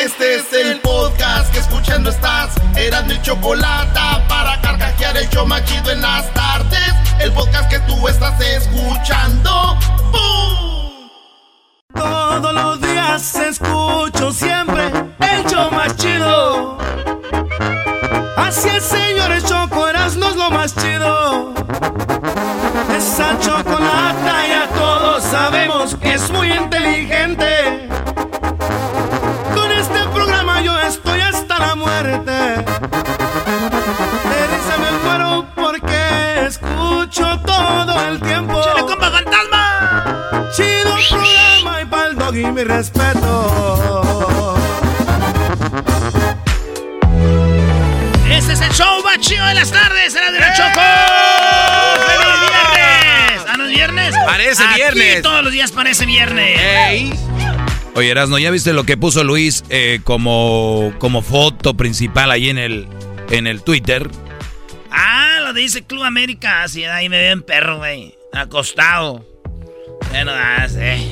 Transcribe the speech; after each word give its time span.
Este 0.00 0.36
es 0.36 0.50
el 0.54 0.80
podcast 0.80 1.52
que 1.52 1.58
escuchando 1.58 2.08
estás. 2.08 2.54
Eran 2.74 3.06
mi 3.06 3.20
chocolate 3.20 4.00
para 4.30 4.58
carcajear 4.62 5.14
el 5.18 5.28
show 5.28 5.46
machido 5.46 5.90
en 5.90 6.00
las 6.00 6.32
tardes. 6.32 6.94
El 7.18 7.30
podcast 7.32 7.68
que 7.68 7.78
tú 7.80 8.08
estás 8.08 8.40
escuchando. 8.40 9.76
¡Bum! 10.10 11.10
Todos 11.94 12.54
los 12.54 12.80
días 12.80 13.34
escucho 13.34 14.32
siempre 14.32 14.86
el 14.86 15.44
show 15.44 15.70
más 15.70 15.94
chido. 15.96 16.78
Así 18.38 18.70
es, 18.70 18.82
señores, 18.82 19.44
Choco 19.44 19.86
no 20.16 20.30
es 20.30 20.36
lo 20.36 20.50
más 20.50 20.74
chido. 20.76 21.52
Esa 22.96 23.38
chocolata 23.38 24.46
ya 24.48 24.66
todos 24.74 25.22
sabemos 25.24 25.94
que 25.96 26.14
es 26.14 26.30
muy 26.30 26.52
inteligente. 26.52 26.79
Escucho 37.10 37.40
todo 37.44 38.08
el 38.08 38.20
tiempo. 38.20 38.62
¡Chile, 38.62 38.86
compa 38.86 39.10
fantasma! 39.10 40.48
Chido 40.56 40.94
programa 41.08 41.82
y 41.82 41.84
pa'l 41.86 42.16
doggy 42.16 42.46
mi 42.46 42.62
respeto. 42.64 44.56
Este 48.30 48.52
es 48.52 48.60
el 48.60 48.72
show 48.72 49.02
más 49.02 49.18
chido 49.18 49.44
de 49.46 49.54
las 49.54 49.70
tardes, 49.70 50.14
era 50.14 50.30
de 50.30 50.40
la 50.40 50.54
Choco. 50.54 50.80
¡Feliz 52.06 52.40
viernes! 52.48 53.44
¿Ah, 53.48 53.56
no 53.56 53.64
es 53.64 53.70
viernes? 53.70 54.14
Parece 54.24 54.62
Aquí 54.64 54.74
viernes. 54.76 55.22
todos 55.22 55.42
los 55.44 55.52
días 55.52 55.72
parece 55.72 56.06
viernes. 56.06 56.60
Ey. 56.60 57.12
Oye, 57.94 58.10
Erasno, 58.10 58.38
¿ya 58.38 58.50
viste 58.52 58.72
lo 58.72 58.84
que 58.84 58.96
puso 58.96 59.24
Luis 59.24 59.64
eh, 59.68 60.00
como, 60.04 60.92
como 60.98 61.22
foto 61.22 61.74
principal 61.74 62.30
ahí 62.30 62.48
en 62.48 62.58
el, 62.58 62.88
en 63.30 63.48
el 63.48 63.62
Twitter? 63.62 64.08
Ah, 64.92 65.29
dice 65.58 65.82
Club 65.82 66.04
América. 66.04 66.62
Así, 66.62 66.84
ahí 66.84 67.08
me 67.08 67.20
ven 67.20 67.42
perro, 67.42 67.78
güey. 67.78 68.14
Acostado. 68.32 69.26
Bueno, 70.10 70.32
ah, 70.34 70.66
sí. 70.68 71.10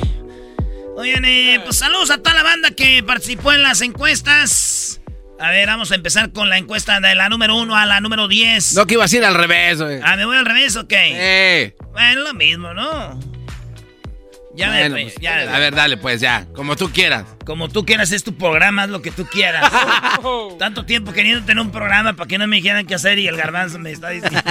Oigan, 0.95 1.23
eh, 1.25 1.61
pues 1.63 1.77
saludos 1.77 2.11
a 2.11 2.17
toda 2.17 2.35
la 2.35 2.43
banda 2.43 2.71
que 2.71 3.01
participó 3.03 3.53
en 3.53 3.63
las 3.63 3.81
encuestas. 3.81 5.01
A 5.39 5.51
ver, 5.51 5.67
vamos 5.67 5.91
a 5.91 5.95
empezar 5.95 6.33
con 6.33 6.49
la 6.49 6.57
encuesta 6.57 6.99
de 6.99 7.15
la 7.15 7.29
número 7.29 7.55
1 7.55 7.75
a 7.75 7.85
la 7.85 8.01
número 8.01 8.27
10. 8.27 8.73
No, 8.73 8.85
que 8.85 8.95
iba 8.95 9.05
a 9.05 9.07
ir 9.09 9.23
al 9.23 9.35
revés, 9.35 9.81
güey. 9.81 10.01
Ah, 10.03 10.17
¿me 10.17 10.25
voy 10.25 10.35
al 10.35 10.45
revés 10.45 10.75
o 10.75 10.87
qué? 10.87 10.97
Eh. 11.13 11.75
Bueno, 11.93 12.21
lo 12.23 12.33
mismo, 12.33 12.73
¿no? 12.73 13.17
Ya 14.59 14.67
Bueno, 14.67 14.95
me... 14.95 15.03
pues, 15.03 15.15
ya, 15.21 15.55
a 15.55 15.59
ver, 15.59 15.73
dale, 15.73 15.95
pues 15.95 16.19
ya. 16.19 16.45
Como 16.53 16.75
tú 16.75 16.89
quieras. 16.91 17.23
Como 17.45 17.69
tú 17.69 17.85
quieras, 17.85 18.11
es 18.11 18.25
tu 18.25 18.35
programa, 18.35 18.83
haz 18.83 18.89
lo 18.89 19.01
que 19.01 19.09
tú 19.09 19.25
quieras. 19.25 19.71
Tanto 20.59 20.83
tiempo 20.85 21.13
queriendo 21.13 21.45
tener 21.45 21.63
un 21.63 21.71
programa 21.71 22.11
para 22.11 22.27
que 22.27 22.37
no 22.37 22.45
me 22.45 22.57
dijeran 22.57 22.85
qué 22.85 22.95
hacer 22.95 23.19
y 23.19 23.27
el 23.29 23.37
garbanzo 23.37 23.79
me 23.79 23.91
está 23.91 24.09
diciendo. 24.09 24.37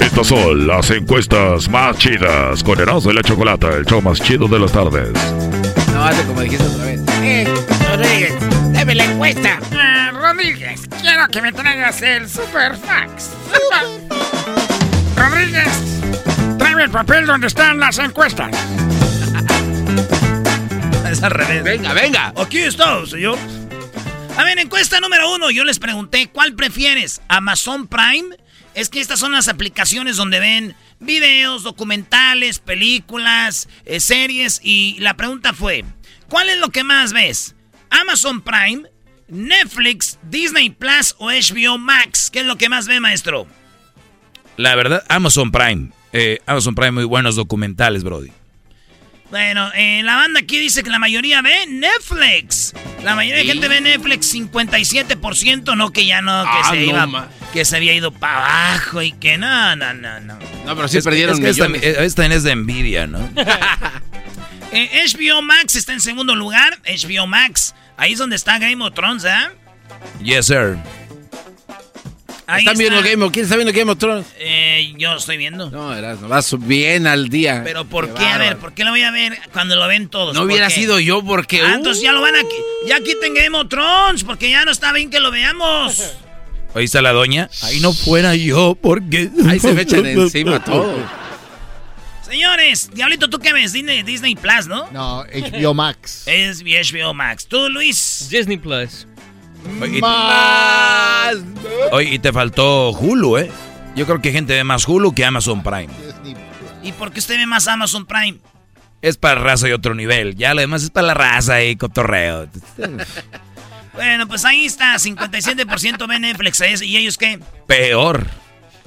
Estas 0.00 0.28
son 0.28 0.64
las 0.68 0.90
encuestas 0.92 1.68
más 1.68 1.98
chidas 1.98 2.62
con 2.62 2.78
Erasmo 2.80 3.10
y 3.10 3.14
la 3.14 3.22
Chocolata, 3.22 3.68
el 3.70 3.84
show 3.84 4.00
más 4.00 4.20
chido 4.20 4.46
de 4.46 4.60
las 4.60 4.70
tardes. 4.70 5.10
No, 5.92 6.04
hace 6.04 6.22
como 6.24 6.40
dijiste 6.42 6.64
otra 6.64 6.84
vez. 6.84 7.00
Eh, 7.22 7.48
Rodríguez, 7.88 8.34
deme 8.74 8.94
la 8.94 9.04
encuesta. 9.06 9.58
Ah, 9.72 10.12
Rodríguez, 10.12 10.82
quiero 11.00 11.26
que 11.26 11.42
me 11.42 11.50
traigas 11.50 12.00
el 12.02 12.28
Superfax. 12.28 13.30
Rodríguez, 15.16 16.01
tráeme 16.01 16.01
el 16.82 16.90
papel 16.90 17.26
donde 17.26 17.46
están 17.46 17.78
las 17.78 17.98
encuestas. 17.98 18.50
es 21.10 21.22
al 21.22 21.30
revés. 21.30 21.62
Venga, 21.62 21.92
venga. 21.92 22.32
Aquí 22.36 22.58
está, 22.58 23.06
señor. 23.06 23.38
A 24.36 24.44
ver, 24.44 24.58
encuesta 24.58 25.00
número 25.00 25.32
uno. 25.34 25.50
Yo 25.50 25.64
les 25.64 25.78
pregunté, 25.78 26.28
¿cuál 26.28 26.54
prefieres? 26.54 27.20
¿Amazon 27.28 27.86
Prime? 27.86 28.36
Es 28.74 28.88
que 28.88 29.00
estas 29.00 29.20
son 29.20 29.32
las 29.32 29.48
aplicaciones 29.48 30.16
donde 30.16 30.40
ven 30.40 30.74
videos, 30.98 31.62
documentales, 31.62 32.58
películas, 32.58 33.68
eh, 33.84 34.00
series. 34.00 34.60
Y 34.62 34.96
la 34.98 35.14
pregunta 35.14 35.52
fue, 35.52 35.84
¿cuál 36.28 36.48
es 36.48 36.58
lo 36.58 36.70
que 36.70 36.82
más 36.82 37.12
ves? 37.12 37.54
¿Amazon 37.90 38.40
Prime, 38.40 38.84
Netflix, 39.28 40.18
Disney 40.22 40.70
Plus 40.70 41.14
o 41.18 41.30
HBO 41.30 41.78
Max? 41.78 42.30
¿Qué 42.30 42.40
es 42.40 42.46
lo 42.46 42.56
que 42.56 42.68
más 42.68 42.88
ve, 42.88 42.98
maestro? 42.98 43.46
La 44.56 44.74
verdad, 44.74 45.04
Amazon 45.08 45.52
Prime. 45.52 45.90
Eh, 46.12 46.38
Amazon 46.46 46.74
Prime, 46.74 46.92
muy 46.92 47.04
buenos 47.04 47.36
documentales, 47.36 48.04
Brody. 48.04 48.30
Bueno, 49.30 49.70
eh, 49.74 50.02
la 50.04 50.16
banda 50.16 50.40
aquí 50.40 50.58
dice 50.58 50.82
que 50.82 50.90
la 50.90 50.98
mayoría 50.98 51.40
ve 51.40 51.66
Netflix. 51.66 52.74
La 53.02 53.14
mayoría 53.14 53.38
de 53.42 53.46
gente 53.46 53.66
ve 53.66 53.80
Netflix, 53.80 54.34
57%, 54.34 55.74
no 55.74 55.90
que 55.90 56.04
ya 56.04 56.20
no, 56.20 56.42
que, 56.44 56.48
Ah, 56.52 56.68
se, 56.70 56.76
no, 56.76 56.82
iba- 56.82 57.06
ma. 57.06 57.28
que 57.54 57.64
se 57.64 57.76
había 57.76 57.94
ido 57.94 58.12
para 58.12 58.72
abajo 58.72 59.00
y 59.00 59.12
que 59.12 59.38
no, 59.38 59.74
no, 59.74 59.94
no, 59.94 60.20
no. 60.20 60.38
No, 60.66 60.76
pero 60.76 60.86
sí 60.86 60.98
Es- 60.98 61.04
perdieron 61.04 61.36
es 61.36 61.40
que 61.40 61.48
esta, 61.50 61.66
millones. 61.68 61.96
eh, 61.98 62.04
esta 62.04 62.26
es 62.26 62.42
de 62.42 62.50
envidia, 62.52 63.06
¿no? 63.06 63.18
Eh, 64.74 64.88
HBO 65.06 65.42
Max 65.42 65.74
está 65.76 65.92
en 65.92 66.00
segundo 66.00 66.34
lugar. 66.34 66.78
HBO 66.86 67.26
Max, 67.26 67.74
ahí 67.98 68.12
es 68.14 68.18
donde 68.18 68.36
está 68.36 68.58
Game 68.58 68.82
of 68.82 68.94
Thrones, 68.94 69.22
¿eh? 69.24 69.30
yes, 70.22 70.46
sir. 70.46 70.78
Ahí 72.46 72.60
¿Están 72.64 72.76
viendo. 72.76 73.02
Game 73.02 73.24
of 73.24 73.32
¿Quién 73.32 73.44
está 73.44 73.56
viendo 73.56 73.72
Game 73.72 73.90
of 73.90 73.98
Thrones? 73.98 74.26
Eh, 74.38 74.92
yo 74.98 75.14
estoy 75.14 75.36
viendo. 75.36 75.70
No, 75.70 75.94
Erasmo, 75.96 76.28
vas 76.28 76.54
bien 76.66 77.06
al 77.06 77.28
día. 77.28 77.62
Pero 77.64 77.84
¿por 77.84 78.08
qué? 78.08 78.14
Qué 78.20 78.24
A 78.26 78.38
ver. 78.38 78.56
¿por 78.58 78.74
qué 78.74 78.84
lo 78.84 78.90
voy 78.90 79.02
a 79.02 79.10
ver 79.10 79.38
cuando 79.52 79.76
lo 79.76 79.86
ven 79.86 80.08
todos? 80.08 80.34
No 80.34 80.40
¿Por 80.40 80.48
hubiera 80.50 80.68
qué? 80.68 80.74
sido 80.74 80.98
yo 81.00 81.22
porque... 81.24 81.60
Ah, 81.62 81.70
uh, 81.72 81.74
entonces 81.76 82.02
ya 82.02 82.12
lo 82.12 82.20
van 82.20 82.34
a... 82.34 82.40
qui- 82.40 82.88
Ya 82.88 82.98
quiten 83.00 83.34
Game 83.34 83.56
of 83.56 83.68
Thrones, 83.68 84.24
porque 84.24 84.50
ya 84.50 84.64
no 84.64 84.72
está 84.72 84.92
bien 84.92 85.08
que 85.10 85.20
lo 85.20 85.30
veamos. 85.30 86.12
Ahí 86.74 86.84
está 86.84 87.00
la 87.02 87.12
doña. 87.12 87.48
Ahí 87.62 87.80
no 87.80 87.92
fuera 87.92 88.34
yo, 88.34 88.76
porque... 88.80 89.30
Ahí 89.48 89.60
se 89.60 89.72
me 89.72 89.82
echan 89.82 90.04
encima 90.06 90.62
todo. 90.64 90.96
Señores, 92.22 92.90
Diablito, 92.94 93.28
¿tú 93.28 93.38
qué 93.38 93.52
ves? 93.52 93.72
Disney, 93.72 94.02
Disney 94.02 94.34
Plus, 94.34 94.66
¿no? 94.66 94.90
No, 94.90 95.24
HBO 95.24 95.74
Max. 95.74 96.22
Es 96.26 96.62
HBO 96.64 97.12
Max. 97.12 97.46
¿Tú, 97.46 97.68
Luis? 97.68 98.28
Disney 98.30 98.56
Plus. 98.56 99.06
Oye, 99.80 99.98
y- 99.98 100.00
Más. 100.00 101.36
oye, 101.92 102.14
y 102.14 102.18
te 102.18 102.32
faltó 102.32 102.90
Hulu, 102.90 103.38
¿eh? 103.38 103.50
Yo 103.96 104.06
creo 104.06 104.20
que 104.22 104.32
gente 104.32 104.54
ve 104.54 104.64
más 104.64 104.86
Hulu 104.88 105.12
que 105.14 105.24
Amazon 105.24 105.62
Prime. 105.62 105.88
¿Y 106.82 106.92
por 106.92 107.12
qué 107.12 107.20
usted 107.20 107.36
ve 107.36 107.46
más 107.46 107.68
Amazon 107.68 108.06
Prime? 108.06 108.38
Es 109.02 109.16
para 109.16 109.40
raza 109.40 109.68
y 109.68 109.72
otro 109.72 109.94
nivel. 109.94 110.36
Ya 110.36 110.54
lo 110.54 110.60
demás 110.60 110.82
es 110.84 110.90
para 110.90 111.08
la 111.08 111.14
raza 111.14 111.62
y 111.62 111.76
cotorreo. 111.76 112.48
Bueno, 113.94 114.26
pues 114.26 114.46
ahí 114.46 114.64
está, 114.64 114.94
57% 114.94 116.08
ve 116.08 116.18
Netflix. 116.18 116.62
¿Y 116.82 116.96
ellos 116.96 117.18
qué? 117.18 117.38
Peor. 117.66 118.26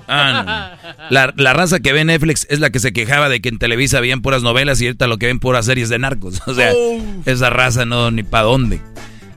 Ah, 0.08 0.76
no. 0.84 1.08
la, 1.12 1.32
la 1.36 1.54
raza 1.54 1.80
que 1.80 1.94
ve 1.94 2.04
Netflix 2.06 2.48
es 2.50 2.60
la 2.60 2.72
que 2.72 2.80
se 2.80 2.92
quejaba 2.92 3.30
de 3.30 3.40
que 3.40 3.50
en 3.50 3.60
Televisa 3.60 4.00
veían 4.00 4.22
puras 4.24 4.42
novelas 4.42 4.82
y 4.82 4.88
ahorita 4.88 5.06
lo 5.06 5.20
que 5.20 5.28
ven 5.28 5.40
puras 5.40 5.66
series 5.68 5.90
de 5.90 6.00
narcos. 6.00 6.42
O 6.48 6.56
sea, 6.56 6.72
esa 7.26 7.52
raza 7.52 7.86
no 7.86 8.10
ni 8.10 8.24
para 8.24 8.46
dónde. 8.46 8.82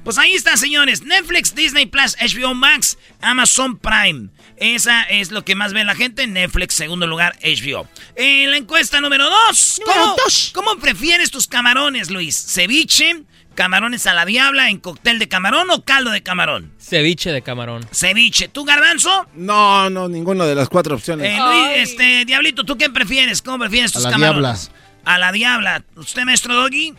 Pues 0.08 0.16
ahí 0.16 0.32
está, 0.32 0.56
señores. 0.56 1.02
Netflix, 1.02 1.54
Disney 1.54 1.84
Plus, 1.84 2.16
HBO 2.16 2.54
Max, 2.54 2.96
Amazon 3.20 3.76
Prime. 3.76 4.30
Esa 4.56 5.02
es 5.02 5.30
lo 5.30 5.44
que 5.44 5.54
más 5.54 5.74
ve 5.74 5.84
la 5.84 5.94
gente. 5.94 6.26
Netflix, 6.26 6.76
segundo 6.76 7.06
lugar, 7.06 7.38
HBO. 7.42 7.86
En 8.16 8.50
la 8.50 8.56
encuesta 8.56 9.02
número 9.02 9.28
2. 9.28 9.80
¿Cómo, 9.84 10.16
¿Cómo 10.54 10.80
prefieres 10.80 11.30
tus 11.30 11.46
camarones, 11.46 12.08
Luis? 12.08 12.42
¿Ceviche, 12.42 13.24
camarones 13.54 14.06
a 14.06 14.14
la 14.14 14.24
diabla 14.24 14.70
en 14.70 14.78
cóctel 14.78 15.18
de 15.18 15.28
camarón 15.28 15.68
o 15.68 15.84
caldo 15.84 16.10
de 16.10 16.22
camarón. 16.22 16.72
Ceviche 16.80 17.30
de 17.30 17.42
camarón. 17.42 17.86
Ceviche. 17.92 18.48
¿Tú, 18.48 18.64
Garbanzo? 18.64 19.26
No, 19.34 19.90
no, 19.90 20.08
ninguna 20.08 20.46
de 20.46 20.54
las 20.54 20.70
cuatro 20.70 20.94
opciones. 20.94 21.34
Eh, 21.34 21.38
Luis, 21.38 21.90
este, 21.90 22.24
Diablito, 22.24 22.64
¿tú 22.64 22.78
qué 22.78 22.88
prefieres? 22.88 23.42
¿Cómo 23.42 23.58
prefieres 23.58 23.92
tus 23.92 24.04
la 24.04 24.10
camarones? 24.12 24.70
A 25.04 25.18
la 25.18 25.32
diabla. 25.32 25.84
¿Usted, 25.96 26.22
maestro 26.22 26.54
Doggy? 26.54 26.94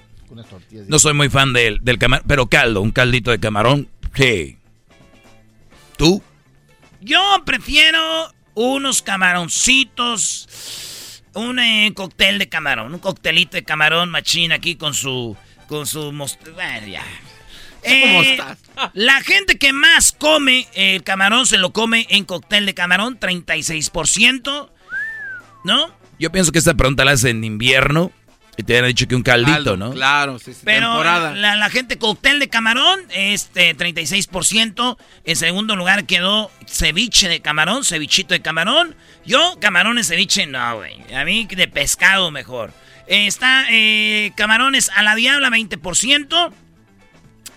No 0.88 1.00
soy 1.00 1.14
muy 1.14 1.30
fan 1.30 1.54
del, 1.54 1.80
del 1.82 1.98
camarón, 1.98 2.26
pero 2.28 2.48
caldo, 2.48 2.82
un 2.82 2.92
caldito 2.92 3.32
de 3.32 3.40
camarón, 3.40 3.88
sí. 4.16 4.58
¿Tú? 5.98 6.22
Yo 7.02 7.20
prefiero 7.46 8.34
unos 8.56 9.02
camaroncitos, 9.02 11.24
un 11.34 11.60
eh, 11.60 11.92
cóctel 11.96 12.40
de 12.40 12.50
camarón, 12.50 12.94
un 12.94 13.00
coctelito 13.00 13.58
de 13.58 13.64
camarón 13.64 14.10
machín 14.10 14.52
aquí 14.52 14.76
con 14.76 14.94
su, 14.94 15.36
con 15.68 15.86
su 15.88 16.12
most- 16.12 16.54
bueno, 16.54 16.88
ya. 16.88 17.04
Eh, 17.84 18.38
la 18.94 19.22
gente 19.22 19.58
que 19.58 19.72
más 19.74 20.12
come 20.12 20.68
el 20.74 21.04
camarón 21.04 21.46
se 21.48 21.58
lo 21.58 21.72
come 21.72 22.06
en 22.10 22.26
cóctel 22.26 22.66
de 22.66 22.74
camarón, 22.74 23.20
36%, 23.20 24.70
¿no? 25.64 26.00
Yo 26.20 26.32
pienso 26.32 26.52
que 26.52 26.60
esta 26.60 26.74
pregunta 26.74 27.06
la 27.06 27.12
haces 27.12 27.32
en 27.32 27.44
invierno 27.46 28.12
y 28.60 28.64
te 28.64 28.78
habían 28.78 28.90
dicho 28.90 29.08
que 29.08 29.16
un 29.16 29.24
caldito, 29.24 29.54
Caldo, 29.54 29.78
¿no? 29.78 29.92
Claro, 29.92 30.38
sí, 30.38 30.54
sí, 30.54 30.60
Pero 30.66 30.88
temporada. 30.88 31.34
la, 31.34 31.56
la 31.56 31.70
gente 31.70 31.98
cóctel 31.98 32.40
de 32.42 32.50
camarón, 32.50 33.00
este 33.10 33.74
36%. 33.74 34.98
En 35.24 35.36
segundo 35.38 35.78
lugar 35.78 36.06
quedó 36.06 36.52
ceviche 36.68 37.30
de 37.30 37.40
camarón, 37.40 37.86
cevichito 37.86 38.34
de 38.34 38.42
camarón. 38.42 38.98
Yo, 39.26 39.58
camarones 39.62 40.10
ceviche, 40.10 40.46
no, 40.46 40.76
güey. 40.76 40.98
A 41.16 41.24
mí 41.24 41.46
de 41.46 41.70
pescado 41.70 42.32
mejor. 42.32 42.74
Eh, 43.08 43.28
está 43.28 43.66
eh, 43.70 44.34
camarones 44.36 44.92
a 44.94 45.04
la 45.04 45.16
diabla, 45.16 45.50
20%. 45.50 46.52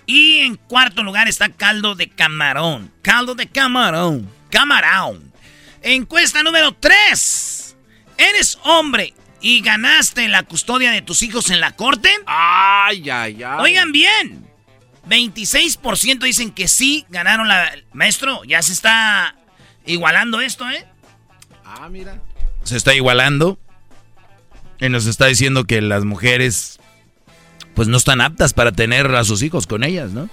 Y 0.06 0.38
en 0.38 0.54
cuarto 0.54 1.02
lugar 1.02 1.26
está 1.26 1.48
caldo 1.48 1.96
de 1.96 2.10
camarón. 2.10 2.92
Caldo 3.02 3.34
de 3.34 3.48
camarón. 3.48 4.30
Camarón. 4.50 5.32
Encuesta 5.82 6.44
número 6.44 6.70
3. 6.78 7.76
¿Eres 8.18 8.56
hombre 8.62 9.14
y 9.42 9.60
ganaste 9.60 10.28
la 10.28 10.44
custodia 10.44 10.90
de 10.92 11.02
tus 11.02 11.22
hijos 11.22 11.50
en 11.50 11.60
la 11.60 11.72
corte? 11.72 12.08
Ay, 12.26 13.10
ay, 13.10 13.42
ay. 13.42 13.56
Oigan 13.60 13.92
bien. 13.92 14.46
26% 15.08 16.20
dicen 16.20 16.52
que 16.52 16.68
sí 16.68 17.04
ganaron 17.10 17.48
la... 17.48 17.72
Maestro, 17.92 18.44
ya 18.44 18.62
se 18.62 18.72
está 18.72 19.34
igualando 19.84 20.40
esto, 20.40 20.70
¿eh? 20.70 20.86
Ah, 21.64 21.88
mira. 21.90 22.20
Se 22.62 22.76
está 22.76 22.94
igualando 22.94 23.58
y 24.80 24.88
nos 24.88 25.06
está 25.06 25.26
diciendo 25.26 25.64
que 25.64 25.80
las 25.80 26.04
mujeres 26.04 26.78
pues 27.74 27.88
no 27.88 27.96
están 27.96 28.20
aptas 28.20 28.52
para 28.52 28.70
tener 28.72 29.12
a 29.14 29.24
sus 29.24 29.42
hijos 29.42 29.66
con 29.66 29.82
ellas, 29.82 30.10
¿no? 30.12 30.28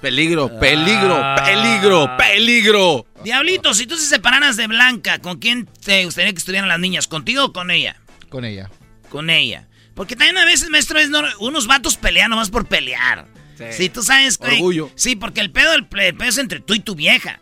Peligro, 0.00 0.58
peligro, 0.60 1.16
Ah. 1.20 1.36
peligro, 1.44 2.16
peligro. 2.16 3.06
Diablito, 3.24 3.74
si 3.74 3.86
tú 3.86 3.96
se 3.96 4.06
separaras 4.06 4.56
de 4.56 4.66
Blanca, 4.66 5.18
¿con 5.18 5.38
quién 5.38 5.66
te 5.84 6.04
gustaría 6.04 6.32
que 6.32 6.38
estuvieran 6.38 6.68
las 6.68 6.78
niñas? 6.78 7.08
¿Contigo 7.08 7.46
o 7.46 7.52
con 7.52 7.70
ella? 7.70 7.96
Con 8.28 8.44
ella. 8.44 8.70
Con 9.10 9.30
ella. 9.30 9.68
Porque 9.94 10.14
también 10.16 10.36
a 10.38 10.44
veces, 10.44 10.68
maestro, 10.70 10.98
es 10.98 11.08
no- 11.08 11.22
unos 11.40 11.66
vatos 11.66 11.96
pelean 11.96 12.30
nomás 12.30 12.50
por 12.50 12.66
pelear. 12.66 13.26
Sí, 13.70 13.88
tú 13.88 14.02
sabes, 14.02 14.36
güey. 14.36 14.56
Orgullo. 14.56 14.90
Sí, 14.96 15.16
porque 15.16 15.40
el 15.40 15.50
pedo, 15.50 15.72
el, 15.72 15.86
el 16.00 16.14
pedo 16.14 16.28
es 16.28 16.36
entre 16.38 16.60
tú 16.60 16.74
y 16.74 16.80
tu 16.80 16.94
vieja. 16.94 17.40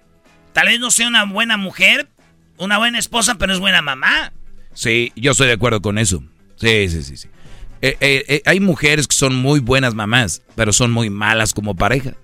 Tal 0.53 0.69
vez 0.69 0.79
no 0.79 0.93
sea 0.93 1.09
una 1.09 1.25
buena 1.25 1.57
mujer, 1.57 2.09
una 2.57 2.79
buena 2.79 3.01
esposa, 3.01 3.35
pero 3.35 3.53
es 3.53 3.59
buena 3.59 3.83
mamá. 3.83 4.33
Sí, 4.75 5.13
yo 5.17 5.33
estoy 5.33 5.49
de 5.49 5.55
acuerdo 5.55 5.83
con 5.83 5.99
eso. 5.99 6.23
Sí, 6.57 6.89
sí, 6.89 7.03
sí, 7.03 7.17
sí. 7.17 7.29
Eh, 7.83 7.97
eh, 8.01 8.25
eh, 8.29 8.43
hay 8.47 8.61
mujeres 8.61 9.09
que 9.09 9.17
son 9.17 9.35
muy 9.35 9.59
buenas 9.59 9.95
mamás, 9.95 10.43
pero 10.55 10.73
son 10.73 10.93
muy 10.93 11.11
malas 11.11 11.53
como 11.53 11.75
pareja. 11.75 12.15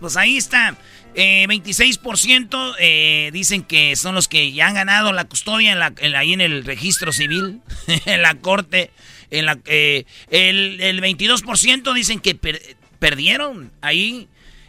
Pues 0.00 0.16
ahí 0.16 0.38
está. 0.38 0.74
Eh, 1.14 1.46
26% 1.48 2.74
eh, 2.78 3.30
dicen 3.32 3.62
que 3.64 3.96
son 3.96 4.14
los 4.14 4.28
que 4.28 4.52
ya 4.52 4.68
han 4.68 4.74
ganado 4.74 5.12
la 5.12 5.24
custodia 5.24 5.72
en 5.72 5.78
la- 5.78 5.92
en- 5.98 6.16
ahí 6.16 6.32
en 6.32 6.40
el 6.40 6.64
registro 6.64 7.12
civil, 7.12 7.60
en 8.06 8.22
la 8.22 8.34
corte. 8.36 8.90
En 9.30 9.46
la, 9.46 9.58
eh, 9.66 10.04
el, 10.30 10.80
el 10.80 11.00
22% 11.02 11.92
dicen 11.94 12.20
que 12.20 12.34
per- 12.34 12.76
perdieron 12.98 13.72
ahí. 13.80 14.28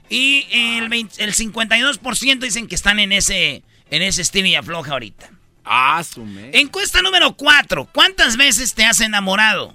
Y 0.10 0.46
el, 0.52 0.90
20 0.90 1.24
el 1.24 1.34
52% 1.34 2.40
dicen 2.40 2.68
que 2.68 2.76
están 2.76 3.00
en 3.00 3.12
ese, 3.14 3.64
en 3.90 4.02
ese 4.02 4.22
estilo 4.22 4.48
y 4.48 4.56
afloja 4.56 4.92
ahorita. 4.92 5.32
Ah, 5.66 6.04
su 6.04 6.26
me. 6.26 6.52
Encuesta 6.60 7.02
número 7.02 7.34
4. 7.36 7.86
¿Cuántas 7.92 8.36
veces 8.38 8.74
te 8.74 8.84
has 8.86 9.00
enamorado? 9.00 9.74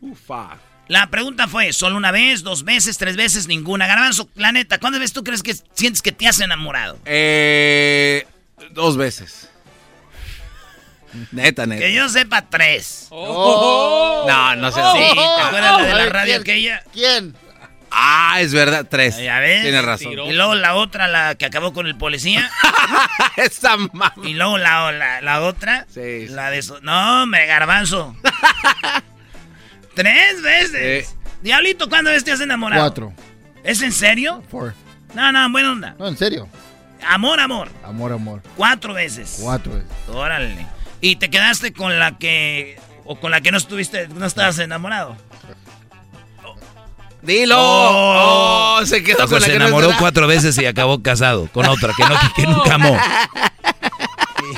Ufa. 0.00 0.58
La 0.88 1.06
pregunta 1.08 1.48
fue, 1.48 1.72
¿solo 1.72 1.96
una 1.96 2.10
vez, 2.10 2.42
dos 2.42 2.64
veces, 2.64 2.98
tres 2.98 3.16
veces, 3.16 3.46
ninguna? 3.46 3.86
Garbanzo, 3.86 4.28
la 4.34 4.52
neta, 4.52 4.78
¿cuántas 4.78 5.00
veces 5.00 5.14
tú 5.14 5.24
crees 5.24 5.42
que 5.42 5.54
sientes 5.74 6.02
que 6.02 6.12
te 6.12 6.26
has 6.28 6.40
enamorado? 6.40 6.98
Eh, 7.06 8.26
dos 8.72 8.96
veces. 8.96 9.48
Neta, 11.30 11.66
neta. 11.66 11.80
Que 11.82 11.92
yo 11.94 12.08
sepa, 12.08 12.42
tres. 12.48 13.08
No, 13.10 14.56
no 14.56 14.72
sé. 14.72 14.80
Sí, 14.80 15.14
¿te 15.14 15.42
acuerdas 15.42 15.82
de 15.86 15.94
la 15.94 16.06
radio 16.06 16.32
¿quién? 16.34 16.40
aquella? 16.42 16.82
¿Quién? 16.92 17.36
Ah, 17.90 18.38
es 18.40 18.54
verdad, 18.54 18.86
tres. 18.90 19.18
Ya 19.18 19.38
ves. 19.38 19.62
Tienes 19.62 19.84
razón. 19.84 20.12
Y 20.12 20.32
luego 20.32 20.54
la 20.54 20.74
otra, 20.74 21.08
la 21.08 21.34
que 21.34 21.44
acabó 21.44 21.74
con 21.74 21.86
el 21.86 21.96
policía. 21.96 22.50
Esa 23.36 23.76
mamá. 23.76 24.14
y 24.24 24.32
luego 24.32 24.56
la, 24.56 24.90
la, 24.92 25.20
la 25.20 25.42
otra, 25.42 25.86
Sí, 25.92 26.26
sí. 26.26 26.28
la 26.28 26.50
de... 26.50 26.62
so- 26.62 26.80
No, 26.80 27.26
me 27.26 27.44
garbanzo. 27.46 28.16
tres 29.94 30.42
veces. 30.42 31.08
Sí. 31.08 31.14
Diablito, 31.42 31.88
¿cuántas 31.88 32.12
veces 32.12 32.24
te 32.24 32.32
has 32.32 32.40
enamorado? 32.40 32.82
Cuatro. 32.82 33.12
¿Es 33.64 33.82
en 33.82 33.92
serio? 33.92 34.42
Four. 34.50 34.74
No, 35.14 35.32
no, 35.32 35.50
buena 35.50 35.72
onda. 35.72 35.94
No, 35.98 36.08
en 36.08 36.16
serio. 36.16 36.48
Amor, 37.06 37.40
amor. 37.40 37.68
Amor, 37.84 38.12
amor. 38.12 38.42
Cuatro 38.56 38.94
veces. 38.94 39.38
Cuatro 39.40 39.74
veces. 39.74 39.90
Órale. 40.08 40.66
¿Y 41.00 41.16
te 41.16 41.30
quedaste 41.30 41.72
con 41.72 41.98
la 41.98 42.16
que... 42.18 42.78
o 43.04 43.18
con 43.18 43.30
la 43.32 43.40
que 43.40 43.50
no 43.50 43.58
estuviste, 43.58 44.08
no 44.08 44.24
estabas 44.24 44.58
enamorado? 44.58 45.16
Dilo. 47.22 47.56
Oh. 47.58 48.78
Oh, 48.80 48.86
se 48.86 49.02
quedó 49.02 49.16
O 49.16 49.18
sea, 49.18 49.26
con 49.26 49.40
la 49.40 49.46
se 49.46 49.50
que 49.52 49.56
enamoró 49.56 49.90
cuatro 49.98 50.26
veces 50.26 50.58
y 50.58 50.66
acabó 50.66 51.02
casado 51.02 51.48
con 51.52 51.66
otra 51.66 51.92
que, 51.96 52.04
no, 52.04 52.14
que 52.34 52.46
nunca 52.46 52.74
amó. 52.74 52.96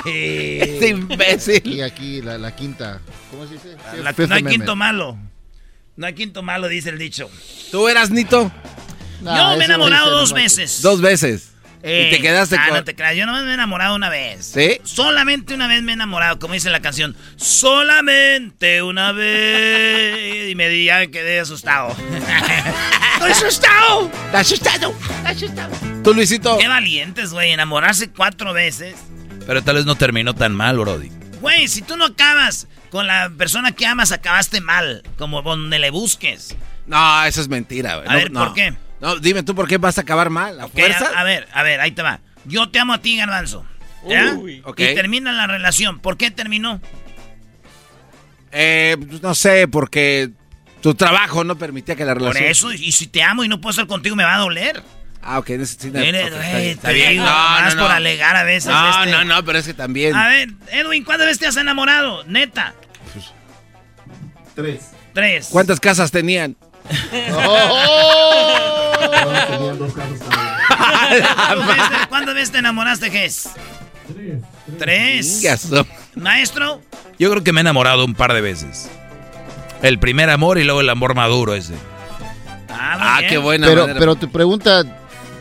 Este 0.05 0.87
imbécil. 0.89 1.61
Y 1.65 1.81
aquí 1.81 2.21
la, 2.21 2.37
la 2.37 2.55
quinta. 2.55 2.99
¿Cómo 3.31 3.45
se 3.47 3.53
dice? 3.53 3.75
Sí, 3.91 4.01
La- 4.01 4.11
no 4.27 4.35
hay 4.35 4.43
quinto 4.43 4.75
malo. 4.75 5.17
No 5.95 6.07
hay 6.07 6.13
quinto 6.13 6.43
malo, 6.43 6.67
dice 6.67 6.89
el 6.89 6.97
dicho. 6.97 7.29
¿Tú 7.71 7.87
eras 7.87 8.09
Nito? 8.09 8.51
Nah, 9.21 9.51
Yo 9.53 9.57
me 9.57 9.63
he 9.63 9.65
enamorado 9.65 10.11
dos 10.11 10.29
nomás. 10.31 10.43
veces. 10.43 10.81
Dos 10.81 11.01
veces. 11.01 11.51
Eh, 11.87 12.09
y 12.09 12.15
te 12.15 12.21
quedaste 12.21 12.55
ah, 12.57 12.65
con. 12.67 12.77
no 12.77 12.83
te 12.83 12.95
creas, 12.95 13.15
yo 13.15 13.27
nomás 13.27 13.43
me 13.43 13.51
he 13.51 13.53
enamorado 13.53 13.95
una 13.95 14.09
vez. 14.09 14.47
¿Sí? 14.55 14.79
Solamente 14.83 15.53
una 15.53 15.67
vez 15.67 15.83
me 15.83 15.91
he 15.91 15.93
enamorado, 15.93 16.39
como 16.39 16.55
dice 16.55 16.71
la 16.71 16.79
canción. 16.79 17.15
Solamente 17.35 18.81
una 18.81 19.11
vez. 19.11 20.49
Y 20.49 20.55
me 20.55 20.67
di, 20.67 20.85
ya 20.85 21.05
quedé 21.07 21.39
asustado. 21.39 21.89
¡Estoy 23.13 23.31
asustado! 23.31 24.11
¡Está 24.25 24.39
asustado! 24.39 24.95
¡Está 25.17 25.29
asustado! 25.29 25.71
¿Tú, 26.03 26.13
Luisito? 26.13 26.57
Qué 26.57 26.67
valientes, 26.67 27.31
güey, 27.31 27.51
enamorarse 27.51 28.09
cuatro 28.09 28.51
veces. 28.51 28.95
Pero 29.45 29.61
tal 29.63 29.75
vez 29.75 29.85
no 29.85 29.95
terminó 29.95 30.33
tan 30.33 30.53
mal, 30.55 30.77
Brody. 30.77 31.11
Güey, 31.41 31.67
si 31.67 31.81
tú 31.81 31.97
no 31.97 32.05
acabas 32.05 32.67
con 32.89 33.05
la 33.07 33.29
persona 33.37 33.71
que 33.73 33.85
amas, 33.85 34.11
acabaste 34.11 34.61
mal. 34.61 35.03
Como 35.17 35.41
donde 35.41 35.77
le 35.79 35.89
busques. 35.91 36.55
No, 36.87 37.23
eso 37.25 37.41
es 37.41 37.47
mentira, 37.47 37.95
güey. 37.97 38.07
A 38.07 38.11
No, 38.11 38.17
ver, 38.17 38.31
no. 38.31 38.45
¿por 38.45 38.53
qué? 38.53 38.73
No, 39.01 39.17
dime 39.17 39.43
tú 39.43 39.53
por 39.53 39.67
qué 39.67 39.77
vas 39.77 39.97
a 39.97 40.01
acabar 40.01 40.29
mal. 40.29 40.59
¿A 40.59 40.67
fuerza? 40.67 41.09
a, 41.15 41.19
a 41.19 41.23
ver, 41.23 41.47
a 41.53 41.61
ver, 41.63 41.79
ahí 41.81 41.91
te 41.91 42.01
va. 42.01 42.21
Yo 42.45 42.69
te 42.69 42.79
amo 42.79 42.93
a 42.93 42.99
ti, 42.99 43.17
Garbanzo. 43.17 43.65
¿Ya? 44.07 44.33
Uy. 44.35 44.61
Ok. 44.65 44.79
Y 44.79 44.95
termina 44.95 45.31
la 45.31 45.47
relación. 45.47 45.99
¿Por 45.99 46.15
qué 46.17 46.31
terminó? 46.31 46.79
Eh, 48.51 48.95
pues, 49.07 49.21
no 49.21 49.35
sé, 49.35 49.67
porque 49.67 50.31
tu 50.81 50.93
trabajo 50.95 51.43
no 51.43 51.57
permitía 51.57 51.95
que 51.95 52.05
la 52.05 52.13
Por 52.13 52.21
relación. 52.33 52.49
eso, 52.49 52.73
y 52.73 52.91
si 52.91 53.07
te 53.07 53.21
amo 53.23 53.43
y 53.43 53.47
no 53.47 53.59
puedo 53.59 53.71
estar 53.71 53.87
contigo, 53.87 54.15
me 54.15 54.23
va 54.23 54.35
a 54.35 54.39
doler. 54.39 54.81
Ah, 55.27 55.39
ok, 55.39 55.49
necesito. 55.49 55.97
Mire, 55.97 56.25
ok, 56.25 56.31
está 56.43 56.89
güey, 56.89 57.01
bien, 57.01 57.17
No, 57.17 57.23
nomás 57.25 57.73
no, 57.75 57.81
por 57.81 57.89
no. 57.89 57.95
alegar 57.95 58.35
a 58.35 58.43
veces. 58.43 58.69
No, 58.69 59.01
este. 59.01 59.11
no, 59.11 59.23
no, 59.25 59.43
pero 59.43 59.57
es 59.57 59.65
que 59.65 59.73
también. 59.73 60.15
A 60.15 60.27
ver, 60.27 60.49
Edwin, 60.71 61.03
¿cuántas 61.03 61.25
veces 61.25 61.39
te 61.39 61.47
has 61.47 61.57
enamorado? 61.57 62.23
Neta. 62.25 62.73
Tres. 64.53 64.91
Tres. 65.13 65.47
¿Cuántas 65.51 65.79
casas 65.79 66.11
tenían? 66.11 66.55
Tenían 69.49 69.79
dos 69.79 69.93
casas 69.93 70.19
también. 70.19 71.25
¿Cuántas 72.09 72.35
veces, 72.35 72.51
te 72.51 72.57
enamoraste, 72.59 73.09
Ges? 73.11 73.49
Tres. 74.79 75.41
Chingazo. 75.41 75.87
Maestro, 76.15 76.81
Yo 77.19 77.29
creo 77.31 77.43
que 77.43 77.51
me 77.51 77.59
he 77.59 77.63
enamorado 77.63 78.05
un 78.05 78.13
par 78.13 78.33
de 78.33 78.41
veces. 78.41 78.89
El 79.81 79.99
primer 79.99 80.29
amor 80.29 80.57
y 80.57 80.63
luego 80.63 80.81
el 80.81 80.89
amor 80.89 81.15
maduro 81.15 81.53
ese. 81.55 81.73
Ah, 82.69 83.17
Ah, 83.17 83.21
qué 83.27 83.37
buena 83.37 83.67
Pero, 83.67 83.81
manera. 83.81 83.99
pero 83.99 84.15
tu 84.15 84.31
pregunta 84.31 84.83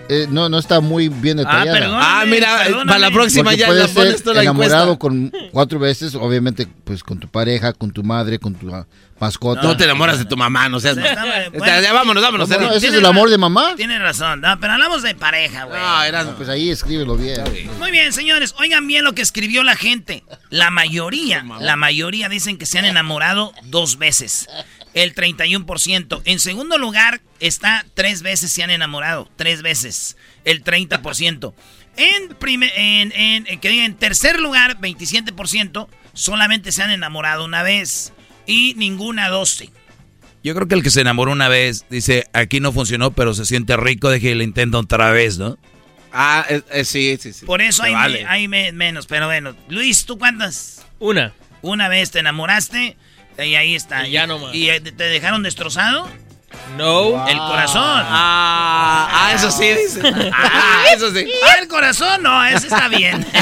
eh, 0.08 0.26
no, 0.28 0.49
no 0.49 0.58
está 0.58 0.80
muy 0.80 1.08
bien 1.08 1.38
detallada. 1.38 1.73
perdón. 1.73 1.99
Ah, 2.00 2.25
mira, 2.26 2.58
perdóname. 2.64 2.88
para 2.88 2.99
la 2.99 3.11
próxima 3.11 3.44
Porque 3.44 3.56
ya 3.58 3.66
puedes 3.66 3.88
la 3.88 3.94
pones 3.94 4.23
tú 4.23 4.34
la 4.34 4.42
enamorado 4.42 4.92
encuesta. 4.92 4.99
con 4.99 5.32
cuatro 5.52 5.78
veces, 5.78 6.14
obviamente, 6.14 6.66
pues 6.84 7.02
con 7.02 7.18
tu 7.18 7.28
pareja, 7.28 7.73
con 7.73 7.90
tu 7.90 8.02
madre, 8.02 8.38
con 8.38 8.54
tu 8.54 8.75
ah, 8.75 8.87
mascota. 9.18 9.62
No 9.62 9.76
te 9.76 9.84
enamoras 9.84 10.18
de 10.18 10.25
tu 10.25 10.37
mamá, 10.37 10.68
no 10.68 10.80
seas... 10.80 10.96
Bueno. 10.96 11.64
ya 11.66 11.92
vámonos, 11.92 12.23
vámonos. 12.23 12.49
¿Cómo 12.49 12.68
no? 12.68 12.73
¿Ese 12.73 12.88
es 12.88 12.94
el 12.94 13.06
amor 13.06 13.30
de 13.30 13.38
mamá? 13.38 13.75
Tienes 13.76 14.00
razón, 14.00 14.40
no, 14.40 14.58
pero 14.61 14.75
hablamos 14.75 15.02
de 15.02 15.14
pareja, 15.14 15.64
güey. 15.64 15.80
No, 15.80 16.02
Erasmo. 16.02 16.32
Pues 16.32 16.49
ahí 16.49 16.70
escríbelo 16.70 17.16
bien. 17.16 17.42
Muy 17.78 17.90
bien, 17.90 18.12
señores, 18.12 18.54
oigan 18.58 18.87
bien 18.87 19.04
lo 19.04 19.14
que 19.14 19.23
escribió 19.23 19.62
la 19.62 19.76
gente. 19.76 20.25
La 20.50 20.70
mayoría, 20.70 21.44
la 21.61 21.76
mayoría 21.76 22.28
dicen 22.28 22.58
que 22.58 22.66
se 22.66 22.78
han 22.78 22.84
enamorado 22.84 23.52
dos 23.64 23.99
veces. 23.99 24.49
El 24.94 25.14
31%. 25.14 26.22
En 26.24 26.38
segundo 26.40 26.78
lugar 26.78 27.20
está 27.40 27.84
tres 27.94 28.22
veces 28.22 28.52
se 28.52 28.62
han 28.62 28.70
enamorado. 28.70 29.28
Tres 29.36 29.62
veces. 29.62 30.16
El 30.44 30.64
30%. 30.64 31.52
En, 31.96 32.34
prime- 32.40 32.72
en, 32.74 33.12
en, 33.12 33.46
en- 33.46 33.60
que 33.60 33.68
diga, 33.68 33.84
en 33.84 33.94
tercer 33.94 34.40
lugar, 34.40 34.78
27%, 34.80 35.86
solamente 36.12 36.72
se 36.72 36.82
han 36.82 36.90
enamorado 36.90 37.44
una 37.44 37.62
vez. 37.62 38.12
Y 38.46 38.74
ninguna 38.74 39.28
12. 39.28 39.70
Yo 40.42 40.54
creo 40.56 40.66
que 40.66 40.74
el 40.74 40.82
que 40.82 40.90
se 40.90 41.02
enamoró 41.02 41.30
una 41.30 41.46
vez 41.48 41.86
dice, 41.90 42.26
aquí 42.32 42.58
no 42.58 42.72
funcionó, 42.72 43.12
pero 43.12 43.32
se 43.32 43.44
siente 43.44 43.76
rico, 43.76 44.10
deje 44.10 44.30
que 44.30 44.34
lo 44.34 44.42
intento 44.42 44.80
otra 44.80 45.12
vez, 45.12 45.38
¿no? 45.38 45.56
Ah, 46.12 46.44
eh, 46.48 46.62
eh, 46.72 46.84
sí, 46.84 47.16
sí, 47.20 47.32
sí. 47.32 47.46
Por 47.46 47.62
eso 47.62 47.84
hay, 47.84 47.92
vale. 47.94 48.24
me- 48.24 48.28
hay 48.28 48.48
me- 48.48 48.72
menos. 48.72 49.06
Pero 49.06 49.26
bueno, 49.26 49.54
Luis, 49.68 50.04
¿tú 50.04 50.18
cuántas? 50.18 50.84
Una. 50.98 51.32
Una 51.62 51.86
vez 51.88 52.10
te 52.10 52.18
enamoraste 52.18 52.96
y 53.38 53.54
ahí 53.54 53.74
está. 53.74 54.06
Y 54.06 54.12
ya 54.12 54.26
no 54.26 54.38
más. 54.38 54.54
¿Y 54.54 54.68
te 54.80 55.04
dejaron 55.04 55.42
destrozado? 55.42 56.08
No. 56.76 57.26
El 57.28 57.38
corazón. 57.38 57.82
Ah, 58.06 59.08
ah, 59.10 59.32
eso 59.34 59.50
sí, 59.50 59.68
dice. 59.68 60.00
Ah, 60.32 60.84
eso 60.94 61.12
sí. 61.12 61.26
Ah, 61.46 61.56
el 61.60 61.68
corazón, 61.68 62.22
no, 62.22 62.44
ese 62.44 62.66
está 62.66 62.88
bien. 62.88 63.26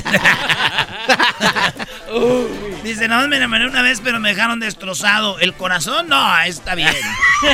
Dice, 2.83 3.09
no, 3.09 3.27
me 3.29 3.37
enamoré 3.37 3.67
una 3.67 3.81
vez, 3.83 4.01
pero 4.03 4.21
me 4.21 4.31
dejaron 4.31 4.61
destrozado. 4.61 5.39
El 5.39 5.55
corazón, 5.55 6.09
no, 6.09 6.39
ese 6.41 6.51
está 6.51 6.75
bien. 6.75 6.95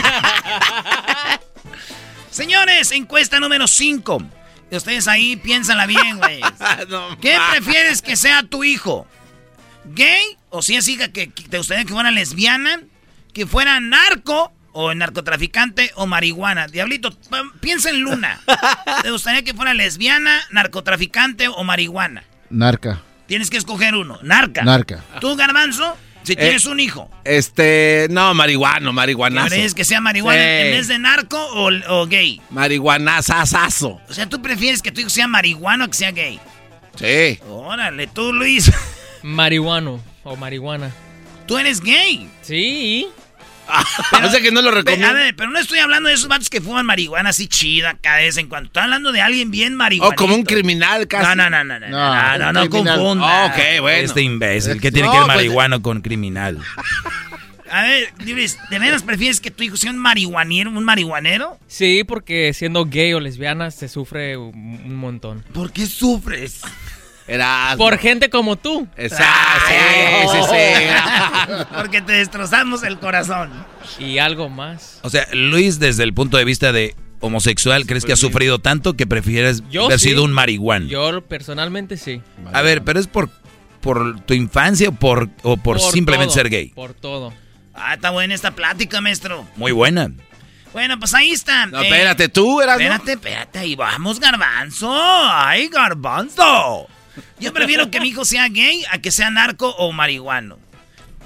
Señores, 2.30 2.92
encuesta 2.92 3.38
número 3.38 3.68
5. 3.68 4.22
Ustedes 4.70 5.06
ahí 5.08 5.36
piénsanla 5.36 5.86
bien, 5.86 6.18
güey. 6.18 6.40
No, 6.88 7.18
¿Qué 7.20 7.38
prefieres 7.52 8.02
que 8.02 8.16
sea 8.16 8.42
tu 8.42 8.64
hijo? 8.64 9.06
¿Gay? 9.94 10.36
¿O 10.50 10.62
si 10.62 10.76
es 10.76 10.88
hija 10.88 11.08
que, 11.08 11.30
que 11.30 11.44
te 11.44 11.58
gustaría 11.58 11.84
que 11.84 11.92
fuera 11.92 12.10
lesbiana? 12.10 12.80
¿Que 13.32 13.46
fuera 13.46 13.80
narco? 13.80 14.52
¿O 14.72 14.94
narcotraficante? 14.94 15.90
¿O 15.96 16.06
marihuana? 16.06 16.66
Diablito, 16.68 17.10
piensa 17.60 17.90
en 17.90 18.00
Luna. 18.00 18.40
¿Te 19.02 19.10
gustaría 19.10 19.42
que 19.42 19.54
fuera 19.54 19.74
lesbiana, 19.74 20.40
narcotraficante 20.50 21.48
o 21.48 21.64
marihuana? 21.64 22.22
Narca. 22.50 23.02
Tienes 23.26 23.50
que 23.50 23.56
escoger 23.56 23.94
uno. 23.94 24.18
Narca. 24.22 24.62
Narca. 24.62 25.02
¿Tú, 25.20 25.34
Garbanzo? 25.36 25.96
Si 26.22 26.32
Eh, 26.34 26.36
tienes 26.36 26.66
un 26.66 26.78
hijo, 26.78 27.10
Este, 27.24 28.06
no, 28.10 28.34
marihuano, 28.34 28.92
marihuanazo. 28.92 29.48
¿crees 29.48 29.72
que 29.74 29.84
sea 29.84 30.00
marihuana 30.00 30.38
Sí. 30.40 30.66
en 30.66 30.70
vez 30.72 30.88
de 30.88 30.98
narco 30.98 31.38
o, 31.42 31.70
o 31.88 32.06
gay? 32.06 32.40
Marihuanazazazo. 32.50 34.00
O 34.08 34.12
sea, 34.12 34.28
¿tú 34.28 34.42
prefieres 34.42 34.82
que 34.82 34.92
tu 34.92 35.00
hijo 35.00 35.10
sea 35.10 35.26
marihuana 35.26 35.86
o 35.86 35.88
que 35.88 35.94
sea 35.96 36.10
gay? 36.12 36.38
Sí. 36.96 37.38
Órale, 37.48 38.06
tú, 38.08 38.32
Luis. 38.32 38.70
Marihuano 39.22 40.00
o 40.24 40.36
marihuana. 40.36 40.90
Tú 41.46 41.58
eres 41.58 41.80
gay. 41.80 42.28
Sí. 42.42 43.06
o 44.24 44.30
sea 44.30 44.40
que 44.40 44.50
no 44.50 44.62
lo 44.62 44.70
recomiendo. 44.70 45.08
A 45.08 45.12
ver, 45.12 45.36
pero 45.36 45.50
no 45.50 45.58
estoy 45.58 45.78
hablando 45.78 46.08
de 46.08 46.14
esos 46.14 46.28
vatos 46.28 46.48
que 46.48 46.60
fuman 46.60 46.86
marihuana 46.86 47.30
así 47.30 47.48
chida 47.48 47.98
de 48.02 48.24
vez 48.24 48.36
en 48.38 48.48
cuando. 48.48 48.68
Estoy 48.68 48.82
hablando 48.84 49.12
de 49.12 49.20
alguien 49.20 49.50
bien 49.50 49.74
marihuana. 49.74 50.12
O 50.14 50.16
como 50.16 50.34
un 50.34 50.42
criminal 50.42 51.06
casi. 51.06 51.24
No, 51.26 51.34
no, 51.34 51.50
no, 51.50 51.64
no, 51.64 51.78
no, 51.78 51.88
no, 51.88 52.38
No, 52.38 52.52
no, 52.52 52.70
confunda. 52.70 53.46
Ok, 53.46 53.80
bueno. 53.80 54.04
Este 54.04 54.22
imbécil, 54.22 54.80
¿qué 54.80 54.90
tiene 54.90 55.08
No, 55.08 55.12
que 55.12 55.18
ver 55.18 55.26
pues- 55.26 55.36
marihuano 55.36 55.82
con 55.82 56.00
criminal? 56.00 56.58
A 57.70 57.82
ver, 57.82 58.14
¿de 58.14 58.78
veras 58.78 59.02
prefieres 59.02 59.40
que 59.40 59.50
tu 59.50 59.62
hijo 59.62 59.76
sea 59.76 59.90
un 59.90 59.98
marihuanero, 59.98 60.70
un 60.70 60.84
marihuanero? 60.84 61.58
Sí, 61.66 62.02
porque 62.02 62.54
siendo 62.54 62.86
gay 62.86 63.12
o 63.12 63.20
lesbiana 63.20 63.70
se 63.70 63.88
sufre 63.88 64.38
un, 64.38 64.54
un 64.54 64.96
montón. 64.96 65.44
¿Por 65.52 65.70
qué 65.70 65.84
sufres? 65.84 66.62
Erasmo. 67.28 67.84
Por 67.84 67.98
gente 67.98 68.30
como 68.30 68.56
tú. 68.56 68.88
Exacto, 68.96 69.66
sí, 69.68 70.28
sí, 70.32 70.38
sí. 70.50 71.64
Porque 71.76 72.00
te 72.02 72.12
destrozamos 72.12 72.82
el 72.82 72.98
corazón. 72.98 73.50
Y 73.98 74.18
algo 74.18 74.48
más. 74.48 74.98
O 75.02 75.10
sea, 75.10 75.26
Luis, 75.32 75.78
desde 75.78 76.04
el 76.04 76.14
punto 76.14 76.36
de 76.38 76.44
vista 76.44 76.72
de 76.72 76.96
homosexual, 77.20 77.84
¿crees 77.86 78.04
que 78.04 78.12
ha 78.12 78.16
sufrido 78.16 78.58
tanto 78.60 78.94
que 78.94 79.06
prefieres 79.06 79.62
Yo 79.70 79.86
haber 79.86 80.00
sí. 80.00 80.10
sido 80.10 80.24
un 80.24 80.32
marihuano? 80.32 80.86
Yo 80.86 81.20
personalmente 81.22 81.96
sí. 81.96 82.22
A 82.52 82.62
ver, 82.62 82.82
pero 82.82 82.98
es 82.98 83.06
por, 83.06 83.28
por 83.80 84.20
tu 84.20 84.34
infancia 84.34 84.88
o 84.88 84.92
por, 84.92 85.28
o 85.42 85.56
por, 85.56 85.80
simplemente 85.80 86.32
todo, 86.32 86.34
ser 86.42 86.48
gay. 86.48 86.68
Por 86.68 86.94
todo. 86.94 87.32
Ah, 87.74 87.94
está 87.94 88.10
buena 88.10 88.34
esta 88.34 88.52
plática, 88.52 89.00
maestro. 89.00 89.46
Muy 89.56 89.72
buena. 89.72 90.10
Bueno, 90.72 90.98
pues 90.98 91.14
ahí 91.14 91.30
está. 91.30 91.66
No, 91.66 91.80
Eh, 91.80 91.88
espérate, 91.88 92.28
tú, 92.28 92.60
Erasmo. 92.60 92.82
Espérate, 92.82 93.12
espérate, 93.12 93.58
ahí 93.58 93.74
vamos, 93.74 94.20
garbanzo. 94.20 94.90
Ay, 94.92 95.68
garbanzo. 95.68 96.88
Yo 97.40 97.52
prefiero 97.52 97.90
que 97.90 98.00
mi 98.00 98.08
hijo 98.08 98.24
sea 98.24 98.48
gay 98.48 98.84
a 98.90 98.98
que 98.98 99.10
sea 99.10 99.30
narco 99.30 99.70
o 99.78 99.92
marihuano. 99.92 100.58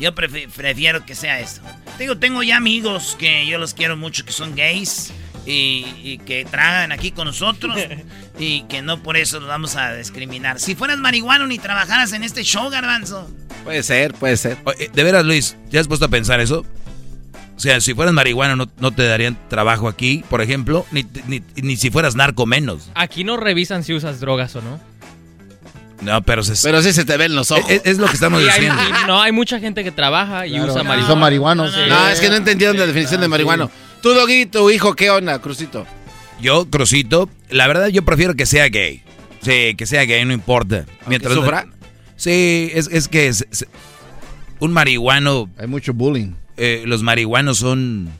Yo 0.00 0.14
prefi- 0.14 0.48
prefiero 0.48 1.04
que 1.04 1.14
sea 1.14 1.38
eso. 1.40 1.60
Digo, 1.98 2.16
tengo 2.18 2.42
ya 2.42 2.56
amigos 2.56 3.16
que 3.18 3.46
yo 3.46 3.58
los 3.58 3.74
quiero 3.74 3.96
mucho 3.96 4.24
que 4.24 4.32
son 4.32 4.54
gays 4.56 5.12
y, 5.46 5.84
y 6.02 6.18
que 6.18 6.44
tragan 6.44 6.92
aquí 6.92 7.10
con 7.12 7.26
nosotros 7.26 7.76
y 8.38 8.62
que 8.62 8.80
no 8.82 9.02
por 9.02 9.16
eso 9.16 9.38
los 9.38 9.48
vamos 9.48 9.76
a 9.76 9.94
discriminar. 9.94 10.58
Si 10.60 10.74
fueras 10.74 10.98
marihuano 10.98 11.46
ni 11.46 11.58
trabajaras 11.58 12.12
en 12.14 12.24
este 12.24 12.42
show, 12.42 12.70
garbanzo. 12.70 13.30
Puede 13.64 13.82
ser, 13.82 14.14
puede 14.14 14.36
ser. 14.36 14.56
Oye, 14.64 14.90
De 14.92 15.04
veras, 15.04 15.24
Luis, 15.24 15.56
¿ya 15.70 15.80
has 15.80 15.88
puesto 15.88 16.06
a 16.06 16.08
pensar 16.08 16.40
eso? 16.40 16.64
O 17.54 17.60
sea, 17.62 17.80
si 17.80 17.94
fueras 17.94 18.12
marihuana 18.14 18.56
no, 18.56 18.68
no 18.78 18.90
te 18.92 19.04
darían 19.04 19.38
trabajo 19.48 19.86
aquí, 19.86 20.24
por 20.30 20.40
ejemplo, 20.40 20.84
ni, 20.90 21.06
ni, 21.28 21.42
ni 21.56 21.76
si 21.76 21.90
fueras 21.90 22.16
narco 22.16 22.44
menos. 22.46 22.90
Aquí 22.94 23.22
no 23.22 23.36
revisan 23.36 23.84
si 23.84 23.94
usas 23.94 24.18
drogas 24.20 24.56
o 24.56 24.62
no. 24.62 24.80
No, 26.02 26.22
pero 26.22 26.42
se- 26.42 26.60
Pero 26.66 26.82
sí 26.82 26.92
se 26.92 27.04
te 27.04 27.16
ven 27.16 27.34
los 27.34 27.50
ojos. 27.50 27.70
es, 27.70 27.82
es 27.84 27.98
lo 27.98 28.06
que 28.06 28.14
estamos 28.14 28.42
diciendo. 28.42 28.74
no, 29.06 29.20
hay 29.22 29.32
mucha 29.32 29.60
gente 29.60 29.84
que 29.84 29.92
trabaja 29.92 30.46
y 30.46 30.50
Claro, 30.52 30.72
usa 30.72 30.82
y 30.82 30.84
marihuana. 30.84 31.06
Son 31.08 31.18
marihuanos. 31.20 31.72
No, 31.76 31.84
sí. 31.84 31.88
No, 31.88 32.08
es 32.08 32.20
que 32.20 32.28
no 32.28 32.36
entendieron 32.36 32.76
la 32.78 32.86
definición 32.86 33.20
de 33.20 33.26
Ah, 33.26 33.30
marihuano. 33.30 33.70
Tú, 34.02 34.10
Doggy, 34.14 34.46
tu 34.46 34.68
hijo, 34.70 34.94
¿qué 34.94 35.10
onda, 35.10 35.40
Crucito? 35.40 35.86
Yo, 36.40 36.68
Crosito, 36.68 37.28
la 37.50 37.68
verdad 37.68 37.86
yo 37.88 38.04
prefiero 38.04 38.34
que 38.34 38.46
sea 38.46 38.68
gay. 38.68 39.02
Sí, 39.42 39.74
que 39.76 39.86
sea 39.86 40.02
gay, 40.04 40.24
no 40.24 40.32
importa. 40.32 40.86
Mientras 41.06 41.34
sufra. 41.34 41.66
Sí, 42.16 42.70
es, 42.74 42.88
es 42.90 43.06
que 43.08 43.28
es- 43.28 43.46
es- 43.50 43.66
un 44.58 44.72
marihuano, 44.72 45.48
Hay 45.58 45.66
mucho 45.68 45.92
bullying. 45.94 46.32
eh, 46.56 46.82
los 46.86 47.02
marihuanos 47.02 47.58
son 47.58 48.10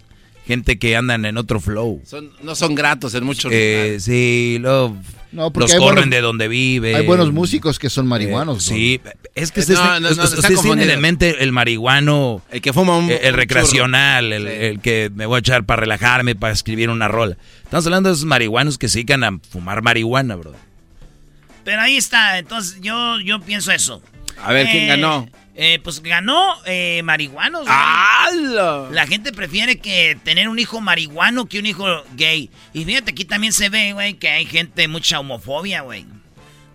gente 0.47 0.79
que 0.79 0.97
andan 0.97 1.25
en 1.25 1.37
otro 1.37 1.61
flow. 1.61 2.01
Son, 2.05 2.31
no 2.43 2.55
son 2.57 2.75
gratos 2.75 3.15
en 3.15 3.25
muchos 3.25 3.51
Eh, 3.53 3.73
lugares. 3.75 4.05
sí, 4.05 4.59
lo, 4.61 4.97
No, 5.33 5.51
porque 5.51 5.65
los 5.65 5.73
hay 5.73 5.79
corren 5.79 5.95
buenos- 5.95 6.11
de 6.11 6.21
donde 6.21 6.49
vive. 6.49 6.95
Hay 6.95 7.07
buenos 7.07 7.33
músicos 7.33 7.79
que 7.79 7.89
son 7.91 8.07
marihuanos. 8.07 8.67
Eh, 8.69 8.75
sí, 8.75 9.01
es 9.35 9.51
que 9.51 9.61
Eh, 9.61 9.63
ustedes, 9.63 9.79
no, 9.81 9.87
no, 9.87 10.01
no, 10.01 10.09
ustedes 10.11 10.33
está 10.35 10.63
tienen 10.63 10.91
en 10.91 11.01
mente 11.01 11.43
el 11.43 11.53
marihuano, 11.53 12.43
El 12.51 12.61
que 12.61 12.73
fuma 12.73 12.99
un. 12.99 13.11
el, 13.11 13.19
el 13.23 13.33
un 13.33 13.39
recreacional, 13.41 14.33
el, 14.33 14.43
Sí. 14.47 14.53
el 14.53 14.81
que 14.81 15.11
me 15.15 15.25
voy 15.27 15.37
a 15.37 15.39
echar 15.39 15.65
para 15.65 15.81
relajarme, 15.81 16.35
para 16.35 16.53
escribir 16.53 16.91
una 16.91 17.09
rola. 17.09 17.37
Estamos 17.65 17.87
hablando 17.87 18.11
de 18.11 18.15
esos 18.15 18.27
marihuanos 18.27 18.77
que 18.77 18.89
se 18.89 18.99
dedican 18.99 19.25
a 19.25 19.39
fumar 19.51 19.83
marihuana, 19.83 20.37
bro. 20.37 20.53
Pero 21.65 21.81
ahí 21.81 21.97
está, 21.97 22.39
entonces 22.39 22.79
yo, 22.83 23.19
yo 23.21 23.41
pienso 23.41 23.73
eso. 23.73 24.03
A 24.43 24.53
ver, 24.53 24.67
¿quién 24.67 24.85
Eh, 24.85 24.87
ganó? 24.89 25.29
Eh, 25.55 25.81
pues 25.83 26.03
ganó 26.03 26.57
eh, 26.65 27.03
marihuanos. 27.05 27.67
La 28.91 29.07
gente 29.07 29.33
prefiere 29.33 29.79
que 29.79 30.19
tener 30.25 30.49
un 30.49 30.59
hijo 30.59 30.81
marihuano 30.81 31.47
que 31.47 31.59
un 31.59 31.67
hijo 31.67 31.87
gay. 32.15 32.51
Y 32.73 32.85
fíjate, 32.85 33.11
aquí 33.11 33.25
también 33.25 33.53
se 33.53 33.69
ve, 33.69 33.93
güey, 33.93 34.15
que 34.15 34.29
hay 34.29 34.47
gente, 34.47 34.89
mucha 34.89 35.21
homofobia, 35.21 35.83
güey. 35.83 36.07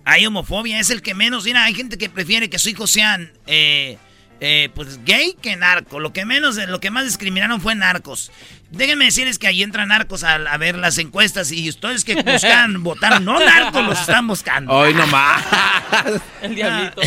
Hay 0.06 0.26
homofobia, 0.26 0.80
es 0.80 0.90
el 0.90 1.02
que 1.02 1.14
menos. 1.14 1.44
Mira, 1.46 1.64
hay 1.66 1.74
gente 1.74 1.98
que 1.98 2.10
prefiere 2.10 2.50
que 2.50 2.60
su 2.60 2.70
hijo 2.70 2.88
sean, 2.88 3.34
eh, 3.46 3.98
eh, 4.40 4.70
pues, 4.74 5.04
gay 5.04 5.36
que 5.42 5.56
narco. 5.56 6.00
Lo 6.00 6.14
que 6.14 6.26
menos, 6.26 6.56
lo 6.56 6.80
que 6.80 6.92
más 6.92 7.06
discriminaron 7.06 7.60
fue 7.60 7.76
narcos. 7.76 8.32
Déjenme 8.70 9.06
decirles 9.06 9.40
que 9.40 9.48
ahí 9.48 9.64
entran 9.64 9.88
narcos 9.90 10.24
a, 10.24 10.36
a 10.36 10.58
ver 10.58 10.78
las 10.78 10.98
encuestas 10.98 11.52
y 11.52 11.70
ustedes 11.70 12.04
que 12.04 12.22
buscan 12.22 12.84
votar, 12.84 13.22
no 13.22 13.40
narcos 13.40 13.86
los 13.86 14.00
están 14.00 14.28
buscando. 14.28 14.72
Hoy 14.74 14.94
nomás. 14.94 15.44
El 16.42 16.56
diablito. 16.56 17.02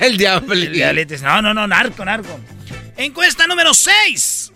el 0.00 0.16
diablo. 0.16 0.52
El 0.54 0.72
diablete 0.72 1.14
dice, 1.14 1.26
No, 1.26 1.42
no, 1.42 1.54
no, 1.54 1.66
narco, 1.66 2.04
narco. 2.04 2.40
Encuesta 2.96 3.46
número 3.46 3.74
6. 3.74 4.52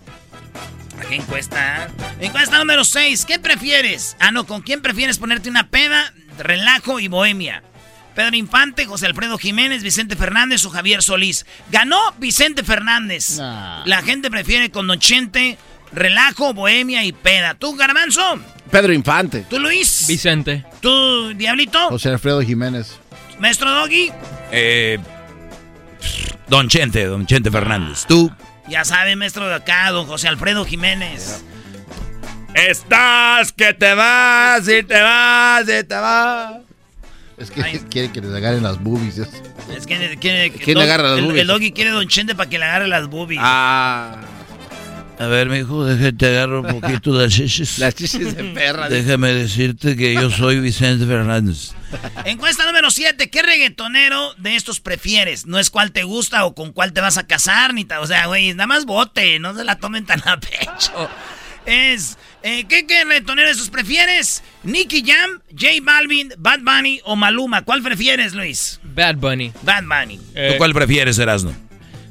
¿Qué 1.09 1.15
encuesta? 1.17 1.89
Encuesta 2.21 2.59
número 2.59 2.85
6. 2.85 3.25
¿Qué 3.25 3.39
prefieres? 3.39 4.17
Ah, 4.19 4.31
no, 4.33 4.47
¿con 4.47 4.63
quién 4.63 4.83
prefieres 4.83 5.19
ponerte 5.19 5.49
una 5.49 5.69
peda, 5.69 6.13
relajo 6.39 7.01
y 7.01 7.09
bohemia? 7.09 7.63
Pedro 8.15 8.35
Infante, 8.37 8.85
José 8.85 9.07
Alfredo 9.07 9.39
Jiménez, 9.39 9.83
Vicente 9.85 10.17
Fernández 10.17 10.65
o 10.65 10.71
Javier 10.71 11.03
Solís. 11.03 11.47
Ganó 11.71 11.99
Vicente 12.19 12.65
Fernández. 12.65 13.39
Nah. 13.39 13.85
La 13.87 14.03
gente 14.03 14.29
prefiere 14.29 14.71
con 14.71 14.89
Don 14.89 14.99
Chente, 14.99 15.57
relajo, 15.93 16.55
bohemia 16.55 17.05
y 17.05 17.13
peda. 17.13 17.55
¿Tú, 17.55 17.77
Garbanzo? 17.77 18.23
Pedro 18.71 18.93
Infante. 18.93 19.45
¿Tú, 19.49 19.59
Luis? 19.59 20.07
Vicente. 20.09 20.65
¿Tú, 20.81 21.33
Diablito? 21.35 21.89
José 21.89 22.11
Alfredo 22.11 22.43
Jiménez. 22.43 22.99
¿Maestro 23.39 23.71
Doggy? 23.71 24.11
Eh, 24.51 24.99
don 26.49 26.69
Chente, 26.69 27.05
don 27.07 27.27
Chente 27.27 27.51
Fernández. 27.51 28.05
¿Tú? 28.07 28.31
Ya 28.69 28.85
sabe, 28.85 29.17
maestro 29.17 29.49
de 29.49 29.55
acá, 29.55 29.91
don 29.91 30.07
José 30.07 30.29
Alfredo 30.29 30.65
Jiménez. 30.65 31.43
Estás 32.55 33.53
que 33.53 33.73
te 33.73 33.95
vas 33.95 34.69
y 34.69 34.83
te 34.83 35.01
vas 35.01 35.63
y 35.63 35.85
te 35.85 35.95
vas. 35.95 36.57
Es 37.39 37.51
que 37.51 37.63
quiere 37.89 38.11
que 38.11 38.21
les 38.21 38.35
agarren 38.35 38.63
las 38.63 38.83
boobies. 38.83 39.19
Es, 39.19 39.29
es 39.77 39.87
que, 39.87 40.19
quiere 40.21 40.51
que 40.51 40.59
¿Quién 40.59 40.79
agarra 40.79 41.11
las 41.11 41.19
el, 41.19 41.25
boobies? 41.27 41.41
El 41.43 41.47
Doggy 41.47 41.73
quiere 41.73 41.91
don 41.91 42.09
Chente 42.09 42.35
para 42.35 42.51
que 42.51 42.59
le 42.59 42.65
agarre 42.65 42.89
las 42.89 43.07
boobies. 43.07 43.41
Ah. 43.43 44.17
A 45.21 45.27
ver, 45.27 45.49
mijo, 45.49 45.85
déjate 45.85 46.27
agarro 46.27 46.61
un 46.63 46.81
poquito 46.81 47.13
de 47.17 47.25
las 47.25 47.35
chichis. 47.35 47.79
Las 47.79 47.95
chichis 47.97 48.37
de 48.37 48.45
perra. 48.55 48.89
Déjame 48.89 49.33
decirte 49.35 49.97
que 49.97 50.15
yo 50.15 50.31
soy 50.31 50.61
Vicente 50.61 51.07
Fernández. 51.07 51.73
Encuesta 52.25 52.65
número 52.67 52.91
7. 52.91 53.29
¿Qué 53.29 53.43
reggaetonero 53.43 54.35
de 54.35 54.55
estos 54.55 54.79
prefieres? 54.81 55.47
No 55.47 55.59
es 55.59 55.71
cuál 55.71 55.91
te 55.91 56.05
gusta 56.05 56.45
o 56.45 56.55
con 56.55 56.73
cuál 56.73 56.93
te 56.93 57.01
vas 57.01 57.19
a 57.19 57.27
casar, 57.27 57.75
ni 57.75 57.85
ta- 57.85 58.01
O 58.01 58.07
sea, 58.07 58.27
güey, 58.27 58.53
nada 58.55 58.69
más 58.69 58.85
vote, 58.85 59.39
no 59.41 59.57
se 59.57 59.65
la 59.65 59.77
tomen 59.79 60.07
tan 60.07 60.23
a 60.29 60.39
pecho. 60.39 61.11
Es. 61.67 62.17
eh, 62.45 62.65
¿qué, 62.69 62.87
¿Qué 62.87 63.03
reggaetonero 63.05 63.49
de 63.49 63.53
estos 63.53 63.71
prefieres? 63.71 64.43
¿Nicky 64.63 65.03
Jam, 65.05 65.41
J 65.51 65.67
Balvin, 65.83 66.33
Bad 66.39 66.61
Bunny 66.61 67.01
o 67.05 67.17
Maluma? 67.17 67.63
¿Cuál 67.63 67.83
prefieres, 67.83 68.35
Luis? 68.35 68.79
Bad 68.85 69.17
Bunny. 69.17 69.53
Bad 69.63 69.83
Bunny. 69.83 70.21
Eh, 70.35 70.51
¿Tú 70.53 70.59
cuál 70.59 70.73
prefieres, 70.73 71.19
Erasno? 71.19 71.53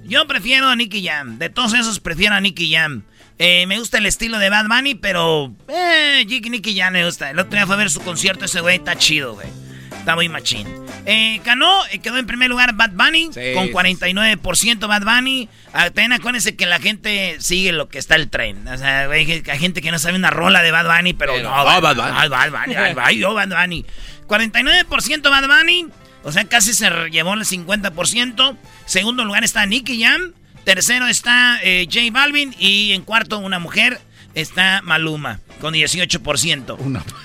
Yo 0.07 0.25
prefiero 0.25 0.67
a 0.67 0.75
Nicky 0.75 1.05
Jam. 1.05 1.37
De 1.37 1.49
todos 1.49 1.73
esos 1.73 1.99
prefiero 1.99 2.35
a 2.35 2.41
Nicky 2.41 2.73
Jam. 2.73 3.03
Eh, 3.39 3.65
me 3.67 3.77
gusta 3.77 3.97
el 3.97 4.05
estilo 4.05 4.39
de 4.39 4.49
Bad 4.49 4.67
Bunny, 4.67 4.95
pero 4.95 5.53
eh, 5.67 6.23
Nicky 6.25 6.49
Nicky 6.49 6.77
Jam 6.77 6.93
me 6.93 7.05
gusta. 7.05 7.29
El 7.29 7.39
otro 7.39 7.51
día 7.51 7.65
fue 7.67 7.75
a 7.75 7.77
ver 7.77 7.89
su 7.89 8.01
concierto, 8.01 8.45
ese 8.45 8.61
güey 8.61 8.77
está 8.77 8.95
chido, 8.97 9.35
güey. 9.35 9.47
Está 9.91 10.15
muy 10.15 10.29
machín. 10.29 10.65
Eh, 11.05 11.41
ganó, 11.43 11.85
eh, 11.87 11.99
quedó 11.99 12.17
en 12.17 12.25
primer 12.25 12.49
lugar 12.49 12.73
Bad 12.73 12.91
Bunny, 12.91 13.29
Sí, 13.33 13.53
con 13.53 13.67
sí, 13.67 13.73
49% 13.73 14.87
Bad 14.87 15.03
Bunny. 15.03 15.49
Ah, 15.73 15.85
también 15.85 16.13
acuérdense 16.13 16.55
que 16.55 16.65
la 16.65 16.79
gente 16.79 17.35
sigue 17.39 17.73
lo 17.73 17.89
que 17.89 17.99
está 17.99 18.15
el 18.15 18.29
tren. 18.29 18.65
O 18.69 18.77
sea, 18.77 19.07
güey, 19.07 19.43
hay 19.49 19.59
gente 19.59 19.81
que 19.81 19.91
no 19.91 19.99
sabe 19.99 20.15
una 20.15 20.29
rola 20.29 20.61
de 20.63 20.71
Bad 20.71 20.87
Bunny, 20.87 21.13
pero, 21.13 21.33
Pero, 21.33 21.49
no, 21.49 21.61
oh, 21.61 21.65
Bad, 21.65 21.81
Bad 21.81 21.95
Bunny. 21.97 22.11
Bunny. 22.11 22.29
Bad 22.29 22.51
Bunny, 22.51 22.75
Bad 22.75 22.95
Bunny, 22.95 23.17
yo 23.17 23.33
Bad 23.33 23.49
Bunny. 23.49 23.85
49% 24.27 25.29
Bad 25.29 25.47
Bunny, 25.47 25.87
o 26.27 26.31
sea, 26.33 26.43
casi 26.43 26.73
se 26.73 26.89
llevó 27.09 27.35
el 27.35 27.45
50%. 27.45 28.57
Segundo 28.85 29.23
lugar 29.23 29.45
está 29.45 29.65
Nicky 29.65 30.03
Jam. 30.03 30.33
Tercero 30.65 31.07
está 31.07 31.57
eh, 31.63 31.87
J 31.89 32.01
Balvin. 32.11 32.53
Y 32.59 32.91
en 32.91 33.03
cuarto, 33.03 33.39
una 33.39 33.59
mujer, 33.59 34.01
está 34.33 34.81
Maluma, 34.81 35.39
con 35.61 35.73
18%. 35.73 36.75
una. 36.79 37.01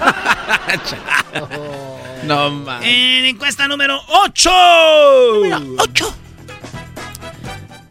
No 2.24 2.50
mames. 2.50 2.86
En 2.86 3.24
encuesta 3.24 3.66
número 3.66 3.98
8. 4.08 4.50
8. 5.78 6.16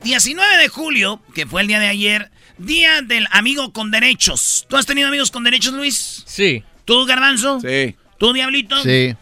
19 0.04 0.58
de 0.58 0.68
julio, 0.68 1.20
que 1.34 1.48
fue 1.48 1.62
el 1.62 1.68
día 1.68 1.80
de 1.80 1.88
ayer, 1.88 2.30
día 2.60 3.02
del 3.02 3.28
amigo 3.32 3.74
con 3.74 3.90
derechos. 3.90 4.68
¿Tú 4.70 4.78
has 4.78 4.86
tenido 4.86 5.08
amigos 5.08 5.32
con 5.32 5.44
derechos, 5.44 5.74
Luis? 5.74 6.22
Sí. 6.28 6.64
¿Tú, 6.86 7.08
Garbanzo? 7.08 7.60
Sí. 7.60 7.96
¿Tú, 8.20 8.34
Diablito? 8.34 8.84
Sí. 8.84 9.16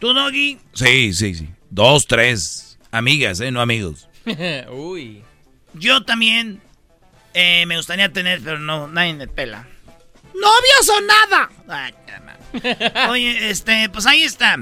¿Tú, 0.00 0.14
Doggy? 0.14 0.58
Sí, 0.72 1.12
sí, 1.12 1.34
sí. 1.34 1.48
Dos, 1.68 2.06
tres. 2.06 2.78
Amigas, 2.90 3.40
¿eh? 3.40 3.50
No 3.50 3.60
amigos. 3.60 4.08
Uy. 4.72 5.22
Yo 5.74 6.04
también 6.04 6.60
eh, 7.34 7.64
me 7.66 7.76
gustaría 7.76 8.12
tener, 8.12 8.40
pero 8.40 8.58
no, 8.58 8.88
nadie 8.88 9.14
me 9.14 9.28
pela. 9.28 9.68
¡Novios 10.34 10.88
o 10.88 11.00
nada! 11.02 11.50
Ay, 11.68 11.94
caramba. 12.06 13.10
Oye, 13.10 13.50
este, 13.50 13.88
pues 13.90 14.06
ahí 14.06 14.22
está. 14.22 14.58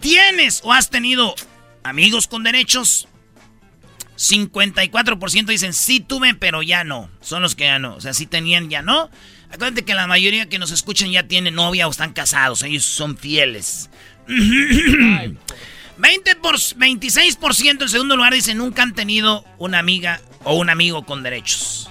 ¿Tienes 0.00 0.60
o 0.64 0.72
has 0.72 0.90
tenido 0.90 1.34
amigos 1.82 2.26
con 2.26 2.44
derechos? 2.44 3.08
54% 4.16 5.46
dicen 5.46 5.72
sí 5.72 6.00
tuve, 6.00 6.34
pero 6.34 6.62
ya 6.62 6.82
no. 6.82 7.08
Son 7.20 7.42
los 7.42 7.54
que 7.54 7.64
ya 7.64 7.78
no. 7.78 7.94
O 7.94 8.00
sea, 8.00 8.14
sí 8.14 8.26
tenían, 8.26 8.68
ya 8.68 8.82
no. 8.82 9.10
Acuérdate 9.50 9.84
que 9.84 9.94
la 9.94 10.06
mayoría 10.06 10.48
que 10.48 10.58
nos 10.58 10.70
escuchan 10.70 11.10
ya 11.10 11.22
tienen 11.22 11.54
novia 11.54 11.88
o 11.88 11.90
están 11.90 12.12
casados. 12.12 12.62
Ellos 12.62 12.84
son 12.84 13.16
fieles. 13.16 13.88
20 14.26 16.36
por, 16.42 16.56
26% 16.56 17.82
en 17.82 17.88
segundo 17.88 18.16
lugar 18.16 18.34
dice 18.34 18.54
nunca 18.54 18.82
han 18.82 18.94
tenido 18.94 19.44
una 19.56 19.78
amiga 19.78 20.20
o 20.44 20.54
un 20.54 20.70
amigo 20.70 21.06
con 21.06 21.22
derechos. 21.22 21.88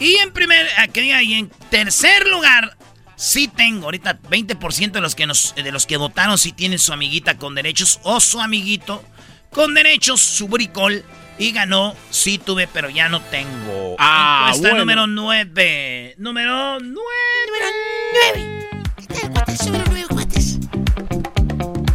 Y 0.00 0.16
en 0.16 0.32
primer, 0.32 0.66
ah, 0.76 1.22
y 1.22 1.34
en 1.34 1.48
tercer 1.70 2.28
lugar, 2.28 2.76
sí 3.16 3.48
tengo. 3.48 3.86
Ahorita 3.86 4.20
20% 4.20 4.92
de 4.92 5.00
los 5.00 5.14
que 5.14 5.26
nos, 5.26 5.54
de 5.54 5.72
los 5.72 5.86
que 5.86 5.96
votaron 5.96 6.36
sí 6.36 6.52
tienen 6.52 6.78
su 6.78 6.92
amiguita 6.92 7.38
con 7.38 7.54
derechos 7.54 8.00
o 8.02 8.20
su 8.20 8.40
amiguito 8.40 9.02
con 9.50 9.72
derechos, 9.72 10.20
su 10.20 10.48
bricol. 10.48 11.04
Y 11.38 11.52
ganó, 11.52 11.94
sí 12.10 12.38
tuve, 12.38 12.68
pero 12.72 12.88
ya 12.90 13.08
no 13.08 13.20
tengo. 13.20 13.96
Ah, 13.98 14.44
Encuesta 14.46 14.68
bueno. 14.70 14.84
número 14.84 15.06
9. 15.06 16.14
Número 16.18 16.78
9. 16.80 18.68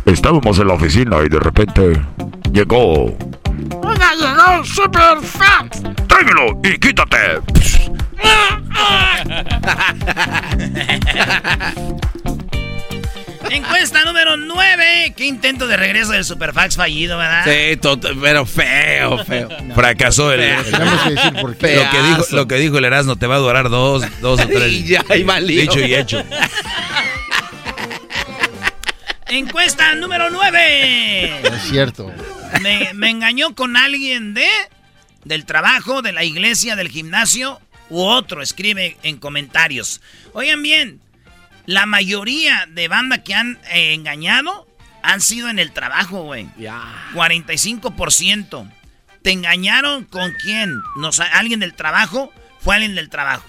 Estábamos 0.05 0.59
en 0.59 0.67
la 0.67 0.73
oficina 0.73 1.17
y 1.25 1.29
de 1.29 1.39
repente 1.39 1.93
llegó. 2.51 3.05
Oiga, 3.83 4.13
llegó 4.15 4.65
Super 4.65 5.21
Fat. 5.21 5.75
¡Tráigalo 6.07 6.59
y 6.63 6.77
quítate! 6.77 7.39
Encuesta 13.49 14.03
número 14.05 14.37
9. 14.37 15.13
Qué 15.15 15.25
intento 15.25 15.67
de 15.67 15.75
regreso 15.77 16.11
del 16.11 16.23
Superfax 16.25 16.75
fallido, 16.75 17.17
¿verdad? 17.17 17.43
Sí, 17.45 17.77
tot- 17.77 18.17
pero 18.21 18.45
feo, 18.45 19.23
feo. 19.25 19.49
Fracasó 19.75 20.31
el. 20.31 20.39
Tenemos 20.63 21.01
que 21.01 21.09
decir 21.11 21.33
por 21.41 21.55
qué. 21.57 21.75
Lo 21.75 21.89
que, 21.91 21.97
dijo, 22.03 22.25
lo 22.31 22.47
que 22.47 22.55
dijo 22.55 22.77
el 22.77 22.85
Erasmo 22.85 23.15
te 23.15 23.27
va 23.27 23.35
a 23.35 23.39
durar 23.39 23.69
dos, 23.69 24.03
dos 24.21 24.39
o 24.41 24.47
tres. 24.47 24.71
Y 24.71 24.83
ya, 24.85 25.03
y 25.15 25.23
valió. 25.23 25.61
Dicho 25.61 25.79
y 25.79 25.95
hecho. 25.95 26.23
Encuesta 29.27 29.93
número 29.95 30.29
9. 30.31 31.41
Es 31.55 31.61
cierto. 31.69 32.11
Me, 32.61 32.91
me 32.95 33.09
engañó 33.09 33.53
con 33.53 33.77
alguien 33.77 34.33
de 34.33 34.47
del 35.23 35.45
trabajo, 35.45 36.01
de 36.01 36.13
la 36.13 36.23
iglesia, 36.23 36.75
del 36.75 36.89
gimnasio 36.89 37.59
u 37.89 38.01
otro. 38.01 38.41
Escribe 38.41 38.97
en 39.03 39.17
comentarios. 39.17 40.01
Oigan 40.33 40.63
bien, 40.63 40.99
la 41.69 41.85
mayoría 41.85 42.67
de 42.71 42.87
banda 42.87 43.23
que 43.23 43.35
han 43.35 43.59
eh, 43.71 43.93
engañado 43.93 44.67
han 45.03 45.21
sido 45.21 45.49
en 45.49 45.59
el 45.59 45.71
trabajo, 45.71 46.23
güey. 46.23 46.49
Ya. 46.57 46.81
45%. 47.13 48.71
¿Te 49.21 49.31
engañaron 49.31 50.05
con 50.05 50.33
quién? 50.41 50.81
No, 50.95 51.11
sé, 51.11 51.21
¿Alguien 51.31 51.59
del 51.59 51.75
trabajo? 51.75 52.33
Fue 52.59 52.73
alguien 52.73 52.95
del 52.95 53.09
trabajo. 53.09 53.45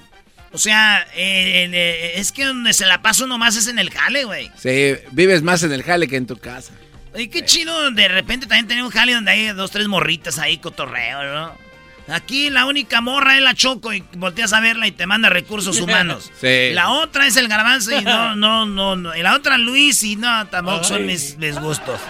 O 0.52 0.58
sea, 0.58 1.06
eh, 1.14 1.70
eh, 1.72 2.12
es 2.16 2.30
que 2.30 2.44
donde 2.44 2.74
se 2.74 2.84
la 2.84 3.00
pasa 3.00 3.24
uno 3.24 3.38
más 3.38 3.56
es 3.56 3.68
en 3.68 3.78
el 3.78 3.88
jale, 3.88 4.24
güey. 4.24 4.50
Sí, 4.58 4.96
vives 5.12 5.40
más 5.40 5.62
en 5.62 5.72
el 5.72 5.82
jale 5.82 6.06
que 6.06 6.16
en 6.16 6.26
tu 6.26 6.36
casa. 6.36 6.74
Oye, 7.14 7.30
qué 7.30 7.42
chido, 7.46 7.90
de 7.90 8.08
repente 8.08 8.46
también 8.46 8.66
tenemos 8.66 8.92
un 8.92 9.00
jale 9.00 9.14
donde 9.14 9.30
hay 9.30 9.46
dos, 9.48 9.70
tres 9.70 9.88
morritas 9.88 10.38
ahí, 10.38 10.58
cotorreo, 10.58 11.22
¿no? 11.22 11.69
Aquí 12.10 12.50
la 12.50 12.66
única 12.66 13.00
morra 13.00 13.36
es 13.36 13.42
la 13.42 13.54
Choco 13.54 13.92
y 13.92 14.02
volteas 14.16 14.52
a 14.52 14.60
verla 14.60 14.86
y 14.86 14.92
te 14.92 15.06
manda 15.06 15.28
recursos 15.28 15.80
humanos. 15.80 16.30
Sí. 16.40 16.70
La 16.72 16.90
otra 16.90 17.26
es 17.26 17.36
el 17.36 17.48
garbanzo 17.48 17.98
y 17.98 18.02
no, 18.02 18.36
no, 18.36 18.66
no, 18.66 18.96
no. 18.96 19.16
Y 19.16 19.22
la 19.22 19.34
otra 19.34 19.58
Luis 19.58 20.02
y 20.02 20.16
no, 20.16 20.46
tampoco 20.48 20.84
son 20.84 21.06
mis, 21.06 21.36
mis 21.38 21.58
gustos. 21.58 22.00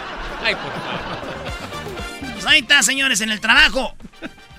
Ay, 0.43 0.55
por 0.55 0.73
favor. 0.73 1.31
Pues 2.35 2.47
ahí 2.47 2.61
está, 2.61 2.83
señores, 2.83 3.21
en 3.21 3.31
el 3.31 3.41
trabajo. 3.41 3.95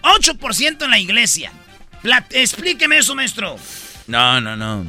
8% 0.03 0.83
en 0.83 0.89
la 0.91 0.99
iglesia. 0.99 1.51
Explíqueme 2.31 2.97
eso, 2.97 3.15
maestro. 3.15 3.55
No, 4.07 4.41
no, 4.41 4.55
no. 4.55 4.85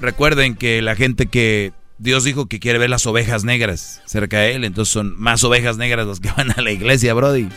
Recuerden 0.00 0.54
que 0.54 0.82
la 0.82 0.96
gente 0.96 1.26
que 1.26 1.72
Dios 1.98 2.24
dijo 2.24 2.46
que 2.46 2.60
quiere 2.60 2.78
ver 2.78 2.90
las 2.90 3.06
ovejas 3.06 3.44
negras 3.44 4.02
cerca 4.06 4.38
de 4.38 4.54
él, 4.54 4.64
entonces 4.64 4.92
son 4.92 5.18
más 5.18 5.42
ovejas 5.44 5.76
negras 5.76 6.06
los 6.06 6.20
que 6.20 6.30
van 6.30 6.52
a 6.56 6.62
la 6.62 6.70
iglesia, 6.70 7.12
Brody. 7.14 7.48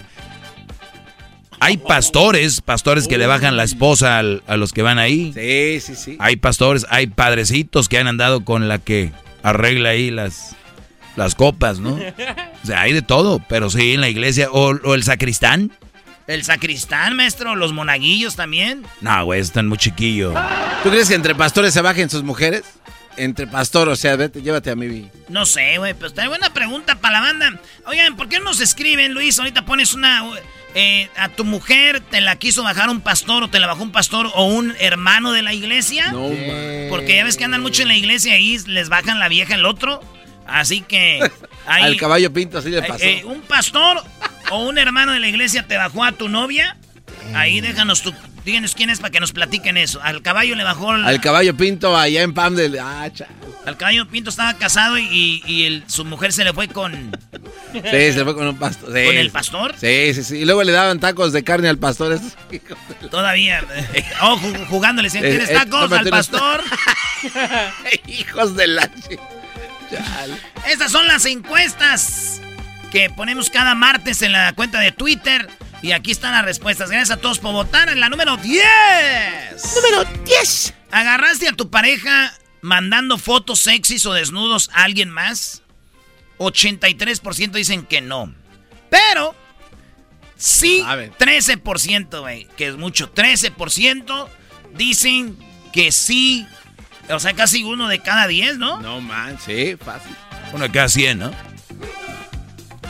Hay 1.64 1.78
pastores, 1.78 2.60
pastores 2.62 3.08
que 3.08 3.20
le 3.20 3.28
bajan 3.28 3.56
la 3.56 3.64
esposa 3.64 4.18
al- 4.18 4.42
a 4.48 4.58
los 4.58 4.74
que 4.74 4.82
van 4.82 4.98
ahí. 4.98 5.32
Sí, 5.34 5.80
sí, 5.80 5.96
sí. 5.96 6.18
Hay 6.20 6.36
pastores, 6.38 6.88
hay 6.90 7.06
padrecitos 7.06 7.88
que 7.88 8.00
han 8.00 8.08
andado 8.08 8.44
con 8.44 8.68
la 8.68 8.80
que 8.80 9.12
arregla 9.44 9.90
ahí 9.90 10.10
las, 10.10 10.56
las 11.16 11.36
copas, 11.36 11.78
¿no? 11.80 11.94
O 11.94 12.66
sea, 12.66 12.82
hay 12.82 12.94
de 12.94 13.04
todo, 13.04 13.40
pero 13.48 13.70
sí 13.70 13.94
en 13.94 14.02
la 14.02 14.10
iglesia. 14.10 14.50
O, 14.52 14.72
o 14.84 14.96
el 14.96 15.04
sacristán. 15.04 15.72
El 16.26 16.44
sacristán, 16.44 17.16
maestro. 17.16 17.56
Los 17.56 17.74
monaguillos 17.74 18.36
también. 18.36 18.84
No, 19.02 19.26
güey, 19.26 19.40
están 19.40 19.68
muy 19.68 19.78
chiquillos. 19.78 20.34
¿Tú 20.84 20.90
crees 20.90 21.10
que 21.10 21.16
entre 21.16 21.36
pastores 21.36 21.74
se 21.76 21.82
bajen 21.82 22.10
sus 22.10 22.24
mujeres? 22.24 22.64
Entre 23.24 23.46
pastor, 23.46 23.88
o 23.88 23.96
sea, 23.96 24.16
vete, 24.16 24.42
llévate 24.42 24.72
a 24.72 24.76
mi... 24.76 25.10
No 25.30 25.46
sé, 25.46 25.78
güey, 25.78 25.94
pero 25.94 26.08
está 26.08 26.28
buena 26.28 26.52
pregunta 26.54 26.96
para 26.96 27.20
la 27.20 27.22
banda. 27.22 27.60
Oigan, 27.86 28.16
¿por 28.16 28.28
qué 28.30 28.40
no 28.40 28.46
nos 28.46 28.62
escriben, 28.62 29.14
Luis? 29.14 29.38
Ahorita 29.38 29.64
pones 29.64 29.94
una... 29.94 30.24
Eh, 30.74 31.10
a 31.18 31.28
tu 31.30 31.44
mujer 31.44 32.00
te 32.00 32.22
la 32.22 32.38
quiso 32.38 32.64
bajar 32.64 32.90
un 32.90 33.02
pastor 33.02 33.44
o 33.44 33.50
te 33.50 33.60
la 33.60 33.68
bajó 33.68 33.84
un 33.84 33.92
pastor 33.92 34.32
o 34.34 34.46
un 34.46 34.74
hermano 34.80 35.34
de 35.34 35.44
la 35.44 35.54
iglesia. 35.54 36.12
No, 36.12 36.30
Porque 36.90 37.18
ya 37.18 37.24
ves 37.24 37.38
que 37.38 37.44
andan 37.44 37.62
mucho 37.62 37.84
en 37.84 37.90
la 37.90 37.96
iglesia 37.96 38.40
y 38.40 38.58
les 38.58 38.90
bajan 38.90 39.20
la 39.20 39.28
vieja 39.28 39.54
el 39.54 39.66
otro. 39.66 40.02
Así 40.48 40.82
que... 40.82 41.20
Al 41.68 41.98
caballo 41.98 42.34
pinto 42.34 42.58
así 42.58 42.70
le 42.70 42.82
pasó. 42.82 43.04
Eh, 43.04 43.24
un 43.26 43.42
pastor 43.42 44.04
o 44.50 44.64
un 44.64 44.80
hermano 44.80 45.12
de 45.14 45.20
la 45.20 45.28
iglesia 45.28 45.68
te 45.68 45.78
bajó 45.78 46.04
a 46.04 46.14
tu 46.14 46.28
novia. 46.28 46.76
Ahí 47.36 47.62
déjanos 47.62 48.02
tu, 48.02 48.14
Díganos 48.46 48.74
quién 48.74 48.90
es 48.90 49.00
para 49.00 49.12
que 49.12 49.20
nos 49.20 49.32
platiquen 49.34 49.78
eso. 49.78 50.02
Al 50.02 50.22
caballo 50.22 50.56
le 50.56 50.64
bajó. 50.64 50.92
Al 50.92 51.22
caballo 51.22 51.56
Pinto 51.56 51.96
allá 51.96 52.24
en 52.24 52.34
Pam 52.34 52.56
del. 52.56 52.80
Ah, 52.80 53.10
Al 53.66 53.78
caballo 53.78 54.08
Pinto 54.08 54.32
estaba 54.32 54.56
casado 54.56 54.98
y, 54.98 55.84
su 55.88 56.06
mujer 56.06 56.34
se 56.34 56.44
le 56.44 56.54
fue 56.54 56.68
con. 56.68 57.12
Sí, 57.72 57.82
se 57.84 58.14
le 58.16 58.24
fue 58.24 58.36
con 58.36 58.48
un 58.48 58.58
pastor. 58.58 58.90
¿Con 58.90 59.18
el 59.18 59.30
pastor? 59.30 59.76
Sí, 59.80 60.14
sí, 60.16 60.24
sí. 60.24 60.38
Y 60.38 60.46
luego 60.46 60.64
le 60.64 60.72
daban 60.72 61.00
tacos 61.00 61.34
de 61.34 61.44
carne 61.44 61.70
al 61.70 61.78
pastor. 61.78 62.20
Todavía. 63.12 63.64
Oh, 64.22 64.38
jugándole. 64.70 65.10
¿Quieres 65.10 65.50
eh, 65.50 65.54
eh, 65.54 65.56
tacos 65.56 65.92
al 65.92 66.10
pastor? 66.10 66.64
Hijos 68.08 68.56
de 68.56 68.68
la. 68.68 68.90
Estas 70.68 70.92
son 70.92 71.08
las 71.08 71.26
encuestas 71.26 72.42
que 72.92 73.10
ponemos 73.10 73.50
cada 73.50 73.76
martes 73.76 74.22
en 74.22 74.32
la 74.32 74.54
cuenta 74.54 74.80
de 74.80 74.92
Twitter. 74.92 75.48
Y 75.82 75.94
aquí 75.94 76.12
están 76.12 76.34
las 76.34 76.46
respuestas. 76.46 76.90
Gracias 76.90 77.18
a 77.18 77.22
todos 77.22 77.40
por 77.40 77.54
votar 77.54 77.90
en 77.90 78.00
la 78.00 78.10
número 78.10 78.38
10. 78.38 78.64
Número 79.76 80.04
10. 80.26 80.74
¿Agarraste 80.92 81.48
a 81.48 81.54
tu 81.54 81.70
pareja 81.70 82.34
mandando 82.62 83.18
fotos 83.18 83.60
sexys 83.60 84.06
o 84.06 84.14
desnudos 84.14 84.70
a 84.74 84.84
alguien 84.84 85.10
más? 85.10 85.64
83% 86.38 87.52
dicen 87.52 87.86
que 87.86 88.02
no. 88.02 88.34
Pero 88.90 89.36
sí, 90.36 90.84
13%, 90.84 92.20
güey, 92.20 92.48
que 92.58 92.68
es 92.68 92.78
mucho. 92.78 93.14
13% 93.14 94.28
dicen 94.76 95.38
que 95.74 95.92
sí. 95.92 96.46
O 97.10 97.20
sea, 97.20 97.34
casi 97.34 97.64
uno 97.64 97.88
de 97.88 98.00
cada 98.00 98.28
10, 98.28 98.58
¿no? 98.58 98.80
No, 98.82 99.02
man, 99.02 99.38
sí, 99.44 99.76
fácil. 99.84 100.16
Uno 100.54 100.66
de 100.66 100.72
cada 100.72 100.90
100, 100.90 101.20
¿no? 101.20 101.32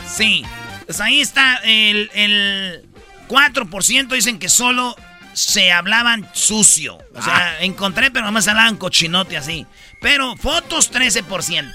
Sí. 0.08 0.44
Pues 0.92 1.00
ahí 1.00 1.22
está 1.22 1.62
el, 1.64 2.12
el 2.14 2.84
4% 3.30 4.08
dicen 4.10 4.40
que 4.40 4.50
solo 4.50 4.94
se 5.32 5.72
hablaban 5.72 6.30
sucio. 6.34 6.98
O 7.16 7.22
sea, 7.22 7.34
ah. 7.34 7.56
encontré, 7.62 8.12
pero 8.12 8.26
nomás 8.26 8.50
hablaban 8.50 8.76
cochinote 8.76 9.38
así. 9.38 9.66
Pero 10.02 10.36
fotos 10.36 10.92
13%. 10.92 11.72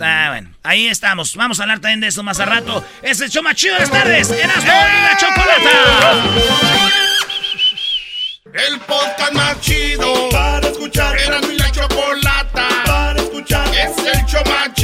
Ah, 0.00 0.28
bueno, 0.30 0.50
ahí 0.62 0.86
estamos. 0.86 1.36
Vamos 1.36 1.60
a 1.60 1.64
hablar 1.64 1.80
también 1.80 2.00
de 2.00 2.06
eso 2.06 2.22
más 2.22 2.40
a 2.40 2.46
rato. 2.46 2.82
Es 3.02 3.20
el 3.20 3.28
show 3.28 3.42
más 3.42 3.54
chido 3.54 3.74
de 3.74 3.80
las 3.80 3.90
tardes. 3.90 4.30
Erasmo 4.30 4.72
y 4.72 5.02
la 5.02 5.16
Chocolata. 5.18 6.24
El 8.54 8.80
podcast 8.80 9.32
más 9.34 9.60
chido 9.60 10.30
para 10.30 10.68
escuchar. 10.68 11.18
Erasmo 11.18 11.52
y 11.52 11.58
la 11.58 11.70
Chocolata 11.70 12.68
para 12.86 13.20
escuchar. 13.20 13.68
Es 13.74 13.98
el 13.98 14.24
show 14.24 14.42
más 14.46 14.72
chido 14.72 14.83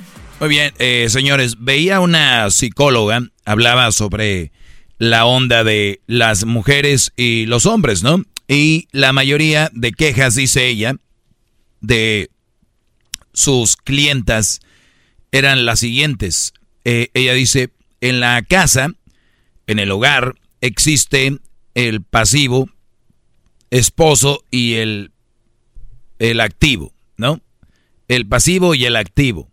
Muy 0.41 0.49
bien, 0.49 0.73
eh, 0.79 1.05
señores, 1.09 1.57
veía 1.59 1.99
una 1.99 2.49
psicóloga, 2.49 3.21
hablaba 3.45 3.91
sobre 3.91 4.51
la 4.97 5.27
onda 5.27 5.63
de 5.63 6.01
las 6.07 6.45
mujeres 6.45 7.13
y 7.15 7.45
los 7.45 7.67
hombres, 7.67 8.01
¿no? 8.01 8.23
Y 8.47 8.87
la 8.91 9.13
mayoría 9.13 9.69
de 9.71 9.91
quejas, 9.91 10.33
dice 10.33 10.65
ella, 10.65 10.95
de 11.79 12.31
sus 13.33 13.77
clientas 13.77 14.61
eran 15.31 15.63
las 15.63 15.79
siguientes. 15.79 16.53
Eh, 16.85 17.11
ella 17.13 17.33
dice, 17.33 17.69
en 17.99 18.19
la 18.19 18.41
casa, 18.41 18.95
en 19.67 19.77
el 19.77 19.91
hogar, 19.91 20.33
existe 20.59 21.37
el 21.75 22.01
pasivo 22.01 22.67
esposo 23.69 24.43
y 24.49 24.73
el, 24.73 25.11
el 26.17 26.41
activo, 26.41 26.95
¿no? 27.15 27.41
El 28.07 28.25
pasivo 28.25 28.73
y 28.73 28.85
el 28.85 28.95
activo 28.95 29.50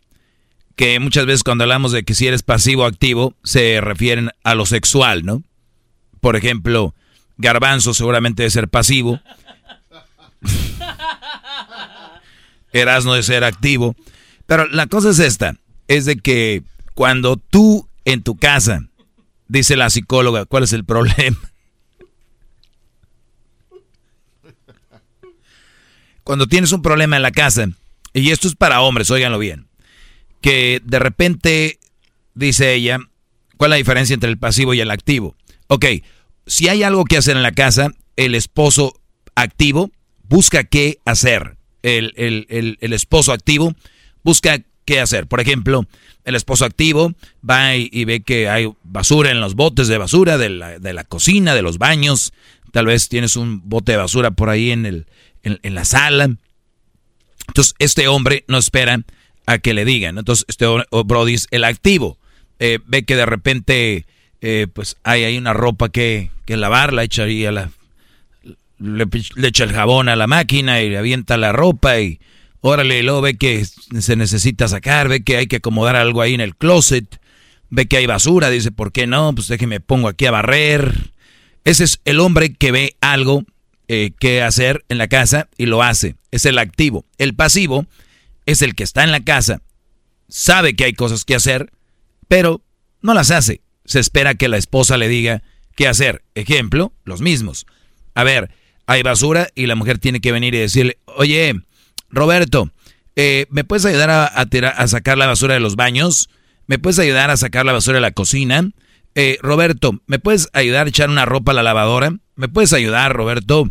que 0.79 0.99
muchas 1.01 1.27
veces 1.27 1.43
cuando 1.43 1.65
hablamos 1.65 1.91
de 1.91 2.05
que 2.05 2.15
si 2.15 2.29
eres 2.29 2.45
pasivo 2.45 2.85
o 2.85 2.87
activo, 2.87 3.35
se 3.43 3.81
refieren 3.81 4.31
a 4.45 4.55
lo 4.55 4.65
sexual, 4.65 5.27
¿no? 5.27 5.43
Por 6.21 6.37
ejemplo, 6.37 6.95
Garbanzo 7.37 7.95
seguramente 7.95 8.45
debe 8.45 8.51
ser 8.51 8.69
pasivo. 8.69 9.21
Erasno 12.73 13.15
de 13.15 13.25
ser 13.25 13.43
activo. 13.43 13.97
Pero 14.47 14.69
la 14.69 14.87
cosa 14.87 15.11
es 15.11 15.19
esta, 15.19 15.57
es 15.89 16.05
de 16.05 16.19
que 16.19 16.63
cuando 16.95 17.39
tú 17.39 17.89
en 18.05 18.23
tu 18.23 18.37
casa, 18.37 18.87
dice 19.49 19.75
la 19.75 19.91
psicóloga, 19.91 20.45
¿cuál 20.45 20.63
es 20.63 20.73
el 20.73 20.85
problema? 20.85 21.39
Cuando 26.23 26.47
tienes 26.47 26.71
un 26.73 26.83
problema 26.83 27.17
en 27.17 27.23
la 27.23 27.33
casa, 27.33 27.67
y 28.13 28.31
esto 28.31 28.47
es 28.47 28.55
para 28.55 28.83
hombres, 28.83 29.11
óiganlo 29.11 29.41
bien 29.41 29.68
que 30.41 30.81
de 30.85 30.99
repente, 30.99 31.79
dice 32.35 32.75
ella, 32.75 32.99
¿cuál 33.57 33.71
es 33.71 33.75
la 33.75 33.77
diferencia 33.77 34.15
entre 34.15 34.31
el 34.31 34.39
pasivo 34.39 34.75
y 34.75 34.81
el 34.81 34.91
activo? 34.91 35.37
Ok, 35.69 35.87
si 36.47 36.69
hay 36.69 36.83
algo 36.83 37.05
que 37.05 37.17
hacer 37.17 37.37
en 37.37 37.43
la 37.43 37.53
casa, 37.53 37.91
el 38.17 38.35
esposo 38.35 38.95
activo 39.35 39.91
busca 40.23 40.65
qué 40.65 40.99
hacer. 41.05 41.57
El, 41.83 42.77
esposo 42.81 43.33
activo 43.33 43.75
busca 44.25 44.61
qué 44.85 45.01
hacer. 45.01 45.27
Por 45.27 45.41
ejemplo, 45.41 45.87
el 46.25 46.35
esposo 46.35 46.65
activo 46.65 47.13
va 47.49 47.77
y, 47.77 48.05
ve 48.05 48.23
que 48.23 48.49
hay 48.49 48.73
basura 48.83 49.31
en 49.31 49.41
los 49.41 49.55
botes 49.55 49.89
de 49.89 49.99
basura 49.99 50.39
de 50.39 50.49
la, 50.49 50.79
de 50.79 50.93
la, 50.93 51.05
cocina, 51.05 51.55
de 51.55 51.63
los 51.63 51.79
baños. 51.79 52.33
Tal 52.73 52.87
vez 52.87 53.09
tienes 53.09 53.37
un 53.37 53.69
bote 53.69 53.93
de 53.93 53.99
basura 53.99 54.31
por 54.31 54.51
ahí 54.51 54.71
en, 54.71 54.87
el, 54.87 55.07
en 55.43 55.75
la 55.75 55.85
sala. 55.85 56.31
Entonces, 57.49 57.75
este 57.79 58.09
hombre 58.09 58.45
no 58.49 58.59
espera 58.59 59.01
a 59.49 59.59
que 59.59 59.73
le 59.73 59.87
digan. 59.87 60.19
Entonces, 60.19 60.45
este 60.47 60.67
Brody 60.91 61.35
es 61.35 61.49
el 61.51 61.65
activo. 61.65 62.19
Eh, 62.59 62.81
ve 62.87 63.05
que 63.05 63.17
de 63.17 63.25
repente 63.25 64.05
eh, 64.43 64.67
pues 64.73 64.97
hay 65.05 65.25
ahí 65.25 65.39
una 65.39 65.55
ropa 65.55 65.89
que, 65.89 66.31
que 66.45 66.57
lavar, 66.59 66.93
la 66.93 67.03
echa 67.03 67.25
ahí 67.25 67.47
a 67.47 67.53
la... 67.53 67.71
Le, 68.79 69.07
echa 69.43 69.65
el 69.65 69.73
jabón 69.73 70.09
a 70.09 70.17
la 70.17 70.27
máquina 70.27 70.83
y 70.83 70.91
le 70.91 70.99
avienta 70.99 71.37
la 71.37 71.51
ropa 71.53 71.99
y 71.99 72.21
órale, 72.61 72.99
y 72.99 73.03
luego 73.03 73.23
ve 73.23 73.37
que 73.37 73.65
se 73.65 74.17
necesita 74.17 74.69
sacar, 74.69 75.09
ve 75.09 75.25
que 75.25 75.39
hay 75.39 75.47
que 75.47 75.57
acomodar 75.57 75.97
algo 75.97 76.21
ahí 76.21 76.35
en 76.35 76.41
el 76.41 76.55
closet, 76.55 77.21
ve 77.71 77.87
que 77.87 77.97
hay 77.97 78.07
basura, 78.07 78.51
dice, 78.51 78.71
¿por 78.71 78.93
qué 78.93 79.09
no? 79.09 79.35
Pues 79.35 79.49
déjeme 79.49 79.81
pongo 79.81 80.09
aquí 80.09 80.27
a 80.27 80.31
barrer. 80.31 81.13
Ese 81.65 81.85
es 81.85 82.01
el 82.05 82.21
hombre 82.21 82.53
que 82.53 82.71
ve 82.71 82.97
algo 83.01 83.45
eh, 83.89 84.13
que 84.21 84.43
hacer 84.43 84.85
en 84.91 84.99
la 84.99 85.09
casa 85.09 85.49
y 85.57 85.67
lo 85.67 85.83
hace. 85.83 86.15
Es 86.31 86.45
el 86.45 86.59
activo. 86.59 87.05
El 87.17 87.35
pasivo 87.35 87.87
es 88.49 88.63
el 88.63 88.75
que 88.75 88.83
está 88.83 89.05
en 89.05 89.13
la 89.13 89.21
casa, 89.21 89.61
sabe 90.27 90.75
que 90.75 90.85
hay 90.85 90.95
cosas 90.95 91.27
que 91.27 91.35
hacer, 91.35 91.71
pero 92.29 92.63
no 93.03 93.13
las 93.13 93.31
hace. 93.31 93.61
Se 93.85 94.01
espera 94.01 94.37
que 94.37 94.49
la 94.49 94.57
esposa 94.57 94.97
le 94.97 95.07
diga 95.07 95.43
qué 95.77 95.87
hacer. 95.87 96.25
Ejemplo, 96.35 96.95
los 97.05 97.21
mismos. 97.21 97.67
A 98.15 98.25
ver, 98.25 98.51
hay 98.87 99.03
basura 99.03 99.49
y 99.55 99.67
la 99.67 99.75
mujer 99.75 99.99
tiene 99.99 100.23
que 100.23 100.33
venir 100.33 100.55
y 100.55 100.61
decirle, 100.61 100.99
oye, 101.05 101.61
Roberto, 102.09 102.73
eh, 103.17 103.45
¿me 103.51 103.65
puedes 103.65 103.85
ayudar 103.85 104.09
a, 104.09 104.25
a, 104.25 104.89
sacar 104.89 105.19
la 105.19 105.27
basura 105.27 105.53
de 105.53 105.61
los 105.61 105.77
baños? 105.77 106.31
¿Me 106.67 106.79
puedes 106.79 106.99
ayudar 106.99 107.31
a 107.31 107.37
sacar 107.37 107.67
la 107.67 107.73
basura 107.73 107.97
de 107.97 108.03
la 108.03 108.13
cocina? 108.13 108.71
Eh, 109.15 109.37
Roberto, 109.43 110.01
¿me 110.07 110.19
puedes 110.19 110.49
ayudar 110.55 110.87
a 110.87 110.89
echar 110.89 111.11
una 111.11 111.27
ropa 111.27 111.53
a 111.53 111.55
la 111.55 111.63
lavadora? 111.63 112.17
¿Me 112.35 112.49
puedes 112.49 112.73
ayudar, 112.73 113.13
Roberto, 113.13 113.71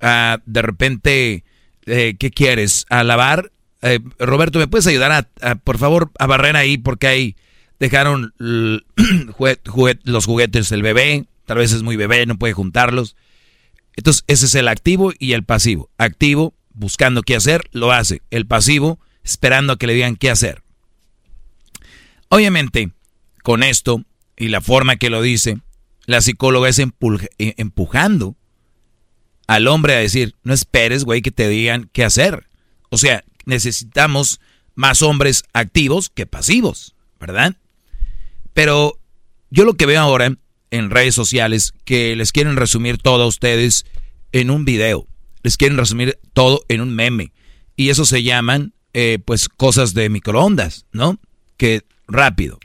a 0.00 0.40
de 0.44 0.62
repente, 0.62 1.44
eh, 1.86 2.16
¿qué 2.18 2.30
quieres? 2.32 2.84
¿A 2.88 3.04
lavar? 3.04 3.52
Eh, 3.82 4.00
Roberto, 4.18 4.58
¿me 4.58 4.66
puedes 4.66 4.86
ayudar 4.86 5.28
a, 5.40 5.54
por 5.56 5.78
favor, 5.78 6.10
a 6.18 6.26
barrer 6.26 6.56
ahí 6.56 6.78
porque 6.78 7.06
ahí 7.06 7.36
dejaron 7.78 8.34
los 8.38 10.26
juguetes 10.26 10.68
del 10.68 10.82
bebé? 10.82 11.26
tal 11.48 11.58
vez 11.58 11.72
es 11.72 11.82
muy 11.82 11.96
bebé, 11.96 12.26
no 12.26 12.38
puede 12.38 12.52
juntarlos. 12.52 13.16
Entonces, 13.96 14.22
ese 14.28 14.46
es 14.46 14.54
el 14.54 14.68
activo 14.68 15.12
y 15.18 15.32
el 15.32 15.44
pasivo. 15.44 15.90
Activo, 15.96 16.54
buscando 16.74 17.22
qué 17.22 17.34
hacer, 17.34 17.62
lo 17.72 17.90
hace. 17.90 18.20
El 18.30 18.46
pasivo, 18.46 19.00
esperando 19.24 19.72
a 19.72 19.78
que 19.78 19.86
le 19.86 19.94
digan 19.94 20.16
qué 20.16 20.30
hacer. 20.30 20.62
Obviamente, 22.28 22.92
con 23.42 23.62
esto 23.62 24.04
y 24.36 24.48
la 24.48 24.60
forma 24.60 24.96
que 24.96 25.08
lo 25.08 25.22
dice, 25.22 25.58
la 26.04 26.20
psicóloga 26.20 26.68
es 26.68 26.78
empujando 26.78 28.36
al 29.46 29.66
hombre 29.66 29.94
a 29.94 29.98
decir, 29.98 30.34
no 30.42 30.52
esperes, 30.52 31.04
güey, 31.04 31.22
que 31.22 31.30
te 31.30 31.48
digan 31.48 31.88
qué 31.94 32.04
hacer. 32.04 32.46
O 32.90 32.98
sea, 32.98 33.24
necesitamos 33.48 34.40
más 34.74 35.02
hombres 35.02 35.42
activos 35.52 36.10
que 36.10 36.26
pasivos, 36.26 36.94
¿verdad? 37.18 37.56
Pero 38.52 39.00
yo 39.50 39.64
lo 39.64 39.74
que 39.74 39.86
veo 39.86 40.00
ahora 40.00 40.36
en 40.70 40.90
redes 40.90 41.14
sociales, 41.14 41.72
que 41.84 42.14
les 42.14 42.30
quieren 42.30 42.56
resumir 42.56 42.98
todo 42.98 43.24
a 43.24 43.26
ustedes 43.26 43.86
en 44.32 44.50
un 44.50 44.64
video, 44.64 45.06
les 45.42 45.56
quieren 45.56 45.78
resumir 45.78 46.18
todo 46.34 46.62
en 46.68 46.82
un 46.82 46.94
meme. 46.94 47.32
Y 47.74 47.88
eso 47.88 48.04
se 48.04 48.22
llaman, 48.22 48.74
eh, 48.92 49.18
pues, 49.24 49.48
cosas 49.48 49.94
de 49.94 50.10
microondas, 50.10 50.84
¿no? 50.92 51.18
Que 51.56 51.84
rápido. 52.06 52.58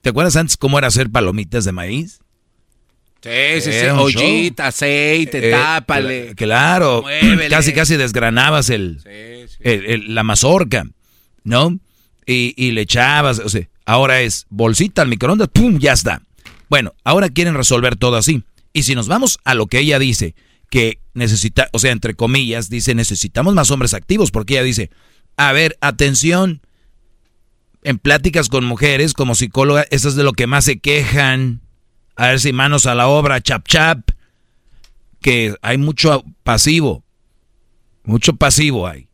¿Te 0.00 0.08
acuerdas 0.08 0.34
antes 0.34 0.56
cómo 0.56 0.78
era 0.78 0.88
hacer 0.88 1.08
palomitas 1.08 1.64
de 1.64 1.72
maíz? 1.72 2.21
Sí, 3.22 3.60
sí, 3.60 3.72
sí. 3.72 3.86
Ollita, 3.86 4.66
aceite, 4.68 5.48
eh, 5.48 5.50
tápale. 5.52 6.34
Claro. 6.34 7.04
Casi, 7.48 7.72
casi 7.72 7.96
desgranabas 7.96 8.68
el, 8.68 8.98
la 10.08 10.24
mazorca, 10.24 10.84
¿no? 11.44 11.78
Y, 12.26 12.72
le 12.72 12.80
echabas, 12.80 13.38
o 13.38 13.48
sea, 13.48 13.68
ahora 13.86 14.22
es 14.22 14.46
bolsita 14.48 15.02
al 15.02 15.08
microondas, 15.08 15.48
¡pum! 15.48 15.78
Ya 15.78 15.92
está. 15.92 16.22
Bueno, 16.68 16.94
ahora 17.04 17.28
quieren 17.28 17.54
resolver 17.54 17.96
todo 17.96 18.16
así. 18.16 18.42
Y 18.72 18.84
si 18.84 18.94
nos 18.94 19.06
vamos 19.06 19.38
a 19.44 19.54
lo 19.54 19.66
que 19.66 19.78
ella 19.78 19.98
dice, 19.98 20.34
que 20.70 20.98
necesita, 21.14 21.68
o 21.72 21.78
sea, 21.78 21.92
entre 21.92 22.14
comillas, 22.14 22.70
dice, 22.70 22.94
necesitamos 22.94 23.54
más 23.54 23.70
hombres 23.70 23.94
activos, 23.94 24.30
porque 24.30 24.54
ella 24.54 24.62
dice, 24.62 24.90
a 25.36 25.52
ver, 25.52 25.76
atención, 25.80 26.62
en 27.84 27.98
pláticas 27.98 28.48
con 28.48 28.64
mujeres 28.64 29.12
como 29.12 29.34
psicóloga, 29.34 29.84
eso 29.90 30.08
es 30.08 30.14
de 30.14 30.24
lo 30.24 30.32
que 30.32 30.46
más 30.46 30.64
se 30.64 30.78
quejan 30.80 31.60
a 32.16 32.28
ver 32.28 32.40
si 32.40 32.52
manos 32.52 32.86
a 32.86 32.94
la 32.94 33.08
obra, 33.08 33.40
chap 33.40 33.66
chap, 33.66 34.10
que 35.20 35.54
hay 35.62 35.78
mucho 35.78 36.24
pasivo, 36.42 37.04
mucho 38.04 38.34
pasivo 38.36 38.86
hay, 38.86 39.08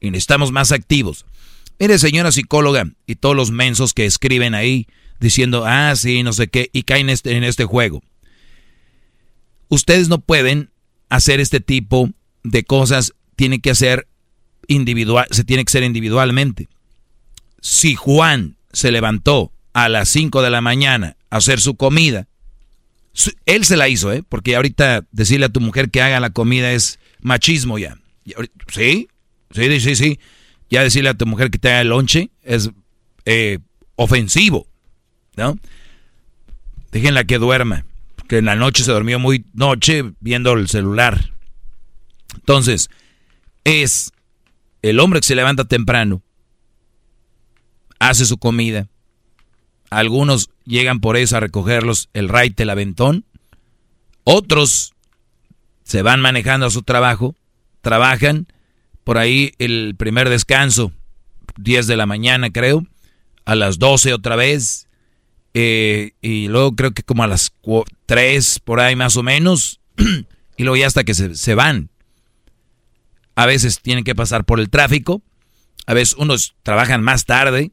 y 0.00 0.10
necesitamos 0.10 0.52
más 0.52 0.72
activos. 0.72 1.24
Mire, 1.78 1.98
señora 1.98 2.32
psicóloga, 2.32 2.90
y 3.06 3.16
todos 3.16 3.34
los 3.36 3.50
mensos 3.50 3.94
que 3.94 4.06
escriben 4.06 4.54
ahí 4.54 4.86
diciendo, 5.20 5.64
ah, 5.66 5.94
sí, 5.96 6.22
no 6.22 6.32
sé 6.32 6.48
qué, 6.48 6.70
y 6.72 6.82
caen 6.82 7.08
este, 7.08 7.36
en 7.36 7.44
este 7.44 7.64
juego. 7.64 8.02
Ustedes 9.68 10.08
no 10.08 10.18
pueden 10.20 10.70
hacer 11.08 11.40
este 11.40 11.60
tipo 11.60 12.10
de 12.42 12.64
cosas, 12.64 13.14
tiene 13.36 13.60
que 13.60 13.70
hacer 13.70 14.06
individual, 14.68 15.26
se 15.30 15.44
tiene 15.44 15.64
que 15.64 15.70
hacer 15.70 15.82
individualmente. 15.82 16.68
Si 17.60 17.94
Juan 17.94 18.56
se 18.72 18.92
levantó 18.92 19.52
a 19.72 19.88
las 19.88 20.08
5 20.10 20.42
de 20.42 20.50
la 20.50 20.60
mañana 20.60 21.16
a 21.30 21.38
hacer 21.38 21.60
su 21.60 21.76
comida 21.76 22.28
él 23.46 23.64
se 23.64 23.76
la 23.76 23.88
hizo, 23.88 24.12
¿eh? 24.12 24.24
Porque 24.28 24.56
ahorita 24.56 25.06
decirle 25.12 25.46
a 25.46 25.50
tu 25.50 25.60
mujer 25.60 25.90
que 25.90 26.02
haga 26.02 26.20
la 26.20 26.30
comida 26.30 26.72
es 26.72 26.98
machismo 27.20 27.78
ya. 27.78 27.96
¿Sí? 28.72 29.08
Sí, 29.50 29.80
sí, 29.80 29.96
sí. 29.96 30.20
Ya 30.70 30.82
decirle 30.82 31.10
a 31.10 31.14
tu 31.14 31.26
mujer 31.26 31.50
que 31.50 31.58
te 31.58 31.68
haga 31.68 31.82
el 31.82 31.88
lonche 31.88 32.30
es 32.42 32.70
eh, 33.24 33.58
ofensivo, 33.96 34.66
¿no? 35.36 35.58
Déjenla 36.90 37.24
que 37.24 37.38
duerma, 37.38 37.86
que 38.28 38.38
en 38.38 38.46
la 38.46 38.56
noche 38.56 38.82
se 38.82 38.92
durmió 38.92 39.18
muy 39.18 39.44
noche 39.52 40.12
viendo 40.20 40.52
el 40.52 40.68
celular. 40.68 41.32
Entonces, 42.34 42.90
es 43.64 44.12
el 44.82 45.00
hombre 45.00 45.20
que 45.20 45.26
se 45.26 45.34
levanta 45.34 45.64
temprano, 45.64 46.22
hace 47.98 48.26
su 48.26 48.38
comida, 48.38 48.88
algunos 49.90 50.50
llegan 50.64 51.00
por 51.00 51.16
eso 51.16 51.36
a 51.36 51.40
recogerlos 51.40 52.08
el 52.14 52.28
raite, 52.28 52.64
el 52.64 52.70
aventón. 52.70 53.24
Otros 54.24 54.94
se 55.84 56.02
van 56.02 56.20
manejando 56.20 56.66
a 56.66 56.70
su 56.70 56.82
trabajo, 56.82 57.34
trabajan 57.80 58.46
por 59.04 59.18
ahí 59.18 59.52
el 59.58 59.94
primer 59.96 60.30
descanso, 60.30 60.92
10 61.58 61.86
de 61.86 61.96
la 61.96 62.06
mañana 62.06 62.50
creo, 62.50 62.86
a 63.44 63.54
las 63.54 63.78
12 63.78 64.14
otra 64.14 64.34
vez, 64.34 64.88
eh, 65.52 66.12
y 66.22 66.48
luego 66.48 66.74
creo 66.74 66.92
que 66.92 67.02
como 67.02 67.22
a 67.22 67.26
las 67.26 67.52
3 68.06 68.60
por 68.60 68.80
ahí 68.80 68.96
más 68.96 69.16
o 69.16 69.22
menos, 69.22 69.80
y 70.56 70.62
luego 70.62 70.76
ya 70.76 70.86
hasta 70.86 71.04
que 71.04 71.14
se, 71.14 71.34
se 71.36 71.54
van. 71.54 71.90
A 73.36 73.46
veces 73.46 73.80
tienen 73.80 74.04
que 74.04 74.14
pasar 74.14 74.44
por 74.44 74.58
el 74.58 74.70
tráfico, 74.70 75.22
a 75.86 75.92
veces 75.92 76.14
unos 76.16 76.54
trabajan 76.62 77.02
más 77.02 77.26
tarde 77.26 77.70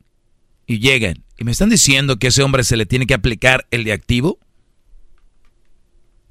y 0.72 0.80
llegan 0.80 1.24
¿Y 1.38 1.44
me 1.44 1.52
están 1.52 1.70
diciendo 1.70 2.18
que 2.18 2.28
ese 2.28 2.44
hombre 2.44 2.64
se 2.64 2.78
le 2.78 2.86
tiene 2.86 3.08
que 3.08 3.16
aplicar 3.16 3.66
el 3.72 3.84
de 3.84 3.94
activo? 3.94 4.38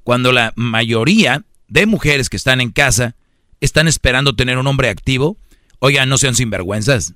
Cuando 0.05 0.31
la 0.31 0.53
mayoría 0.55 1.43
de 1.67 1.85
mujeres 1.85 2.29
que 2.29 2.37
están 2.37 2.61
en 2.61 2.71
casa 2.71 3.17
están 3.59 3.89
esperando 3.89 4.37
tener 4.37 4.57
un 4.57 4.67
hombre 4.67 4.87
activo, 4.87 5.35
oigan, 5.79 6.07
no 6.07 6.17
sean 6.17 6.33
sinvergüenzas. 6.33 7.13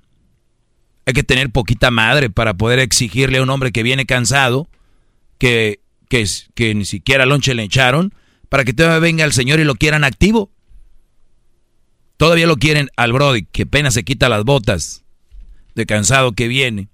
Hay 1.06 1.14
que 1.14 1.24
tener 1.24 1.52
poquita 1.52 1.90
madre 1.90 2.30
para 2.30 2.54
poder 2.54 2.80
exigirle 2.80 3.38
a 3.38 3.44
un 3.44 3.50
hombre 3.50 3.72
que 3.72 3.82
viene 3.82 4.06
cansado, 4.06 4.68
que, 5.38 5.80
que, 6.10 6.28
que 6.54 6.76
ni 6.76 6.84
siquiera 6.84 7.26
lonche 7.26 7.54
le 7.54 7.64
echaron, 7.64 8.14
para 8.50 8.66
que 8.66 8.74
todavía 8.74 9.00
venga 9.00 9.24
el 9.24 9.32
señor 9.32 9.62
y 9.62 9.64
lo 9.64 9.76
quieran 9.76 10.04
activo. 10.04 10.52
Todavía 12.18 12.46
lo 12.46 12.58
quieren 12.58 12.90
al 12.98 13.14
Brody, 13.14 13.46
que 13.46 13.64
apenas 13.64 13.94
se 13.94 14.04
quita 14.04 14.28
las 14.28 14.44
botas 14.44 15.06
de 15.76 15.86
cansado 15.86 16.34
que 16.34 16.50
viene 16.50 16.90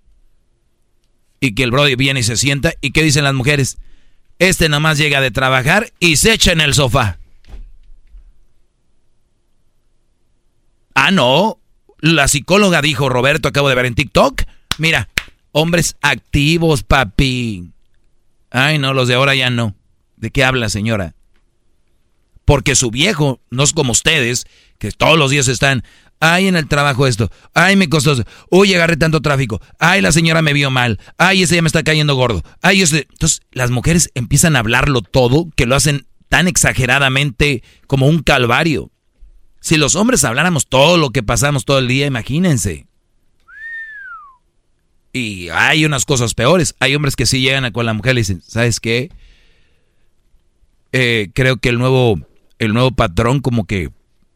y 1.42 1.56
que 1.56 1.64
el 1.64 1.72
Brody 1.72 1.96
viene 1.96 2.22
y 2.22 2.24
se 2.24 2.38
sienta. 2.38 2.74
¿Y 2.80 2.92
qué 2.92 3.04
dicen 3.04 3.26
las 3.26 3.34
mujeres? 3.34 3.80
Este 4.40 4.70
nada 4.70 4.80
más 4.80 4.98
llega 4.98 5.20
de 5.20 5.32
trabajar 5.32 5.92
y 6.00 6.16
se 6.16 6.32
echa 6.34 6.54
en 6.54 6.62
el 6.62 6.74
sofá. 6.74 7.18
Ah, 10.94 11.12
no. 11.12 11.60
La 12.00 12.28
psicóloga 12.28 12.82
dijo, 12.82 13.10
Roberto, 13.10 13.50
acabo 13.50 13.70
de 13.70 13.76
ver 13.76 13.88
en 13.88 13.96
TikTok. 13.96 14.44
Mira, 14.78 15.10
hombres 15.52 15.98
activos, 16.02 16.84
papi. 16.84 17.72
Ay, 18.52 18.78
no, 18.78 18.94
los 18.94 19.08
de 19.08 19.16
ahora 19.16 19.36
ya 19.36 19.50
no. 19.50 19.76
¿De 20.18 20.30
qué 20.30 20.44
habla, 20.44 20.70
señora? 20.70 21.16
Porque 22.46 22.76
su 22.76 22.92
viejo 22.92 23.40
no 23.50 23.64
es 23.64 23.74
como 23.74 23.92
ustedes, 23.94 24.46
que 24.78 24.92
todos 24.92 25.18
los 25.18 25.32
días 25.32 25.48
están, 25.48 25.84
Ay, 26.24 26.48
en 26.48 26.56
el 26.56 26.68
trabajo 26.68 27.08
esto. 27.08 27.32
Ay, 27.56 27.76
me 27.76 27.90
costó. 27.90 28.14
Uy, 28.52 28.76
agarré 28.76 28.96
tanto 28.96 29.22
tráfico. 29.22 29.60
Ay, 29.80 30.02
la 30.02 30.12
señora 30.12 30.44
me 30.44 30.54
vio 30.54 30.70
mal. 30.70 31.00
Ay, 31.18 31.42
ese 31.42 31.56
ya 31.56 31.64
me 31.64 31.68
está 31.68 31.82
cayendo 31.82 32.14
gordo. 32.14 32.44
Ay, 32.62 32.84
ese. 32.84 33.08
Entonces, 33.10 33.42
las 33.52 33.72
mujeres 33.72 34.12
empiezan 34.14 34.56
a 34.56 34.60
hablarlo 34.60 35.02
todo, 35.02 35.50
que 35.56 35.66
lo 35.66 35.76
hacen 35.76 36.06
tan 36.30 36.48
exageradamente 36.48 37.64
como 37.88 38.06
un 38.06 38.22
calvario. 38.22 38.92
Si 39.62 39.78
los 39.78 39.96
hombres 39.96 40.24
habláramos 40.24 40.68
todo 40.68 40.98
lo 40.98 41.10
que 41.10 41.24
pasamos 41.24 41.66
todo 41.66 41.80
el 41.80 41.88
día, 41.88 42.06
imagínense. 42.06 42.86
Y 45.12 45.50
hay 45.50 45.86
unas 45.86 46.06
cosas 46.06 46.36
peores. 46.36 46.76
Hay 46.80 46.94
hombres 46.94 47.16
que 47.16 47.26
sí 47.26 47.42
llegan 47.42 47.66
a 47.66 47.72
con 47.72 47.88
la 47.88 47.94
mujer 47.94 48.14
y 48.14 48.22
dicen, 48.22 48.44
¿sabes 48.46 48.80
qué? 48.80 49.10
Eh, 50.92 51.32
creo 51.34 51.58
que 51.58 51.70
el 51.70 51.80
nuevo, 51.80 52.20
el 52.60 52.74
nuevo 52.74 52.92
patrón 52.92 53.40
como 53.40 53.66
que 53.66 53.90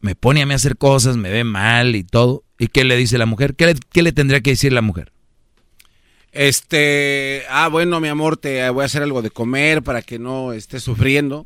me 0.06 0.14
pone 0.14 0.40
a 0.40 0.46
mí 0.46 0.52
a 0.52 0.56
hacer 0.56 0.76
cosas, 0.76 1.16
me 1.16 1.30
ve 1.30 1.42
mal 1.42 1.96
y 1.96 2.04
todo. 2.04 2.44
¿Y 2.60 2.68
qué 2.68 2.84
le 2.84 2.96
dice 2.96 3.18
la 3.18 3.26
mujer? 3.26 3.56
¿Qué 3.56 4.02
le, 4.02 4.12
tendría 4.12 4.40
que 4.40 4.50
decir 4.50 4.72
la 4.72 4.80
mujer? 4.80 5.12
Este, 6.30 7.42
ah, 7.50 7.66
bueno, 7.66 7.98
mi 7.98 8.06
amor, 8.06 8.36
te 8.36 8.70
voy 8.70 8.82
a 8.82 8.86
hacer 8.86 9.02
algo 9.02 9.20
de 9.20 9.32
comer 9.32 9.82
para 9.82 10.02
que 10.02 10.20
no 10.20 10.52
estés 10.52 10.84
sufriendo. 10.84 11.44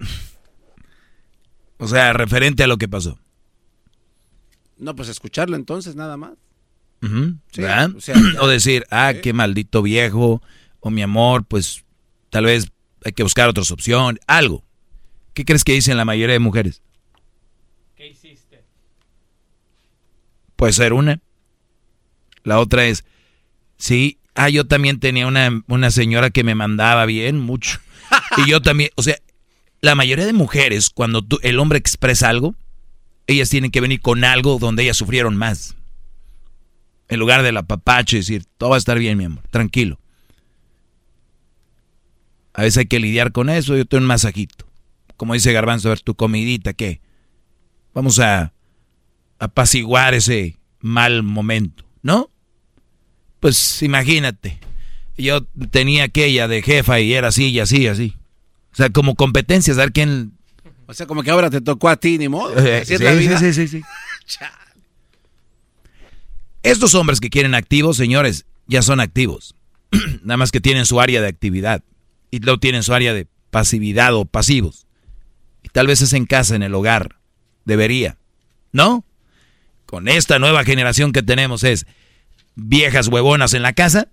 o 1.78 1.86
sea, 1.86 2.12
referente 2.12 2.64
a 2.64 2.66
lo 2.66 2.76
que 2.76 2.88
pasó. 2.88 3.20
No, 4.76 4.96
pues 4.96 5.08
escucharlo 5.08 5.54
entonces, 5.54 5.94
nada 5.94 6.16
más. 6.16 6.32
o, 8.40 8.48
decir, 8.48 8.84
ah, 8.90 9.14
qué 9.22 9.32
maldito 9.32 9.80
viejo, 9.80 10.42
o 10.80 10.90
mi 10.90 11.02
amor, 11.02 11.44
pues 11.44 11.84
tal 12.30 12.46
vez 12.46 12.66
hay 13.04 13.12
que 13.12 13.22
buscar 13.22 13.48
otras 13.48 13.70
opciones, 13.70 14.20
algo. 14.26 14.64
¿Qué 15.34 15.44
crees 15.44 15.62
que 15.62 15.72
dicen 15.72 15.96
la 15.96 16.04
mayoría 16.04 16.32
de 16.32 16.40
mujeres? 16.40 16.82
Puede 20.56 20.72
ser 20.72 20.92
una. 20.92 21.20
La 22.42 22.58
otra 22.58 22.84
es, 22.86 23.04
sí, 23.76 24.18
ah, 24.34 24.48
yo 24.48 24.66
también 24.66 25.00
tenía 25.00 25.26
una, 25.26 25.62
una 25.66 25.90
señora 25.90 26.30
que 26.30 26.44
me 26.44 26.54
mandaba 26.54 27.06
bien, 27.06 27.40
mucho. 27.40 27.80
Y 28.36 28.50
yo 28.50 28.60
también, 28.60 28.90
o 28.96 29.02
sea, 29.02 29.16
la 29.80 29.94
mayoría 29.94 30.26
de 30.26 30.32
mujeres, 30.32 30.90
cuando 30.90 31.22
tú, 31.22 31.38
el 31.42 31.58
hombre 31.58 31.78
expresa 31.78 32.28
algo, 32.28 32.54
ellas 33.26 33.48
tienen 33.50 33.70
que 33.70 33.80
venir 33.80 34.00
con 34.00 34.24
algo 34.24 34.58
donde 34.58 34.82
ellas 34.82 34.96
sufrieron 34.96 35.36
más. 35.36 35.74
En 37.08 37.20
lugar 37.20 37.42
de 37.42 37.52
la 37.52 37.62
papache 37.62 38.18
decir, 38.18 38.44
todo 38.56 38.70
va 38.70 38.76
a 38.76 38.78
estar 38.78 38.98
bien, 38.98 39.18
mi 39.18 39.24
amor, 39.24 39.44
tranquilo. 39.50 39.98
A 42.54 42.62
veces 42.62 42.78
hay 42.78 42.86
que 42.86 43.00
lidiar 43.00 43.32
con 43.32 43.50
eso. 43.50 43.76
Yo 43.76 43.84
tengo 43.84 44.02
un 44.02 44.06
masajito. 44.06 44.66
Como 45.16 45.34
dice 45.34 45.52
Garbanzo, 45.52 45.88
a 45.88 45.90
ver, 45.90 46.00
tu 46.00 46.14
comidita, 46.14 46.72
¿qué? 46.72 47.00
Vamos 47.92 48.20
a 48.20 48.53
apaciguar 49.38 50.14
ese 50.14 50.58
mal 50.80 51.22
momento, 51.22 51.84
¿no? 52.02 52.30
Pues 53.40 53.82
imagínate, 53.82 54.58
yo 55.16 55.44
tenía 55.70 56.04
aquella 56.04 56.48
de 56.48 56.62
jefa 56.62 57.00
y 57.00 57.12
era 57.12 57.28
así 57.28 57.48
y 57.48 57.60
así, 57.60 57.86
así. 57.86 58.16
O 58.72 58.76
sea, 58.76 58.90
como 58.90 59.14
competencia, 59.14 59.74
saber 59.74 59.92
quién... 59.92 60.32
O 60.86 60.94
sea, 60.94 61.06
como 61.06 61.22
que 61.22 61.30
ahora 61.30 61.48
te 61.48 61.60
tocó 61.60 61.88
a 61.88 61.96
ti, 61.96 62.18
ni 62.18 62.28
modo. 62.28 62.58
Eh, 62.58 62.84
sí, 62.84 62.96
sí, 62.96 63.52
sí, 63.52 63.68
sí. 63.68 63.82
Estos 66.62 66.94
hombres 66.94 67.20
que 67.20 67.30
quieren 67.30 67.54
activos, 67.54 67.96
señores, 67.96 68.46
ya 68.66 68.82
son 68.82 69.00
activos. 69.00 69.54
Nada 70.22 70.36
más 70.36 70.50
que 70.50 70.60
tienen 70.60 70.86
su 70.86 71.00
área 71.00 71.20
de 71.20 71.28
actividad. 71.28 71.82
Y 72.30 72.40
luego 72.40 72.58
tienen 72.58 72.82
su 72.82 72.92
área 72.92 73.14
de 73.14 73.28
pasividad 73.50 74.14
o 74.14 74.24
pasivos. 74.24 74.86
Y 75.62 75.68
tal 75.68 75.86
vez 75.86 76.02
es 76.02 76.12
en 76.12 76.26
casa, 76.26 76.56
en 76.56 76.62
el 76.62 76.74
hogar. 76.74 77.16
Debería. 77.64 78.18
¿No? 78.72 79.04
Con 79.86 80.08
esta 80.08 80.38
nueva 80.38 80.64
generación 80.64 81.12
que 81.12 81.22
tenemos 81.22 81.64
es 81.64 81.86
viejas 82.54 83.08
huevonas 83.08 83.54
en 83.54 83.62
la 83.62 83.72
casa, 83.72 84.08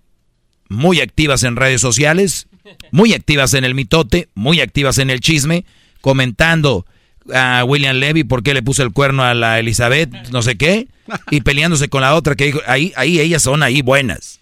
muy 0.68 1.00
activas 1.00 1.42
en 1.42 1.56
redes 1.56 1.80
sociales, 1.80 2.48
muy 2.90 3.14
activas 3.14 3.54
en 3.54 3.64
el 3.64 3.74
mitote, 3.74 4.28
muy 4.34 4.60
activas 4.60 4.98
en 4.98 5.10
el 5.10 5.20
chisme, 5.20 5.64
comentando 6.00 6.86
a 7.32 7.64
William 7.64 7.96
Levy 7.96 8.24
por 8.24 8.42
qué 8.42 8.54
le 8.54 8.62
puso 8.62 8.82
el 8.82 8.92
cuerno 8.92 9.22
a 9.22 9.34
la 9.34 9.58
Elizabeth, 9.58 10.10
no 10.30 10.42
sé 10.42 10.56
qué, 10.56 10.88
y 11.30 11.42
peleándose 11.42 11.88
con 11.88 12.02
la 12.02 12.14
otra 12.14 12.34
que 12.34 12.46
dijo, 12.46 12.60
ahí, 12.66 12.92
ahí 12.96 13.20
ellas 13.20 13.42
son 13.42 13.62
ahí 13.62 13.82
buenas. 13.82 14.40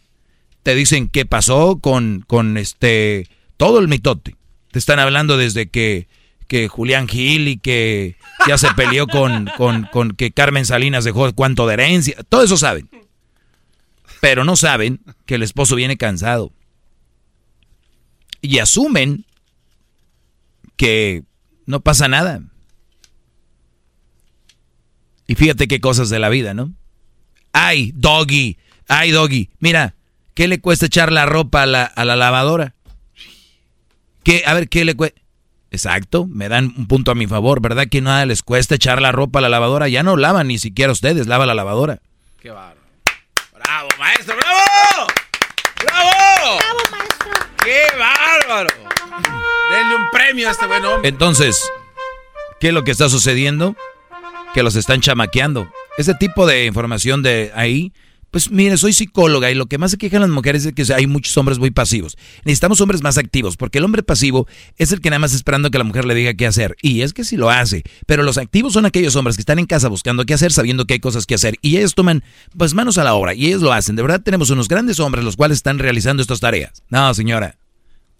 Te 0.62 0.74
dicen 0.74 1.08
qué 1.08 1.24
pasó 1.24 1.78
con, 1.80 2.24
con 2.26 2.56
este, 2.56 3.28
todo 3.56 3.78
el 3.78 3.88
mitote. 3.88 4.36
Te 4.70 4.78
están 4.78 4.98
hablando 4.98 5.36
desde 5.36 5.68
que, 5.68 6.06
que 6.50 6.66
Julián 6.66 7.06
Gil 7.06 7.46
y 7.46 7.58
que 7.58 8.16
ya 8.48 8.58
se 8.58 8.74
peleó 8.74 9.06
con, 9.06 9.48
con, 9.56 9.84
con 9.84 10.10
que 10.16 10.32
Carmen 10.32 10.66
Salinas 10.66 11.04
dejó 11.04 11.32
cuánto 11.32 11.64
de 11.68 11.74
herencia. 11.74 12.16
Todo 12.28 12.42
eso 12.42 12.56
saben. 12.56 12.90
Pero 14.20 14.42
no 14.42 14.56
saben 14.56 15.00
que 15.26 15.36
el 15.36 15.44
esposo 15.44 15.76
viene 15.76 15.96
cansado. 15.96 16.52
Y 18.42 18.58
asumen 18.58 19.26
que 20.74 21.22
no 21.66 21.82
pasa 21.82 22.08
nada. 22.08 22.42
Y 25.28 25.36
fíjate 25.36 25.68
qué 25.68 25.80
cosas 25.80 26.10
de 26.10 26.18
la 26.18 26.30
vida, 26.30 26.52
¿no? 26.52 26.74
Ay, 27.52 27.92
doggy, 27.94 28.58
ay, 28.88 29.12
doggy. 29.12 29.50
Mira, 29.60 29.94
¿qué 30.34 30.48
le 30.48 30.60
cuesta 30.60 30.86
echar 30.86 31.12
la 31.12 31.26
ropa 31.26 31.62
a 31.62 31.66
la, 31.66 31.84
a 31.84 32.04
la 32.04 32.16
lavadora? 32.16 32.74
¿Qué? 34.24 34.42
A 34.46 34.54
ver, 34.54 34.68
¿qué 34.68 34.84
le 34.84 34.96
cuesta? 34.96 35.20
Exacto, 35.70 36.26
me 36.26 36.48
dan 36.48 36.74
un 36.76 36.86
punto 36.86 37.12
a 37.12 37.14
mi 37.14 37.26
favor, 37.26 37.60
¿verdad? 37.60 37.86
Que 37.90 38.00
nada 38.00 38.26
les 38.26 38.42
cuesta 38.42 38.74
echar 38.74 39.00
la 39.00 39.12
ropa 39.12 39.38
a 39.38 39.42
la 39.42 39.48
lavadora. 39.48 39.88
Ya 39.88 40.02
no 40.02 40.16
lavan 40.16 40.48
ni 40.48 40.58
siquiera 40.58 40.92
ustedes, 40.92 41.26
lava 41.26 41.46
la 41.46 41.54
lavadora. 41.54 42.00
Qué 42.40 42.50
bárbaro. 42.50 42.80
Bravo, 43.54 43.88
maestro, 43.98 44.36
bravo. 44.36 45.06
Bravo. 45.84 46.10
Bravo, 46.58 46.80
maestro. 46.90 47.48
Qué 47.64 47.82
bárbaro. 47.98 48.68
Denle 49.70 49.96
un 49.96 50.10
premio 50.10 50.48
a 50.48 50.50
este 50.52 50.66
buen 50.66 50.84
hombre. 50.84 51.08
Entonces, 51.08 51.70
¿qué 52.58 52.68
es 52.68 52.74
lo 52.74 52.82
que 52.82 52.90
está 52.90 53.08
sucediendo? 53.08 53.76
que 54.52 54.62
los 54.62 54.76
están 54.76 55.00
chamaqueando. 55.00 55.70
Ese 55.96 56.14
tipo 56.14 56.46
de 56.46 56.66
información 56.66 57.22
de 57.22 57.52
ahí, 57.54 57.92
pues 58.30 58.50
mire, 58.50 58.76
soy 58.76 58.92
psicóloga 58.92 59.50
y 59.50 59.54
lo 59.54 59.66
que 59.66 59.78
más 59.78 59.90
se 59.90 59.98
quejan 59.98 60.20
las 60.20 60.30
mujeres 60.30 60.64
es 60.64 60.72
que 60.72 60.94
hay 60.94 61.06
muchos 61.06 61.36
hombres 61.36 61.58
muy 61.58 61.70
pasivos. 61.70 62.16
Necesitamos 62.44 62.80
hombres 62.80 63.02
más 63.02 63.18
activos, 63.18 63.56
porque 63.56 63.78
el 63.78 63.84
hombre 63.84 64.02
pasivo 64.02 64.46
es 64.76 64.92
el 64.92 65.00
que 65.00 65.10
nada 65.10 65.18
más 65.18 65.34
esperando 65.34 65.70
que 65.70 65.78
la 65.78 65.84
mujer 65.84 66.04
le 66.04 66.14
diga 66.14 66.34
qué 66.34 66.46
hacer. 66.46 66.76
Y 66.80 67.02
es 67.02 67.12
que 67.12 67.24
sí 67.24 67.36
lo 67.36 67.50
hace, 67.50 67.82
pero 68.06 68.22
los 68.22 68.38
activos 68.38 68.72
son 68.72 68.86
aquellos 68.86 69.16
hombres 69.16 69.36
que 69.36 69.42
están 69.42 69.58
en 69.58 69.66
casa 69.66 69.88
buscando 69.88 70.24
qué 70.24 70.34
hacer, 70.34 70.52
sabiendo 70.52 70.84
que 70.84 70.94
hay 70.94 71.00
cosas 71.00 71.26
que 71.26 71.34
hacer. 71.34 71.56
Y 71.60 71.76
ellos 71.76 71.94
toman 71.94 72.22
pues 72.56 72.74
manos 72.74 72.98
a 72.98 73.04
la 73.04 73.14
obra 73.14 73.34
y 73.34 73.46
ellos 73.46 73.62
lo 73.62 73.72
hacen. 73.72 73.96
De 73.96 74.02
verdad 74.02 74.20
tenemos 74.22 74.50
unos 74.50 74.68
grandes 74.68 75.00
hombres 75.00 75.24
los 75.24 75.36
cuales 75.36 75.58
están 75.58 75.78
realizando 75.78 76.22
estas 76.22 76.40
tareas. 76.40 76.82
No, 76.88 77.12
señora, 77.14 77.56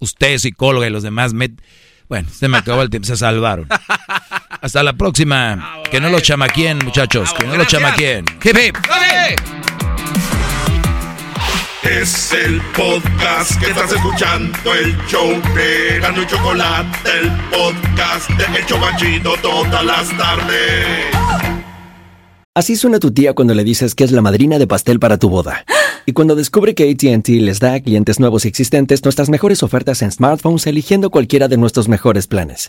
usted 0.01 0.39
psicóloga 0.39 0.87
y 0.87 0.91
los 0.91 1.03
demás... 1.03 1.33
Me... 1.33 1.51
Bueno, 2.09 2.29
se 2.29 2.49
me 2.49 2.59
acabó 2.59 2.83
el 2.83 2.91
tiempo, 2.91 3.07
se 3.07 3.17
salvaron. 3.17 3.69
Hasta 4.61 4.83
la 4.83 4.95
próxima. 4.95 5.81
que 5.93 6.01
no 6.01 6.11
lo 6.11 6.19
chamaquien, 6.19 6.79
muchachos. 6.79 7.33
que 7.33 7.47
no 7.47 7.57
lo 7.57 7.65
chamaquien. 7.65 8.25
Hip, 8.43 8.57
hip. 8.57 9.80
Es 11.83 12.31
el 12.35 12.61
podcast 12.77 13.59
que 13.59 13.71
estás 13.71 13.91
escuchando, 13.91 14.75
el 14.75 14.95
show 15.07 15.31
de 15.55 15.97
y 15.97 16.27
Chocolate, 16.27 16.99
el 17.19 17.31
podcast 17.51 18.29
de 18.29 18.59
El 18.59 18.67
Chocachito 18.67 19.33
todas 19.41 19.83
las 19.83 20.09
tardes. 20.19 21.07
Así 22.55 22.77
suena 22.77 22.99
tu 22.99 23.13
tía 23.13 23.33
cuando 23.33 23.55
le 23.55 23.65
dices 23.65 23.95
que 23.95 24.05
es 24.05 24.13
la 24.13 24.21
madrina 24.21 24.59
de 24.59 24.67
pastel 24.67 25.01
para 25.01 25.17
tu 25.17 25.31
boda. 25.31 25.65
Y 26.05 26.13
cuando 26.13 26.35
descubre 26.35 26.75
que 26.75 26.91
ATT 26.91 27.29
les 27.29 27.61
da 27.61 27.75
a 27.75 27.81
clientes 27.81 28.21
nuevos 28.21 28.45
y 28.45 28.49
existentes 28.49 29.03
nuestras 29.03 29.31
mejores 29.31 29.63
ofertas 29.63 30.03
en 30.03 30.13
smartphones 30.13 30.67
eligiendo 30.67 31.11
cualquiera 31.11 31.49
de 31.49 31.57
nuestros 31.57 31.89
mejores 31.89 32.27
planes. 32.27 32.69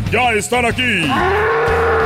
ya 0.11 0.33
están 0.33 0.65
aquí 0.65 1.07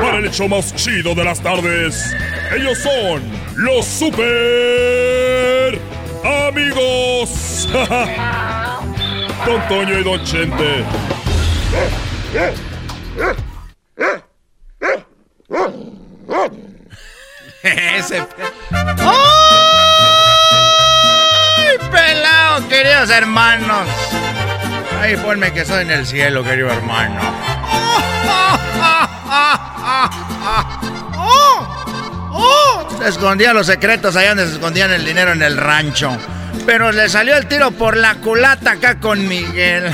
para 0.01 0.19
el 0.19 0.25
hecho 0.27 0.47
más 0.47 0.73
chido 0.75 1.15
de 1.15 1.23
las 1.23 1.41
tardes. 1.41 2.15
Ellos 2.55 2.77
son 2.77 3.23
los 3.55 3.83
super 3.85 5.79
amigos. 6.23 7.67
Don 9.45 9.67
Toño 9.67 9.99
y 9.99 10.03
Don 10.03 10.23
Chente. 10.23 10.83
Ese. 17.63 18.23
¡Ay, 18.69 19.07
pelado, 21.91 22.67
queridos 22.69 23.09
hermanos! 23.09 23.87
Ahí 25.01 25.17
ponme 25.17 25.51
que 25.51 25.65
soy 25.65 25.81
en 25.83 25.91
el 25.91 26.05
cielo, 26.05 26.43
querido 26.43 26.69
hermano. 26.69 27.54
Se 32.99 33.09
escondía 33.09 33.53
los 33.53 33.67
secretos 33.67 34.15
allá 34.15 34.29
donde 34.29 34.47
se 34.47 34.53
escondían 34.53 34.91
el 34.91 35.05
dinero 35.05 35.31
en 35.31 35.43
el 35.43 35.57
rancho. 35.57 36.17
Pero 36.65 36.91
le 36.91 37.07
salió 37.07 37.35
el 37.35 37.45
tiro 37.47 37.69
por 37.71 37.95
la 37.97 38.15
culata 38.15 38.71
acá 38.71 38.99
con 38.99 39.27
Miguel. 39.27 39.85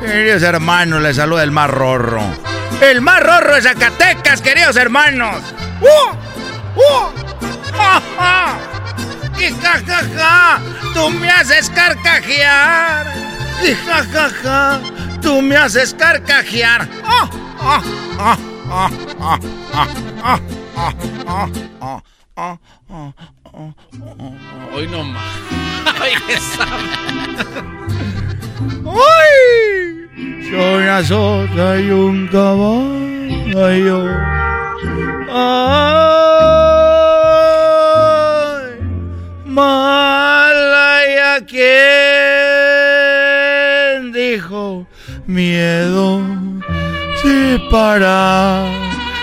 Queridos 0.00 0.42
hermanos, 0.42 1.02
le 1.02 1.12
saluda 1.12 1.42
el 1.42 1.50
más 1.50 1.68
rorro. 1.68 2.22
El 2.80 3.02
más 3.02 3.22
rorro 3.22 3.54
de 3.54 3.62
Zacatecas, 3.62 4.40
queridos 4.40 4.76
hermanos. 4.76 5.42
¡Uh! 5.80 6.14
¡Ja, 7.76 8.00
ja! 8.18 8.56
Y 9.38 9.52
ja, 9.60 9.80
ja, 9.86 10.00
ja, 10.16 10.58
tú 10.94 11.10
me 11.10 11.30
haces 11.30 11.68
carcajear. 11.70 13.06
Y 13.62 13.74
ja, 13.74 14.04
ja, 14.12 14.28
ja, 14.42 14.80
tú 15.20 15.40
me 15.42 15.56
haces 15.56 15.94
carcajear. 15.94 16.88
¡Ah, 17.04 17.28
ah, 17.60 17.82
ah, 18.18 18.36
ah, 18.70 18.90
ah, 19.20 19.38
ah, 19.72 19.88
ah, 20.22 20.38
ah, 20.76 20.92
ah, 21.26 21.48
ah, 21.76 22.02
ah, 22.36 22.58
ah, 22.90 23.12
ah. 23.54 23.72
Hoy 24.74 24.86
no 24.88 25.02
más. 25.04 25.22
Ay. 25.96 26.12
Soy 30.50 30.84
una 30.84 31.80
y 31.80 31.90
un 31.90 32.28
caballo. 32.28 33.98
¡Ay! 35.32 35.86
Malaya, 39.46 41.40
¿quién 41.46 42.05
miedo? 45.26 46.22
Si 47.22 47.58
para 47.70 48.64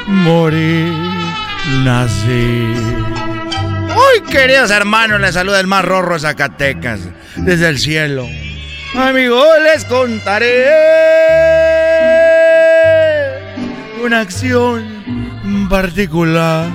morir 0.07 0.91
nací. 1.83 2.73
Hoy, 3.95 4.21
queridos 4.31 4.71
hermanos, 4.71 5.19
les 5.21 5.33
saluda 5.33 5.59
el 5.59 5.67
más 5.67 5.85
rorro 5.85 6.19
Zacatecas, 6.19 7.01
desde 7.37 7.69
el 7.69 7.79
cielo. 7.79 8.27
Amigos, 8.95 9.47
les 9.63 9.85
contaré 9.85 10.65
una 14.03 14.21
acción 14.21 15.67
particular. 15.69 16.69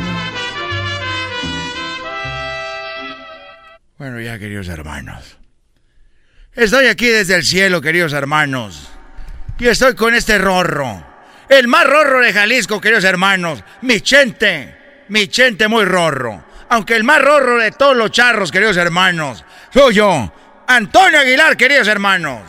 Bueno, 3.98 4.20
ya, 4.20 4.38
queridos 4.38 4.68
hermanos. 4.68 5.38
Estoy 6.54 6.86
aquí 6.86 7.06
desde 7.06 7.34
el 7.34 7.44
cielo, 7.44 7.80
queridos 7.80 8.12
hermanos. 8.12 8.88
Y 9.60 9.66
estoy 9.66 9.94
con 9.94 10.14
este 10.14 10.38
rorro. 10.38 11.04
El 11.48 11.66
más 11.66 11.84
rorro 11.84 12.20
de 12.20 12.32
Jalisco, 12.32 12.80
queridos 12.80 13.02
hermanos. 13.04 13.64
Mi 13.82 14.00
chente. 14.00 14.76
Mi 15.08 15.26
chente 15.26 15.66
muy 15.66 15.84
rorro. 15.84 16.44
Aunque 16.68 16.94
el 16.94 17.02
más 17.02 17.20
rorro 17.20 17.58
de 17.58 17.72
todos 17.72 17.96
los 17.96 18.12
charros, 18.12 18.52
queridos 18.52 18.76
hermanos. 18.76 19.44
Soy 19.74 19.94
yo. 19.94 20.32
Antonio 20.68 21.18
Aguilar, 21.18 21.56
queridos 21.56 21.88
hermanos. 21.88 22.42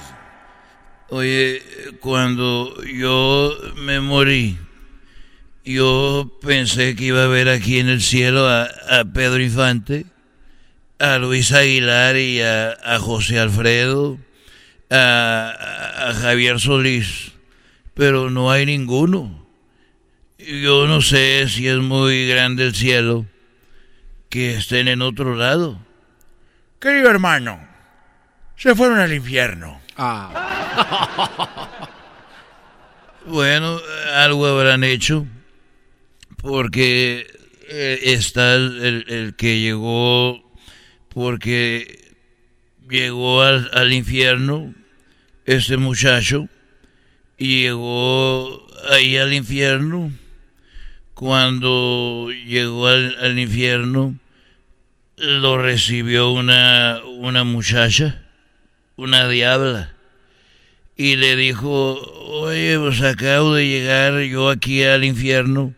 Oye, 1.07 1.64
cuando 1.99 2.76
yo 2.84 3.57
me 3.78 3.99
morí, 4.01 4.60
yo 5.66 6.38
pensé 6.41 6.95
que 6.95 7.05
iba 7.05 7.24
a 7.24 7.28
ver 7.28 7.49
aquí 7.49 7.80
en 7.80 7.89
el 7.89 8.03
cielo 8.03 8.47
a, 8.47 8.70
Pedro 9.12 9.41
Infante, 9.41 10.05
a 10.99 11.18
Luis 11.18 11.51
Aguilar 11.53 12.18
y 12.18 12.41
a 12.41 12.99
José 12.99 13.39
Alfredo, 13.39 14.20
a, 14.90 16.14
Javier 16.22 16.60
Solís, 16.60 17.34
pero 17.94 18.30
no 18.30 18.52
hay 18.52 18.66
ninguno. 18.66 19.46
Yo 20.38 20.88
no 20.88 21.02
sé 21.02 21.48
si 21.50 21.68
es 21.68 21.78
muy 21.78 22.28
grande 22.28 22.66
el 22.66 22.76
cielo, 22.76 23.26
que 24.30 24.56
estén 24.56 24.88
en 24.88 25.02
otro 25.02 25.36
lado. 25.36 25.80
Querido 26.80 27.10
hermano, 27.10 27.60
se 28.56 28.74
fueron 28.76 29.00
al 29.00 29.14
infierno. 29.14 29.80
Bueno, 33.26 33.80
algo 34.16 34.48
habrán 34.48 34.84
hecho, 34.84 35.28
porque 36.38 37.28
eh, 37.70 38.00
está 38.04 38.56
el, 38.56 38.84
el- 38.84 39.06
el 39.14 39.36
que 39.36 39.60
llegó, 39.60 40.42
porque 41.10 42.14
llegó 42.90 43.44
al, 43.44 43.70
al 43.74 43.94
infierno, 43.94 44.74
este 45.50 45.78
muchacho, 45.78 46.47
llegó 47.38 48.68
ahí 48.91 49.18
al 49.18 49.34
infierno, 49.34 50.12
cuando 51.16 52.30
llegó 52.45 52.86
al, 52.86 53.18
al 53.20 53.39
infierno, 53.39 54.16
lo 55.18 55.58
recibió 55.58 56.30
una, 56.30 57.02
una 57.18 57.43
muchacha, 57.43 58.22
una 58.95 59.28
diabla 59.28 59.91
y 60.95 61.16
le 61.16 61.36
dijo, 61.36 61.95
oye, 62.28 62.78
pues 62.78 63.02
acabo 63.02 63.56
de 63.56 63.68
llegar 63.68 64.20
yo 64.22 64.50
aquí 64.50 64.84
al 64.84 65.04
infierno, 65.04 65.74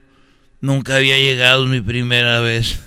nunca 0.59 0.97
había 0.97 1.17
llegado 1.17 1.65
mi 1.65 1.79
primera 1.79 2.41
vez. 2.41 2.81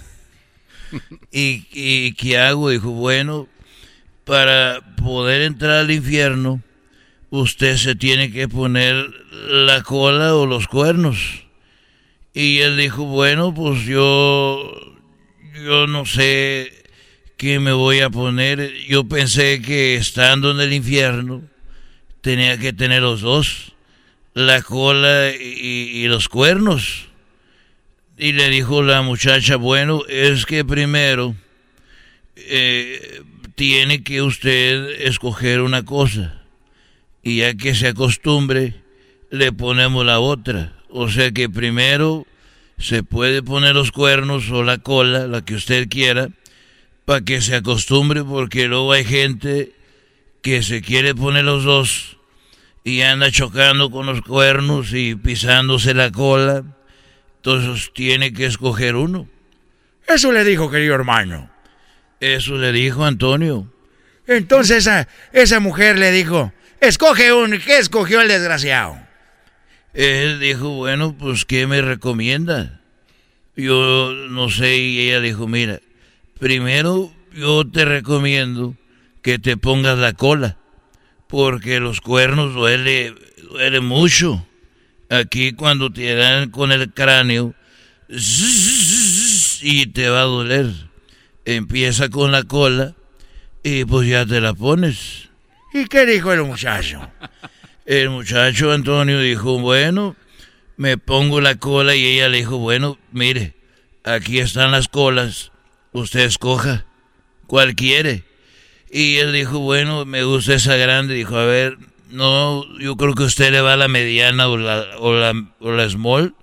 ¿Y, 1.33 1.67
y 1.73 2.13
qué 2.13 2.37
hago? 2.37 2.69
Dijo, 2.69 2.91
bueno, 2.91 3.49
para 4.25 4.83
poder 4.97 5.43
entrar 5.43 5.79
al 5.79 5.91
infierno, 5.91 6.61
usted 7.41 7.77
se 7.77 7.95
tiene 7.97 8.31
que 8.31 8.49
poner 8.49 9.11
la 9.49 9.83
cola 9.83 10.35
o 10.37 10.47
los 10.47 10.69
cuernos. 10.69 11.45
Y 12.33 12.59
él 12.59 12.77
dijo, 12.77 13.05
bueno, 13.05 13.53
pues 13.53 13.85
yo, 13.85 14.73
yo 15.65 15.87
no 15.87 16.07
sé 16.07 16.73
qué 17.37 17.59
me 17.59 17.73
voy 17.73 18.01
a 18.01 18.11
poner. 18.11 18.73
Yo 18.89 19.05
pensé 19.09 19.63
que 19.63 19.97
estando 19.97 20.51
en 20.51 20.61
el 20.61 20.73
infierno, 20.73 21.43
tenía 22.21 22.59
que 22.59 22.73
tener 22.73 23.03
los 23.03 23.21
dos, 23.21 23.73
la 24.33 24.63
cola 24.63 25.31
y, 25.31 26.07
los 26.07 26.29
cuernos. 26.29 27.07
Y 28.17 28.33
le 28.33 28.49
dijo 28.49 28.83
la 28.83 29.03
muchacha, 29.03 29.57
bueno, 29.57 30.03
es 30.09 30.47
que 30.47 30.65
primero 30.65 31.35
eh, 32.37 33.23
tiene 33.57 34.05
que 34.05 34.23
usted 34.23 35.03
escoger 35.03 35.61
una 35.61 35.85
cosa. 35.85 36.44
Y 37.25 37.39
ya 37.39 37.55
que 37.55 37.75
se 37.75 37.89
acostumbre, 37.89 38.75
le 39.31 39.51
ponemos 39.51 40.07
la 40.07 40.21
otra. 40.21 40.75
O 40.91 41.09
sea 41.09 41.33
que 41.33 41.49
primero 41.49 42.27
se 42.79 43.03
puede 43.03 43.43
poner 43.43 43.75
los 43.75 43.91
cuernos 43.91 44.51
o 44.51 44.63
la 44.63 44.79
cola, 44.79 45.27
la 45.27 45.45
que 45.45 45.55
usted 45.55 45.89
quiera, 45.89 46.29
para 47.05 47.23
que 47.23 47.41
se 47.41 47.57
acostumbre, 47.57 48.23
porque 48.23 48.69
luego 48.69 48.93
hay 48.93 49.05
gente 49.05 49.73
que 50.43 50.63
se 50.63 50.83
quiere 50.83 51.15
poner 51.15 51.45
los 51.45 51.65
dos 51.65 52.19
y 52.85 53.01
anda 53.01 53.31
chocando 53.31 53.91
con 53.91 54.05
los 54.07 54.21
cuernos 54.21 54.93
y 54.93 55.15
pisándose 55.15 55.95
la 55.95 56.13
cola. 56.13 56.63
Entonces 57.37 57.91
tiene 57.95 58.33
que 58.33 58.47
escoger 58.47 58.95
uno. 58.95 59.27
Eso 60.07 60.31
le 60.33 60.45
dijo, 60.45 60.71
querido 60.71 60.95
hermano. 60.95 61.51
Eso 62.21 62.57
le 62.57 62.73
dijo 62.73 63.05
Antonio. 63.05 63.67
Entonces 64.27 64.79
esa, 64.79 65.09
esa 65.33 65.61
mujer 65.61 65.99
le 65.99 66.11
dijo, 66.11 66.53
escoge 66.87 67.33
uno. 67.33 67.57
¿Y 67.57 67.59
qué 67.59 67.79
escogió 67.79 68.21
el 68.21 68.29
desgraciado? 68.29 68.99
Él 69.93 70.41
dijo, 70.41 70.71
bueno, 70.71 71.17
pues 71.17 71.45
¿qué 71.45 71.67
me 71.67 71.81
recomienda? 71.81 72.81
Yo 73.57 74.13
no 74.31 74.51
sé, 74.51 74.77
y 74.77 75.09
ella 75.09 75.21
dijo, 75.21 75.47
mira, 75.47 75.81
primero 76.39 77.13
yo 77.33 77.65
te 77.65 77.85
recomiendo 77.85 78.75
que 79.23 79.39
te 79.39 79.57
pongas 79.57 79.99
la 79.99 80.13
cola, 80.13 80.57
porque 81.29 81.79
los 81.79 82.01
cuernos 82.01 82.55
duele, 82.55 83.15
duele 83.51 83.81
mucho. 83.81 84.47
Aquí 85.11 85.53
cuando 85.53 85.93
te 85.93 86.15
dan 86.15 86.51
con 86.51 86.73
el 86.73 86.93
cráneo, 86.93 87.55
y 88.09 89.87
te 89.87 90.09
va 90.09 90.21
a 90.21 90.25
doler. 90.25 90.71
Empieza 91.45 92.09
con 92.09 92.33
la 92.33 92.43
cola 92.43 92.95
y 93.63 93.85
pues 93.85 94.09
ya 94.09 94.27
te 94.27 94.41
la 94.41 94.55
pones. 94.55 95.29
¿Y 95.75 95.87
qué 95.87 96.07
dijo 96.07 96.33
el 96.33 96.45
muchacho? 96.45 97.01
El 97.85 98.09
muchacho 98.09 98.71
Antonio 98.71 99.19
dijo, 99.19 99.59
bueno, 99.59 100.15
me 100.77 100.99
pongo 100.99 101.41
la 101.41 101.57
cola 101.57 101.97
y 101.97 102.07
ella 102.07 102.29
le 102.29 102.39
dijo, 102.39 102.59
bueno, 102.59 102.97
mire, 103.11 103.55
aquí 104.05 104.39
están 104.39 104.71
las 104.71 104.87
colas, 104.87 105.51
usted 105.91 106.21
escoja, 106.21 106.85
¿cuál 107.49 107.75
quiere? 107.75 108.23
Y 108.89 109.17
él 109.17 109.33
dijo, 109.33 109.59
bueno, 109.59 110.05
me 110.05 110.23
gusta 110.23 110.55
esa 110.55 110.77
grande, 110.77 111.15
dijo, 111.15 111.37
a 111.37 111.45
ver, 111.45 111.77
no, 112.09 112.63
yo 112.79 112.97
creo 112.97 113.17
que 113.17 113.25
usted 113.25 113.51
le 113.51 113.61
va 113.61 113.73
a 113.73 113.77
la 113.77 113.89
mediana 113.89 114.47
o 114.47 114.57
la, 114.57 114.87
o 115.01 115.13
la, 115.13 115.35
o 115.59 115.73
la 115.73 115.91
small, 115.91 116.37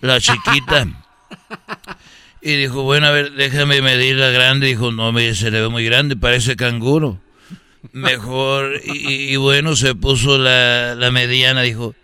la 0.00 0.20
chiquita. 0.20 0.88
Y 2.44 2.56
dijo, 2.56 2.82
bueno, 2.82 3.06
a 3.06 3.12
ver, 3.12 3.34
déjame 3.34 3.80
medir 3.82 4.16
la 4.16 4.30
grande. 4.30 4.66
Dijo, 4.66 4.90
no, 4.90 5.12
mire, 5.12 5.36
se 5.36 5.52
le 5.52 5.60
ve 5.60 5.68
muy 5.68 5.84
grande, 5.84 6.16
parece 6.16 6.56
canguro. 6.56 7.20
Mejor, 7.90 8.80
y, 8.84 9.32
y 9.32 9.36
bueno, 9.36 9.74
se 9.74 9.94
puso 9.96 10.38
la, 10.38 10.94
la 10.94 11.10
mediana, 11.10 11.62
dijo, 11.62 11.96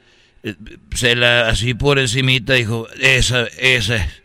eh, 0.43 0.57
se 0.95 1.15
la, 1.15 1.49
así 1.49 1.75
por 1.75 2.01
encimita, 2.01 2.55
dijo, 2.55 2.89
esa, 3.01 3.47
esa 3.59 3.97
es. 3.97 4.23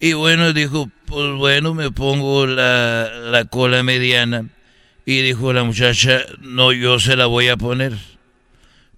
Y 0.00 0.14
bueno, 0.14 0.54
dijo, 0.54 0.90
pues 1.04 1.30
bueno, 1.32 1.74
me 1.74 1.90
pongo 1.90 2.46
la, 2.46 3.10
la 3.30 3.44
cola 3.44 3.82
mediana. 3.82 4.46
Y 5.04 5.20
dijo 5.22 5.52
la 5.52 5.62
muchacha, 5.62 6.22
no, 6.40 6.72
yo 6.72 6.98
se 7.00 7.16
la 7.16 7.26
voy 7.26 7.48
a 7.48 7.58
poner. 7.58 7.92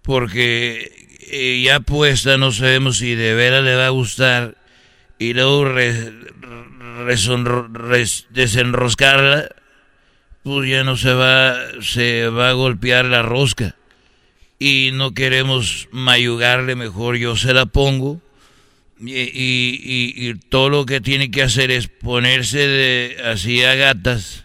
Porque 0.03 1.19
eh, 1.31 1.63
ya 1.65 1.81
puesta 1.81 2.37
no 2.37 2.53
sabemos 2.53 2.99
si 2.99 3.15
de 3.17 3.35
veras 3.35 3.65
le 3.65 3.75
va 3.75 3.87
a 3.87 3.91
gustar 3.91 4.57
y 5.19 5.33
luego 5.35 5.65
desenroscarla, 8.31 9.49
pues 10.43 10.69
ya 10.69 10.85
no 10.85 10.97
se 10.97 11.13
va, 11.13 11.57
se 11.81 12.29
va 12.29 12.51
a 12.51 12.53
golpear 12.53 13.05
la 13.05 13.23
rosca. 13.23 13.77
Y 14.59 14.91
no 14.93 15.13
queremos 15.13 15.89
mayugarle, 15.91 16.77
mejor 16.77 17.17
yo 17.17 17.37
se 17.37 17.53
la 17.55 17.67
pongo. 17.67 18.21
Y, 19.05 20.35
todo 20.49 20.69
lo 20.69 20.87
que 20.87 21.01
tiene 21.01 21.31
que 21.31 21.43
hacer 21.43 21.71
es 21.71 21.89
ponerse 21.89 22.69
de, 22.69 23.17
así 23.25 23.63
a 23.65 23.75
gatas. 23.75 24.45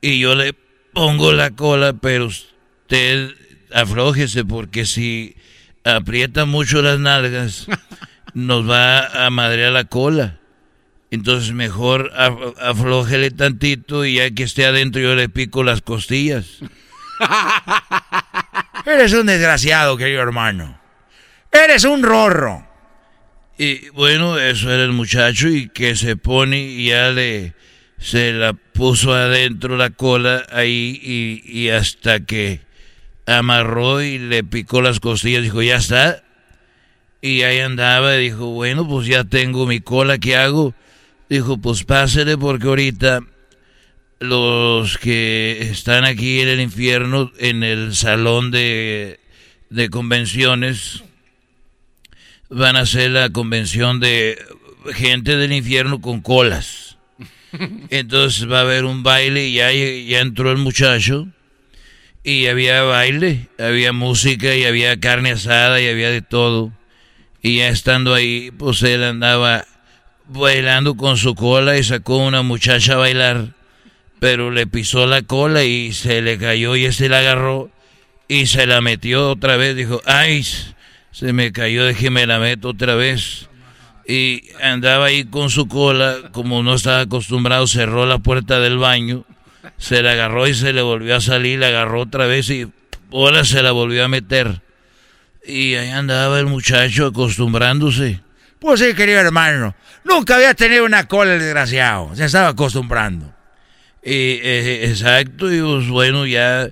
Y 0.00 0.20
yo 0.20 0.34
le 0.34 0.54
pongo 0.92 1.32
la 1.32 1.50
cola, 1.50 1.94
pero 1.94 2.26
usted 2.26 3.30
aflójese 3.72 4.44
porque 4.44 4.86
si 4.86 5.34
aprieta 5.82 6.44
mucho 6.44 6.82
las 6.82 7.00
nalgas, 7.00 7.66
nos 8.34 8.68
va 8.68 9.26
a 9.26 9.30
madrear 9.30 9.72
la 9.72 9.84
cola. 9.84 10.38
Entonces 11.10 11.52
mejor 11.52 12.10
aflójele 12.60 13.30
tantito 13.30 14.04
y 14.04 14.16
ya 14.16 14.30
que 14.30 14.42
esté 14.42 14.66
adentro 14.66 15.00
yo 15.00 15.14
le 15.14 15.28
pico 15.28 15.62
las 15.62 15.80
costillas. 15.80 16.58
Eres 18.86 19.12
un 19.12 19.26
desgraciado, 19.26 19.96
querido 19.96 20.22
hermano. 20.22 20.78
Eres 21.52 21.84
un 21.84 22.02
rorro. 22.02 22.66
Y 23.56 23.88
bueno, 23.90 24.38
eso 24.38 24.70
era 24.72 24.82
el 24.82 24.92
muchacho 24.92 25.48
y 25.48 25.68
que 25.68 25.94
se 25.94 26.16
pone 26.16 26.60
y 26.60 26.88
ya 26.88 27.10
le 27.10 27.54
se 27.98 28.32
la 28.32 28.52
puso 28.52 29.14
adentro 29.14 29.76
la 29.76 29.90
cola 29.90 30.44
ahí 30.50 31.00
y, 31.00 31.42
y 31.46 31.70
hasta 31.70 32.20
que 32.20 32.60
amarró 33.26 34.02
y 34.02 34.18
le 34.18 34.44
picó 34.44 34.82
las 34.82 35.00
costillas, 35.00 35.42
dijo, 35.42 35.62
ya 35.62 35.76
está. 35.76 36.22
Y 37.22 37.42
ahí 37.42 37.60
andaba 37.60 38.16
y 38.16 38.24
dijo, 38.24 38.46
bueno, 38.48 38.86
pues 38.86 39.06
ya 39.06 39.24
tengo 39.24 39.66
mi 39.66 39.80
cola, 39.80 40.18
¿qué 40.18 40.36
hago? 40.36 40.74
Dijo, 41.34 41.58
pues 41.58 41.82
pásele 41.82 42.38
porque 42.38 42.68
ahorita 42.68 43.24
los 44.20 44.98
que 44.98 45.68
están 45.68 46.04
aquí 46.04 46.38
en 46.38 46.46
el 46.46 46.60
infierno, 46.60 47.32
en 47.40 47.64
el 47.64 47.96
salón 47.96 48.52
de, 48.52 49.18
de 49.68 49.90
convenciones, 49.90 51.02
van 52.50 52.76
a 52.76 52.82
hacer 52.82 53.10
la 53.10 53.30
convención 53.30 53.98
de 53.98 54.38
gente 54.92 55.36
del 55.36 55.52
infierno 55.52 56.00
con 56.00 56.20
colas. 56.20 56.98
Entonces 57.90 58.48
va 58.48 58.58
a 58.58 58.62
haber 58.62 58.84
un 58.84 59.02
baile 59.02 59.48
y 59.48 59.54
ya, 59.54 59.72
ya 59.72 60.20
entró 60.20 60.52
el 60.52 60.58
muchacho 60.58 61.26
y 62.22 62.46
había 62.46 62.82
baile, 62.82 63.48
había 63.58 63.92
música 63.92 64.54
y 64.54 64.66
había 64.66 65.00
carne 65.00 65.32
asada 65.32 65.80
y 65.80 65.88
había 65.88 66.10
de 66.10 66.22
todo. 66.22 66.70
Y 67.42 67.56
ya 67.56 67.70
estando 67.70 68.14
ahí, 68.14 68.52
pues 68.56 68.80
él 68.84 69.02
andaba 69.02 69.66
bailando 70.28 70.96
con 70.96 71.16
su 71.16 71.34
cola 71.34 71.76
y 71.78 71.84
sacó 71.84 72.18
una 72.18 72.42
muchacha 72.42 72.94
a 72.94 72.98
bailar, 72.98 73.48
pero 74.20 74.50
le 74.50 74.66
pisó 74.66 75.06
la 75.06 75.22
cola 75.22 75.64
y 75.64 75.92
se 75.92 76.22
le 76.22 76.38
cayó 76.38 76.76
y 76.76 76.86
ese 76.86 77.08
la 77.08 77.18
agarró 77.18 77.70
y 78.28 78.46
se 78.46 78.66
la 78.66 78.80
metió 78.80 79.30
otra 79.30 79.56
vez. 79.56 79.76
Dijo, 79.76 80.00
ay, 80.06 80.44
se 81.12 81.32
me 81.32 81.52
cayó, 81.52 81.84
déjeme 81.84 82.26
la 82.26 82.38
meto 82.38 82.70
otra 82.70 82.94
vez. 82.94 83.48
Y 84.06 84.42
andaba 84.62 85.06
ahí 85.06 85.24
con 85.24 85.50
su 85.50 85.66
cola, 85.66 86.16
como 86.32 86.62
no 86.62 86.74
estaba 86.74 87.00
acostumbrado, 87.00 87.66
cerró 87.66 88.06
la 88.06 88.18
puerta 88.18 88.60
del 88.60 88.78
baño 88.78 89.24
se 89.78 90.02
la 90.02 90.12
agarró 90.12 90.46
y 90.46 90.54
se 90.54 90.72
le 90.72 90.82
volvió 90.82 91.16
a 91.16 91.20
salir, 91.20 91.58
la 91.58 91.68
agarró 91.68 92.02
otra 92.02 92.26
vez 92.26 92.50
y 92.50 92.66
ahora 93.12 93.44
se 93.44 93.62
la 93.62 93.72
volvió 93.72 94.04
a 94.04 94.08
meter. 94.08 94.62
Y 95.46 95.74
ahí 95.74 95.90
andaba 95.90 96.38
el 96.40 96.46
muchacho 96.46 97.06
acostumbrándose. 97.06 98.20
Pues 98.64 98.80
sí, 98.80 98.94
querido 98.94 99.20
hermano, 99.20 99.74
nunca 100.04 100.36
había 100.36 100.54
tenido 100.54 100.86
una 100.86 101.06
cola 101.06 101.34
el 101.34 101.40
desgraciado, 101.40 102.16
se 102.16 102.24
estaba 102.24 102.48
acostumbrando. 102.48 103.30
Y, 104.02 104.40
eh, 104.42 104.88
exacto, 104.88 105.52
y 105.52 105.60
pues 105.60 105.86
bueno, 105.90 106.26
ya 106.26 106.70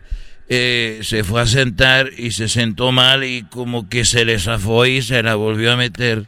eh, 0.49 1.01
se 1.03 1.22
fue 1.22 1.43
a 1.43 1.47
sentar 1.47 2.09
y 2.16 2.30
se 2.30 2.49
sentó 2.49 2.93
mal 2.93 3.24
y 3.24 3.43
como 3.43 3.90
que 3.90 4.07
se 4.07 4.24
le 4.24 4.38
zafó 4.38 4.86
y 4.86 5.03
se 5.03 5.22
la 5.22 5.34
volvió 5.34 5.70
a 5.70 5.76
meter. 5.76 6.24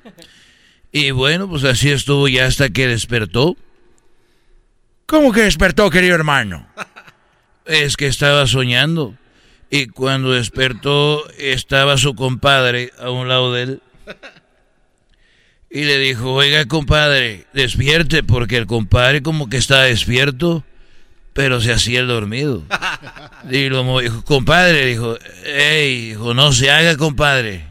Y 0.92 1.12
bueno, 1.12 1.48
pues 1.48 1.64
así 1.64 1.90
estuvo 1.90 2.28
ya 2.28 2.44
hasta 2.44 2.68
que 2.68 2.86
despertó. 2.86 3.56
¿Cómo 5.06 5.32
que 5.32 5.40
despertó, 5.40 5.88
querido 5.88 6.14
hermano? 6.14 6.68
Es 7.64 7.96
que 7.96 8.06
estaba 8.06 8.46
soñando. 8.46 9.14
Y 9.70 9.86
cuando 9.86 10.32
despertó 10.32 11.26
estaba 11.38 11.96
su 11.96 12.14
compadre 12.14 12.92
a 12.98 13.08
un 13.08 13.28
lado 13.28 13.54
de 13.54 13.62
él. 13.62 13.82
Y 15.74 15.82
le 15.82 15.98
dijo, 15.98 16.32
oiga 16.32 16.66
compadre, 16.66 17.48
despierte, 17.52 18.22
porque 18.22 18.58
el 18.58 18.68
compadre 18.68 19.22
como 19.22 19.48
que 19.48 19.56
estaba 19.56 19.82
despierto, 19.82 20.62
pero 21.32 21.60
se 21.60 21.72
hacía 21.72 21.98
el 21.98 22.06
dormido. 22.06 22.62
Y 23.50 23.68
lo 23.68 23.98
dijo, 23.98 24.24
compadre, 24.24 24.86
dijo, 24.86 25.18
hey, 25.44 26.10
dijo, 26.10 26.32
no 26.32 26.52
se 26.52 26.70
haga 26.70 26.96
compadre, 26.96 27.66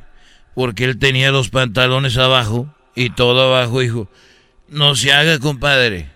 porque 0.54 0.84
él 0.84 1.00
tenía 1.00 1.32
los 1.32 1.50
pantalones 1.50 2.18
abajo 2.18 2.68
y 2.94 3.10
todo 3.10 3.56
abajo, 3.56 3.80
dijo, 3.80 4.10
no 4.68 4.96
se 4.96 5.14
haga 5.14 5.40
compadre. 5.40 6.10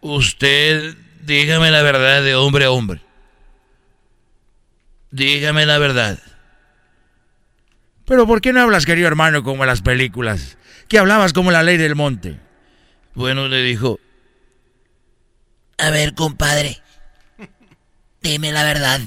Usted, 0.00 0.96
dígame 1.22 1.70
la 1.70 1.82
verdad 1.82 2.22
de 2.22 2.34
hombre 2.34 2.64
a 2.64 2.72
hombre. 2.72 3.00
Dígame 5.12 5.66
la 5.66 5.78
verdad. 5.78 6.18
Pero 8.06 8.26
¿por 8.26 8.40
qué 8.40 8.52
no 8.52 8.60
hablas, 8.60 8.84
querido 8.84 9.06
hermano, 9.06 9.44
como 9.44 9.62
en 9.62 9.68
las 9.68 9.82
películas? 9.82 10.58
Que 10.92 10.98
hablabas 10.98 11.32
como 11.32 11.50
la 11.50 11.62
ley 11.62 11.78
del 11.78 11.96
monte. 11.96 12.38
Bueno, 13.14 13.48
le 13.48 13.62
dijo, 13.62 13.98
a 15.78 15.88
ver, 15.88 16.12
compadre, 16.12 16.82
dime 18.20 18.52
la 18.52 18.62
verdad. 18.62 19.00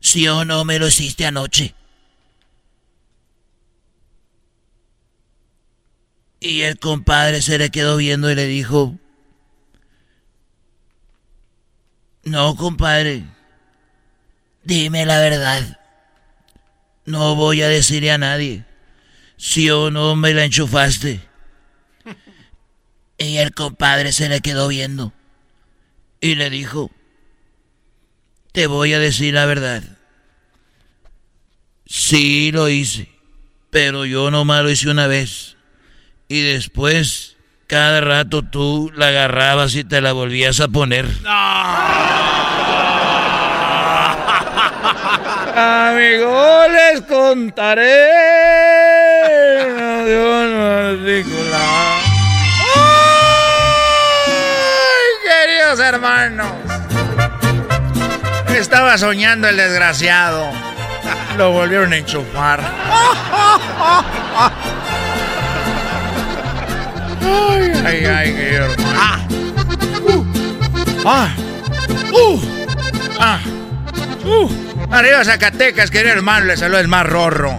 Si 0.00 0.26
o 0.26 0.46
no 0.46 0.64
me 0.64 0.78
lo 0.78 0.88
hiciste 0.88 1.26
anoche. 1.26 1.74
Y 6.40 6.62
el 6.62 6.78
compadre 6.78 7.42
se 7.42 7.58
le 7.58 7.68
quedó 7.68 7.98
viendo 7.98 8.30
y 8.30 8.34
le 8.34 8.46
dijo, 8.46 8.96
No, 12.24 12.56
compadre. 12.56 13.22
Dime 14.64 15.04
la 15.04 15.20
verdad. 15.20 15.78
No 17.04 17.34
voy 17.34 17.60
a 17.60 17.68
decirle 17.68 18.12
a 18.12 18.16
nadie. 18.16 18.67
Si 19.38 19.70
o 19.70 19.90
no 19.90 20.16
me 20.16 20.34
la 20.34 20.44
enchufaste. 20.44 21.20
Y 23.16 23.36
el 23.38 23.54
compadre 23.54 24.12
se 24.12 24.28
le 24.28 24.40
quedó 24.40 24.68
viendo. 24.68 25.12
Y 26.20 26.34
le 26.34 26.50
dijo, 26.50 26.90
te 28.52 28.66
voy 28.66 28.92
a 28.92 28.98
decir 28.98 29.34
la 29.34 29.46
verdad. 29.46 29.84
Sí 31.86 32.52
lo 32.52 32.68
hice, 32.68 33.08
pero 33.70 34.04
yo 34.04 34.30
nomás 34.30 34.62
lo 34.62 34.70
hice 34.70 34.90
una 34.90 35.06
vez. 35.06 35.56
Y 36.28 36.42
después 36.42 37.36
cada 37.68 38.00
rato 38.00 38.42
tú 38.42 38.92
la 38.94 39.08
agarrabas 39.08 39.74
y 39.76 39.84
te 39.84 40.00
la 40.00 40.12
volvías 40.12 40.58
a 40.60 40.68
poner. 40.68 41.06
Amigo, 45.54 46.66
les 46.68 47.02
contaré. 47.02 48.97
Dios 50.08 50.98
¡Ay, 51.04 51.24
queridos 55.22 55.80
hermanos! 55.80 56.50
Estaba 58.48 58.96
soñando 58.96 59.48
el 59.48 59.58
desgraciado. 59.58 60.50
Lo 61.36 61.52
volvieron 61.52 61.92
a 61.92 61.98
enchufar. 61.98 62.60
Ay, 67.22 67.72
ay, 67.84 68.04
ay, 68.06 68.32
qué 68.32 68.54
hermano. 68.54 68.82
Ah. 68.96 69.20
Uh. 70.06 70.24
Ah. 71.04 71.28
Uh. 72.12 72.40
Ah. 73.20 73.40
Uh. 74.24 74.50
Arriba 74.90 75.22
Zacatecas, 75.22 75.90
querido 75.90 76.14
hermano, 76.14 76.46
le 76.46 76.56
saluda 76.56 76.80
el 76.80 76.88
más 76.88 77.04
rorro. 77.04 77.58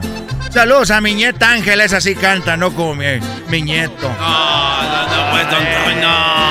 Saludos 0.50 0.89
a 0.89 1.00
mi 1.00 1.14
nieta 1.14 1.52
Ángela, 1.52 1.84
esa 1.84 2.02
sí 2.02 2.16
canta, 2.16 2.58
no 2.58 2.74
como 2.74 2.95
mi, 2.95 3.06
mi 3.50 3.62
nieto. 3.62 4.10
No, 4.20 4.82
no, 4.82 5.08
no, 5.08 5.32
pues, 5.32 5.97
no. 5.97 6.50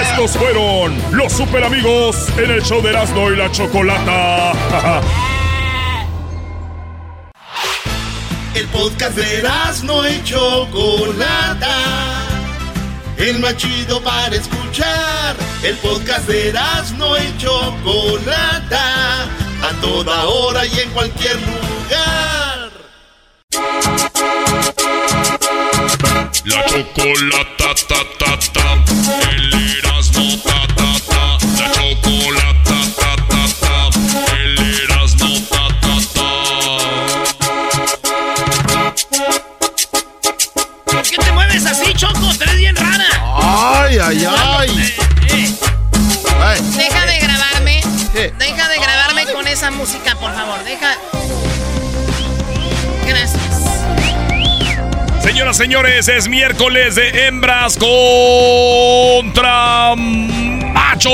Estos 0.00 0.30
fueron 0.32 0.96
los 1.12 1.32
super 1.32 1.62
amigos 1.64 2.28
en 2.38 2.50
el 2.50 2.62
show 2.62 2.80
de 2.82 2.90
Erasmo 2.90 3.30
y 3.30 3.36
la 3.36 3.50
Chocolata. 3.52 4.52
El 8.54 8.66
podcast 8.68 9.16
de 9.16 9.48
no 9.84 10.08
y 10.08 10.24
Chocolata. 10.24 11.76
El 13.18 13.38
más 13.40 13.56
chido 13.56 14.02
para 14.02 14.34
escuchar. 14.34 15.36
El 15.62 15.76
podcast 15.76 16.26
de 16.26 16.54
no 16.96 17.18
y 17.18 17.36
Chocolata. 17.38 19.24
A 19.60 19.72
toda 19.80 20.24
hora 20.24 20.64
y 20.64 20.80
en 20.80 20.90
cualquier 20.90 21.36
lugar. 21.42 21.67
La 26.44 26.64
chocolata, 26.66 27.74
ta, 27.88 28.00
ta, 28.18 28.38
ta. 28.52 28.66
El 29.30 29.54
Erasmo, 29.78 30.26
ta, 30.42 30.66
ta, 30.76 30.90
ta. 31.08 31.22
La 31.56 31.66
chocolata, 31.72 32.78
ta, 32.98 33.10
ta, 33.28 33.42
ta. 33.60 33.74
El 34.36 34.58
Erasmo, 34.82 35.30
ta, 35.48 35.62
ta, 35.80 35.94
ta. 36.14 36.28
¿Por 40.84 41.02
qué 41.02 41.16
te 41.16 41.32
mueves 41.32 41.64
así, 41.66 41.94
Choco? 41.94 42.28
Te 42.38 42.44
ves 42.44 42.56
bien 42.56 42.76
rara. 42.76 43.08
Ay, 43.36 43.98
ay, 43.98 44.24
ay. 44.26 44.94
Ay. 46.40 46.60
Deja 46.76 47.06
de 47.06 47.18
grabarme. 47.18 47.80
Deja 48.38 48.68
de 48.68 48.78
grabarme 48.78 49.26
con 49.32 49.46
esa 49.46 49.70
música, 49.70 50.14
por 50.16 50.34
favor. 50.34 50.62
Deja. 50.64 50.96
Señoras, 55.38 55.56
señores, 55.56 56.08
es 56.08 56.26
miércoles 56.26 56.96
de 56.96 57.28
hembras 57.28 57.78
contra 57.78 59.94
machos 59.94 61.12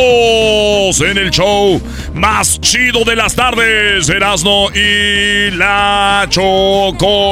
en 1.03 1.19
el 1.19 1.31
show 1.31 1.79
más 2.15 2.59
chido 2.59 3.05
de 3.05 3.17
las 3.17 3.35
tardes, 3.35 4.09
Erasmo 4.09 4.71
y 4.71 5.51
la 5.51 6.27
Chocolata. 6.31 7.27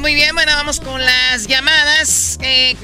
Muy 0.00 0.14
bien, 0.14 0.34
bueno, 0.34 0.50
vamos 0.56 0.80
con 0.80 1.00
las 1.00 1.46
llamadas. 1.46 2.36
Eh, 2.42 2.74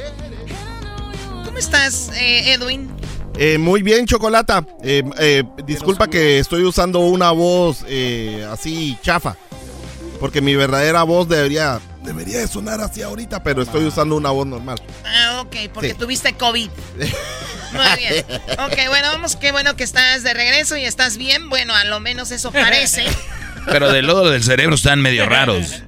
¿Cómo 1.45 1.59
estás, 1.59 2.13
eh, 2.15 2.53
Edwin? 2.53 2.94
Eh, 3.37 3.59
muy 3.59 3.83
bien, 3.83 4.07
Chocolata. 4.07 4.65
Eh, 4.83 5.03
eh, 5.19 5.43
disculpa 5.67 6.09
que 6.09 6.39
estoy 6.39 6.63
usando 6.65 7.01
una 7.01 7.31
voz 7.33 7.85
eh, 7.89 8.47
así 8.51 8.97
chafa. 9.03 9.37
Porque 10.21 10.41
mi 10.41 10.55
verdadera 10.55 11.03
voz 11.03 11.29
debería, 11.29 11.81
debería 12.03 12.39
de 12.39 12.47
sonar 12.49 12.81
así 12.81 13.03
ahorita, 13.03 13.43
pero 13.43 13.63
estoy 13.63 13.85
usando 13.85 14.17
una 14.17 14.31
voz 14.31 14.47
normal. 14.47 14.81
Ah, 15.05 15.43
ok, 15.43 15.57
porque 15.73 15.91
Sí. 15.91 15.95
tuviste 15.99 16.33
COVID. 16.35 16.71
Muy 17.73 17.99
bien. 17.99 18.25
Ok, 18.61 18.79
bueno, 18.89 19.09
vamos, 19.13 19.35
qué 19.35 19.51
bueno 19.51 19.75
que 19.75 19.83
estás 19.83 20.23
de 20.23 20.33
regreso 20.33 20.77
y 20.77 20.85
estás 20.85 21.17
bien. 21.17 21.49
Bueno, 21.51 21.75
a 21.75 21.85
lo 21.85 21.99
menos 21.99 22.31
eso 22.31 22.53
parece. 22.53 23.05
Pero 23.67 23.91
del 23.91 24.07
lodo 24.07 24.31
del 24.31 24.45
cerebro 24.45 24.77
están 24.77 25.01
medio 25.01 25.27
raros. 25.27 25.83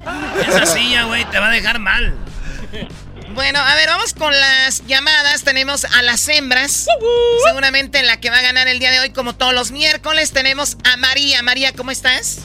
Esa 0.49 0.67
silla, 0.67 1.05
güey, 1.05 1.25
te 1.31 1.39
va 1.39 1.49
a 1.49 1.53
dejar 1.53 1.79
mal. 1.79 2.15
Bueno, 3.37 3.59
a 3.59 3.75
ver, 3.75 3.87
vamos 3.89 4.15
con 4.15 4.33
las 4.33 4.85
llamadas. 4.87 5.45
Tenemos 5.45 5.85
a 5.85 6.01
las 6.01 6.27
hembras. 6.27 6.89
Seguramente 7.47 8.03
la 8.03 8.19
que 8.19 8.31
va 8.31 8.39
a 8.39 8.43
ganar 8.43 8.67
el 8.67 8.79
día 8.79 8.91
de 8.91 8.99
hoy, 9.01 9.11
como 9.11 9.35
todos 9.35 9.53
los 9.53 9.73
miércoles, 9.73 10.33
tenemos 10.33 10.79
a 10.91 10.97
María. 10.97 11.43
María, 11.43 11.75
¿cómo 11.75 11.91
estás? 11.91 12.41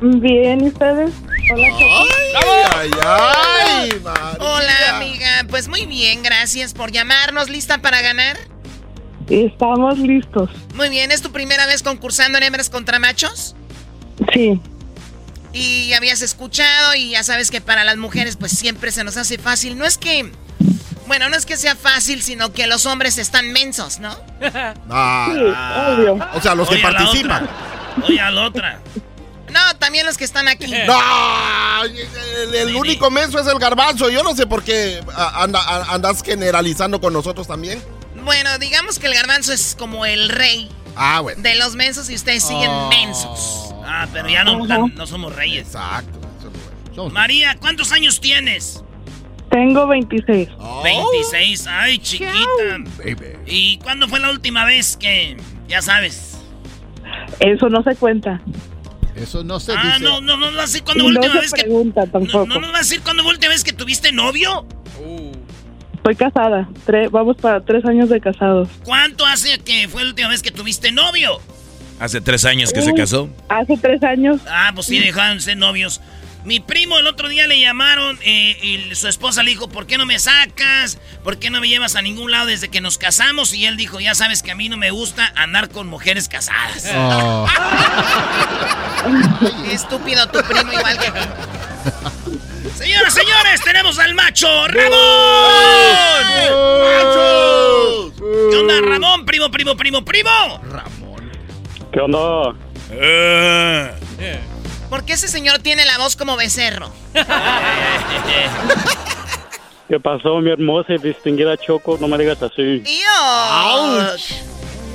Bien, 0.00 0.64
¿y 0.64 0.68
ustedes? 0.68 1.10
Hola, 1.52 1.68
¡Ay, 2.74 2.90
ay, 3.04 4.00
María. 4.02 4.36
Hola, 4.40 4.96
amiga. 4.96 5.44
Pues 5.50 5.68
muy 5.68 5.84
bien, 5.84 6.22
gracias 6.22 6.72
por 6.72 6.92
llamarnos. 6.92 7.50
¿Lista 7.50 7.76
para 7.82 8.00
ganar? 8.00 8.38
Estamos 9.28 9.98
listos. 9.98 10.48
Muy 10.74 10.88
bien, 10.88 11.12
¿es 11.12 11.20
tu 11.20 11.30
primera 11.30 11.66
vez 11.66 11.82
concursando 11.82 12.38
en 12.38 12.44
hembras 12.44 12.70
contra 12.70 12.98
machos? 12.98 13.54
Sí. 14.32 14.58
Y 15.56 15.92
habías 15.94 16.20
escuchado 16.20 16.94
y 16.94 17.10
ya 17.10 17.22
sabes 17.22 17.50
que 17.50 17.60
para 17.62 17.82
las 17.84 17.96
mujeres 17.96 18.36
pues 18.36 18.52
siempre 18.52 18.92
se 18.92 19.04
nos 19.04 19.16
hace 19.16 19.38
fácil. 19.38 19.78
No 19.78 19.86
es 19.86 19.96
que, 19.96 20.30
bueno, 21.06 21.30
no 21.30 21.36
es 21.36 21.46
que 21.46 21.56
sea 21.56 21.74
fácil, 21.76 22.22
sino 22.22 22.52
que 22.52 22.66
los 22.66 22.84
hombres 22.84 23.16
están 23.18 23.52
mensos, 23.52 23.98
¿no? 24.00 24.14
Ah, 24.90 25.94
obvio. 25.96 26.18
O 26.34 26.40
sea, 26.42 26.54
los 26.54 26.68
que 26.68 26.74
Oye, 26.74 26.82
participan. 26.82 27.48
Oye, 28.06 28.20
a 28.20 28.30
la 28.30 28.42
otra. 28.46 28.80
No, 29.50 29.76
también 29.78 30.04
los 30.04 30.18
que 30.18 30.24
están 30.24 30.46
aquí. 30.48 30.66
No, 30.86 31.84
el, 31.84 32.54
el 32.54 32.76
único 32.76 33.10
menso 33.10 33.38
es 33.38 33.46
el 33.46 33.58
garbanzo. 33.58 34.10
Yo 34.10 34.22
no 34.22 34.34
sé 34.36 34.46
por 34.46 34.62
qué 34.62 35.00
ah, 35.14 35.42
anda- 35.42 35.62
ah, 35.64 35.86
andas 35.90 36.22
generalizando 36.22 37.00
con 37.00 37.12
nosotros 37.14 37.46
también. 37.46 37.82
Bueno, 38.24 38.58
digamos 38.58 38.98
que 38.98 39.06
el 39.06 39.14
garbanzo 39.14 39.52
es 39.54 39.74
como 39.78 40.04
el 40.04 40.28
rey 40.28 40.68
Ah, 40.96 41.20
bueno. 41.20 41.40
de 41.42 41.54
los 41.54 41.74
mensos 41.76 42.10
y 42.10 42.14
ustedes 42.14 42.42
siguen 42.44 42.70
Oh. 42.70 42.88
mensos. 42.88 43.62
Ah, 43.86 44.06
pero 44.12 44.28
ya 44.28 44.44
no, 44.44 44.66
tan- 44.66 44.94
no 44.94 45.06
somos 45.06 45.34
reyes. 45.34 45.66
Exacto. 45.68 46.20
María, 47.12 47.56
¿cuántos 47.60 47.92
años 47.92 48.20
tienes? 48.20 48.82
Tengo 49.50 49.86
26. 49.86 50.48
26. 50.82 51.66
Ay, 51.68 51.98
chiquita. 51.98 52.32
¿Y 53.46 53.78
cuándo 53.78 54.08
fue 54.08 54.18
la 54.20 54.30
última 54.30 54.64
vez 54.64 54.96
que, 54.96 55.36
ya 55.68 55.82
sabes? 55.82 56.38
Eso 57.40 57.68
no 57.68 57.82
se 57.82 57.94
cuenta. 57.96 58.40
Eso 59.14 59.44
no 59.44 59.60
se 59.60 59.72
Ah, 59.72 59.82
dice. 59.94 60.00
no, 60.00 60.20
no, 60.20 60.36
no, 60.36 60.50
no, 60.50 60.60
así 60.60 60.80
cuándo 60.80 61.04
Y 61.04 61.06
fue 61.06 61.14
la 61.14 61.20
no 61.20 61.26
última 61.26 61.42
se 61.46 61.54
vez 61.56 61.64
que... 61.64 61.68
No, 61.68 62.46
no 62.46 62.60
vas 62.60 62.74
a 62.74 62.78
decir 62.78 63.00
cuándo 63.02 63.22
fue 63.22 63.32
la 63.32 63.36
última 63.36 63.52
vez 63.52 63.64
que 63.64 63.72
tuviste 63.72 64.12
novio. 64.12 64.66
Estoy 65.94 66.16
casada. 66.16 66.68
Tre- 66.86 67.10
vamos 67.10 67.36
para 67.36 67.64
tres 67.64 67.84
años 67.84 68.08
de 68.08 68.20
casados. 68.20 68.68
¿Cuánto 68.84 69.24
hace 69.26 69.58
que 69.60 69.88
fue 69.88 70.02
la 70.02 70.10
última 70.10 70.28
vez 70.28 70.42
que 70.42 70.50
tuviste 70.50 70.92
novio? 70.92 71.40
Hace 71.98 72.20
tres 72.20 72.44
años 72.44 72.72
que 72.72 72.82
se 72.82 72.92
casó. 72.92 73.30
Hace 73.48 73.76
tres 73.76 74.02
años. 74.02 74.40
Ah, 74.48 74.70
pues 74.74 74.86
sí, 74.86 74.98
dejaron 74.98 75.38
de 75.38 75.42
ser 75.42 75.56
novios. 75.56 76.00
Mi 76.44 76.60
primo 76.60 76.96
el 76.98 77.08
otro 77.08 77.28
día 77.28 77.48
le 77.48 77.58
llamaron 77.58 78.20
eh, 78.22 78.56
y 78.62 78.94
su 78.94 79.08
esposa 79.08 79.42
le 79.42 79.50
dijo, 79.50 79.68
¿por 79.68 79.88
qué 79.88 79.98
no 79.98 80.06
me 80.06 80.16
sacas? 80.20 80.96
¿Por 81.24 81.38
qué 81.38 81.50
no 81.50 81.60
me 81.60 81.68
llevas 81.68 81.96
a 81.96 82.02
ningún 82.02 82.30
lado 82.30 82.46
desde 82.46 82.68
que 82.68 82.80
nos 82.80 82.98
casamos? 82.98 83.52
Y 83.52 83.66
él 83.66 83.76
dijo, 83.76 83.98
ya 83.98 84.14
sabes 84.14 84.44
que 84.44 84.52
a 84.52 84.54
mí 84.54 84.68
no 84.68 84.76
me 84.76 84.92
gusta 84.92 85.32
andar 85.34 85.70
con 85.70 85.88
mujeres 85.88 86.28
casadas. 86.28 86.84
Oh. 86.98 87.46
Qué 89.64 89.72
Estúpido 89.72 90.26
tu 90.28 90.40
primo 90.40 90.72
igual 90.72 90.98
que. 90.98 91.12
Señoras, 92.76 93.14
señores, 93.14 93.60
tenemos 93.64 93.98
al 93.98 94.14
macho 94.14 94.48
Ramón. 94.66 94.98
¿Qué 98.50 98.56
onda, 98.56 98.80
Ramón? 98.80 99.24
Primo, 99.26 99.50
primo, 99.50 99.76
primo, 99.76 100.04
primo. 100.04 100.60
¿Qué 101.96 102.02
onda? 102.02 102.54
¿Por 104.90 105.06
qué 105.06 105.14
ese 105.14 105.28
señor 105.28 105.60
tiene 105.60 105.86
la 105.86 105.96
voz 105.96 106.14
como 106.14 106.36
becerro? 106.36 106.90
¿Qué 109.88 109.98
pasó, 109.98 110.42
mi 110.42 110.50
hermosa 110.50 110.92
y 110.92 110.98
distinguida 110.98 111.56
Choco? 111.56 111.96
No 111.98 112.06
me 112.06 112.18
digas 112.18 112.42
así. 112.42 112.80
¡Dios! 112.80 114.44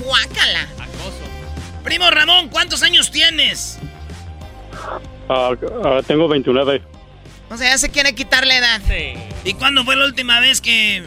¡Guácala! 0.05 0.67
Primo 1.83 2.07
Ramón, 2.11 2.49
¿cuántos 2.49 2.83
años 2.83 3.09
tienes? 3.09 3.79
Ah, 5.27 5.53
ah, 5.83 6.01
tengo 6.05 6.27
29. 6.27 6.83
O 7.49 7.57
sea, 7.57 7.71
ya 7.71 7.79
se 7.79 7.89
quiere 7.89 8.13
quitar 8.13 8.45
la 8.45 8.57
edad. 8.57 8.79
¿Y 9.43 9.55
cuándo 9.55 9.83
fue 9.85 9.95
la 9.95 10.05
última 10.05 10.39
vez 10.39 10.61
que... 10.61 11.03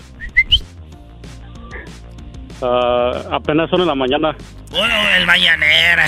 Ah, 2.61 3.12
apenas 3.30 3.70
son 3.70 3.82
en 3.82 3.86
la 3.86 3.95
mañana. 3.95 4.36
Bueno, 4.75 4.95
el 5.16 5.25
mañanero. 5.25 6.03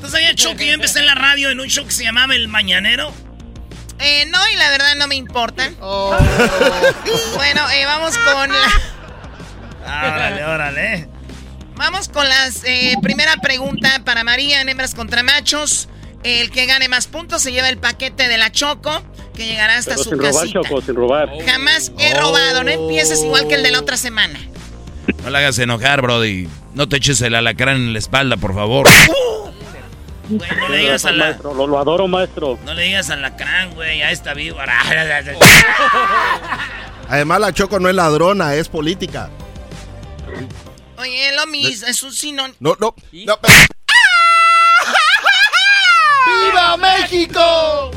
¿Tú 0.00 0.08
sabías, 0.08 0.34
Choco, 0.34 0.56
que 0.56 0.66
yo 0.66 0.72
empecé 0.72 1.00
en 1.00 1.06
la 1.06 1.14
radio 1.14 1.50
en 1.50 1.60
un 1.60 1.68
show 1.68 1.84
que 1.84 1.92
se 1.92 2.04
llamaba 2.04 2.34
El 2.34 2.48
Mañanero? 2.48 3.12
Eh, 3.98 4.24
no, 4.28 4.38
y 4.50 4.56
la 4.56 4.70
verdad 4.70 4.94
no 4.96 5.06
me 5.08 5.16
importa. 5.16 5.70
bueno, 7.34 7.70
eh, 7.70 7.84
vamos 7.84 8.16
con 8.16 8.50
la... 8.50 8.70
Órale, 9.84 10.44
órale. 10.46 11.08
Vamos 11.74 12.08
con 12.08 12.26
la 12.26 12.48
primera 13.02 13.36
pregunta 13.36 14.00
para 14.06 14.24
María 14.24 14.62
en 14.62 14.70
hembras 14.70 14.94
contra 14.94 15.22
machos. 15.22 15.90
El 16.22 16.50
que 16.50 16.64
gane 16.64 16.88
más 16.88 17.08
puntos 17.08 17.42
se 17.42 17.52
lleva 17.52 17.68
el 17.68 17.76
paquete 17.76 18.26
de 18.26 18.38
la 18.38 18.50
Choco, 18.50 19.02
que 19.34 19.44
llegará 19.44 19.76
hasta 19.76 19.96
Pero 19.96 20.02
su 20.02 20.10
sin 20.10 20.18
robar. 20.18 20.48
Choco, 20.48 20.80
sin 20.80 20.94
robar. 20.94 21.28
Jamás 21.44 21.92
he 21.98 22.14
robado, 22.14 22.64
no 22.64 22.70
empieces 22.70 23.22
igual 23.22 23.46
que 23.48 23.54
el 23.56 23.62
de 23.62 23.70
la 23.70 23.80
otra 23.80 23.98
semana. 23.98 24.40
No 25.28 25.32
la 25.32 25.40
hagas 25.40 25.58
enojar, 25.58 26.00
Brody. 26.00 26.48
No 26.72 26.88
te 26.88 26.96
eches 26.96 27.20
el 27.20 27.34
alacrán 27.34 27.76
en 27.76 27.92
la 27.92 27.98
espalda, 27.98 28.38
por 28.38 28.54
favor. 28.54 28.88
Güey, 30.30 30.50
no 30.58 30.68
le 30.70 30.78
digas 30.78 31.04
a 31.04 31.12
la... 31.12 31.26
Maestro, 31.26 31.52
lo, 31.52 31.66
lo 31.66 31.78
adoro, 31.78 32.08
maestro. 32.08 32.58
No 32.64 32.72
le 32.72 32.84
digas 32.84 33.10
al 33.10 33.20
lacrán, 33.20 33.74
güey, 33.74 34.00
a 34.00 34.10
esta 34.10 34.32
víbora. 34.32 34.72
Además, 37.10 37.40
la 37.40 37.52
Choco 37.52 37.78
no 37.78 37.90
es 37.90 37.94
ladrona, 37.94 38.54
es 38.54 38.70
política. 38.70 39.28
Oye, 40.96 41.30
lo 41.36 41.46
mismo, 41.46 41.86
es 41.86 42.02
un 42.02 42.12
sinónimo. 42.14 42.56
No, 42.60 42.74
no. 42.80 42.94
no 43.12 43.38
¡Viva 46.46 46.76
México! 46.78 47.90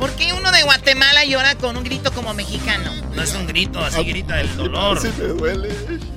¿Por 0.00 0.10
qué 0.16 0.32
uno 0.32 0.50
de 0.50 0.64
Guatemala 0.64 1.24
llora 1.24 1.54
con 1.54 1.76
un 1.76 1.84
grito 1.84 2.12
como 2.12 2.34
mexicano? 2.34 2.90
No 3.14 3.22
es 3.22 3.32
un 3.34 3.46
grito, 3.46 3.78
así 3.78 4.02
grita 4.02 4.38
del 4.38 4.56
dolor. 4.56 5.00
Sí 5.00 5.08
me 5.16 5.28
duele. 5.28 6.13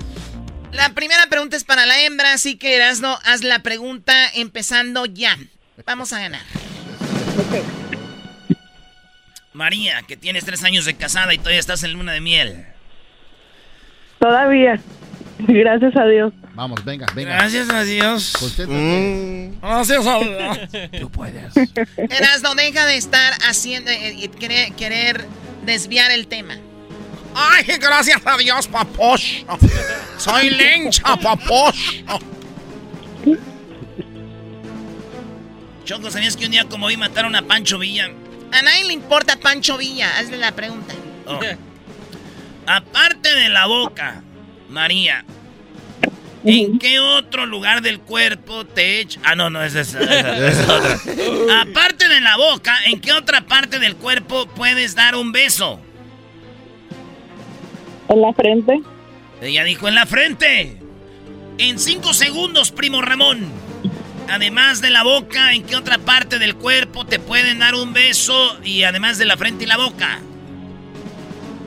La 0.78 0.89
primera 0.89 1.25
pregunta 1.28 1.57
es 1.57 1.63
para 1.63 1.88
la 1.88 1.99
hembra, 2.01 2.34
así 2.34 2.55
que 2.55 2.75
Erasno, 2.75 3.17
haz 3.25 3.43
la 3.43 3.59
pregunta 3.63 4.13
empezando 4.36 5.07
ya. 5.07 5.36
Vamos 5.88 6.13
a 6.13 6.19
ganar. 6.19 6.41
María, 9.53 10.03
que 10.07 10.15
tienes 10.15 10.45
tres 10.45 10.63
años 10.63 10.86
de 10.86 10.93
casada 10.93 11.34
y 11.34 11.39
todavía 11.39 11.59
estás 11.59 11.82
en 11.82 11.93
luna 11.93 12.13
de 12.13 12.21
miel. 12.21 12.67
Todavía. 14.19 14.80
Gracias 15.39 15.95
a 15.95 16.05
Dios. 16.05 16.32
Vamos, 16.53 16.86
venga, 16.86 17.07
venga. 17.15 17.32
Gracias 17.32 17.69
a 17.71 17.82
Dios. 17.82 18.34
Mm. 18.67 19.59
Gracias 19.59 20.05
a 20.05 20.19
Dios. 20.19 20.59
Tú 20.99 21.09
puedes. 21.09 21.57
Eras, 21.97 22.43
no 22.43 22.53
deja 22.53 22.86
de 22.86 22.97
estar 22.97 23.34
haciendo 23.49 23.89
eh, 23.89 24.13
y 24.15 24.28
querer, 24.28 24.73
querer 24.73 25.25
desviar 25.65 26.11
el 26.11 26.28
tema. 26.28 26.55
Ay, 27.39 27.65
gracias 27.79 28.19
a 28.25 28.35
Dios, 28.38 28.67
paposh. 28.67 29.43
Soy 30.17 30.49
lencha, 30.49 31.15
paposh. 31.15 32.01
Choco, 35.85 36.09
¿sabías 36.11 36.35
que 36.35 36.45
un 36.45 36.51
día 36.51 36.65
como 36.65 36.88
vi 36.88 36.97
mataron 36.97 37.35
a 37.35 37.43
Pancho 37.43 37.77
Villa? 37.79 38.09
A 38.51 38.61
nadie 38.61 38.85
le 38.85 38.93
importa 38.93 39.38
Pancho 39.38 39.77
Villa, 39.77 40.17
hazle 40.17 40.38
la 40.38 40.51
pregunta. 40.53 40.93
Oh. 41.25 41.39
Aparte 42.65 43.33
de 43.35 43.49
la 43.49 43.67
boca, 43.67 44.21
María, 44.69 45.23
¿en 46.43 46.79
qué 46.79 46.99
otro 46.99 47.45
lugar 47.45 47.81
del 47.81 47.99
cuerpo 47.99 48.65
te 48.65 48.99
echa? 48.99 49.19
Ah, 49.23 49.35
no, 49.35 49.49
no, 49.49 49.63
esa 49.63 49.81
es, 49.81 49.93
esa- 49.93 50.38
esa 50.47 50.47
es 50.47 50.69
otra. 50.69 51.61
Aparte 51.61 52.07
de 52.09 52.19
la 52.19 52.35
boca, 52.35 52.75
¿en 52.85 52.99
qué 52.99 53.13
otra 53.13 53.41
parte 53.41 53.79
del 53.79 53.95
cuerpo 53.95 54.47
puedes 54.47 54.95
dar 54.95 55.15
un 55.15 55.31
beso? 55.31 55.79
En 58.09 58.21
la 58.21 58.33
frente. 58.33 58.81
Ella 59.41 59.63
dijo 59.63 59.87
en 59.87 59.95
la 59.95 60.05
frente. 60.05 60.77
En 61.57 61.79
cinco 61.79 62.13
segundos, 62.13 62.71
primo 62.71 63.01
Ramón. 63.01 63.51
Además 64.29 64.81
de 64.81 64.89
la 64.89 65.03
boca, 65.03 65.53
¿en 65.53 65.63
qué 65.63 65.75
otra 65.75 65.97
parte 65.97 66.37
del 66.39 66.55
cuerpo 66.55 67.05
te 67.05 67.19
pueden 67.19 67.59
dar 67.59 67.75
un 67.75 67.93
beso? 67.93 68.57
Y 68.63 68.83
además 68.83 69.17
de 69.17 69.25
la 69.25 69.37
frente 69.37 69.63
y 69.63 69.67
la 69.67 69.77
boca. 69.77 70.19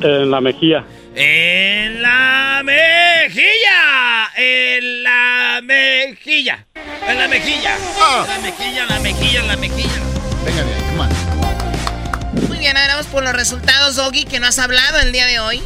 En 0.01 0.31
la 0.31 0.41
mejilla. 0.41 0.85
En 1.15 2.03
la 2.03 2.63
mejilla. 2.65 4.31
En 4.37 5.03
la 5.03 5.61
mejilla. 5.63 6.67
En 7.09 7.19
la 7.19 7.29
mejilla. 7.29 7.77
En 7.77 8.29
la 8.29 8.39
mejilla, 8.39 8.87
la 8.87 9.01
mejilla, 9.01 9.43
la 9.43 9.57
mejilla. 9.57 10.01
Venga, 10.45 10.63
bien, 10.63 10.79
come 10.91 11.01
on. 11.03 12.49
Muy 12.49 12.59
bien, 12.59 12.77
ahora 12.77 12.95
vamos 12.95 13.07
por 13.07 13.25
los 13.25 13.33
resultados, 13.33 13.97
Doggy, 13.97 14.25
que 14.25 14.39
no 14.41 14.47
has 14.47 14.59
hablado 14.59 14.99
el 15.01 15.13
día 15.13 15.27
de 15.27 15.41
hoy. 15.41 15.61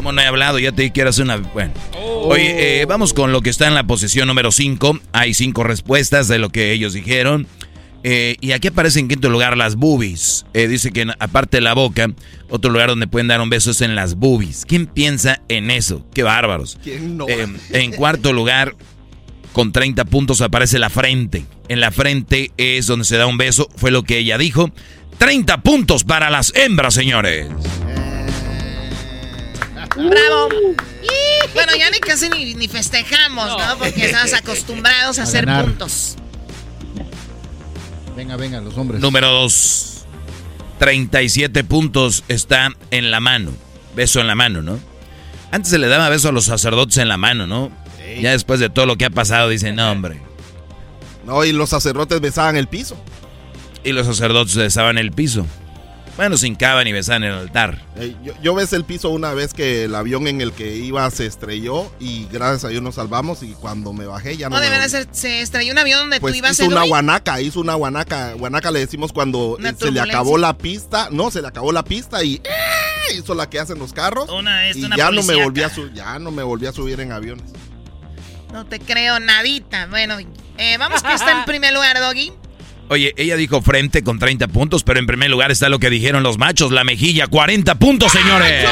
Como 0.00 0.12
no 0.12 0.22
he 0.22 0.26
hablado, 0.26 0.58
ya 0.58 0.72
te 0.72 0.90
quiero 0.92 1.10
hacer 1.10 1.26
una... 1.26 1.36
Bueno. 1.36 1.74
Oye, 2.22 2.80
eh, 2.80 2.86
vamos 2.86 3.12
con 3.12 3.32
lo 3.32 3.42
que 3.42 3.50
está 3.50 3.68
en 3.68 3.74
la 3.74 3.84
posición 3.84 4.28
número 4.28 4.50
5. 4.50 4.98
Hay 5.12 5.34
cinco 5.34 5.62
respuestas 5.62 6.26
de 6.26 6.38
lo 6.38 6.48
que 6.48 6.72
ellos 6.72 6.94
dijeron. 6.94 7.46
Eh, 8.02 8.36
y 8.40 8.52
aquí 8.52 8.68
aparece 8.68 8.98
en 8.98 9.08
quinto 9.08 9.28
lugar 9.28 9.58
las 9.58 9.76
boobies. 9.76 10.46
Eh, 10.54 10.68
dice 10.68 10.90
que 10.90 11.06
aparte 11.18 11.58
de 11.58 11.60
la 11.60 11.74
boca, 11.74 12.10
otro 12.48 12.70
lugar 12.70 12.88
donde 12.88 13.08
pueden 13.08 13.28
dar 13.28 13.42
un 13.42 13.50
beso 13.50 13.72
es 13.72 13.82
en 13.82 13.94
las 13.94 14.14
boobies. 14.14 14.64
¿Quién 14.66 14.86
piensa 14.86 15.42
en 15.50 15.70
eso? 15.70 16.06
¡Qué 16.14 16.22
bárbaros! 16.22 16.78
¿Quién 16.82 17.18
no? 17.18 17.28
Eh, 17.28 17.46
en 17.74 17.92
cuarto 17.92 18.32
lugar, 18.32 18.76
con 19.52 19.70
30 19.70 20.06
puntos 20.06 20.40
aparece 20.40 20.78
la 20.78 20.88
frente. 20.88 21.44
En 21.68 21.80
la 21.80 21.90
frente 21.90 22.52
es 22.56 22.86
donde 22.86 23.04
se 23.04 23.18
da 23.18 23.26
un 23.26 23.36
beso, 23.36 23.68
fue 23.76 23.90
lo 23.90 24.02
que 24.02 24.16
ella 24.16 24.38
dijo. 24.38 24.70
30 25.18 25.60
puntos 25.60 26.04
para 26.04 26.30
las 26.30 26.54
hembras, 26.56 26.94
señores. 26.94 27.48
¡Bravo! 29.96 30.48
Bueno, 31.54 31.72
ya 31.76 31.90
ni 31.90 31.98
casi 31.98 32.28
ni, 32.28 32.54
ni 32.54 32.68
festejamos, 32.68 33.48
¿no? 33.48 33.78
Porque 33.78 34.06
estamos 34.06 34.32
acostumbrados 34.34 35.18
a, 35.18 35.22
A 35.22 35.24
hacer 35.24 35.46
ganar. 35.46 35.64
puntos. 35.64 36.16
Venga, 38.16 38.36
venga, 38.36 38.60
los 38.60 38.76
hombres. 38.76 39.00
Número 39.00 39.28
2. 39.30 39.86
37 40.78 41.64
puntos 41.64 42.24
está 42.28 42.70
en 42.90 43.10
la 43.10 43.20
mano. 43.20 43.52
Beso 43.94 44.20
en 44.20 44.26
la 44.28 44.34
mano, 44.34 44.62
¿no? 44.62 44.78
Antes 45.50 45.70
se 45.70 45.78
le 45.78 45.88
daba 45.88 46.08
beso 46.08 46.28
a 46.28 46.32
los 46.32 46.44
sacerdotes 46.44 46.96
en 46.98 47.08
la 47.08 47.16
mano, 47.16 47.46
¿no? 47.46 47.70
Ya 48.20 48.32
después 48.32 48.60
de 48.60 48.70
todo 48.70 48.86
lo 48.86 48.96
que 48.96 49.04
ha 49.04 49.10
pasado, 49.10 49.48
dicen, 49.48 49.76
no, 49.76 49.90
hombre. 49.90 50.20
No, 51.24 51.44
y 51.44 51.52
los 51.52 51.70
sacerdotes 51.70 52.20
besaban 52.20 52.56
el 52.56 52.66
piso. 52.66 52.96
Y 53.84 53.92
los 53.92 54.06
sacerdotes 54.06 54.56
besaban 54.56 54.98
el 54.98 55.12
piso. 55.12 55.46
Bueno, 56.20 56.36
se 56.36 56.48
hincaban 56.48 56.86
y 56.86 56.92
besaban 56.92 57.24
el 57.24 57.32
altar. 57.32 57.80
Eh, 57.96 58.14
yo, 58.22 58.34
yo 58.42 58.54
besé 58.54 58.76
el 58.76 58.84
piso 58.84 59.08
una 59.08 59.32
vez 59.32 59.54
que 59.54 59.84
el 59.84 59.94
avión 59.94 60.26
en 60.26 60.42
el 60.42 60.52
que 60.52 60.76
iba 60.76 61.10
se 61.10 61.24
estrelló 61.24 61.90
y 61.98 62.26
gracias 62.30 62.66
a 62.66 62.68
Dios 62.68 62.82
nos 62.82 62.96
salvamos 62.96 63.42
y 63.42 63.52
cuando 63.54 63.94
me 63.94 64.04
bajé 64.04 64.36
ya 64.36 64.50
no, 64.50 64.56
No, 64.56 64.60
me 64.60 64.66
de 64.66 64.70
verdad, 64.70 64.88
se, 64.88 65.08
se 65.12 65.40
estrelló 65.40 65.72
un 65.72 65.78
avión 65.78 65.98
donde 66.00 66.20
Pues 66.20 66.34
tú 66.34 66.36
ibas 66.36 66.52
hizo 66.52 66.64
en 66.64 66.72
una 66.72 66.84
guanaca, 66.84 67.40
hizo 67.40 67.58
una 67.58 67.72
guanaca. 67.72 68.34
Guanaca 68.34 68.70
le 68.70 68.80
decimos 68.80 69.14
cuando 69.14 69.56
eh, 69.64 69.72
se 69.78 69.90
le 69.90 69.98
acabó 69.98 70.36
la 70.36 70.58
pista. 70.58 71.08
No, 71.10 71.30
se 71.30 71.40
le 71.40 71.48
acabó 71.48 71.72
la 71.72 71.84
pista 71.84 72.22
y 72.22 72.34
¡eh! 72.44 73.14
hizo 73.16 73.34
la 73.34 73.48
que 73.48 73.58
hacen 73.58 73.78
los 73.78 73.94
carros. 73.94 74.28
Una, 74.28 74.66
esta, 74.68 74.78
y 74.78 74.84
una 74.84 74.96
ya 74.98 75.10
no 75.10 75.22
me 75.22 75.42
volví 75.42 75.62
a 75.62 75.70
su- 75.70 75.90
ya 75.94 76.18
no 76.18 76.30
me 76.30 76.42
volví 76.42 76.66
a 76.66 76.72
subir 76.72 77.00
en 77.00 77.12
aviones. 77.12 77.46
No 78.52 78.66
te 78.66 78.78
creo 78.78 79.18
nadita. 79.20 79.86
Bueno, 79.86 80.18
eh, 80.58 80.76
vamos 80.76 81.02
que 81.02 81.14
está 81.14 81.30
en 81.32 81.46
primer 81.46 81.72
lugar, 81.72 81.98
Doggy. 81.98 82.30
Oye, 82.92 83.14
ella 83.16 83.36
dijo 83.36 83.62
frente 83.62 84.02
con 84.02 84.18
30 84.18 84.48
puntos, 84.48 84.82
pero 84.82 84.98
en 84.98 85.06
primer 85.06 85.30
lugar 85.30 85.52
está 85.52 85.68
lo 85.68 85.78
que 85.78 85.90
dijeron 85.90 86.24
los 86.24 86.38
machos, 86.38 86.72
la 86.72 86.82
mejilla, 86.82 87.28
40 87.28 87.76
puntos, 87.76 88.10
señores. 88.10 88.66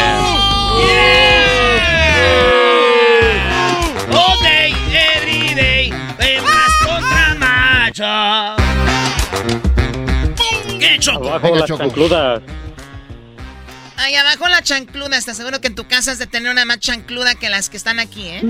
All 4.11 4.43
day, 4.43 4.75
every 5.15 5.55
day, 5.55 5.93
hembras 6.19 6.77
contra 6.85 7.37
machos. 7.37 8.61
¿Qué, 10.81 10.99
Choco? 10.99 11.29
Abajo 11.29 11.55
las 11.55 11.69
chancludas. 11.69 12.43
Ahí 13.99 14.15
abajo 14.15 14.47
la 14.49 14.63
chancluda. 14.63 15.17
¿Estás 15.17 15.37
seguro 15.37 15.61
que 15.61 15.67
en 15.67 15.75
tu 15.75 15.89
casa 15.89 16.13
has 16.13 16.21
de 16.21 16.29
tener 16.29 16.53
una 16.53 16.65
más 16.65 16.79
chancluda 16.79 17.35
que 17.35 17.49
las 17.49 17.69
que 17.69 17.77
están 17.77 17.99
aquí, 17.99 18.29
eh? 18.29 18.41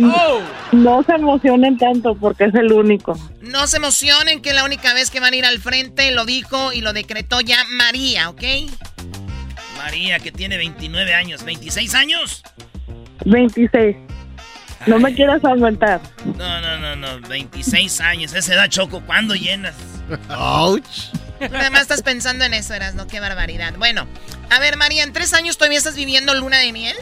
No 0.73 1.03
se 1.03 1.13
emocionen 1.15 1.79
tanto 1.79 2.15
porque 2.15 2.45
es 2.45 2.55
el 2.55 2.71
único. 2.71 3.19
No 3.41 3.67
se 3.67 3.79
emocionen 3.79 4.43
que 4.43 4.53
la 4.53 4.65
única 4.65 4.93
vez 4.93 5.11
que 5.11 5.21
van 5.21 5.33
a 5.33 5.37
ir 5.37 5.47
al 5.47 5.59
frente 5.59 6.11
lo 6.11 6.27
dijo 6.27 6.73
y 6.75 6.83
lo 6.83 6.93
decretó 6.93 7.41
ya 7.41 7.65
María, 7.71 8.29
¿ok? 8.29 8.43
María, 9.79 10.19
que 10.19 10.33
tiene 10.33 10.59
29 10.59 11.15
años, 11.15 11.43
26 11.45 11.95
años. 11.95 12.43
26. 13.25 13.97
No 14.87 14.99
me 14.99 15.15
quieras 15.15 15.43
aumentar. 15.45 16.01
No, 16.37 16.61
no, 16.61 16.79
no, 16.79 16.95
no, 16.95 17.27
26 17.27 18.01
años. 18.03 18.35
Esa 18.35 18.53
edad, 18.55 18.69
Choco, 18.69 19.01
¿cuándo 19.01 19.35
llenas? 19.35 19.75
Ouch. 20.29 21.11
Nada 21.41 21.71
más 21.71 21.83
estás 21.83 22.03
pensando 22.03 22.45
en 22.45 22.55
eso, 22.55 22.75
Eras, 22.75 22.95
¿no? 22.95 23.07
Qué 23.07 23.21
barbaridad. 23.21 23.75
Bueno, 23.79 24.07
a 24.51 24.59
ver, 24.59 24.77
María, 24.77 25.03
¿en 25.05 25.13
tres 25.13 25.35
años 25.35 25.57
todavía 25.57 25.79
estás 25.79 25.95
viviendo 25.95 26.35
luna 26.35 26.59
de 26.59 26.73
miel? 26.73 26.97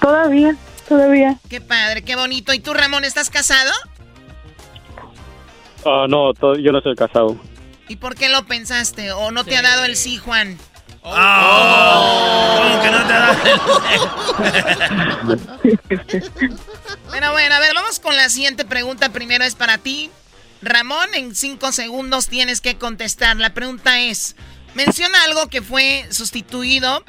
Todavía, 0.00 0.56
todavía. 0.88 1.38
Qué 1.48 1.60
padre, 1.60 2.02
qué 2.02 2.16
bonito. 2.16 2.52
¿Y 2.52 2.60
tú, 2.60 2.74
Ramón, 2.74 3.04
estás 3.04 3.30
casado? 3.30 3.72
Ah, 5.84 6.06
no, 6.08 6.32
yo 6.56 6.72
no 6.72 6.80
soy 6.80 6.94
casado. 6.94 7.38
¿Y 7.88 7.96
por 7.96 8.14
qué 8.14 8.28
lo 8.28 8.44
pensaste? 8.46 9.12
¿O 9.12 9.30
no 9.30 9.44
te 9.44 9.56
ha 9.56 9.62
dado 9.62 9.84
el 9.84 9.96
sí, 9.96 10.18
Juan? 10.18 10.58
¿Cómo 11.02 12.82
que 12.82 12.90
no 12.90 13.06
te 13.06 13.12
da 13.12 13.36
Bueno, 17.08 17.32
bueno, 17.32 17.54
a 17.54 17.60
ver, 17.60 17.74
vamos 17.74 17.98
con 17.98 18.14
la 18.14 18.28
siguiente 18.28 18.64
pregunta. 18.64 19.08
Primero 19.10 19.44
es 19.44 19.54
para 19.54 19.78
ti. 19.78 20.10
Ramón, 20.62 21.14
en 21.14 21.34
cinco 21.34 21.72
segundos 21.72 22.28
tienes 22.28 22.60
que 22.60 22.76
contestar. 22.76 23.36
La 23.36 23.54
pregunta 23.54 24.00
es, 24.00 24.36
menciona 24.74 25.22
algo 25.24 25.48
que 25.48 25.62
fue 25.62 26.06
sustituido 26.10 27.04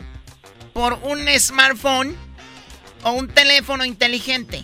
por 0.74 0.93
un 1.04 1.28
smartphone 1.39 2.16
o 3.04 3.12
un 3.12 3.28
teléfono 3.28 3.86
inteligente. 3.86 4.64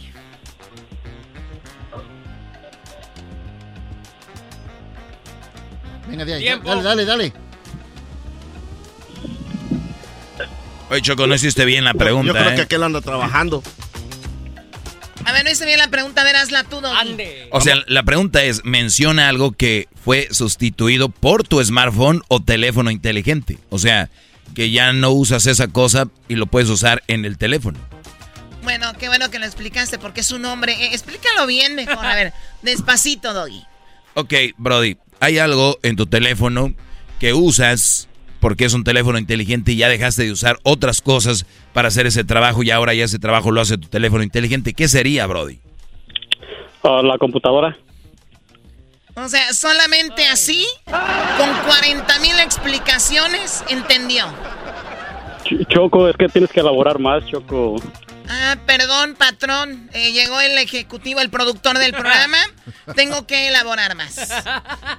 Venga, 6.08 6.26
de 6.26 6.34
ahí. 6.36 6.42
Tiempo. 6.44 6.70
Dale, 6.70 6.84
dale, 6.84 7.06
dale. 7.06 7.34
Oye, 10.90 11.02
Choco, 11.02 11.26
no 11.26 11.34
hiciste 11.34 11.66
bien 11.66 11.84
la 11.84 11.96
pregunta, 11.96 12.28
Yo 12.28 12.34
creo 12.40 12.52
¿eh? 12.52 12.56
que 12.56 12.62
aquel 12.62 12.84
anda 12.84 13.02
trabajando. 13.02 13.64
A 15.26 15.32
ver, 15.32 15.44
no 15.44 15.52
hice 15.52 15.66
bien 15.66 15.80
la 15.80 15.90
pregunta, 15.90 16.24
verás 16.24 16.52
la 16.52 16.64
tú, 16.64 16.82
Doggy. 16.82 17.18
O 17.52 17.60
sea, 17.60 17.76
la 17.88 18.04
pregunta 18.04 18.44
es, 18.44 18.64
menciona 18.64 19.28
algo 19.28 19.54
que 19.54 19.88
fue 20.04 20.28
sustituido 20.32 21.10
por 21.10 21.48
tu 21.48 21.64
smartphone 21.64 22.22
o 22.28 22.42
teléfono 22.44 22.92
inteligente. 22.92 23.58
O 23.70 23.80
sea, 23.80 24.10
que 24.54 24.70
ya 24.70 24.94
no 24.94 25.12
usas 25.12 25.48
esa 25.48 25.68
cosa 25.68 26.08
y 26.28 26.36
lo 26.36 26.46
puedes 26.46 26.70
usar 26.70 27.04
en 27.08 27.26
el 27.26 27.38
teléfono. 27.38 27.80
Bueno, 28.64 28.94
qué 29.00 29.08
bueno 29.08 29.30
que 29.30 29.40
lo 29.40 29.46
explicaste 29.46 29.98
porque 29.98 30.22
es 30.22 30.32
un 30.32 30.44
nombre. 30.44 30.74
Eh, 30.74 30.90
explícalo 30.94 31.48
bien 31.48 31.76
mejor. 31.76 32.06
A 32.06 32.16
ver, 32.16 32.34
despacito, 32.62 33.34
Doggy. 33.34 33.64
Ok, 34.14 34.34
Brody, 34.58 34.98
hay 35.20 35.40
algo 35.40 35.80
en 35.84 35.96
tu 35.96 36.06
teléfono 36.06 36.74
que 37.20 37.34
usas 37.34 38.08
porque 38.46 38.66
es 38.66 38.76
un 38.76 38.84
teléfono 38.84 39.18
inteligente 39.18 39.72
y 39.72 39.78
ya 39.78 39.90
dejaste 39.90 40.22
de 40.22 40.32
usar 40.32 40.60
otras 40.62 41.02
cosas 41.02 41.48
para 41.74 41.88
hacer 41.88 42.06
ese 42.06 42.24
trabajo 42.24 42.62
y 42.62 42.70
ahora 42.70 42.94
ya 42.94 43.06
ese 43.06 43.18
trabajo 43.18 43.50
lo 43.50 43.60
hace 43.60 43.76
tu 43.76 43.88
teléfono 43.88 44.22
inteligente. 44.22 44.76
¿Qué 44.76 44.88
sería, 44.88 45.26
Brody? 45.26 45.58
Ah, 46.84 47.02
la 47.04 47.18
computadora. 47.18 47.76
O 49.16 49.28
sea, 49.30 49.52
solamente 49.52 50.28
así, 50.28 50.64
con 50.86 51.50
40 51.66 52.20
mil 52.20 52.40
explicaciones, 52.40 53.64
entendió. 53.68 54.26
Ch- 55.46 55.68
Choco, 55.70 56.08
es 56.08 56.16
que 56.16 56.30
tienes 56.30 56.52
que 56.52 56.60
elaborar 56.60 57.00
más, 57.00 57.26
Choco. 57.26 57.78
Ah, 58.30 58.58
perdón, 58.68 59.16
patrón. 59.18 59.90
Eh, 59.92 60.12
llegó 60.12 60.40
el 60.40 60.56
ejecutivo, 60.60 61.20
el 61.20 61.32
productor 61.32 61.80
del 61.80 61.94
programa. 61.94 62.38
Tengo 62.96 63.26
que 63.26 63.48
elaborar 63.48 63.96
más. 63.96 64.20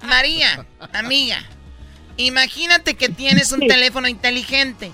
María, 0.02 0.66
amiga, 0.92 1.44
imagínate 2.16 2.94
que 2.94 3.08
tienes 3.08 3.52
un 3.52 3.60
teléfono 3.60 4.08
inteligente. 4.08 4.90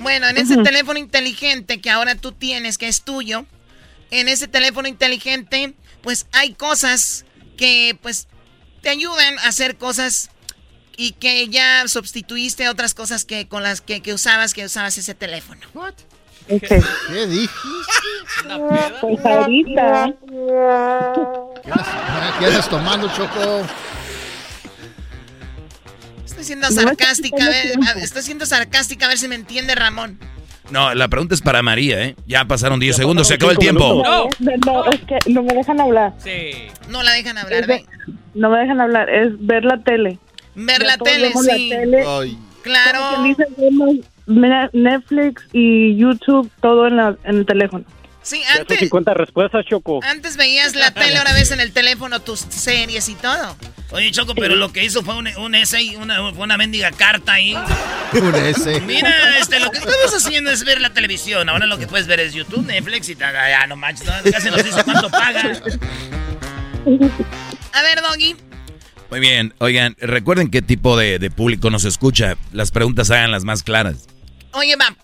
Bueno, 0.00 0.28
en 0.28 0.36
ese 0.36 0.56
teléfono 0.58 0.98
inteligente 0.98 1.80
que 1.80 1.90
ahora 1.90 2.14
tú 2.14 2.32
tienes, 2.32 2.78
que 2.78 2.88
es 2.88 3.02
tuyo, 3.02 3.46
en 4.10 4.28
ese 4.28 4.48
teléfono 4.48 4.88
inteligente, 4.88 5.74
pues 6.02 6.26
hay 6.32 6.54
cosas 6.54 7.24
que 7.56 7.98
pues 8.00 8.28
te 8.80 8.90
ayudan 8.90 9.38
a 9.40 9.48
hacer 9.48 9.76
cosas 9.76 10.30
y 10.96 11.12
que 11.12 11.48
ya 11.48 11.86
sustituiste 11.86 12.64
a 12.66 12.70
otras 12.70 12.94
cosas 12.94 13.24
que 13.24 13.48
con 13.48 13.62
las 13.62 13.80
que, 13.80 14.00
que 14.00 14.12
usabas, 14.12 14.54
que 14.54 14.64
usabas 14.64 14.98
ese 14.98 15.14
teléfono. 15.14 15.60
¿Qué 16.48 17.26
dijiste? 17.26 17.50
Pues 19.00 19.26
ahorita. 19.26 20.14
¿Qué 22.38 22.46
andas 22.46 22.68
tomando, 22.68 23.08
Choco? 23.14 23.66
Estoy 26.28 26.44
siendo 26.44 26.70
sarcástica, 26.70 27.42
a 27.44 27.48
ver, 27.48 27.72
a- 27.86 27.98
estoy 28.00 28.22
siendo 28.22 28.44
sarcástica, 28.44 29.06
a 29.06 29.08
ver 29.08 29.16
si 29.18 29.28
me 29.28 29.34
entiende 29.34 29.74
Ramón. 29.74 30.18
No, 30.70 30.94
la 30.94 31.08
pregunta 31.08 31.34
es 31.34 31.40
para 31.40 31.62
María, 31.62 32.04
¿eh? 32.04 32.16
Ya 32.26 32.44
pasaron 32.44 32.78
10 32.78 32.94
segundos, 32.96 33.26
se 33.28 33.34
acabó 33.34 33.52
el 33.52 33.58
tiempo. 33.58 34.02
No, 34.04 34.28
no, 34.66 34.84
es 34.92 35.00
que 35.00 35.18
no 35.32 35.42
me 35.42 35.54
dejan 35.54 35.80
hablar. 35.80 36.12
Sí. 36.18 36.50
No 36.90 37.02
la 37.02 37.12
dejan 37.12 37.38
hablar, 37.38 37.66
de- 37.66 37.86
no 38.34 38.50
me 38.50 38.58
dejan 38.58 38.78
hablar, 38.80 39.08
es 39.08 39.32
ver 39.46 39.64
la 39.64 39.82
tele. 39.82 40.18
Ver 40.54 40.82
la 40.82 40.98
tele, 40.98 41.28
vemos 41.28 41.46
la 41.46 41.54
sí. 41.54 41.70
tele. 41.70 42.04
Claro. 42.62 43.22
Vemos 43.56 43.94
Ne- 44.26 44.68
Netflix 44.74 45.42
y 45.54 45.96
YouTube 45.96 46.50
todo 46.60 46.86
en, 46.86 46.96
la, 46.98 47.16
en 47.24 47.36
el 47.38 47.46
teléfono. 47.46 47.86
Sí, 48.28 48.40
Ya 48.42 48.52
son 48.52 48.60
antes, 48.60 48.78
50 48.80 49.14
respuestas, 49.14 49.64
Choco. 49.64 50.00
antes 50.04 50.36
veías 50.36 50.74
la 50.74 50.90
tele, 50.92 51.16
ahora 51.16 51.32
ves 51.32 51.50
en 51.50 51.60
el 51.60 51.72
teléfono 51.72 52.20
tus 52.20 52.40
series 52.40 53.08
y 53.08 53.14
todo. 53.14 53.56
Oye, 53.90 54.10
Choco, 54.10 54.34
pero 54.34 54.54
lo 54.54 54.70
que 54.70 54.84
hizo 54.84 55.02
fue 55.02 55.16
un, 55.16 55.28
un 55.38 55.54
essay, 55.54 55.96
una, 55.96 56.20
una 56.32 56.58
mendiga 56.58 56.90
carta 56.90 57.32
ahí. 57.32 57.56
Un 58.12 58.34
ese. 58.34 58.80
Mira, 58.82 59.10
este, 59.38 59.60
lo 59.60 59.70
que 59.70 59.78
estamos 59.78 60.14
haciendo 60.14 60.50
es 60.50 60.62
ver 60.64 60.80
la 60.80 60.92
televisión. 60.92 61.48
Ahora 61.48 61.64
lo 61.64 61.78
que 61.78 61.86
puedes 61.86 62.06
ver 62.06 62.20
es 62.20 62.34
YouTube, 62.34 62.66
Netflix 62.66 63.08
y 63.08 63.16
tal. 63.16 63.32
Ya, 63.34 63.66
no 63.66 63.76
manches, 63.76 64.06
no, 64.06 64.12
casi 64.30 64.50
nos 64.50 64.62
dice 64.62 64.82
cuánto 64.84 65.10
paga. 65.10 65.40
A 67.72 67.82
ver, 67.82 68.02
Doggy. 68.02 68.36
Muy 69.10 69.20
bien, 69.20 69.54
oigan, 69.58 69.96
recuerden 70.00 70.50
qué 70.50 70.60
tipo 70.60 70.98
de, 70.98 71.18
de 71.18 71.30
público 71.30 71.70
nos 71.70 71.84
escucha. 71.86 72.36
Las 72.52 72.70
preguntas 72.72 73.10
hagan 73.10 73.30
las 73.30 73.44
más 73.44 73.62
claras. 73.62 74.06
Oye, 74.52 74.76
va. 74.76 74.94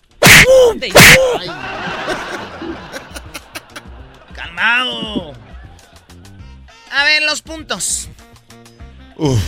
Calmado. 4.55 5.33
A 6.91 7.03
ver, 7.03 7.23
los 7.23 7.41
puntos. 7.41 8.09
Uf. 9.17 9.41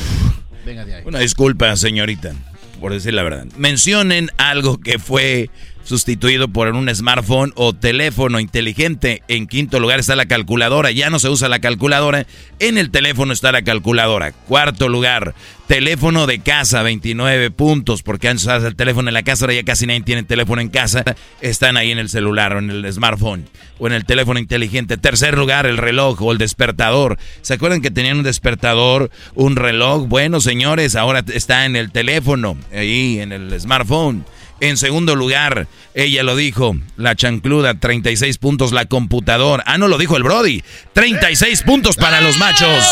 Venga 0.65 0.85
de 0.85 0.95
ahí. 0.95 1.03
Una 1.05 1.19
disculpa, 1.19 1.75
señorita, 1.77 2.33
por 2.81 2.91
decir 2.91 3.13
la 3.13 3.23
verdad. 3.23 3.45
Mencionen 3.55 4.29
algo 4.37 4.79
que 4.79 4.99
fue 4.99 5.49
sustituido 5.87 6.49
por 6.49 6.67
un 6.67 6.93
smartphone 6.93 7.53
o 7.55 7.73
teléfono 7.73 8.41
inteligente. 8.41 9.23
En 9.29 9.47
quinto 9.47 9.79
lugar 9.79 9.99
está 9.99 10.17
la 10.17 10.25
calculadora. 10.25 10.91
Ya 10.91 11.09
no 11.09 11.17
se 11.17 11.29
usa 11.29 11.47
la 11.47 11.59
calculadora. 11.59 12.27
En 12.59 12.77
el 12.77 12.91
teléfono 12.91 13.31
está 13.31 13.53
la 13.53 13.61
calculadora. 13.61 14.33
Cuarto 14.33 14.89
lugar, 14.89 15.33
teléfono 15.67 16.27
de 16.27 16.39
casa, 16.39 16.83
29 16.83 17.51
puntos. 17.51 18.03
Porque 18.03 18.27
antes 18.27 18.43
usabas 18.43 18.65
el 18.65 18.75
teléfono 18.75 19.09
en 19.09 19.13
la 19.13 19.23
casa, 19.23 19.45
ahora 19.45 19.53
ya 19.53 19.63
casi 19.63 19.87
nadie 19.87 20.01
tiene 20.01 20.23
teléfono 20.23 20.61
en 20.61 20.67
casa. 20.67 21.05
Están 21.41 21.77
ahí 21.77 21.91
en 21.91 21.99
el 21.99 22.09
celular 22.09 22.53
o 22.53 22.59
en 22.59 22.69
el 22.69 22.91
smartphone 22.91 23.45
o 23.79 23.87
en 23.87 23.93
el 23.93 24.03
teléfono 24.05 24.39
inteligente. 24.39 24.97
Tercer 24.97 25.37
lugar, 25.37 25.65
el 25.65 25.77
reloj 25.77 26.21
o 26.21 26.33
el 26.33 26.37
despertador. 26.37 27.17
¿Se 27.41 27.53
acuerdan 27.53 27.81
que 27.81 27.91
tenían 27.91 28.17
un 28.17 28.23
despertador, 28.23 29.09
un 29.35 29.55
reloj? 29.55 30.05
Bueno, 30.07 30.41
señores, 30.41 30.97
ahora 30.97 31.23
está 31.33 31.65
en 31.65 31.77
el 31.77 31.91
teléfono, 31.91 32.57
ahí 32.73 33.19
en 33.21 33.31
el 33.31 33.57
smartphone. 33.57 34.25
En 34.59 34.77
segundo 34.77 35.15
lugar, 35.15 35.67
ella 35.93 36.23
lo 36.23 36.35
dijo, 36.35 36.75
la 36.95 37.15
chancluda, 37.15 37.79
36 37.79 38.37
puntos, 38.39 38.71
la 38.71 38.85
computadora. 38.85 39.63
Ah, 39.67 39.77
no 39.77 39.87
lo 39.87 39.97
dijo 39.97 40.17
el 40.17 40.23
Brody. 40.23 40.63
36 40.93 41.61
puntos 41.63 41.95
para 41.95 42.21
los 42.21 42.37
machos. 42.37 42.83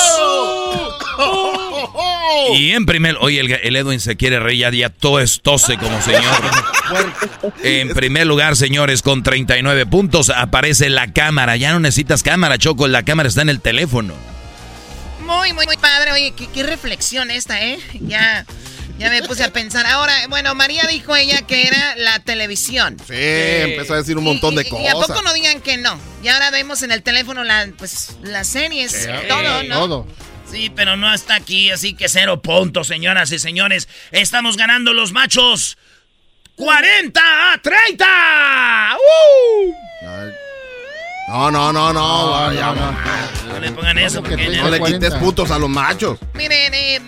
Y 2.53 2.71
en 2.71 2.85
primer, 2.85 3.17
oye, 3.19 3.39
el, 3.39 3.51
el 3.51 3.75
Edwin 3.75 3.99
se 3.99 4.15
quiere 4.15 4.39
reír, 4.39 4.59
ya, 4.59 4.69
ya 4.71 4.89
todo 4.89 5.19
es 5.19 5.41
tose 5.41 5.77
como 5.77 5.99
señor. 6.01 6.23
En 7.63 7.89
primer 7.93 8.27
lugar, 8.27 8.55
señores, 8.55 9.01
con 9.01 9.23
39 9.23 9.85
puntos 9.87 10.29
aparece 10.29 10.89
la 10.89 11.11
cámara. 11.11 11.55
Ya 11.55 11.71
no 11.73 11.79
necesitas 11.79 12.21
cámara, 12.21 12.57
Choco, 12.57 12.87
la 12.87 13.03
cámara 13.03 13.29
está 13.29 13.41
en 13.41 13.49
el 13.49 13.61
teléfono. 13.61 14.13
Muy, 15.25 15.53
muy, 15.53 15.65
muy 15.65 15.77
padre. 15.77 16.11
Oye, 16.11 16.33
qué, 16.37 16.47
qué 16.47 16.61
reflexión 16.61 17.31
esta, 17.31 17.59
¿eh? 17.65 17.79
Ya, 17.99 18.45
ya 18.97 19.09
me 19.09 19.21
puse 19.23 19.43
a 19.43 19.51
pensar. 19.51 19.85
Ahora, 19.85 20.13
bueno, 20.29 20.55
María 20.55 20.83
dijo 20.89 21.15
ella 21.15 21.41
que 21.41 21.67
era 21.67 21.95
la 21.97 22.19
televisión. 22.19 22.97
Sí, 23.07 23.13
empezó 23.13 23.93
a 23.93 23.97
decir 23.97 24.17
un 24.17 24.23
montón 24.23 24.55
de 24.55 24.63
Y, 24.63 24.83
y 24.83 24.87
a 24.87 24.93
cosas. 24.93 25.07
poco 25.09 25.21
no 25.21 25.33
digan 25.33 25.61
que 25.61 25.77
no. 25.77 25.99
Y 26.23 26.27
ahora 26.29 26.51
vemos 26.51 26.81
en 26.83 26.91
el 26.91 27.03
teléfono 27.03 27.43
la, 27.43 27.67
pues, 27.77 28.17
las 28.23 28.47
series, 28.47 29.07
todo, 29.27 29.63
¿no? 29.63 29.79
Todo. 29.79 30.07
Sí, 30.49 30.71
pero 30.75 30.95
no 30.95 31.13
está 31.13 31.35
aquí, 31.35 31.71
así 31.71 31.95
que 31.95 32.07
cero 32.07 32.41
puntos, 32.41 32.87
señoras 32.87 33.31
y 33.31 33.39
señores. 33.39 33.87
Estamos 34.11 34.57
ganando 34.57 34.93
los 34.93 35.11
machos 35.11 35.77
40 36.55 37.53
a 37.53 37.57
30. 37.61 38.95
¡Uh! 38.95 39.73
No, 41.27 41.49
no, 41.51 41.73
no, 41.73 41.91
no. 41.91 42.53
ya, 42.53 42.73
No 43.47 43.59
le 43.59 43.71
pongan 43.71 43.97
eso 43.97 44.21
porque 44.21 44.37
No 44.49 44.69
le 44.69 44.79
quites 44.79 45.15
puntos 45.15 45.49
a 45.51 45.57
los 45.59 45.69
machos. 45.69 46.19
Miren, 46.35 46.73
eh, 46.73 47.01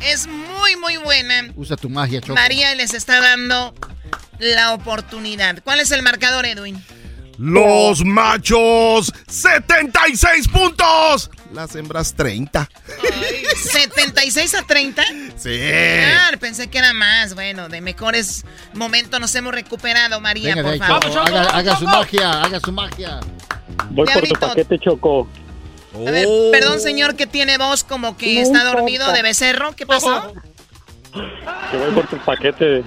es 0.00 0.26
muy, 0.58 0.76
muy 0.76 0.96
buena. 0.98 1.52
Usa 1.56 1.76
tu 1.76 1.88
magia, 1.88 2.20
Choco. 2.20 2.34
María 2.34 2.74
les 2.74 2.94
está 2.94 3.20
dando 3.20 3.74
la 4.38 4.74
oportunidad. 4.74 5.62
¿Cuál 5.62 5.80
es 5.80 5.90
el 5.90 6.02
marcador, 6.02 6.46
Edwin? 6.46 6.82
Los 7.38 8.04
machos, 8.04 9.12
76 9.28 10.48
puntos. 10.48 11.30
Las 11.52 11.74
hembras, 11.76 12.14
30. 12.14 12.68
¿76 13.72 14.58
a 14.58 14.62
30? 14.66 15.04
Sí. 15.36 15.60
Ah, 15.62 16.30
pensé 16.40 16.66
que 16.68 16.78
era 16.78 16.92
más. 16.92 17.34
Bueno, 17.34 17.68
de 17.68 17.80
mejores 17.80 18.44
momentos 18.74 19.20
nos 19.20 19.32
hemos 19.36 19.54
recuperado, 19.54 20.20
María, 20.20 20.54
Venga 20.54 20.62
por 20.64 20.72
ahí, 20.72 20.78
favor. 20.80 21.04
Choco. 21.04 21.20
Haga, 21.20 21.42
haga 21.50 21.76
su 21.76 21.84
magia, 21.84 22.42
haga 22.42 22.60
su 22.60 22.72
magia. 22.72 23.20
Voy 23.90 24.08
por 24.12 24.26
tu 24.26 24.34
paquete, 24.34 24.78
Choco. 24.80 25.28
A 26.06 26.10
ver, 26.10 26.26
perdón, 26.52 26.80
señor, 26.80 27.16
que 27.16 27.26
tiene 27.26 27.58
voz 27.58 27.84
como 27.84 28.16
que 28.16 28.34
No 28.36 28.40
está 28.42 28.58
importa. 28.58 28.76
dormido 28.78 29.12
de 29.12 29.22
becerro. 29.22 29.74
¿Qué 29.76 29.86
pasó? 29.86 30.32
Que 31.70 31.76
voy 31.78 31.90
por 31.92 32.06
tu 32.06 32.18
paquete. 32.18 32.84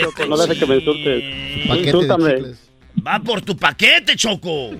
Choco, 0.00 0.26
no 0.26 0.36
dejes 0.36 0.58
que 0.58 0.66
me 0.66 0.76
insultes. 0.76 1.24
Insúltame. 1.86 2.34
Va 3.06 3.18
por 3.20 3.42
tu 3.42 3.56
paquete, 3.56 4.16
Choco. 4.16 4.70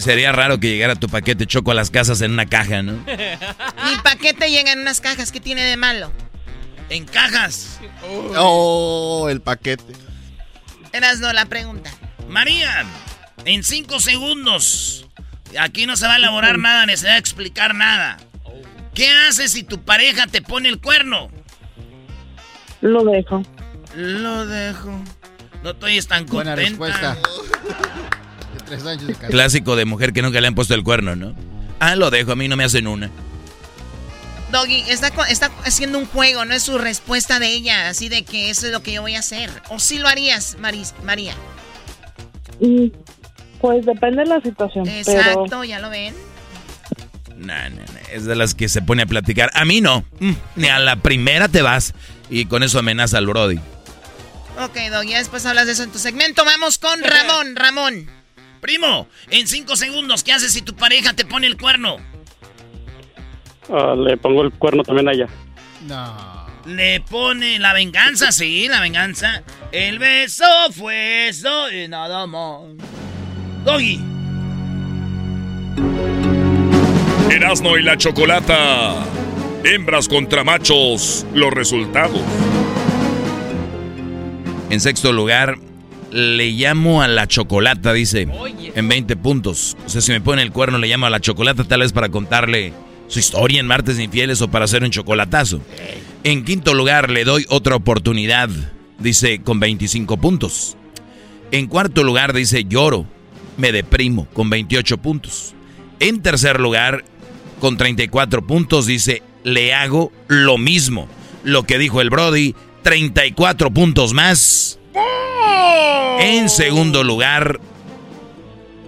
Sería 0.00 0.32
raro 0.32 0.58
que 0.58 0.68
llegara 0.68 0.94
tu 0.96 1.08
paquete 1.08 1.46
Choco 1.46 1.70
a 1.70 1.74
las 1.74 1.90
casas 1.90 2.20
en 2.22 2.32
una 2.32 2.46
caja, 2.46 2.82
¿no? 2.82 2.92
Mi 2.94 3.96
paquete 4.02 4.50
llega 4.50 4.72
en 4.72 4.80
unas 4.80 5.00
cajas. 5.00 5.30
¿Qué 5.30 5.40
tiene 5.40 5.62
de 5.64 5.76
malo? 5.76 6.10
En 6.90 7.04
cajas. 7.04 7.78
Oh, 8.36 9.28
el 9.30 9.40
paquete. 9.40 9.92
Eras 10.92 11.20
no 11.20 11.32
la 11.32 11.46
pregunta. 11.46 11.90
María, 12.28 12.84
en 13.44 13.62
cinco 13.64 14.00
segundos. 14.00 15.06
Aquí 15.58 15.86
no 15.86 15.96
se 15.96 16.06
va 16.06 16.14
a 16.14 16.16
elaborar 16.16 16.58
nada, 16.58 16.84
ni 16.86 16.96
se 16.96 17.06
va 17.06 17.14
a 17.14 17.18
explicar 17.18 17.74
nada. 17.74 18.18
¿Qué 18.94 19.10
haces 19.28 19.52
si 19.52 19.62
tu 19.62 19.80
pareja 19.82 20.26
te 20.26 20.42
pone 20.42 20.68
el 20.68 20.80
cuerno? 20.80 21.30
Lo 22.80 23.04
dejo. 23.04 23.42
Lo 23.94 24.46
dejo. 24.46 25.02
No 25.62 25.70
estoy 25.70 26.00
tan 26.02 26.26
Buena 26.26 26.54
contenta. 26.54 26.84
respuesta. 26.86 27.18
De 28.54 28.60
tres 28.66 28.86
años 28.86 29.06
de. 29.06 29.14
Clásico 29.14 29.76
de 29.76 29.84
mujer 29.84 30.12
que 30.12 30.22
nunca 30.22 30.40
le 30.40 30.46
han 30.48 30.54
puesto 30.54 30.74
el 30.74 30.84
cuerno, 30.84 31.16
¿no? 31.16 31.34
Ah, 31.80 31.96
lo 31.96 32.10
dejo, 32.10 32.32
a 32.32 32.36
mí 32.36 32.48
no 32.48 32.56
me 32.56 32.64
hacen 32.64 32.86
una. 32.86 33.10
Doggy, 34.52 34.82
está, 34.88 35.08
está 35.28 35.50
haciendo 35.64 35.98
un 35.98 36.06
juego, 36.06 36.44
no 36.44 36.54
es 36.54 36.62
su 36.62 36.78
respuesta 36.78 37.38
de 37.38 37.48
ella, 37.52 37.88
así 37.88 38.08
de 38.08 38.24
que 38.24 38.50
eso 38.50 38.66
es 38.66 38.72
lo 38.72 38.82
que 38.82 38.92
yo 38.92 39.02
voy 39.02 39.14
a 39.14 39.20
hacer. 39.20 39.50
¿O 39.68 39.78
sí 39.78 39.98
lo 39.98 40.08
harías, 40.08 40.56
Maris- 40.58 40.94
María? 41.04 41.34
Mm, 42.60 42.86
Pues 43.60 43.84
depende 43.84 44.22
de 44.22 44.28
la 44.28 44.40
situación. 44.40 44.88
Exacto, 44.88 45.44
Pero 45.48 45.64
ya 45.64 45.80
lo 45.80 45.90
ven. 45.90 46.14
Nah, 47.36 47.68
nah, 47.68 47.76
nah, 47.76 48.00
Es 48.12 48.24
de 48.24 48.34
las 48.36 48.54
que 48.54 48.68
se 48.68 48.82
pone 48.82 49.02
a 49.02 49.06
platicar. 49.06 49.50
A 49.54 49.64
mí 49.64 49.80
no. 49.80 50.04
Mm, 50.20 50.32
Ni 50.56 50.68
a 50.68 50.78
la 50.78 50.96
primera 50.96 51.48
te 51.48 51.62
vas. 51.62 51.94
Y 52.30 52.46
con 52.46 52.62
eso 52.62 52.78
amenaza 52.78 53.18
al 53.18 53.26
Brody. 53.26 53.58
Ok, 54.60 54.76
Doggy, 54.90 55.10
ya 55.10 55.18
después 55.18 55.46
hablas 55.46 55.66
de 55.66 55.72
eso 55.72 55.84
en 55.84 55.92
tu 55.92 55.98
segmento. 55.98 56.44
Vamos 56.44 56.78
con 56.78 57.00
Ramón, 57.02 57.54
Ramón. 57.54 58.10
Primo, 58.60 59.06
en 59.30 59.46
cinco 59.46 59.76
segundos, 59.76 60.24
¿qué 60.24 60.32
haces 60.32 60.52
si 60.52 60.62
tu 60.62 60.74
pareja 60.74 61.12
te 61.14 61.24
pone 61.24 61.46
el 61.46 61.56
cuerno? 61.56 61.98
Ah, 63.70 63.94
le 63.96 64.16
pongo 64.16 64.42
el 64.42 64.50
cuerno 64.52 64.82
también 64.82 65.08
a 65.08 65.12
ella. 65.12 65.26
No. 65.86 66.48
Le 66.66 67.00
pone 67.02 67.58
la 67.60 67.72
venganza, 67.72 68.32
sí, 68.32 68.66
la 68.68 68.80
venganza. 68.80 69.42
El 69.70 70.00
beso 70.00 70.44
fue 70.72 71.28
eso 71.28 71.70
y 71.70 71.86
nada 71.86 72.26
más. 72.26 72.62
Doggy. 73.68 74.00
Erasno 77.30 77.76
y 77.76 77.82
la 77.82 77.98
chocolata. 77.98 79.04
Hembras 79.62 80.08
contra 80.08 80.42
machos. 80.42 81.26
Los 81.34 81.52
resultados. 81.52 82.22
En 84.70 84.80
sexto 84.80 85.12
lugar, 85.12 85.58
le 86.10 86.52
llamo 86.52 87.02
a 87.02 87.08
la 87.08 87.26
chocolata, 87.26 87.92
dice. 87.92 88.26
En 88.74 88.88
20 88.88 89.16
puntos. 89.16 89.76
O 89.84 89.88
sea, 89.90 90.00
si 90.00 90.12
me 90.12 90.22
pone 90.22 90.40
el 90.40 90.50
cuerno, 90.50 90.78
le 90.78 90.88
llamo 90.88 91.04
a 91.04 91.10
la 91.10 91.20
chocolata, 91.20 91.62
tal 91.64 91.80
vez 91.80 91.92
para 91.92 92.08
contarle 92.08 92.72
su 93.08 93.18
historia 93.18 93.60
en 93.60 93.66
Martes 93.66 93.98
de 93.98 94.04
Infieles 94.04 94.40
o 94.40 94.48
para 94.48 94.64
hacer 94.64 94.82
un 94.82 94.90
chocolatazo. 94.90 95.60
En 96.24 96.42
quinto 96.42 96.72
lugar, 96.72 97.10
le 97.10 97.24
doy 97.24 97.44
otra 97.50 97.76
oportunidad, 97.76 98.48
dice, 98.98 99.42
con 99.42 99.60
25 99.60 100.16
puntos. 100.16 100.78
En 101.50 101.66
cuarto 101.66 102.02
lugar, 102.02 102.32
dice, 102.32 102.64
lloro, 102.64 103.06
me 103.58 103.72
deprimo, 103.72 104.26
con 104.32 104.48
28 104.48 104.96
puntos. 104.98 105.54
En 106.00 106.22
tercer 106.22 106.58
lugar, 106.60 107.04
con 107.60 107.76
34 107.76 108.46
puntos, 108.46 108.86
dice, 108.86 109.22
le 109.44 109.74
hago 109.74 110.10
lo 110.28 110.56
mismo. 110.56 111.08
Lo 111.44 111.64
que 111.64 111.76
dijo 111.76 112.00
el 112.00 112.08
Brody, 112.08 112.54
34 112.82 113.70
puntos 113.70 114.14
más. 114.14 114.78
En 116.20 116.48
segundo 116.48 117.04
lugar, 117.04 117.60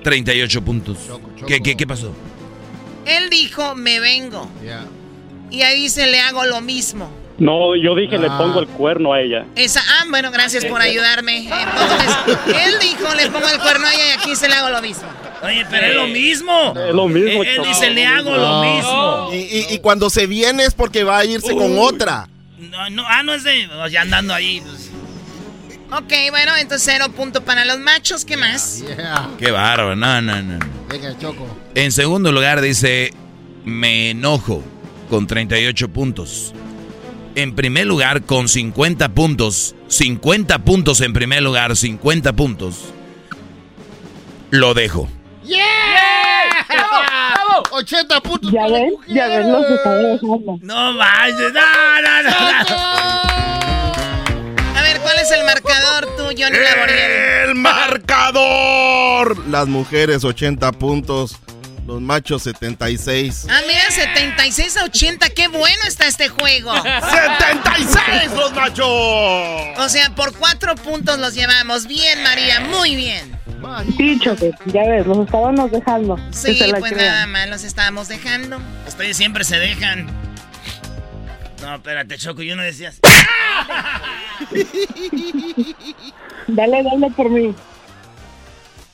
38 0.03 0.62
puntos. 0.62 0.99
¿Qué, 1.47 1.61
qué, 1.61 1.77
qué 1.77 1.87
pasó? 1.87 2.14
Él 3.07 3.29
dijo, 3.29 3.75
me 3.75 3.99
vengo. 4.01 4.49
Y 5.51 5.62
ahí 5.62 5.83
dice, 5.83 6.07
le 6.07 6.21
hago 6.21 6.45
lo 6.45 6.61
mismo. 6.61 7.11
No, 7.41 7.74
yo 7.74 7.95
dije, 7.97 8.18
le 8.18 8.28
Ah. 8.28 8.38
pongo 8.38 8.61
el 8.61 8.66
cuerno 8.68 9.12
a 9.12 9.20
ella. 9.20 9.47
Esa, 9.57 9.80
ah, 9.80 10.05
bueno, 10.11 10.30
gracias 10.30 10.64
por 10.66 10.80
ayudarme. 10.80 11.38
Entonces, 11.38 12.16
él 12.66 12.74
dijo, 12.80 13.12
le 13.14 13.28
pongo 13.30 13.49
el 13.49 13.59
cuerno 13.59 13.86
a 13.86 13.95
ella 13.95 14.03
y 14.09 14.18
aquí 14.20 14.36
se 14.36 14.49
le 14.49 14.55
hago 14.55 14.68
lo 14.70 14.82
mismo. 14.82 15.09
Oye, 15.43 15.66
pero 15.70 15.86
es 15.86 15.95
lo 15.97 16.07
mismo. 16.07 16.74
Es 16.76 16.95
lo 16.95 17.09
mismo, 17.09 17.43
Él, 17.43 17.49
él 17.49 17.62
dice, 17.66 17.91
le 17.91 18.07
hago 18.07 18.36
lo 18.36 18.62
mismo. 18.62 19.30
Y, 19.32 19.36
y- 19.36 19.66
y 19.74 19.78
cuando 19.78 20.11
se 20.11 20.26
viene 20.26 20.64
es 20.64 20.74
porque 20.74 21.03
va 21.03 21.18
a 21.18 21.24
irse 21.24 21.55
con 21.55 21.78
otra. 21.78 22.28
No, 22.59 22.91
no, 22.91 23.05
ah, 23.09 23.22
no 23.22 23.32
es 23.34 23.43
de. 23.43 23.66
Ya 23.91 24.03
andando 24.03 24.34
ahí. 24.34 24.61
pues. 24.61 24.91
Ok, 25.93 26.12
bueno, 26.30 26.53
entonces 26.57 26.88
cero 26.93 27.07
punto 27.16 27.43
para 27.43 27.64
los 27.64 27.78
machos. 27.78 28.24
¿Qué 28.26 28.36
más? 28.36 28.84
Qué 29.38 29.51
bárbaro, 29.51 29.97
no, 29.97 30.20
no, 30.20 30.43
no. 30.43 30.59
no. 30.59 30.66
Venga, 30.88 31.16
Choco. 31.18 31.47
En 31.74 31.91
segundo 31.91 32.30
lugar 32.32 32.61
dice, 32.61 33.12
me 33.64 34.11
enojo, 34.11 34.62
con 35.09 35.26
38 35.26 35.88
puntos. 35.88 36.53
En 37.35 37.55
primer 37.55 37.87
lugar, 37.87 38.22
con 38.22 38.49
50 38.49 39.11
puntos, 39.11 39.76
50 39.89 40.59
puntos 40.61 41.01
en 41.01 41.12
primer 41.12 41.43
lugar, 41.43 41.76
50 41.76 42.33
puntos, 42.33 42.93
lo 44.51 44.74
dejo. 44.74 45.09
¡Yeah! 45.45 45.64
¡Bravo! 46.68 47.62
80 47.70 48.20
puntos. 48.20 48.53
Ya 48.53 48.66
ven, 48.66 48.91
ya 49.09 49.28
ven 49.28 49.53
los 49.53 49.68
dejando. 49.68 50.59
No 50.62 50.93
manches, 50.93 51.53
no, 51.53 52.03
no, 52.03 52.22
no. 52.22 52.31
A 54.76 54.83
ver, 54.83 54.99
¿cuál 55.01 55.18
es 55.18 55.31
el 55.31 55.45
marcador 55.45 56.07
tú, 56.16 56.24
Johnny 56.24 56.59
Laboriel? 56.59 57.11
El 57.49 57.55
marcador. 57.55 59.39
Las 59.49 59.68
mujeres 59.68 60.24
80 60.24 60.72
puntos, 60.72 61.37
los 61.87 62.01
machos 62.01 62.43
76. 62.45 63.47
Ah, 63.51 63.61
mira, 63.66 63.83
76 63.91 64.76
a 64.76 64.85
80. 64.85 65.31
Qué 65.31 65.49
bueno 65.49 65.83
está 65.87 66.07
este 66.07 66.28
juego. 66.28 66.72
76 66.83 68.33
los 68.37 68.53
machos. 68.55 68.87
O 69.78 69.89
sea, 69.89 70.11
por 70.14 70.35
cuatro 70.37 70.74
puntos 70.76 71.18
los 71.18 71.35
llevamos. 71.35 71.87
Bien, 71.87 72.22
María, 72.22 72.61
muy 72.61 72.95
bien. 72.97 73.39
Sí, 73.97 74.18
Choco, 74.20 74.47
ya 74.66 74.83
ves, 74.89 75.07
los 75.07 75.18
estábamos 75.26 75.70
dejando. 75.70 76.16
que 76.16 76.22
Sí, 76.33 76.59
pues 76.78 76.93
crean. 76.93 77.12
nada 77.12 77.26
más 77.26 77.49
los 77.49 77.64
estábamos 77.64 78.09
dejando. 78.09 78.59
Ustedes 78.87 79.16
siempre 79.16 79.45
se 79.45 79.59
dejan. 79.59 80.07
No, 81.61 81.74
espérate, 81.74 82.16
Choco, 82.16 82.43
yo 82.43 82.57
no 82.57 82.62
decías. 82.62 83.01
Dale, 86.49 86.83
dale 86.83 87.11
por 87.16 87.28
mí. 87.31 87.55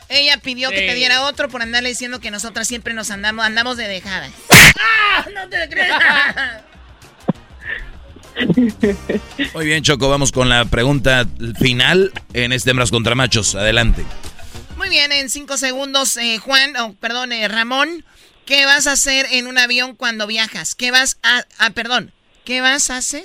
Ella 0.09 0.39
pidió 0.39 0.71
que 0.71 0.77
te 0.77 0.95
diera 0.95 1.23
otro 1.23 1.49
por 1.49 1.63
andarle 1.63 1.89
diciendo 1.89 2.21
que 2.21 2.31
nosotras 2.31 2.69
siempre 2.69 2.95
nos 2.95 3.11
andamos, 3.11 3.45
andamos 3.45 3.77
de 3.77 3.89
dejadas. 3.89 4.31
¡No 5.35 5.49
te 5.49 5.69
creas! 5.69 6.63
Muy 9.55 9.67
bien, 9.67 9.83
Choco, 9.83 10.09
vamos 10.09 10.31
con 10.31 10.49
la 10.49 10.65
pregunta 10.67 11.27
final 11.59 12.13
en 12.35 12.53
este 12.53 12.71
Hembras 12.71 12.91
contra 12.91 13.15
Machos. 13.15 13.55
Adelante. 13.55 14.05
Muy 14.77 14.91
bien, 14.91 15.11
en 15.11 15.31
cinco 15.31 15.57
segundos, 15.57 16.17
eh, 16.19 16.39
Juan, 16.39 16.77
oh, 16.77 16.95
perdón, 16.95 17.33
eh, 17.33 17.49
Ramón, 17.49 18.05
¿qué 18.45 18.67
vas 18.67 18.87
a 18.87 18.93
hacer 18.93 19.27
en 19.31 19.47
un 19.47 19.59
avión 19.59 19.97
cuando 19.97 20.27
viajas? 20.27 20.75
¿Qué 20.75 20.91
vas 20.91 21.19
a, 21.23 21.45
ah, 21.59 21.71
perdón, 21.71 22.13
¿qué 22.45 22.61
vas 22.61 22.91
a 22.91 22.99
hacer? 22.99 23.25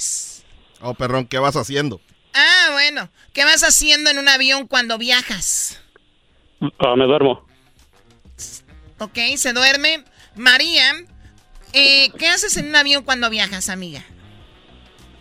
Oh, 0.79 0.93
perrón, 0.93 1.27
¿qué 1.27 1.39
vas 1.39 1.55
haciendo? 1.55 2.01
Ah, 2.33 2.69
bueno, 2.71 3.11
¿qué 3.33 3.43
vas 3.43 3.63
haciendo 3.63 4.09
en 4.09 4.17
un 4.17 4.29
avión 4.29 4.65
cuando 4.65 4.97
viajas? 4.97 5.79
Ah, 6.79 6.95
me 6.95 7.05
duermo. 7.05 7.45
Ok, 8.99 9.17
se 9.35 9.53
duerme. 9.53 10.03
María, 10.35 10.93
eh, 11.73 12.11
¿qué 12.17 12.27
haces 12.27 12.55
en 12.57 12.69
un 12.69 12.75
avión 12.75 13.03
cuando 13.03 13.29
viajas, 13.29 13.69
amiga? 13.69 14.03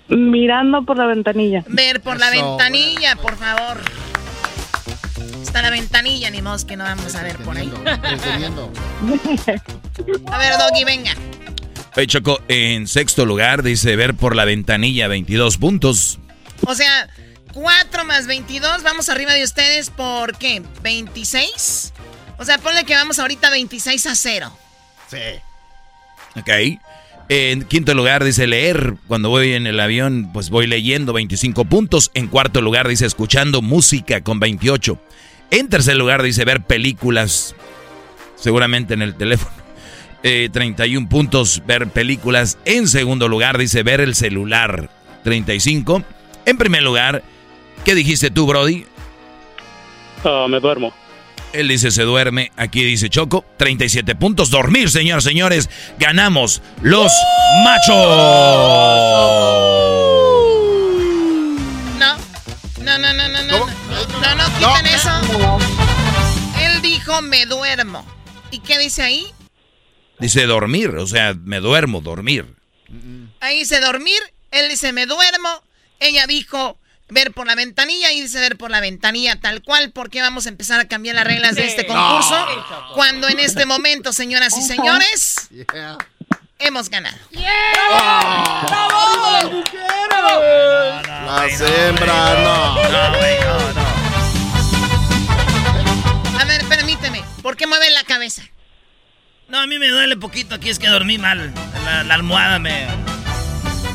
Mirando 0.08 0.84
por 0.84 0.98
la 0.98 1.06
ventanilla. 1.06 1.64
Ver 1.68 2.00
por 2.00 2.18
la 2.18 2.30
ventanilla, 2.30 3.16
por 3.16 3.36
favor. 3.36 3.80
Está 5.40 5.62
la 5.62 5.70
ventanilla, 5.70 6.30
ni 6.30 6.42
modo 6.42 6.64
que 6.66 6.76
no 6.76 6.84
vamos 6.84 7.14
a 7.14 7.22
ver 7.22 7.36
por 7.38 7.56
ahí. 7.56 7.72
A 10.26 10.38
ver, 10.38 10.52
Doggy, 10.58 10.84
venga. 10.84 11.12
Oye, 11.96 12.06
Choco, 12.06 12.40
en 12.48 12.86
sexto 12.86 13.24
lugar 13.26 13.62
dice 13.62 13.96
ver 13.96 14.14
por 14.14 14.36
la 14.36 14.44
ventanilla 14.44 15.08
22 15.08 15.58
puntos. 15.58 16.18
O 16.66 16.74
sea, 16.74 17.08
4 17.52 18.04
más 18.04 18.26
22, 18.26 18.82
vamos 18.82 19.08
arriba 19.08 19.32
de 19.32 19.44
ustedes 19.44 19.90
por 19.90 20.36
qué? 20.36 20.62
¿26? 20.82 21.92
O 22.38 22.44
sea, 22.44 22.58
ponle 22.58 22.84
que 22.84 22.94
vamos 22.94 23.18
ahorita 23.18 23.50
26 23.50 24.06
a 24.06 24.14
0. 24.14 24.58
Sí. 25.10 25.18
Ok. 26.36 26.80
En 27.28 27.64
quinto 27.64 27.94
lugar 27.94 28.24
dice 28.24 28.46
leer. 28.46 28.94
Cuando 29.06 29.28
voy 29.28 29.52
en 29.52 29.66
el 29.66 29.78
avión, 29.78 30.30
pues 30.32 30.50
voy 30.50 30.66
leyendo 30.66 31.12
25 31.12 31.64
puntos. 31.64 32.10
En 32.14 32.28
cuarto 32.28 32.60
lugar 32.60 32.88
dice 32.88 33.06
escuchando 33.06 33.62
música 33.62 34.22
con 34.22 34.40
28. 34.40 34.98
En 35.50 35.68
tercer 35.68 35.96
lugar 35.96 36.22
dice 36.22 36.44
ver 36.44 36.62
películas. 36.62 37.54
Seguramente 38.36 38.94
en 38.94 39.02
el 39.02 39.14
teléfono. 39.14 39.52
Eh, 40.22 40.50
31 40.52 41.08
puntos 41.08 41.62
ver 41.66 41.88
películas. 41.88 42.58
En 42.66 42.88
segundo 42.88 43.26
lugar 43.26 43.56
dice 43.56 43.82
ver 43.82 44.02
el 44.02 44.14
celular. 44.14 44.90
35. 45.24 46.04
En 46.44 46.58
primer 46.58 46.82
lugar, 46.82 47.22
¿qué 47.84 47.94
dijiste 47.94 48.30
tú, 48.30 48.46
Brody? 48.46 48.86
Ah, 50.24 50.46
me 50.48 50.60
duermo. 50.60 50.92
Él 51.52 51.68
dice 51.68 51.90
se 51.90 52.02
duerme. 52.02 52.52
Aquí 52.56 52.84
dice 52.84 53.08
Choco. 53.08 53.44
37 53.56 54.14
puntos. 54.14 54.50
Dormir, 54.50 54.90
señoras 54.90 55.24
señores. 55.24 55.68
Ganamos 55.98 56.62
los 56.82 57.12
machos. 57.64 57.96
No, 61.98 62.16
no, 62.84 62.98
no, 62.98 63.12
no, 63.12 63.28
no, 63.28 63.42
no. 63.42 63.58
No, 63.58 64.34
no, 64.36 64.44
quiten 64.58 64.86
eso. 64.86 65.10
Él 66.60 66.82
dijo 66.82 67.20
me 67.22 67.46
duermo. 67.46 68.04
¿Y 68.50 68.60
qué 68.60 68.78
dice 68.78 69.02
ahí? 69.02 69.26
Dice 70.18 70.46
dormir. 70.46 70.90
O 70.90 71.06
sea, 71.06 71.34
me 71.34 71.60
duermo, 71.60 72.00
dormir. 72.00 72.54
Ahí 73.40 73.60
dice 73.60 73.80
dormir, 73.80 74.18
él 74.50 74.68
dice 74.68 74.92
me 74.92 75.06
duermo, 75.06 75.48
ella 76.00 76.26
dijo 76.26 76.78
ver 77.10 77.32
por 77.32 77.46
la 77.46 77.54
ventanilla 77.54 78.12
y 78.12 78.20
dice 78.22 78.38
ver 78.40 78.56
por 78.56 78.70
la 78.70 78.80
ventanilla 78.80 79.36
tal 79.40 79.62
cual, 79.62 79.90
porque 79.92 80.20
vamos 80.20 80.46
a 80.46 80.48
empezar 80.48 80.80
a 80.80 80.88
cambiar 80.88 81.16
las 81.16 81.24
reglas 81.24 81.54
de 81.54 81.66
este 81.66 81.86
concurso 81.86 82.46
cuando 82.94 83.28
en 83.28 83.38
este 83.40 83.66
momento, 83.66 84.12
señoras 84.12 84.56
y 84.56 84.62
señores, 84.62 85.48
hemos 86.58 86.88
ganado. 86.88 87.16
Las 91.26 91.60
hembras, 91.60 92.38
no. 92.40 92.80
A 96.38 96.44
ver, 96.44 96.64
permíteme, 96.66 97.22
¿por 97.42 97.56
qué 97.56 97.66
mueven 97.66 97.92
la 97.94 98.04
cabeza? 98.04 98.42
No, 99.48 99.58
a 99.58 99.66
mí 99.66 99.78
me 99.78 99.88
duele 99.88 100.16
poquito 100.16 100.54
aquí, 100.54 100.70
es 100.70 100.78
que 100.78 100.86
dormí 100.88 101.18
mal. 101.18 101.52
La, 101.84 102.04
la 102.04 102.14
almohada 102.14 102.58
me. 102.60 102.86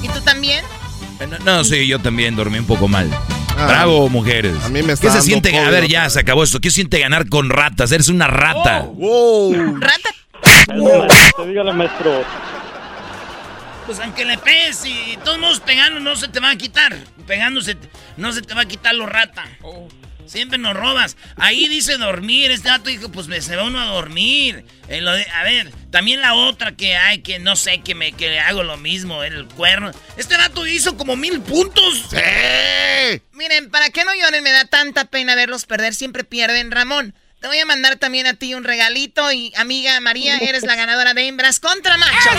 ¿Y 0.04 0.10
tú 0.10 0.20
también? 0.22 0.66
No, 1.20 1.40
no, 1.40 1.64
sí, 1.64 1.88
yo 1.88 2.00
también 2.00 2.36
dormí 2.36 2.60
un 2.60 2.66
poco 2.66 2.88
mal. 2.88 3.10
Bravo, 3.56 4.10
mujeres. 4.10 4.56
a 4.66 4.70
mí 4.70 4.84
me 4.84 4.94
está 4.94 5.08
¿Qué 5.08 5.14
se 5.14 5.22
siente? 5.22 5.58
A 5.58 5.70
ver, 5.70 5.88
ya 5.88 6.10
se 6.10 6.20
acabó 6.20 6.44
esto. 6.44 6.60
¿Qué 6.60 6.70
se 6.70 6.76
siente 6.76 7.00
ganar 7.00 7.30
con 7.30 7.50
ratas? 7.50 7.92
Eres 7.92 8.10
una 8.10 8.28
rata. 8.28 8.82
Wow. 8.82 9.80
¿Rata? 9.80 10.10
Dígale, 11.46 11.74
maestro. 11.74 12.24
Pues 13.86 14.00
aunque 14.00 14.26
le 14.26 14.38
pegues 14.38 14.84
y 14.86 15.18
todos 15.24 15.38
modos 15.38 15.60
pegando 15.60 16.00
no 16.00 16.16
se 16.16 16.28
te 16.28 16.40
va 16.40 16.50
a 16.50 16.56
quitar. 16.56 16.98
Pegándose 17.28 17.78
no 18.18 18.32
se 18.34 18.42
te 18.42 18.54
va 18.54 18.62
a 18.62 18.66
quitar 18.66 18.96
lo 18.96 19.06
rata. 19.06 19.44
Oh. 19.62 19.88
Siempre 20.28 20.58
nos 20.58 20.76
robas. 20.76 21.18
Ahí 21.38 21.68
dice 21.68 21.98
dormir. 21.98 22.52
Este 22.52 22.70
dato 22.70 22.90
dijo, 22.90 23.12
pues 23.12 23.28
me 23.28 23.42
se 23.42 23.56
va 23.56 23.64
uno 23.64 23.80
a 23.80 23.86
dormir. 23.86 24.66
a 24.90 25.44
ver, 25.44 25.72
también 25.92 26.22
la 26.22 26.34
otra 26.34 26.76
que 26.76 26.96
hay, 26.96 27.20
que 27.20 27.40
no 27.40 27.56
sé, 27.56 27.80
que 27.80 27.96
me 27.96 28.12
que 28.14 28.40
hago 28.40 28.64
lo 28.64 28.78
mismo, 28.78 29.24
el 29.24 29.46
cuerno. 29.48 29.92
Este 30.18 30.38
dato 30.38 30.66
hizo 30.68 30.98
como 30.98 31.16
mil 31.16 31.42
puntos. 31.42 32.08
¡Sí! 32.10 33.22
Miren, 33.34 33.70
para 33.70 33.90
que 33.90 34.04
no 34.04 34.14
lloren, 34.14 34.44
me 34.44 34.52
da 34.52 34.66
tanta 34.66 35.06
pena 35.06 35.36
verlos 35.36 35.66
perder. 35.66 35.94
Siempre 35.94 36.24
pierden, 36.24 36.72
Ramón. 36.72 37.16
Te 37.46 37.48
voy 37.48 37.60
a 37.60 37.66
mandar 37.66 37.98
también 37.98 38.26
a 38.26 38.34
ti 38.34 38.56
un 38.56 38.64
regalito 38.64 39.32
y 39.32 39.54
amiga 39.56 40.00
María, 40.00 40.38
eres 40.38 40.64
la 40.64 40.76
ganadora 40.76 41.14
de 41.14 41.28
hembras 41.28 41.60
contra 41.60 41.96
machos. 41.98 42.34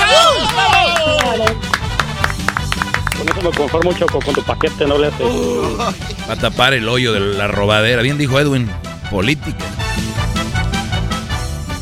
Con 3.18 3.28
eso 3.28 3.42
me 3.42 3.56
conformo 3.56 3.90
mucho 3.90 4.06
con 4.06 4.20
tu 4.22 4.42
paquete, 4.42 4.86
no 4.86 4.98
le 4.98 5.08
hace. 5.08 5.24
Va 5.24 6.32
a 6.32 6.36
tapar 6.36 6.74
el 6.74 6.88
hoyo 6.88 7.12
de 7.12 7.20
la 7.20 7.46
robadera. 7.46 8.02
Bien 8.02 8.18
dijo 8.18 8.38
Edwin, 8.38 8.70
política. 9.10 9.64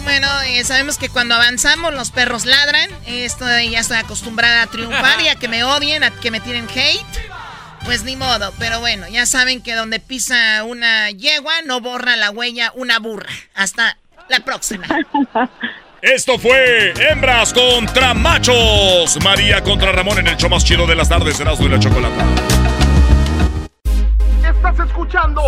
Bueno, 0.05 0.29
eh, 0.43 0.63
sabemos 0.65 0.99
que 0.99 1.09
cuando 1.09 1.35
avanzamos 1.35 1.93
los 1.93 2.11
perros 2.11 2.47
ladran. 2.47 2.89
Esto 3.07 3.47
ya 3.47 3.81
estoy 3.81 3.97
acostumbrada 3.97 4.63
a 4.63 4.67
triunfar 4.67 5.21
y 5.21 5.29
a 5.29 5.35
que 5.35 5.49
me 5.49 5.65
odien, 5.65 6.05
a 6.05 6.11
que 6.11 6.31
me 6.31 6.41
tiren 6.41 6.69
hate. 6.69 7.05
Pues 7.85 8.05
ni 8.05 8.17
modo, 8.17 8.53
pero 8.59 8.81
bueno, 8.81 9.07
ya 9.09 9.27
saben 9.27 9.63
que 9.63 9.75
donde 9.75 10.01
pisa 10.01 10.65
una 10.65 11.11
yegua 11.11 11.53
no 11.67 11.81
borra 11.81 12.17
la 12.17 12.31
huella 12.31 12.73
una 12.77 12.99
burra. 12.99 13.29
Hasta 13.55 13.99
la 14.29 14.41
próxima. 14.41 14.87
Esto 16.05 16.39
fue 16.39 16.93
Hembras 17.01 17.55
contra 17.55 18.13
Machos. 18.13 19.17
María 19.25 19.63
contra 19.63 19.91
Ramón 19.91 20.19
en 20.19 20.27
el 20.27 20.37
show 20.37 20.51
más 20.51 20.63
chido 20.63 20.87
de 20.87 20.95
las 20.95 21.09
tardes, 21.09 21.41
Erasmo 21.41 21.65
y 21.65 21.71
la 21.71 21.79
Chocolata. 21.79 22.27
Estás 24.47 24.87
escuchando 24.87 25.41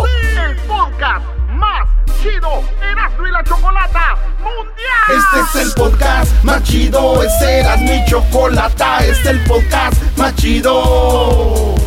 el 0.47 0.55
podcast 0.61 1.23
más 1.51 1.87
chido, 2.23 2.63
Erasmo 2.81 3.27
y 3.27 3.31
la 3.31 3.43
Chocolata 3.43 4.17
Mundial. 4.39 5.43
Este 5.43 5.59
es 5.59 5.67
el 5.67 5.73
podcast 5.75 6.43
más 6.43 6.63
chido, 6.63 7.21
este 7.21 7.59
es 7.59 7.65
Erasmo 7.65 7.93
y 7.93 8.09
Chocolata, 8.09 8.97
este 9.01 9.11
es 9.11 9.25
el 9.27 9.39
podcast 9.41 10.17
más 10.17 10.35
chido 10.37 11.86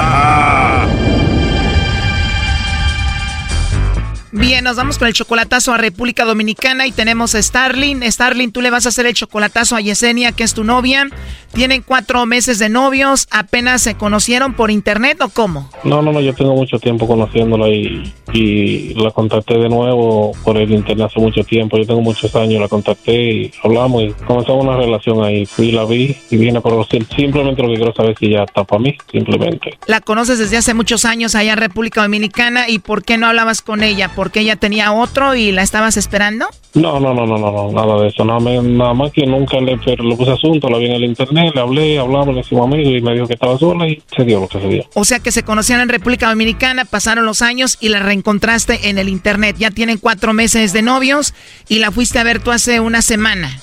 Bien, 4.33 4.63
nos 4.63 4.77
vamos 4.77 4.97
con 4.97 5.09
el 5.09 5.13
chocolatazo 5.13 5.73
a 5.73 5.77
República 5.77 6.23
Dominicana 6.23 6.87
y 6.87 6.93
tenemos 6.93 7.35
a 7.35 7.41
Starling. 7.41 8.01
Starling, 8.09 8.51
tú 8.51 8.61
le 8.61 8.69
vas 8.69 8.85
a 8.85 8.89
hacer 8.89 9.05
el 9.05 9.13
chocolatazo 9.13 9.75
a 9.75 9.81
Yesenia, 9.81 10.31
que 10.31 10.43
es 10.43 10.53
tu 10.53 10.63
novia. 10.63 11.09
Tienen 11.53 11.83
cuatro 11.85 12.25
meses 12.25 12.57
de 12.57 12.69
novios, 12.69 13.27
apenas 13.29 13.81
se 13.81 13.95
conocieron 13.95 14.53
por 14.53 14.71
internet 14.71 15.19
o 15.21 15.27
cómo? 15.27 15.69
No, 15.83 16.01
no, 16.01 16.13
no, 16.13 16.21
yo 16.21 16.33
tengo 16.33 16.55
mucho 16.55 16.79
tiempo 16.79 17.05
conociéndola 17.07 17.67
y, 17.67 18.13
y 18.31 18.93
la 18.93 19.11
contacté 19.11 19.57
de 19.57 19.67
nuevo 19.67 20.31
por 20.45 20.55
el 20.55 20.71
internet 20.71 21.07
hace 21.07 21.19
mucho 21.19 21.43
tiempo. 21.43 21.77
Yo 21.77 21.85
tengo 21.85 21.99
muchos 21.99 22.33
años, 22.37 22.61
la 22.61 22.69
contacté 22.69 23.33
y 23.33 23.51
hablamos 23.63 24.03
y 24.03 24.11
comenzamos 24.25 24.63
una 24.63 24.77
relación 24.77 25.21
ahí. 25.25 25.45
Fui, 25.45 25.73
la 25.73 25.83
vi 25.83 26.15
y 26.29 26.37
vine 26.37 26.59
a 26.59 26.61
conocer. 26.61 27.05
Simplemente 27.13 27.61
lo 27.61 27.67
que 27.67 27.75
quiero 27.75 27.93
saber 27.93 28.11
es 28.11 28.19
si 28.19 28.29
ya 28.29 28.43
está 28.43 28.63
para 28.63 28.81
mí, 28.81 28.97
simplemente. 29.11 29.77
La 29.87 29.99
conoces 29.99 30.39
desde 30.39 30.55
hace 30.55 30.73
muchos 30.73 31.03
años 31.03 31.35
allá 31.35 31.51
en 31.51 31.59
República 31.59 32.01
Dominicana 32.01 32.69
y 32.69 32.79
¿por 32.79 33.03
qué 33.03 33.17
no 33.17 33.27
hablabas 33.27 33.61
con 33.61 33.83
ella? 33.83 34.07
¿Porque 34.21 34.41
ella 34.41 34.55
tenía 34.55 34.93
otro 34.93 35.33
y 35.33 35.51
la 35.51 35.63
estabas 35.63 35.97
esperando? 35.97 36.45
No, 36.75 36.99
no, 36.99 37.11
no, 37.11 37.25
no, 37.25 37.39
no, 37.39 37.71
nada 37.71 38.03
de 38.03 38.09
eso. 38.09 38.23
Nada, 38.23 38.39
nada 38.61 38.93
más 38.93 39.11
que 39.11 39.25
nunca 39.25 39.59
le, 39.59 39.77
le 39.77 40.15
puse 40.15 40.29
asunto, 40.29 40.69
la 40.69 40.77
vi 40.77 40.85
en 40.85 40.91
el 40.91 41.05
internet, 41.05 41.53
le 41.55 41.59
hablé, 41.59 41.97
hablamos, 41.97 42.35
le 42.35 42.41
hicimos 42.41 42.67
amigos 42.67 42.93
y 42.99 43.01
me 43.01 43.13
dijo 43.13 43.25
que 43.25 43.33
estaba 43.33 43.57
sola 43.57 43.87
y 43.87 43.99
se 44.15 44.23
dio 44.23 44.41
lo 44.41 44.47
que 44.47 44.59
se 44.59 44.67
dio. 44.67 44.85
O 44.93 45.05
sea 45.05 45.17
que 45.17 45.31
se 45.31 45.41
conocían 45.41 45.81
en 45.81 45.89
República 45.89 46.29
Dominicana, 46.29 46.85
pasaron 46.85 47.25
los 47.25 47.41
años 47.41 47.79
y 47.81 47.89
la 47.89 47.97
reencontraste 47.97 48.89
en 48.89 48.99
el 48.99 49.09
internet. 49.09 49.55
Ya 49.57 49.71
tienen 49.71 49.97
cuatro 49.97 50.33
meses 50.33 50.71
de 50.71 50.83
novios 50.83 51.33
y 51.67 51.79
la 51.79 51.89
fuiste 51.89 52.19
a 52.19 52.23
ver 52.23 52.43
tú 52.43 52.51
hace 52.51 52.79
una 52.79 53.01
semana. 53.01 53.59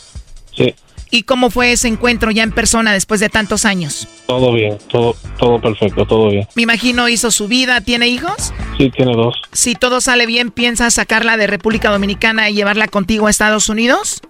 Sí. 0.56 0.74
¿Y 1.10 1.22
cómo 1.22 1.50
fue 1.50 1.72
ese 1.72 1.88
encuentro 1.88 2.30
ya 2.30 2.42
en 2.42 2.52
persona 2.52 2.92
después 2.92 3.20
de 3.20 3.28
tantos 3.28 3.64
años? 3.64 4.06
Todo 4.26 4.52
bien, 4.52 4.76
todo, 4.90 5.16
todo 5.38 5.60
perfecto, 5.60 6.04
todo 6.06 6.30
bien. 6.30 6.46
Me 6.54 6.62
imagino 6.62 7.08
hizo 7.08 7.30
su 7.30 7.48
vida, 7.48 7.80
¿tiene 7.80 8.08
hijos? 8.08 8.52
Sí, 8.76 8.90
tiene 8.90 9.12
dos. 9.14 9.40
Si 9.52 9.74
todo 9.74 10.00
sale 10.00 10.26
bien, 10.26 10.50
¿piensas 10.50 10.94
sacarla 10.94 11.36
de 11.36 11.46
República 11.46 11.90
Dominicana 11.90 12.50
y 12.50 12.54
llevarla 12.54 12.88
contigo 12.88 13.26
a 13.26 13.30
Estados 13.30 13.68
Unidos? 13.68 14.20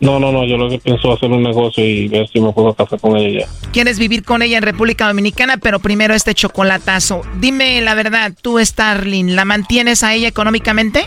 No, 0.00 0.20
no, 0.20 0.30
no, 0.30 0.44
yo 0.44 0.56
lo 0.56 0.68
que 0.68 0.78
pienso 0.78 1.08
es 1.08 1.16
hacer 1.16 1.30
un 1.30 1.42
negocio 1.42 1.84
y 1.84 2.06
ver 2.06 2.28
si 2.28 2.40
me 2.40 2.52
puedo 2.52 2.72
casar 2.72 3.00
con 3.00 3.16
ella 3.16 3.40
ya. 3.40 3.70
Quieres 3.72 3.98
vivir 3.98 4.22
con 4.22 4.42
ella 4.42 4.58
en 4.58 4.62
República 4.62 5.08
Dominicana, 5.08 5.56
pero 5.56 5.80
primero 5.80 6.14
este 6.14 6.34
chocolatazo. 6.34 7.22
Dime 7.40 7.80
la 7.80 7.94
verdad, 7.94 8.32
tú, 8.40 8.64
Starling, 8.64 9.34
¿la 9.34 9.44
mantienes 9.44 10.04
a 10.04 10.14
ella 10.14 10.28
económicamente? 10.28 11.06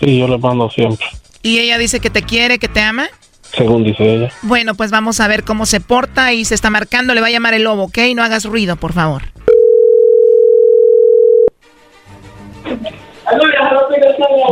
Sí, 0.00 0.18
yo 0.18 0.26
le 0.26 0.38
mando 0.38 0.70
siempre. 0.70 1.06
¿Y 1.42 1.58
ella 1.58 1.76
dice 1.76 2.00
que 2.00 2.08
te 2.08 2.22
quiere, 2.22 2.58
que 2.58 2.68
te 2.68 2.80
ama? 2.80 3.08
Según 3.56 3.84
dice 3.84 4.14
ella. 4.14 4.30
Bueno, 4.42 4.74
pues 4.74 4.90
vamos 4.90 5.20
a 5.20 5.28
ver 5.28 5.44
cómo 5.44 5.66
se 5.66 5.80
porta 5.80 6.32
y 6.32 6.44
se 6.44 6.54
está 6.54 6.70
marcando. 6.70 7.14
Le 7.14 7.20
va 7.20 7.28
a 7.28 7.30
llamar 7.30 7.54
el 7.54 7.62
lobo, 7.62 7.84
¿ok? 7.84 7.98
No 8.14 8.22
hagas 8.22 8.44
ruido, 8.44 8.76
por 8.76 8.92
favor. 8.92 9.22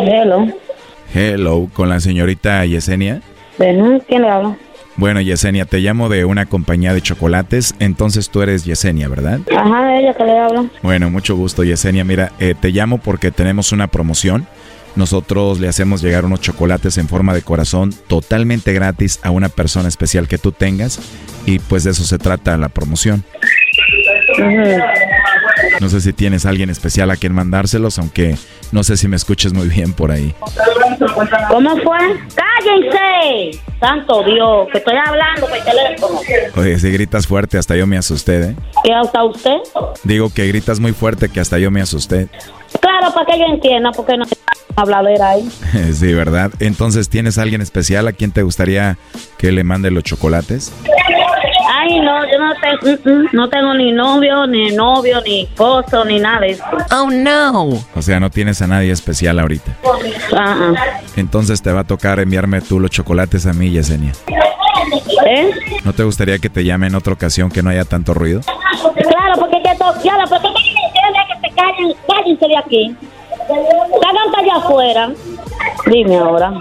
Hello. 0.06 0.46
Hello, 1.14 1.68
con 1.72 1.88
la 1.88 2.00
señorita 2.00 2.64
Yesenia. 2.64 3.20
¿quién 3.58 4.22
le 4.22 4.28
habla? 4.28 4.56
Bueno, 4.96 5.20
Yesenia, 5.20 5.64
te 5.64 5.78
llamo 5.78 6.08
de 6.08 6.24
una 6.24 6.46
compañía 6.46 6.92
de 6.92 7.00
chocolates, 7.00 7.74
entonces 7.78 8.28
tú 8.28 8.42
eres 8.42 8.64
Yesenia, 8.64 9.08
¿verdad? 9.08 9.40
Ajá, 9.56 9.98
ella 9.98 10.12
que 10.14 10.24
le 10.24 10.38
habla. 10.38 10.64
Bueno, 10.82 11.10
mucho 11.10 11.34
gusto, 11.34 11.64
Yesenia. 11.64 12.04
Mira, 12.04 12.32
eh, 12.38 12.54
te 12.58 12.70
llamo 12.70 12.98
porque 12.98 13.30
tenemos 13.30 13.72
una 13.72 13.86
promoción. 13.86 14.46
Nosotros 14.94 15.59
le 15.59 15.69
hacemos 15.69 16.02
llegar 16.02 16.24
unos 16.24 16.40
chocolates 16.40 16.98
en 16.98 17.09
forma 17.09 17.32
de 17.35 17.43
corazón 17.43 17.94
totalmente 18.09 18.73
gratis 18.73 19.20
a 19.23 19.31
una 19.31 19.48
persona 19.48 19.89
especial 19.89 20.28
que 20.28 20.39
tú 20.39 20.52
tengas 20.52 21.01
y 21.47 21.59
pues 21.59 21.85
de 21.85 21.93
eso 21.93 22.05
se 22.05 22.19
trata 22.19 22.56
la 22.56 22.69
promoción. 22.69 23.24
No 25.81 25.89
sé 25.89 26.01
si 26.01 26.12
tienes 26.12 26.47
a 26.47 26.51
alguien 26.51 26.70
especial 26.70 27.10
a 27.10 27.16
quien 27.16 27.32
mandárselos, 27.32 27.98
aunque 27.98 28.36
no 28.70 28.85
sé 28.85 28.97
si 28.97 29.09
me 29.09 29.16
escuches 29.16 29.52
muy 29.52 29.69
bien 29.69 29.93
por 29.93 30.10
ahí. 30.10 30.35
¿Cómo 31.48 31.77
fue? 31.78 31.98
¡Cállense! 32.35 33.59
Santo 33.81 34.23
Dios, 34.24 34.69
que 34.70 34.78
estoy 34.78 34.94
hablando 34.97 35.47
por 35.47 35.59
teléfono. 35.59 36.20
Oye, 36.56 36.78
si 36.78 36.90
gritas 36.93 37.27
fuerte, 37.27 37.59
hasta 37.59 37.77
yo 37.77 37.86
me 37.86 37.98
asusté, 37.98 38.40
¿eh? 38.43 38.56
¿Qué 38.85 38.93
hasta 38.93 39.24
usted? 39.24 39.56
Digo 40.05 40.32
que 40.32 40.47
gritas 40.47 40.78
muy 40.78 40.93
fuerte 40.93 41.28
que 41.28 41.40
hasta 41.40 41.59
yo 41.59 41.70
me 41.70 41.81
asusté. 41.81 42.28
Claro, 42.82 43.14
para 43.14 43.26
que 43.26 43.38
yo 43.38 43.44
entienda, 43.46 43.92
porque 43.92 44.16
no 44.16 44.24
habladera 44.74 45.30
ahí. 45.30 45.48
sí, 45.92 46.12
¿verdad? 46.12 46.50
Entonces, 46.59 47.09
¿tienes 47.09 47.38
a 47.38 47.42
alguien 47.42 47.60
especial 47.60 48.09
a 48.09 48.12
quien 48.12 48.32
te 48.32 48.42
gustaría 48.42 48.98
que 49.38 49.52
le 49.52 49.62
mande 49.62 49.92
los 49.92 50.02
chocolates? 50.02 50.72
Ay, 51.74 52.00
no, 52.00 52.24
yo 52.24 52.38
no 52.38 52.52
tengo, 52.60 52.98
mm, 53.04 53.09
mm, 53.09 53.28
no 53.32 53.48
tengo 53.48 53.74
ni 53.74 53.92
novio, 53.92 54.46
ni 54.48 54.72
novio, 54.72 55.20
ni 55.24 55.42
esposo, 55.42 56.04
ni 56.04 56.18
nada 56.18 56.40
de 56.40 56.50
eso. 56.50 56.64
Oh, 56.90 57.09
no. 57.09 57.68
O 57.94 58.02
sea, 58.02 58.18
no 58.18 58.30
tienes 58.30 58.60
a 58.62 58.66
nadie 58.66 58.90
especial 58.90 59.38
ahorita. 59.38 59.76
Ah, 60.36 60.74
ah. 60.76 61.00
Entonces 61.16 61.62
te 61.62 61.70
va 61.70 61.80
a 61.80 61.84
tocar 61.84 62.18
enviarme 62.18 62.60
tú 62.62 62.80
los 62.80 62.90
chocolates 62.90 63.46
a 63.46 63.52
mí, 63.52 63.70
Yesenia. 63.70 64.12
¿Eh? 65.26 65.50
¿No 65.84 65.92
te 65.92 66.02
gustaría 66.02 66.38
que 66.38 66.50
te 66.50 66.64
llame 66.64 66.88
en 66.88 66.96
otra 66.96 67.12
ocasión 67.12 67.48
que 67.48 67.62
no 67.62 67.70
haya 67.70 67.84
tanto 67.84 68.12
ruido? 68.12 68.40
Claro, 68.42 69.22
que 71.77 71.86
se 71.86 71.94
callen, 71.94 71.97
cállense 72.07 72.47
de 72.49 72.57
aquí. 72.57 72.97
Salgan 73.49 74.31
para 74.31 74.43
allá 74.43 74.57
afuera. 74.57 75.12
Dime 75.86 76.16
ahora. 76.16 76.53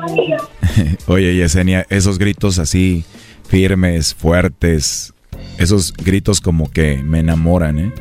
Oye, 1.08 1.36
Yesenia, 1.36 1.86
esos 1.90 2.18
gritos 2.18 2.60
así 2.60 3.06
firmes, 3.48 4.16
fuertes, 4.16 5.14
esos 5.58 5.94
gritos 5.94 6.40
como 6.40 6.72
que 6.72 6.98
me 7.04 7.20
enamoran, 7.20 7.80
¿eh? 7.80 7.92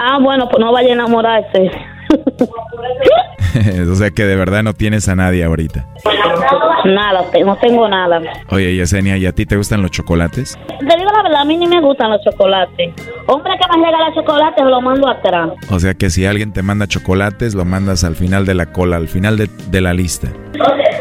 Ah, 0.00 0.18
bueno, 0.20 0.48
pues 0.48 0.60
no 0.60 0.72
vaya 0.72 0.90
a 0.90 0.92
enamorarse. 0.92 1.70
o 3.90 3.94
sea 3.94 4.10
que 4.10 4.24
de 4.24 4.36
verdad 4.36 4.62
no 4.62 4.74
tienes 4.74 5.08
a 5.08 5.16
nadie 5.16 5.44
ahorita. 5.44 5.86
Nada, 6.84 7.24
no 7.44 7.56
tengo 7.56 7.88
nada. 7.88 8.20
Oye, 8.50 8.74
Yesenia, 8.74 9.16
¿y 9.16 9.26
a 9.26 9.32
ti 9.32 9.46
te 9.46 9.56
gustan 9.56 9.82
los 9.82 9.90
chocolates? 9.90 10.58
Te 10.78 10.96
digo 10.96 11.10
la 11.14 11.22
verdad, 11.22 11.42
a 11.42 11.44
mí 11.44 11.56
ni 11.56 11.66
me 11.66 11.80
gustan 11.80 12.10
los 12.10 12.20
chocolates. 12.22 12.92
Hombre 13.26 13.52
que 13.58 13.78
me 13.78 13.86
regala 13.86 14.12
chocolates, 14.14 14.64
lo 14.64 14.80
mando 14.80 15.08
atrás. 15.08 15.50
O 15.70 15.78
sea 15.78 15.94
que 15.94 16.10
si 16.10 16.26
alguien 16.26 16.52
te 16.52 16.62
manda 16.62 16.86
chocolates, 16.86 17.54
lo 17.54 17.64
mandas 17.64 18.04
al 18.04 18.16
final 18.16 18.46
de 18.46 18.54
la 18.54 18.66
cola, 18.72 18.96
al 18.96 19.08
final 19.08 19.36
de, 19.36 19.48
de 19.70 19.80
la 19.80 19.94
lista. 19.94 20.28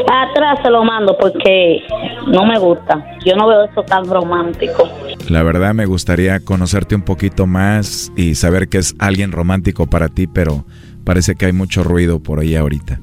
Atrás 0.07 0.59
se 0.63 0.69
lo 0.69 0.83
mando 0.83 1.17
porque 1.19 1.81
no 2.27 2.45
me 2.45 2.57
gusta. 2.59 3.03
Yo 3.25 3.35
no 3.35 3.47
veo 3.47 3.63
eso 3.65 3.83
tan 3.83 4.05
romántico. 4.05 4.87
La 5.29 5.43
verdad 5.43 5.73
me 5.73 5.85
gustaría 5.85 6.39
conocerte 6.39 6.95
un 6.95 7.03
poquito 7.03 7.47
más 7.47 8.11
y 8.15 8.35
saber 8.35 8.69
que 8.69 8.77
es 8.77 8.95
alguien 8.99 9.31
romántico 9.31 9.87
para 9.87 10.09
ti, 10.09 10.27
pero 10.27 10.65
parece 11.05 11.35
que 11.35 11.47
hay 11.47 11.53
mucho 11.53 11.83
ruido 11.83 12.21
por 12.21 12.39
ahí 12.39 12.55
ahorita. 12.55 12.99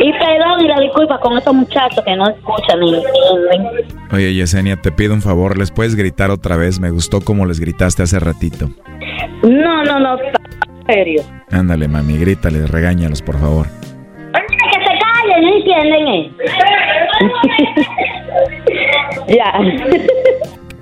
Y 0.00 0.12
y 0.60 0.68
la 0.68 0.80
disculpa 0.80 1.18
con 1.20 1.36
estos 1.36 1.54
muchachos 1.54 2.02
que 2.04 2.16
no 2.16 2.28
escuchan 2.28 2.80
ni 2.80 2.94
entienden. 2.94 3.88
Oye, 4.12 4.34
Yesenia, 4.34 4.76
te 4.76 4.92
pido 4.92 5.14
un 5.14 5.22
favor, 5.22 5.58
¿les 5.58 5.70
puedes 5.70 5.94
gritar 5.94 6.30
otra 6.30 6.56
vez? 6.56 6.80
Me 6.80 6.90
gustó 6.90 7.20
como 7.20 7.46
les 7.46 7.60
gritaste 7.60 8.02
hace 8.02 8.18
ratito. 8.20 8.70
No, 9.42 9.84
no, 9.84 10.00
no, 10.00 10.18
en 10.18 10.86
serio. 10.86 11.22
Ándale, 11.50 11.88
mami, 11.88 12.18
grítales, 12.18 12.70
regáñalos, 12.70 13.22
por 13.22 13.38
favor. 13.38 13.66
Que 14.32 14.80
se 14.80 14.98
callen, 15.00 15.44
¿no 15.44 15.56
entienden? 15.56 16.08
Eh? 16.08 16.32
ya. 19.36 19.52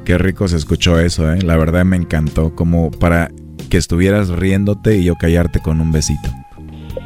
Qué 0.05 0.19
rico 0.19 0.49
se 0.49 0.57
escuchó 0.57 0.99
eso, 0.99 1.33
¿eh? 1.33 1.39
La 1.43 1.57
verdad 1.57 1.85
me 1.85 1.97
encantó, 1.97 2.55
como 2.55 2.91
para 2.91 3.31
que 3.71 3.77
estuvieras 3.79 4.29
riéndote 4.29 4.97
y 4.97 5.05
yo 5.05 5.15
callarte 5.15 5.61
con 5.61 5.81
un 5.81 5.93
besito. 5.93 6.29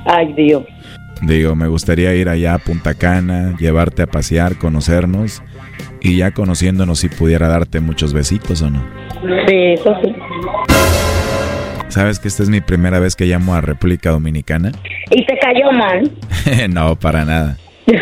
Ay, 0.07 0.33
Dios. 0.35 0.65
Digo, 1.23 1.55
me 1.55 1.67
gustaría 1.67 2.15
ir 2.15 2.29
allá 2.29 2.55
a 2.55 2.59
Punta 2.59 2.95
Cana, 2.95 3.57
llevarte 3.59 4.03
a 4.03 4.07
pasear, 4.07 4.57
conocernos 4.57 5.43
y 6.01 6.19
ya 6.19 6.33
conociéndonos 6.33 6.99
si 7.01 7.09
pudiera 7.09 7.49
darte 7.49 7.81
muchos 7.81 8.13
besitos 8.13 8.63
o 8.63 8.71
no. 8.71 8.83
Sí, 9.49 9.57
eso 9.75 9.97
sí. 10.03 10.15
¿Sabes 11.89 12.19
que 12.19 12.29
esta 12.29 12.43
es 12.43 12.51
mi 12.51 12.61
primera 12.61 12.99
vez 12.99 13.17
que 13.17 13.25
llamo 13.25 13.55
a 13.55 13.61
República 13.61 14.11
Dominicana? 14.11 14.73
¿Y 15.11 15.25
te 15.25 15.39
cayó 15.39 15.73
mal? 15.73 16.11
no, 16.69 16.97
para 16.97 17.25
nada. 17.25 17.57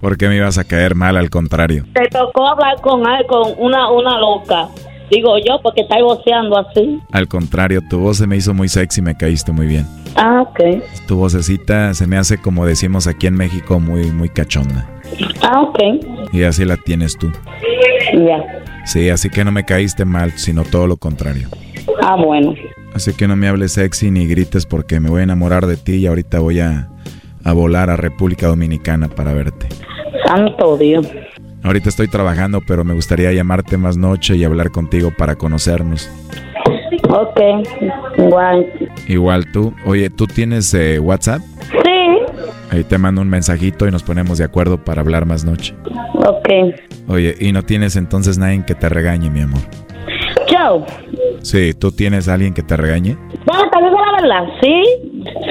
¿Por 0.00 0.16
qué 0.16 0.28
me 0.28 0.36
ibas 0.36 0.58
a 0.58 0.64
caer 0.64 0.94
mal? 0.94 1.16
Al 1.16 1.30
contrario. 1.30 1.84
Te 1.94 2.08
tocó 2.08 2.48
hablar 2.48 2.80
con, 2.80 3.02
con 3.28 3.54
una, 3.58 3.90
una 3.90 4.18
loca. 4.18 4.68
Digo 5.10 5.36
yo, 5.38 5.60
porque 5.62 5.82
estáis 5.82 6.02
voceando 6.02 6.58
así. 6.58 7.00
Al 7.12 7.28
contrario, 7.28 7.80
tu 7.88 7.98
voz 7.98 8.18
se 8.18 8.26
me 8.26 8.36
hizo 8.36 8.54
muy 8.54 8.68
sexy, 8.68 9.02
me 9.02 9.16
caíste 9.16 9.52
muy 9.52 9.66
bien. 9.66 9.86
Ah, 10.16 10.42
ok. 10.42 10.82
Tu 11.06 11.16
vocecita 11.16 11.94
se 11.94 12.06
me 12.06 12.16
hace, 12.16 12.38
como 12.38 12.66
decimos 12.66 13.06
aquí 13.06 13.26
en 13.26 13.34
México, 13.34 13.78
muy, 13.78 14.10
muy 14.10 14.28
cachonda. 14.28 14.88
Ah, 15.42 15.60
ok. 15.60 15.78
Y 16.32 16.42
así 16.42 16.64
la 16.64 16.76
tienes 16.76 17.16
tú. 17.16 17.30
Ya. 18.14 18.62
Sí, 18.84 19.10
así 19.10 19.30
que 19.30 19.44
no 19.44 19.52
me 19.52 19.64
caíste 19.64 20.04
mal, 20.04 20.32
sino 20.32 20.62
todo 20.64 20.86
lo 20.86 20.96
contrario. 20.96 21.48
Ah, 22.02 22.16
bueno. 22.16 22.54
Así 22.94 23.12
que 23.12 23.28
no 23.28 23.36
me 23.36 23.46
hables 23.46 23.72
sexy 23.72 24.10
ni 24.10 24.26
grites 24.26 24.64
porque 24.64 25.00
me 25.00 25.10
voy 25.10 25.20
a 25.20 25.24
enamorar 25.24 25.66
de 25.66 25.76
ti 25.76 25.96
y 25.96 26.06
ahorita 26.06 26.38
voy 26.38 26.60
a, 26.60 26.88
a 27.44 27.52
volar 27.52 27.90
a 27.90 27.96
República 27.96 28.46
Dominicana 28.46 29.08
para 29.08 29.34
verte. 29.34 29.68
Santo 30.26 30.76
Dios. 30.78 31.06
Ahorita 31.66 31.88
estoy 31.88 32.06
trabajando, 32.06 32.60
pero 32.60 32.84
me 32.84 32.94
gustaría 32.94 33.32
llamarte 33.32 33.76
más 33.76 33.96
noche 33.96 34.36
y 34.36 34.44
hablar 34.44 34.70
contigo 34.70 35.10
para 35.10 35.34
conocernos. 35.34 36.08
Ok, 37.08 37.40
igual. 38.18 38.72
Igual 39.08 39.50
tú. 39.50 39.74
Oye, 39.84 40.08
¿tú 40.08 40.28
tienes 40.28 40.72
eh, 40.74 41.00
WhatsApp? 41.00 41.40
Sí. 41.72 42.46
Ahí 42.70 42.84
te 42.84 42.98
mando 42.98 43.20
un 43.20 43.28
mensajito 43.28 43.88
y 43.88 43.90
nos 43.90 44.04
ponemos 44.04 44.38
de 44.38 44.44
acuerdo 44.44 44.78
para 44.78 45.00
hablar 45.00 45.26
más 45.26 45.44
noche. 45.44 45.74
Ok. 46.14 46.48
Oye, 47.08 47.34
¿y 47.40 47.50
no 47.50 47.64
tienes 47.64 47.96
entonces 47.96 48.38
nadie 48.38 48.64
que 48.64 48.76
te 48.76 48.88
regañe, 48.88 49.28
mi 49.28 49.40
amor? 49.40 49.60
Chao. 50.46 50.86
Sí, 51.46 51.74
¿tú 51.74 51.92
tienes 51.92 52.26
a 52.28 52.34
alguien 52.34 52.52
que 52.52 52.64
te 52.64 52.76
regañe? 52.76 53.16
Bueno, 53.44 53.70
te 53.70 53.78
digo 53.78 53.96
la 54.04 54.20
verdad, 54.20 54.52
sí. 54.60 54.82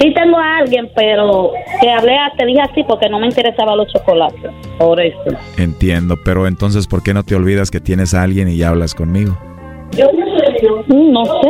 Sí 0.02 0.14
tengo 0.14 0.38
a 0.38 0.58
alguien, 0.58 0.92
pero 0.94 1.54
te 1.80 1.90
hablé, 1.90 2.18
te 2.38 2.46
dije 2.46 2.60
así 2.60 2.84
porque 2.84 3.08
no 3.08 3.18
me 3.18 3.28
interesaba 3.28 3.78
los 3.78 3.88
chocolates. 3.94 4.52
Por 4.78 5.00
eso. 5.00 5.38
Entiendo, 5.58 6.18
pero 6.26 6.48
entonces, 6.48 6.86
¿por 6.86 7.02
qué 7.02 7.14
no 7.14 7.24
te 7.24 7.34
olvidas 7.34 7.72
que 7.72 7.80
tienes 7.80 8.14
a 8.14 8.24
alguien 8.24 8.50
y 8.50 8.58
ya 8.58 8.72
hablas 8.72 8.94
conmigo? 8.94 9.38
Yo 9.94 10.12
no 10.90 11.24
sé. 11.24 11.50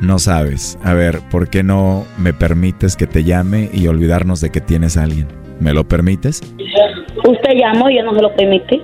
No 0.00 0.18
sabes. 0.18 0.80
A 0.82 0.92
ver, 0.92 1.20
¿por 1.30 1.48
qué 1.48 1.62
no 1.62 2.04
me 2.18 2.32
permites 2.32 2.96
que 2.96 3.06
te 3.06 3.22
llame 3.22 3.70
y 3.72 3.86
olvidarnos 3.86 4.40
de 4.40 4.50
que 4.50 4.60
tienes 4.60 4.96
a 4.96 5.04
alguien? 5.04 5.45
¿Me 5.60 5.72
lo 5.72 5.84
permites? 5.84 6.42
Usted 7.24 7.54
llamó 7.54 7.88
y 7.90 7.96
yo 7.96 8.04
no 8.04 8.14
se 8.14 8.22
lo 8.22 8.34
permití. 8.34 8.82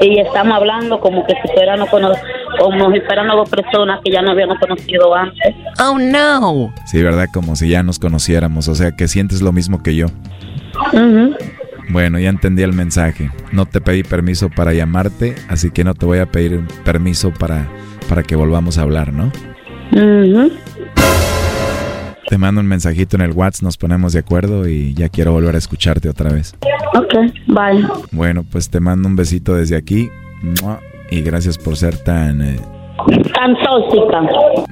Y 0.00 0.20
estamos 0.20 0.56
hablando 0.56 1.00
como 1.00 1.26
que 1.26 1.34
si 1.34 1.52
fueran 1.54 1.80
como 1.86 2.92
si 2.92 3.00
fueran 3.00 3.28
dos 3.28 3.50
personas 3.50 4.00
que 4.04 4.12
ya 4.12 4.22
no 4.22 4.30
habíamos 4.30 4.58
conocido 4.58 5.14
antes. 5.14 5.54
Oh 5.80 5.98
no. 5.98 6.72
Sí, 6.86 7.02
¿verdad? 7.02 7.26
Como 7.32 7.56
si 7.56 7.68
ya 7.68 7.82
nos 7.82 7.98
conociéramos. 7.98 8.68
O 8.68 8.74
sea, 8.74 8.92
que 8.92 9.08
sientes 9.08 9.42
lo 9.42 9.52
mismo 9.52 9.82
que 9.82 9.96
yo. 9.96 10.06
Bueno, 11.90 12.18
ya 12.18 12.28
entendí 12.28 12.62
el 12.62 12.72
mensaje. 12.72 13.30
No 13.50 13.66
te 13.66 13.80
pedí 13.80 14.02
permiso 14.02 14.50
para 14.50 14.72
llamarte, 14.74 15.34
así 15.48 15.70
que 15.70 15.84
no 15.84 15.94
te 15.94 16.06
voy 16.06 16.18
a 16.18 16.26
pedir 16.26 16.60
permiso 16.84 17.32
para, 17.32 17.66
para 18.08 18.22
que 18.22 18.36
volvamos 18.36 18.78
a 18.78 18.82
hablar, 18.82 19.12
¿no? 19.12 19.32
Te 22.28 22.36
mando 22.36 22.60
un 22.60 22.66
mensajito 22.66 23.16
en 23.16 23.22
el 23.22 23.32
WhatsApp, 23.32 23.62
nos 23.62 23.76
ponemos 23.78 24.12
de 24.12 24.18
acuerdo 24.20 24.68
y 24.68 24.92
ya 24.94 25.08
quiero 25.08 25.32
volver 25.32 25.54
a 25.54 25.58
escucharte 25.58 26.08
otra 26.08 26.30
vez. 26.30 26.54
Ok, 26.94 27.14
bye. 27.46 27.86
Bueno, 28.12 28.44
pues 28.50 28.68
te 28.68 28.80
mando 28.80 29.08
un 29.08 29.16
besito 29.16 29.54
desde 29.54 29.76
aquí. 29.76 30.10
Y 31.10 31.22
gracias 31.22 31.56
por 31.56 31.76
ser 31.76 31.96
tan... 31.98 32.42
Eh, 32.42 32.60
tan 33.34 33.56
tóxica. 33.62 34.20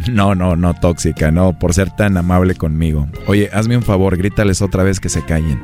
No, 0.12 0.35
no, 0.35 0.55
no 0.55 0.73
tóxica, 0.74 1.31
no, 1.31 1.59
por 1.59 1.73
ser 1.73 1.91
tan 1.91 2.16
amable 2.16 2.55
conmigo. 2.55 3.07
Oye, 3.27 3.49
hazme 3.53 3.77
un 3.77 3.83
favor, 3.83 4.16
grítales 4.16 4.62
otra 4.62 4.85
vez 4.85 5.01
que 5.01 5.09
se 5.09 5.24
callen. 5.24 5.61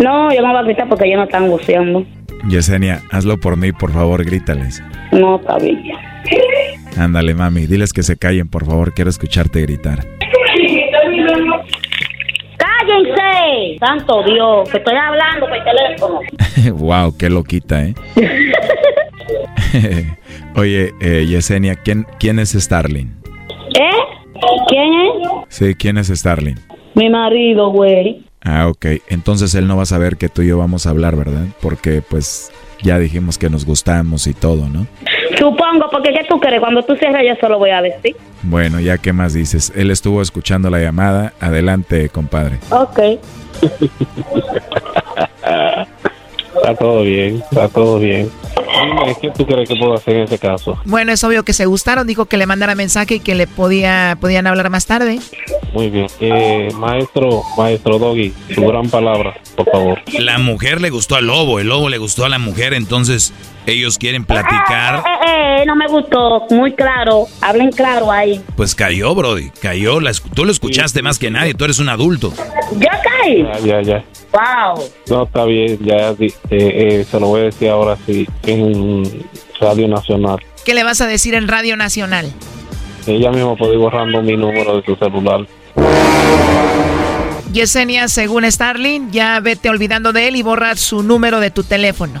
No, 0.00 0.32
yo 0.32 0.42
no 0.42 0.48
voy 0.48 0.58
a 0.58 0.62
gritar 0.62 0.88
porque 0.88 1.10
ya 1.10 1.16
no 1.16 1.24
están 1.24 1.48
buceando. 1.48 2.06
Yesenia, 2.48 3.02
hazlo 3.10 3.38
por 3.38 3.56
mí, 3.56 3.72
por 3.72 3.92
favor, 3.92 4.24
grítales. 4.24 4.82
No, 5.12 5.40
bien. 5.60 5.82
Ándale, 6.96 7.34
mami, 7.34 7.66
diles 7.66 7.92
que 7.92 8.02
se 8.02 8.16
callen, 8.16 8.48
por 8.48 8.64
favor, 8.64 8.92
quiero 8.92 9.10
escucharte 9.10 9.60
gritar. 9.62 10.06
Cállense. 12.56 13.78
Santo 13.78 14.22
Dios, 14.24 14.68
que 14.70 14.78
estoy 14.78 14.94
hablando 14.96 15.46
por 15.46 15.58
teléfono. 15.64 16.20
wow, 16.78 17.16
qué 17.16 17.30
loquita, 17.30 17.84
¿eh? 17.84 17.94
Oye, 20.56 20.92
eh, 21.00 21.26
Yesenia, 21.26 21.76
¿quién, 21.76 22.06
¿quién 22.18 22.38
es 22.38 22.50
Starling? 22.50 23.14
¿Eh? 23.78 23.90
¿Quién 24.68 24.92
es? 24.92 25.28
Sí, 25.48 25.74
¿quién 25.74 25.98
es 25.98 26.08
Starling? 26.08 26.56
Mi 26.94 27.08
marido, 27.08 27.70
güey. 27.70 28.24
Ah, 28.42 28.68
ok. 28.68 28.86
Entonces 29.08 29.54
él 29.54 29.68
no 29.68 29.76
va 29.76 29.82
a 29.82 29.86
saber 29.86 30.16
que 30.16 30.28
tú 30.28 30.42
y 30.42 30.48
yo 30.48 30.58
vamos 30.58 30.86
a 30.86 30.90
hablar, 30.90 31.16
¿verdad? 31.16 31.44
Porque 31.60 32.02
pues 32.02 32.50
ya 32.82 32.98
dijimos 32.98 33.38
que 33.38 33.50
nos 33.50 33.64
gustamos 33.64 34.26
y 34.26 34.34
todo, 34.34 34.68
¿no? 34.68 34.86
Supongo, 35.38 35.88
porque 35.90 36.12
¿qué 36.12 36.24
tú 36.28 36.38
crees? 36.38 36.60
Cuando 36.60 36.82
tú 36.82 36.94
cierres 36.96 37.22
yo 37.26 37.34
solo 37.40 37.58
voy 37.58 37.70
a 37.70 37.80
decir. 37.80 38.16
Bueno, 38.42 38.80
ya 38.80 38.98
qué 38.98 39.12
más 39.12 39.32
dices. 39.32 39.72
Él 39.74 39.90
estuvo 39.90 40.22
escuchando 40.22 40.70
la 40.70 40.80
llamada. 40.80 41.32
Adelante, 41.40 42.08
compadre. 42.08 42.58
Ok. 42.70 43.00
Está 46.70 46.84
todo 46.84 47.02
bien, 47.02 47.42
está 47.50 47.68
todo 47.68 47.98
bien. 47.98 48.30
Dime, 48.80 49.16
¿qué 49.20 49.30
tú 49.30 49.44
crees 49.44 49.68
que 49.68 49.74
puedo 49.74 49.94
hacer 49.94 50.14
en 50.14 50.22
ese 50.22 50.38
caso? 50.38 50.78
Bueno, 50.84 51.10
es 51.10 51.24
obvio 51.24 51.42
que 51.42 51.52
se 51.52 51.66
gustaron. 51.66 52.06
Dijo 52.06 52.26
que 52.26 52.36
le 52.36 52.46
mandara 52.46 52.76
mensaje 52.76 53.16
y 53.16 53.20
que 53.20 53.34
le 53.34 53.48
podía, 53.48 54.16
podían 54.20 54.46
hablar 54.46 54.70
más 54.70 54.86
tarde. 54.86 55.18
Muy 55.72 55.90
bien. 55.90 56.06
Eh, 56.20 56.68
maestro, 56.76 57.42
maestro 57.58 57.98
Doggy, 57.98 58.32
su 58.54 58.64
gran 58.64 58.88
palabra, 58.88 59.34
por 59.56 59.68
favor. 59.68 59.98
La 60.16 60.38
mujer 60.38 60.80
le 60.80 60.90
gustó 60.90 61.16
al 61.16 61.26
lobo, 61.26 61.58
el 61.58 61.66
lobo 61.66 61.88
le 61.88 61.98
gustó 61.98 62.24
a 62.24 62.28
la 62.28 62.38
mujer, 62.38 62.72
entonces 62.72 63.32
ellos 63.72 63.98
quieren 63.98 64.24
platicar. 64.24 64.96
Eh, 64.96 65.02
eh, 65.26 65.40
eh, 65.60 65.66
no 65.66 65.76
me 65.76 65.86
gustó, 65.88 66.46
muy 66.50 66.72
claro. 66.74 67.26
Hablen 67.40 67.70
claro 67.70 68.10
ahí. 68.10 68.40
Pues 68.56 68.74
cayó, 68.74 69.14
Brody, 69.14 69.50
cayó. 69.60 70.00
La, 70.00 70.12
tú 70.34 70.44
lo 70.44 70.52
escuchaste 70.52 71.02
más 71.02 71.18
que 71.18 71.30
nadie, 71.30 71.54
tú 71.54 71.64
eres 71.64 71.78
un 71.78 71.88
adulto. 71.88 72.32
¿Ya 72.76 73.00
caí? 73.02 73.42
Ya, 73.42 73.58
ya, 73.58 73.82
ya. 73.82 74.04
Wow. 74.32 74.84
No, 75.08 75.24
está 75.24 75.44
bien, 75.44 75.78
ya 75.80 76.10
eh, 76.18 76.32
eh, 76.50 77.06
se 77.08 77.20
lo 77.20 77.26
voy 77.26 77.40
a 77.40 77.44
decir 77.44 77.68
ahora 77.68 77.96
sí, 78.06 78.26
en 78.46 79.02
Radio 79.60 79.88
Nacional. 79.88 80.38
¿Qué 80.64 80.74
le 80.74 80.84
vas 80.84 81.00
a 81.00 81.06
decir 81.06 81.34
en 81.34 81.48
Radio 81.48 81.76
Nacional? 81.76 82.32
Ella 83.06 83.30
misma 83.30 83.56
puede 83.56 83.72
ir 83.72 83.78
borrando 83.78 84.22
mi 84.22 84.36
número 84.36 84.76
de 84.76 84.84
su 84.84 84.94
celular. 84.96 85.46
Yesenia, 87.52 88.08
según 88.08 88.50
Starling, 88.50 89.10
ya 89.10 89.40
vete 89.40 89.68
olvidando 89.68 90.12
de 90.12 90.28
él 90.28 90.36
y 90.36 90.42
borra 90.42 90.76
su 90.76 91.02
número 91.02 91.40
de 91.40 91.50
tu 91.50 91.64
teléfono. 91.64 92.20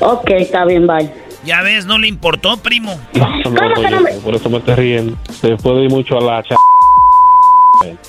Ok, 0.00 0.30
está 0.30 0.64
bien, 0.64 0.86
bye. 0.86 1.10
Ya 1.44 1.62
ves, 1.62 1.86
no 1.86 1.98
le 1.98 2.08
importó, 2.08 2.56
primo. 2.56 3.00
No, 3.14 3.50
no, 3.50 4.00
no, 4.00 4.08
por 4.24 4.34
eso 4.34 4.50
me 4.50 4.58
estoy 4.58 4.74
riendo. 4.74 5.16
Se 5.40 5.56
puede 5.56 5.84
ir 5.84 5.90
mucho 5.90 6.18
a 6.18 6.20
la 6.20 6.42
ch... 6.42 6.54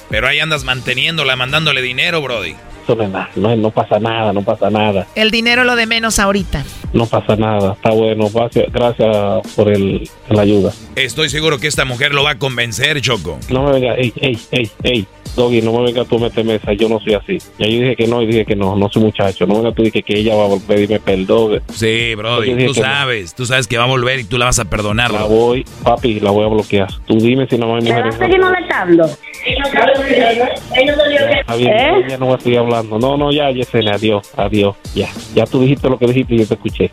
Pero 0.09 0.27
ahí 0.27 0.39
andas 0.39 0.63
manteniéndola, 0.63 1.35
mandándole 1.35 1.81
dinero, 1.81 2.21
Brody. 2.21 2.55
No, 2.95 3.03
es 3.03 3.09
nada, 3.09 3.29
no, 3.35 3.55
no 3.55 3.71
pasa 3.71 3.99
nada, 3.99 4.33
no 4.33 4.41
pasa 4.43 4.69
nada. 4.69 5.07
El 5.15 5.31
dinero 5.31 5.63
lo 5.63 5.75
de 5.75 5.85
menos 5.85 6.19
ahorita. 6.19 6.63
No 6.93 7.05
pasa 7.05 7.35
nada, 7.35 7.73
está 7.73 7.91
bueno. 7.91 8.29
Gracias, 8.33 8.71
gracias 8.71 9.55
por 9.55 9.69
el, 9.69 10.09
la 10.29 10.41
ayuda. 10.41 10.71
Estoy 10.95 11.29
seguro 11.29 11.59
que 11.59 11.67
esta 11.67 11.85
mujer 11.85 12.13
lo 12.13 12.23
va 12.23 12.31
a 12.31 12.37
convencer, 12.39 13.01
Choco. 13.01 13.37
No 13.49 13.63
me 13.63 13.73
venga, 13.73 13.95
ey, 13.95 14.13
ey, 14.21 14.39
ey, 14.51 14.71
ey. 14.83 15.07
Doggy, 15.35 15.61
no 15.61 15.71
me 15.71 15.83
venga 15.83 16.03
tú 16.03 16.15
a 16.17 16.21
meter 16.21 16.43
mesa, 16.43 16.73
yo 16.73 16.89
no 16.89 16.99
soy 16.99 17.13
así. 17.13 17.37
Ya 17.59 17.67
yo 17.67 17.79
dije 17.79 17.95
que 17.95 18.07
no 18.07 18.23
y 18.23 18.25
dije 18.25 18.43
que 18.45 18.55
no, 18.55 18.75
no 18.75 18.89
soy 18.89 19.03
muchacho. 19.03 19.45
No 19.45 19.55
me 19.55 19.61
venga 19.61 19.75
tú 19.75 19.83
y 19.83 19.91
que, 19.91 20.01
que 20.01 20.17
ella 20.17 20.33
va 20.35 20.45
a 20.45 20.47
volver 20.47 20.79
y 20.81 20.87
me 20.87 20.99
perdone. 20.99 21.61
Sí, 21.71 22.15
Brody, 22.15 22.65
tú 22.65 22.73
sabes, 22.73 23.35
tú 23.35 23.45
sabes 23.45 23.67
que 23.67 23.77
va 23.77 23.83
a 23.83 23.87
volver 23.87 24.19
y 24.19 24.23
tú 24.23 24.39
la 24.39 24.45
vas 24.45 24.57
a 24.57 24.65
perdonar. 24.65 25.11
La 25.11 25.25
voy, 25.25 25.63
papi, 25.83 26.19
la 26.21 26.31
voy 26.31 26.45
a 26.45 26.47
bloquear. 26.47 26.87
Tú 27.05 27.17
dime 27.19 27.45
si 27.47 27.57
no 27.57 27.75
hay 27.75 27.83
¿Me 27.83 27.89
mujer. 27.91 28.05
vas 28.05 28.15
a 28.15 28.17
seguir 28.19 28.39
¿Eh? 31.69 32.05
ya 32.09 32.17
no 32.17 32.25
voy 32.25 32.35
a 32.35 32.39
seguir 32.39 32.59
hablando. 32.59 32.76
No, 32.76 32.76
no, 32.76 32.76
ya, 33.31 33.49
Yesenia, 33.51 33.93
adiós, 33.95 34.31
adiós. 34.35 34.75
Ya, 34.95 35.07
ya 35.35 35.45
tú 35.45 35.61
dijiste 35.61 35.89
lo 35.89 35.97
que 35.97 36.07
dijiste 36.07 36.35
y 36.35 36.39
yo 36.39 36.47
te 36.47 36.53
escuché. 36.55 36.91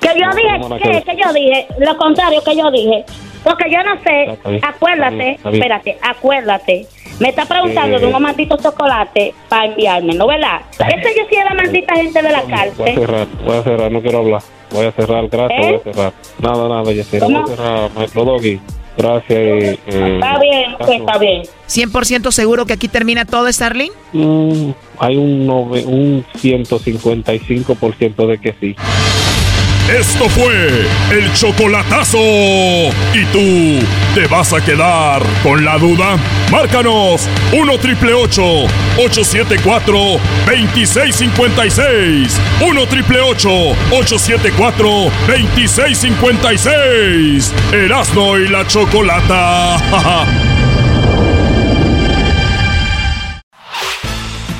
Que 0.00 0.08
yo 0.18 0.26
No, 0.26 0.34
dije, 0.34 0.58
no, 0.58 0.68
no, 0.68 0.76
¿qué? 0.76 0.82
que- 0.82 1.02
Que 1.02 1.16
yo 1.22 1.32
dije, 1.32 1.66
lo 1.78 1.96
contrario 1.96 2.42
que 2.44 2.56
yo 2.56 2.70
dije. 2.70 3.04
Porque 3.44 3.70
yo 3.70 3.78
no 3.84 4.02
sé, 4.02 4.24
Está 4.32 4.50
bien, 4.50 4.64
acuérdate, 4.64 5.14
está 5.14 5.14
bien, 5.16 5.34
está 5.36 5.50
bien. 5.50 5.62
espérate, 5.62 5.98
acuérdate. 6.02 6.86
Me 7.20 7.28
está 7.30 7.44
preguntando 7.46 7.96
Eh. 7.96 8.00
de 8.00 8.06
unos 8.06 8.20
malditos 8.20 8.62
chocolates 8.62 9.34
para 9.48 9.66
enviarme, 9.66 10.14
¿no 10.14 10.26
verdad? 10.26 10.60
Eso 10.72 11.08
yo 11.16 11.22
sí 11.28 11.36
era 11.36 11.54
maldita 11.54 11.94
gente 11.96 12.20
de 12.22 12.30
la 12.30 12.42
Voy 12.42 12.52
a 12.52 12.56
cárcel. 12.56 12.94
cerrar, 12.94 13.26
voy 13.44 13.56
a 13.56 13.62
cerrar, 13.62 13.92
no 13.92 14.00
quiero 14.02 14.18
hablar. 14.18 14.42
Voy 14.70 14.86
a 14.86 14.92
cerrar, 14.92 15.28
gracias, 15.28 15.60
¿Eh? 15.60 15.66
voy 15.66 15.74
a 15.76 15.94
cerrar. 15.94 16.12
Nada, 16.40 16.68
nada, 16.68 16.92
Yesenia, 16.92 17.26
voy 17.28 17.36
a 17.52 17.56
cerrar, 17.56 17.90
maestro 17.94 18.24
Doggy. 18.24 18.60
Gracias. 18.96 19.30
eh, 19.38 19.78
eh, 19.86 20.14
Está 20.20 20.38
bien, 20.40 20.76
está 21.00 21.18
bien. 21.18 21.42
100% 21.66 22.32
seguro 22.32 22.66
que 22.66 22.72
aquí 22.72 22.88
termina 22.88 23.24
todo, 23.24 23.50
Starling. 23.52 23.92
Mm, 24.12 24.70
hay 25.00 25.16
un, 25.16 25.46
nove- 25.46 25.84
un 25.86 26.24
155% 26.40 28.26
de 28.26 28.38
que 28.38 28.54
sí. 28.60 28.74
Esto 29.88 30.28
fue 30.28 30.84
el 31.12 31.32
chocolatazo. 31.32 32.18
¿Y 32.18 33.24
tú 33.32 33.78
te 34.14 34.26
vas 34.26 34.52
a 34.52 34.62
quedar 34.62 35.22
con 35.42 35.64
la 35.64 35.78
duda? 35.78 36.18
Márcanos 36.52 37.26
1 37.54 37.78
triple 37.78 38.12
874 38.12 40.18
2656. 40.46 42.38
1 42.60 42.86
triple 42.86 43.20
874 43.20 44.88
2656. 45.26 47.54
Erasno 47.72 48.38
y 48.38 48.48
la 48.48 48.66
chocolata. 48.66 50.54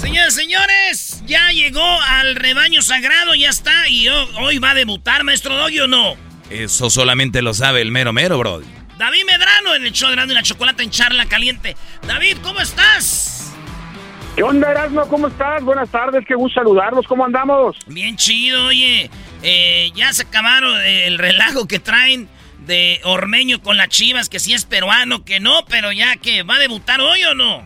Señores, 0.00 0.34
señores, 0.34 1.22
ya 1.26 1.50
llegó 1.52 1.80
al 2.02 2.34
rebaño 2.34 2.82
sagrado, 2.82 3.34
ya 3.34 3.50
está. 3.50 3.88
Y 3.88 4.08
ho- 4.08 4.28
hoy 4.40 4.58
va 4.58 4.70
a 4.70 4.74
debutar, 4.74 5.22
maestro 5.24 5.56
Doggy, 5.56 5.80
¿o 5.80 5.86
no? 5.86 6.14
Eso 6.50 6.90
solamente 6.90 7.40
lo 7.42 7.54
sabe 7.54 7.82
el 7.82 7.92
mero 7.92 8.12
mero, 8.12 8.38
Brody. 8.38 8.66
David 8.98 9.24
Medrano 9.26 9.74
en 9.76 9.84
el 9.86 9.92
show 9.92 10.10
de 10.10 10.20
y 10.24 10.34
la 10.34 10.42
Chocolata 10.42 10.82
en 10.82 10.90
Charla 10.90 11.26
Caliente. 11.26 11.76
David, 12.06 12.38
¿cómo 12.42 12.58
estás? 12.60 13.52
¿Qué 14.34 14.42
onda, 14.42 14.70
Erasmo? 14.70 15.06
¿Cómo 15.08 15.28
estás? 15.28 15.62
Buenas 15.62 15.88
tardes, 15.90 16.24
qué 16.26 16.34
gusto 16.34 16.60
saludarlos. 16.60 17.06
¿Cómo 17.06 17.24
andamos? 17.24 17.76
Bien 17.86 18.16
chido, 18.16 18.66
oye. 18.66 19.08
eh, 19.42 19.90
ya 19.94 20.12
se 20.12 20.22
acabaron 20.22 20.80
eh, 20.80 21.06
el 21.06 21.18
relajo 21.18 21.68
que 21.68 21.78
traen 21.78 22.28
de 22.68 23.00
Ormeño 23.04 23.60
con 23.60 23.76
las 23.76 23.88
chivas, 23.88 24.28
que 24.28 24.38
sí 24.38 24.54
es 24.54 24.64
peruano, 24.64 25.24
que 25.24 25.40
no, 25.40 25.64
pero 25.68 25.90
ya 25.90 26.14
que 26.22 26.44
va 26.44 26.54
a 26.54 26.58
debutar 26.60 27.00
hoy 27.00 27.24
o 27.24 27.34
no. 27.34 27.62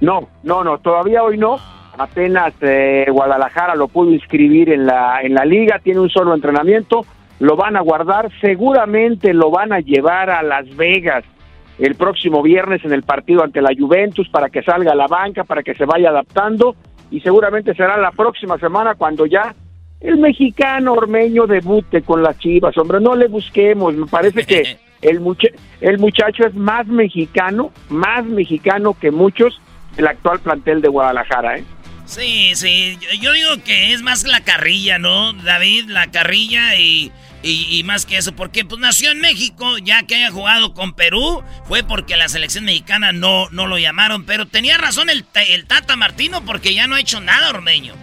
No, 0.00 0.30
no, 0.42 0.64
no, 0.64 0.78
todavía 0.78 1.22
hoy 1.22 1.36
no. 1.36 1.58
Apenas 1.98 2.54
eh, 2.62 3.04
Guadalajara 3.10 3.74
lo 3.74 3.88
pudo 3.88 4.10
inscribir 4.12 4.70
en 4.70 4.86
la, 4.86 5.20
en 5.20 5.34
la 5.34 5.44
liga, 5.44 5.78
tiene 5.80 6.00
un 6.00 6.08
solo 6.08 6.34
entrenamiento, 6.34 7.04
lo 7.38 7.56
van 7.56 7.76
a 7.76 7.80
guardar, 7.80 8.30
seguramente 8.40 9.34
lo 9.34 9.50
van 9.50 9.74
a 9.74 9.80
llevar 9.80 10.30
a 10.30 10.42
Las 10.42 10.74
Vegas 10.74 11.24
el 11.78 11.94
próximo 11.96 12.42
viernes 12.42 12.84
en 12.84 12.92
el 12.92 13.02
partido 13.02 13.42
ante 13.42 13.60
la 13.60 13.74
Juventus 13.78 14.28
para 14.28 14.48
que 14.48 14.62
salga 14.62 14.92
a 14.92 14.96
la 14.96 15.08
banca, 15.08 15.44
para 15.44 15.62
que 15.62 15.74
se 15.74 15.84
vaya 15.84 16.10
adaptando 16.10 16.76
y 17.10 17.20
seguramente 17.20 17.74
será 17.74 17.98
la 17.98 18.12
próxima 18.12 18.56
semana 18.58 18.94
cuando 18.94 19.26
ya 19.26 19.54
el 20.02 20.18
mexicano 20.18 20.92
ormeño 20.94 21.46
debute 21.46 22.02
con 22.02 22.22
las 22.22 22.38
chivas. 22.38 22.76
Hombre, 22.78 23.00
no 23.00 23.14
le 23.14 23.28
busquemos, 23.28 23.94
me 23.94 24.06
parece 24.06 24.44
que 24.44 24.78
el, 25.02 25.20
mucha- 25.20 25.48
el 25.80 25.98
muchacho 25.98 26.46
es 26.46 26.54
más 26.54 26.86
mexicano, 26.86 27.72
más 27.88 28.24
mexicano 28.24 28.94
que 28.98 29.10
muchos 29.10 29.60
del 29.96 30.06
actual 30.08 30.40
plantel 30.40 30.80
de 30.80 30.88
Guadalajara, 30.88 31.58
¿eh? 31.58 31.64
Sí, 32.04 32.52
sí, 32.54 32.98
yo- 33.20 33.32
digo 33.32 33.50
que 33.64 33.92
es 33.92 34.02
más 34.02 34.24
la 34.24 34.40
carrilla, 34.40 34.98
¿no, 34.98 35.32
David? 35.34 35.84
La 35.88 36.10
carrilla 36.10 36.74
y, 36.76 37.12
y, 37.42 37.68
y 37.78 37.84
más 37.84 38.04
que 38.06 38.16
eso, 38.16 38.34
porque 38.34 38.64
pues 38.64 38.80
nació 38.80 39.12
en 39.12 39.20
México, 39.20 39.78
ya 39.78 40.02
que 40.02 40.16
haya 40.16 40.30
jugado 40.30 40.74
con 40.74 40.94
Perú, 40.94 41.42
fue 41.64 41.84
porque 41.84 42.16
la 42.16 42.28
selección 42.28 42.64
mexicana 42.64 43.12
no, 43.12 43.48
no 43.50 43.66
lo 43.66 43.78
llamaron, 43.78 44.24
pero 44.24 44.46
tenía 44.46 44.76
razón 44.78 45.10
el, 45.10 45.24
el 45.48 45.66
Tata 45.66 45.94
Martino 45.96 46.44
porque 46.44 46.74
ya 46.74 46.86
no 46.86 46.96
ha 46.96 47.00
hecho 47.00 47.20
nada, 47.20 47.50
Ormeño. 47.50 47.94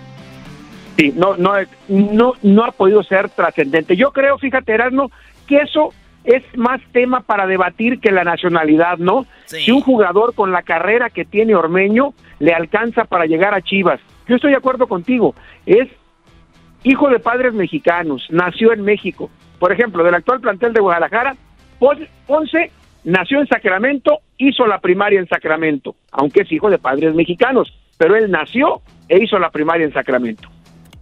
Sí, 0.99 1.13
no, 1.15 1.37
no, 1.37 2.33
no 2.43 2.63
ha 2.65 2.71
podido 2.73 3.03
ser 3.03 3.29
trascendente. 3.29 3.95
Yo 3.95 4.11
creo, 4.11 4.37
fíjate, 4.37 4.73
Erasmo, 4.73 5.09
que 5.47 5.59
eso 5.59 5.93
es 6.25 6.43
más 6.57 6.81
tema 6.91 7.21
para 7.21 7.47
debatir 7.47 8.01
que 8.01 8.11
la 8.11 8.25
nacionalidad, 8.25 8.97
¿no? 8.97 9.25
Si 9.45 9.71
un 9.71 9.79
jugador 9.79 10.35
con 10.35 10.51
la 10.51 10.61
carrera 10.61 11.09
que 11.09 11.23
tiene 11.23 11.55
Ormeño 11.55 12.13
le 12.39 12.53
alcanza 12.53 13.05
para 13.05 13.27
llegar 13.27 13.53
a 13.53 13.61
Chivas. 13.61 14.01
Yo 14.27 14.35
estoy 14.35 14.51
de 14.51 14.57
acuerdo 14.57 14.87
contigo. 14.87 15.35
Es 15.65 15.87
hijo 16.83 17.07
de 17.07 17.19
padres 17.19 17.53
mexicanos, 17.53 18.27
nació 18.29 18.73
en 18.73 18.81
México. 18.81 19.29
Por 19.57 19.71
ejemplo, 19.71 20.03
del 20.03 20.15
actual 20.15 20.41
plantel 20.41 20.73
de 20.73 20.81
Guadalajara, 20.81 21.37
Ponce 21.79 22.71
nació 23.05 23.39
en 23.39 23.47
Sacramento, 23.47 24.19
hizo 24.37 24.67
la 24.67 24.79
primaria 24.79 25.21
en 25.21 25.29
Sacramento, 25.29 25.95
aunque 26.11 26.41
es 26.41 26.51
hijo 26.51 26.69
de 26.69 26.77
padres 26.77 27.15
mexicanos, 27.15 27.73
pero 27.97 28.17
él 28.17 28.29
nació 28.29 28.81
e 29.07 29.23
hizo 29.23 29.39
la 29.39 29.49
primaria 29.49 29.85
en 29.85 29.93
Sacramento. 29.93 30.49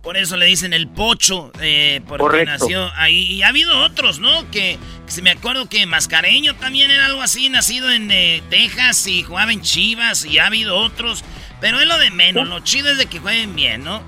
Por 0.07 0.15
eso 0.15 0.37
le 0.37 0.45
dicen 0.45 0.71
el 0.71 0.87
pocho, 0.87 1.51
eh, 1.61 1.99
porque 2.07 2.45
nació 2.45 2.89
ahí. 2.95 3.23
Y 3.23 3.43
ha 3.43 3.49
habido 3.49 3.77
otros, 3.83 4.21
¿no? 4.21 4.29
Que, 4.53 4.77
se 5.05 5.21
me 5.21 5.31
acuerdo 5.31 5.67
que 5.67 5.85
Mascareño 5.85 6.55
también 6.55 6.91
era 6.91 7.07
algo 7.07 7.21
así, 7.21 7.49
nacido 7.49 7.91
en 7.91 8.09
eh, 8.09 8.41
Texas 8.49 9.05
y 9.09 9.23
jugaba 9.23 9.51
en 9.51 9.59
Chivas, 9.59 10.23
y 10.23 10.39
ha 10.39 10.47
habido 10.47 10.77
otros. 10.77 11.25
Pero 11.59 11.81
es 11.81 11.87
lo 11.87 11.97
de 11.97 12.11
menos, 12.11 12.47
lo 12.47 12.61
chido 12.61 12.89
es 12.89 12.97
de 12.97 13.07
que 13.07 13.19
jueguen 13.19 13.53
bien, 13.53 13.83
¿no? 13.83 13.99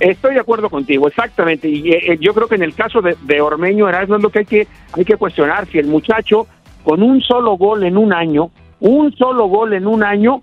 Estoy 0.00 0.34
de 0.34 0.40
acuerdo 0.40 0.68
contigo, 0.68 1.08
exactamente. 1.08 1.66
Y 1.66 1.92
eh, 1.92 2.18
yo 2.20 2.34
creo 2.34 2.46
que 2.46 2.56
en 2.56 2.62
el 2.62 2.74
caso 2.74 3.00
de, 3.00 3.16
de 3.22 3.40
Ormeño 3.40 3.88
Erasmo 3.88 4.16
es 4.16 4.22
lo 4.22 4.28
que 4.28 4.40
hay 4.40 4.44
que, 4.44 4.68
hay 4.92 5.06
que 5.06 5.16
cuestionar. 5.16 5.66
Si 5.68 5.78
el 5.78 5.86
muchacho, 5.86 6.46
con 6.84 7.02
un 7.02 7.22
solo 7.22 7.52
gol 7.52 7.84
en 7.84 7.96
un 7.96 8.12
año, 8.12 8.50
un 8.80 9.16
solo 9.16 9.46
gol 9.46 9.72
en 9.72 9.86
un 9.86 10.04
año, 10.04 10.42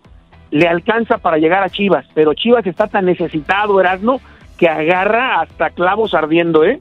le 0.49 0.67
alcanza 0.67 1.19
para 1.19 1.37
llegar 1.37 1.61
a 1.61 1.69
Chivas. 1.69 2.07
Pero 2.15 2.33
Chivas 2.33 2.65
está 2.65 2.87
tan 2.87 3.05
necesitado, 3.05 3.79
Erasmo, 3.79 4.19
que 4.57 4.67
agarra 4.67 5.41
hasta 5.41 5.69
clavos 5.69 6.13
ardiendo, 6.13 6.63
¿eh? 6.63 6.79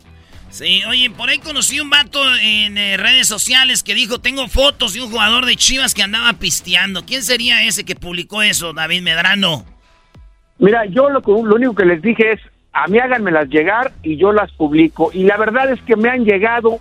Sí, 0.48 0.82
oye, 0.89 1.11
por 1.11 1.28
ahí 1.28 1.39
conocí 1.39 1.81
un 1.81 1.90
vato 1.90 2.20
en 2.40 2.78
eh, 2.78 2.97
redes 2.97 3.27
sociales 3.27 3.82
que 3.82 3.94
dijo, 3.94 4.20
tengo 4.20 4.48
fotos 4.48 4.94
de 4.94 5.03
un 5.03 5.11
jugador 5.11 5.44
de 5.44 5.57
Chivas 5.57 5.93
que 5.93 6.03
andaba 6.03 6.32
pisteando. 6.35 7.05
¿Quién 7.05 7.23
sería 7.23 7.62
ese 7.62 7.85
que 7.85 7.94
publicó 7.94 8.43
eso, 8.43 8.73
David 8.73 9.03
Medrano? 9.03 9.65
Mira, 10.59 10.86
yo 10.86 11.11
lo, 11.11 11.20
lo 11.20 11.55
único 11.57 11.74
que 11.74 11.85
les 11.85 12.01
dije 12.01 12.32
es, 12.32 12.40
a 12.73 12.86
mí 12.86 12.98
háganmelas 12.98 13.48
llegar 13.48 13.93
y 14.03 14.16
yo 14.16 14.32
las 14.32 14.53
publico. 14.53 15.11
Y 15.12 15.24
la 15.24 15.36
verdad 15.36 15.70
es 15.70 15.81
que 15.82 15.97
me 15.97 16.09
han 16.09 16.24
llegado 16.24 16.78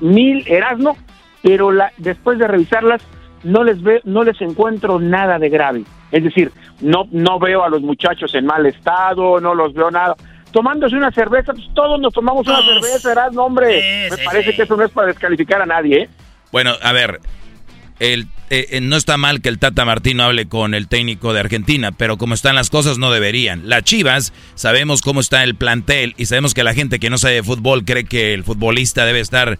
mil 0.00 0.44
Erasmo, 0.46 0.96
pero 1.42 1.72
la, 1.72 1.92
después 1.96 2.38
de 2.38 2.46
revisarlas 2.46 3.02
no 3.42 3.64
les, 3.64 3.82
ve, 3.82 4.00
no 4.04 4.22
les 4.22 4.40
encuentro 4.40 5.00
nada 5.00 5.38
de 5.38 5.48
grave. 5.48 5.84
Es 6.10 6.24
decir, 6.24 6.52
no, 6.80 7.08
no 7.10 7.38
veo 7.38 7.64
a 7.64 7.68
los 7.68 7.82
muchachos 7.82 8.34
en 8.34 8.46
mal 8.46 8.66
estado, 8.66 9.40
no 9.40 9.54
los 9.54 9.74
veo 9.74 9.90
nada. 9.90 10.16
Tomándose 10.52 10.96
una 10.96 11.10
cerveza, 11.10 11.52
pues 11.52 11.66
todos 11.74 12.00
nos 12.00 12.12
tomamos 12.12 12.46
una 12.46 12.62
cerveza, 12.64 13.08
¿verdad? 13.08 13.30
No, 13.32 13.44
hombre, 13.44 14.08
me 14.10 14.24
parece 14.24 14.54
que 14.54 14.62
eso 14.62 14.76
no 14.76 14.84
es 14.84 14.90
para 14.90 15.08
descalificar 15.08 15.60
a 15.60 15.66
nadie, 15.66 16.02
¿eh? 16.02 16.08
Bueno, 16.50 16.72
a 16.82 16.92
ver, 16.92 17.20
el, 18.00 18.28
eh, 18.50 18.66
eh, 18.70 18.80
no 18.80 18.96
está 18.96 19.18
mal 19.18 19.42
que 19.42 19.50
el 19.50 19.58
Tata 19.58 19.84
Martino 19.84 20.24
hable 20.24 20.48
con 20.48 20.72
el 20.72 20.88
técnico 20.88 21.34
de 21.34 21.40
Argentina, 21.40 21.92
pero 21.92 22.16
como 22.16 22.34
están 22.34 22.54
las 22.54 22.70
cosas 22.70 22.96
no 22.96 23.10
deberían. 23.10 23.68
Las 23.68 23.82
Chivas, 23.82 24.32
sabemos 24.54 25.02
cómo 25.02 25.20
está 25.20 25.44
el 25.44 25.54
plantel 25.54 26.14
y 26.16 26.26
sabemos 26.26 26.54
que 26.54 26.64
la 26.64 26.72
gente 26.72 26.98
que 26.98 27.10
no 27.10 27.18
sabe 27.18 27.34
de 27.34 27.42
fútbol 27.42 27.84
cree 27.84 28.04
que 28.04 28.32
el 28.32 28.44
futbolista 28.44 29.04
debe 29.04 29.20
estar 29.20 29.58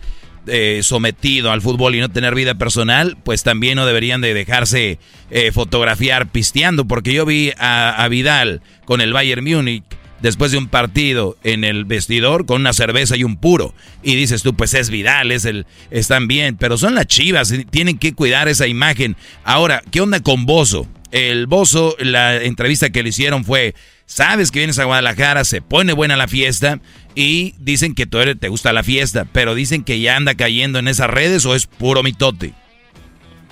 eh, 0.51 0.81
sometido 0.83 1.53
al 1.53 1.61
fútbol 1.61 1.95
y 1.95 2.01
no 2.01 2.09
tener 2.09 2.35
vida 2.35 2.55
personal, 2.55 3.19
pues 3.23 3.43
también 3.43 3.77
no 3.77 3.85
deberían 3.85 4.23
de 4.23 4.33
dejarse 4.33 4.99
eh, 5.31 5.53
fotografiar 5.53 6.29
pisteando, 6.29 6.87
porque 6.87 7.13
yo 7.13 7.27
vi 7.27 7.53
a, 7.59 8.07
Vidal 8.09 8.63
con 8.87 9.03
el 9.03 9.13
Bayern 9.13 9.45
Múnich 9.45 9.85
después 10.21 10.53
de 10.53 10.59
un 10.59 10.69
partido 10.69 11.37
en 11.45 11.65
el 11.65 11.85
vestidor 11.85 12.47
con 12.47 12.61
una 12.61 12.73
cerveza 12.73 13.17
y 13.17 13.25
un 13.25 13.37
puro. 13.37 13.75
Y 14.03 14.17
dices 14.17 14.43
tú, 14.43 14.55
pues 14.55 14.75
es 14.75 14.91
Vidal, 14.91 15.33
es 15.33 15.45
el, 15.45 15.67
están 15.91 16.29
bien, 16.29 16.57
pero 16.57 16.77
son 16.77 16.95
las 16.95 17.07
chivas, 17.07 17.53
tienen 17.71 17.99
que 17.99 18.15
cuidar 18.15 18.49
esa 18.49 18.67
imagen. 18.67 19.17
Ahora, 19.45 19.83
¿qué 19.91 20.01
onda 20.01 20.21
con 20.21 20.47
Bozo? 20.47 20.87
El 21.11 21.47
Bozo, 21.47 21.97
la 22.01 22.37
entrevista 22.37 22.91
que 22.91 23.03
le 23.03 23.09
hicieron 23.11 23.45
fue, 23.45 23.75
sabes 24.05 24.51
que 24.51 24.59
vienes 24.59 24.79
a 24.79 24.85
Guadalajara, 24.85 25.45
se 25.45 25.63
pone 25.63 25.93
buena 25.93 26.17
la 26.17 26.29
fiesta 26.29 26.81
y 27.15 27.55
dicen 27.59 27.95
que 27.95 28.07
tú 28.07 28.19
eres, 28.19 28.39
te 28.39 28.49
gusta 28.49 28.73
la 28.73 28.83
fiesta, 28.83 29.27
pero 29.33 29.55
dicen 29.55 29.85
que 29.85 30.01
ya 30.01 30.17
anda 30.17 30.35
cayendo 30.35 30.79
en 30.79 30.89
esas 30.89 31.09
redes 31.09 31.47
o 31.47 31.55
es 31.55 31.67
puro 31.67 32.03
mitote. 32.03 32.53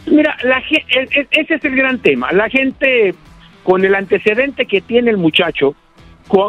Mira, 0.07 0.37
la, 0.45 0.63
ese 1.31 1.55
es 1.55 1.65
el 1.65 1.75
gran 1.75 1.99
tema. 1.99 2.31
La 2.33 2.49
gente, 2.49 3.15
con 3.65 3.85
el 3.85 3.95
antecedente 3.95 4.67
que 4.67 4.81
tiene 4.81 5.11
el 5.11 5.17
muchacho, 5.17 5.75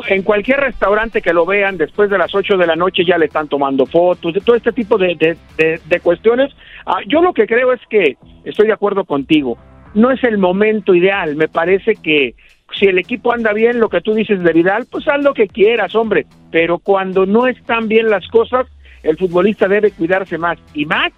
en 0.08 0.24
cualquier 0.24 0.60
restaurante 0.60 1.22
que 1.22 1.34
lo 1.34 1.45
vean 1.45 1.78
después 1.78 2.10
de 2.10 2.18
las 2.18 2.34
8 2.34 2.58
de 2.58 2.68
la 2.68 2.76
noche 2.76 3.06
ya 3.06 3.18
le 3.18 3.26
están 3.26 3.48
tomando 3.48 3.86
fotos, 3.86 4.34
de 4.34 4.41
todo 4.41 4.56
este 4.56 4.72
tipo 4.72 4.98
de, 4.98 5.38
de, 5.58 5.99
cuestiones. 5.99 6.54
Ah, 6.86 6.99
yo 7.08 7.22
lo 7.22 7.34
que 7.34 7.45
creo 7.45 7.74
es 7.74 7.82
que, 7.90 8.18
estoy 8.44 8.68
de 8.68 8.74
acuerdo 8.74 9.06
contigo, 9.06 9.58
no 9.94 10.12
es 10.12 10.24
el 10.24 10.38
momento 10.38 10.95
ideal. 10.95 11.36
Me 11.36 11.48
parece 11.48 11.95
que 11.95 12.36
si 12.78 12.86
el 12.86 12.98
equipo 12.98 13.32
anda 13.32 13.54
bien, 13.54 13.80
lo 13.80 13.90
que 13.90 14.02
tú 14.02 14.14
dices 14.14 14.41
de 14.41 14.54
Vidal, 14.54 14.88
pues 14.91 15.08
haz 15.08 15.24
lo 15.24 15.34
que 15.34 15.48
quieras, 15.48 15.95
hombre. 15.95 16.26
Pero 16.52 16.80
cuando 16.80 17.26
no 17.26 17.48
están 17.48 17.88
bien 17.88 18.10
las 18.10 18.28
cosas, 18.28 18.68
el 19.04 19.18
futbolista 19.18 19.68
debe 19.68 19.91
cuidarse 19.91 20.38
más. 20.38 20.58
Y 20.74 20.86
más 20.86 21.12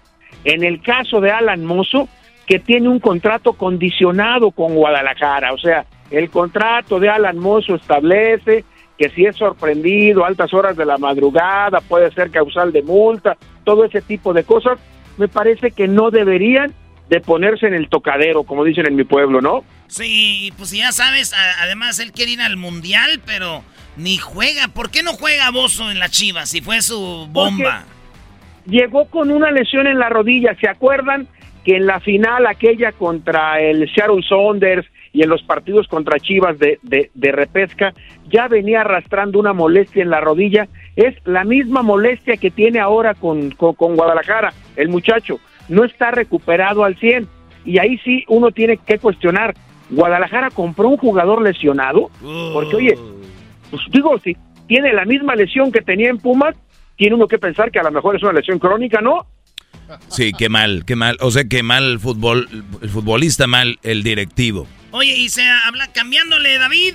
en 0.44 0.62
el 0.62 0.80
caso 0.80 1.20
de 1.20 1.30
Alan 1.30 1.64
Mozo, 1.64 2.08
que 2.46 2.58
tiene 2.58 2.88
un 2.88 3.00
contrato 3.00 3.52
condicionado 3.54 4.50
con 4.50 4.74
Guadalajara. 4.74 5.52
O 5.52 5.58
sea, 5.58 5.84
el 6.10 6.30
contrato 6.30 6.98
de 6.98 7.08
Alan 7.08 7.38
Mozo 7.38 7.74
establece 7.74 8.64
que 8.98 9.08
si 9.10 9.24
es 9.24 9.36
sorprendido 9.36 10.24
a 10.24 10.28
altas 10.28 10.52
horas 10.52 10.76
de 10.76 10.84
la 10.84 10.98
madrugada, 10.98 11.80
puede 11.80 12.10
ser 12.12 12.30
causal 12.30 12.72
de 12.72 12.82
multa, 12.82 13.36
todo 13.64 13.84
ese 13.84 14.02
tipo 14.02 14.34
de 14.34 14.44
cosas. 14.44 14.78
Me 15.16 15.28
parece 15.28 15.70
que 15.70 15.88
no 15.88 16.10
deberían 16.10 16.74
de 17.08 17.20
ponerse 17.20 17.66
en 17.66 17.74
el 17.74 17.88
tocadero, 17.88 18.44
como 18.44 18.62
dicen 18.62 18.86
en 18.86 18.96
mi 18.96 19.04
pueblo, 19.04 19.40
¿no? 19.40 19.64
Sí, 19.86 20.52
pues 20.56 20.70
ya 20.70 20.92
sabes, 20.92 21.34
además 21.60 21.98
él 21.98 22.12
quiere 22.12 22.32
ir 22.32 22.40
al 22.40 22.56
mundial, 22.56 23.20
pero 23.24 23.62
ni 23.96 24.18
juega. 24.18 24.68
¿Por 24.68 24.90
qué 24.90 25.02
no 25.02 25.12
juega 25.14 25.50
Bozo 25.50 25.90
en 25.90 25.98
la 25.98 26.08
Chivas 26.08 26.50
si 26.50 26.60
fue 26.60 26.82
su 26.82 27.26
bomba? 27.30 27.84
llegó 28.66 29.06
con 29.06 29.30
una 29.30 29.50
lesión 29.50 29.86
en 29.86 29.98
la 29.98 30.08
rodilla, 30.08 30.54
¿se 30.60 30.68
acuerdan? 30.68 31.26
Que 31.64 31.76
en 31.76 31.86
la 31.86 32.00
final 32.00 32.46
aquella 32.46 32.92
contra 32.92 33.60
el 33.60 33.90
Seattle 33.92 34.22
Saunders 34.28 34.86
y 35.12 35.22
en 35.22 35.28
los 35.28 35.42
partidos 35.42 35.88
contra 35.88 36.20
Chivas 36.20 36.58
de, 36.58 36.78
de, 36.82 37.32
repesca, 37.32 37.92
ya 38.28 38.48
venía 38.48 38.82
arrastrando 38.82 39.38
una 39.38 39.52
molestia 39.52 40.02
en 40.02 40.10
la 40.10 40.20
rodilla. 40.20 40.68
Es 40.96 41.14
la 41.24 41.44
misma 41.44 41.82
molestia 41.82 42.36
que 42.36 42.50
tiene 42.50 42.78
ahora 42.78 43.14
con, 43.14 43.50
con 43.50 43.96
Guadalajara, 43.96 44.52
el 44.76 44.88
muchacho 44.88 45.40
no 45.70 45.84
está 45.84 46.10
recuperado 46.10 46.84
al 46.84 46.96
100. 46.96 47.26
Y 47.64 47.78
ahí 47.78 47.98
sí 48.04 48.24
uno 48.28 48.50
tiene 48.50 48.76
que 48.76 48.98
cuestionar, 48.98 49.54
¿Guadalajara 49.88 50.50
compró 50.50 50.88
un 50.88 50.96
jugador 50.96 51.42
lesionado? 51.42 52.10
Porque, 52.52 52.76
oye, 52.76 52.98
pues 53.70 53.82
digo, 53.90 54.18
si 54.18 54.36
tiene 54.66 54.92
la 54.92 55.04
misma 55.04 55.34
lesión 55.34 55.72
que 55.72 55.80
tenía 55.80 56.10
en 56.10 56.18
Pumas, 56.18 56.54
tiene 56.96 57.14
uno 57.14 57.26
que 57.26 57.38
pensar 57.38 57.70
que 57.70 57.78
a 57.78 57.82
lo 57.82 57.90
mejor 57.90 58.16
es 58.16 58.22
una 58.22 58.32
lesión 58.32 58.58
crónica, 58.58 59.00
¿no? 59.00 59.26
Sí, 60.08 60.32
qué 60.36 60.48
mal, 60.48 60.84
qué 60.84 60.96
mal. 60.96 61.16
O 61.20 61.30
sea, 61.30 61.44
qué 61.48 61.62
mal 61.62 61.84
el 61.84 61.98
fútbol, 61.98 62.48
el 62.80 62.88
futbolista, 62.88 63.46
mal 63.46 63.78
el 63.82 64.02
directivo. 64.02 64.66
Oye, 64.92 65.16
y 65.16 65.28
se 65.28 65.42
habla, 65.48 65.92
cambiándole, 65.92 66.58
David, 66.58 66.94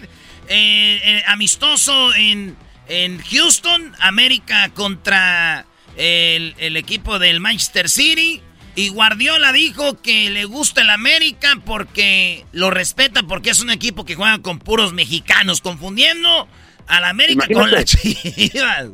eh, 0.50 1.00
eh, 1.04 1.24
amistoso 1.28 2.14
en, 2.16 2.56
en 2.88 3.20
Houston, 3.20 3.94
América 4.00 4.70
contra 4.74 5.66
el, 5.98 6.56
el 6.58 6.78
equipo 6.78 7.20
del 7.20 7.40
Manchester 7.40 7.90
City. 7.90 8.42
Y 8.76 8.90
Guardiola 8.90 9.54
dijo 9.54 10.02
que 10.02 10.30
le 10.30 10.44
gusta 10.44 10.82
el 10.82 10.90
América 10.90 11.54
porque 11.66 12.44
lo 12.52 12.72
respeta 12.72 13.24
porque 13.24 13.52
es 13.52 13.62
un 13.62 13.70
equipo 13.70 14.04
que 14.04 14.16
juega 14.16 14.40
con 14.40 14.60
puros 14.60 14.92
mexicanos, 14.92 15.62
confundiendo 15.62 16.48
al 16.88 17.06
América 17.06 17.48
con 17.52 17.72
la 17.72 17.86
Chivas. 17.86 18.90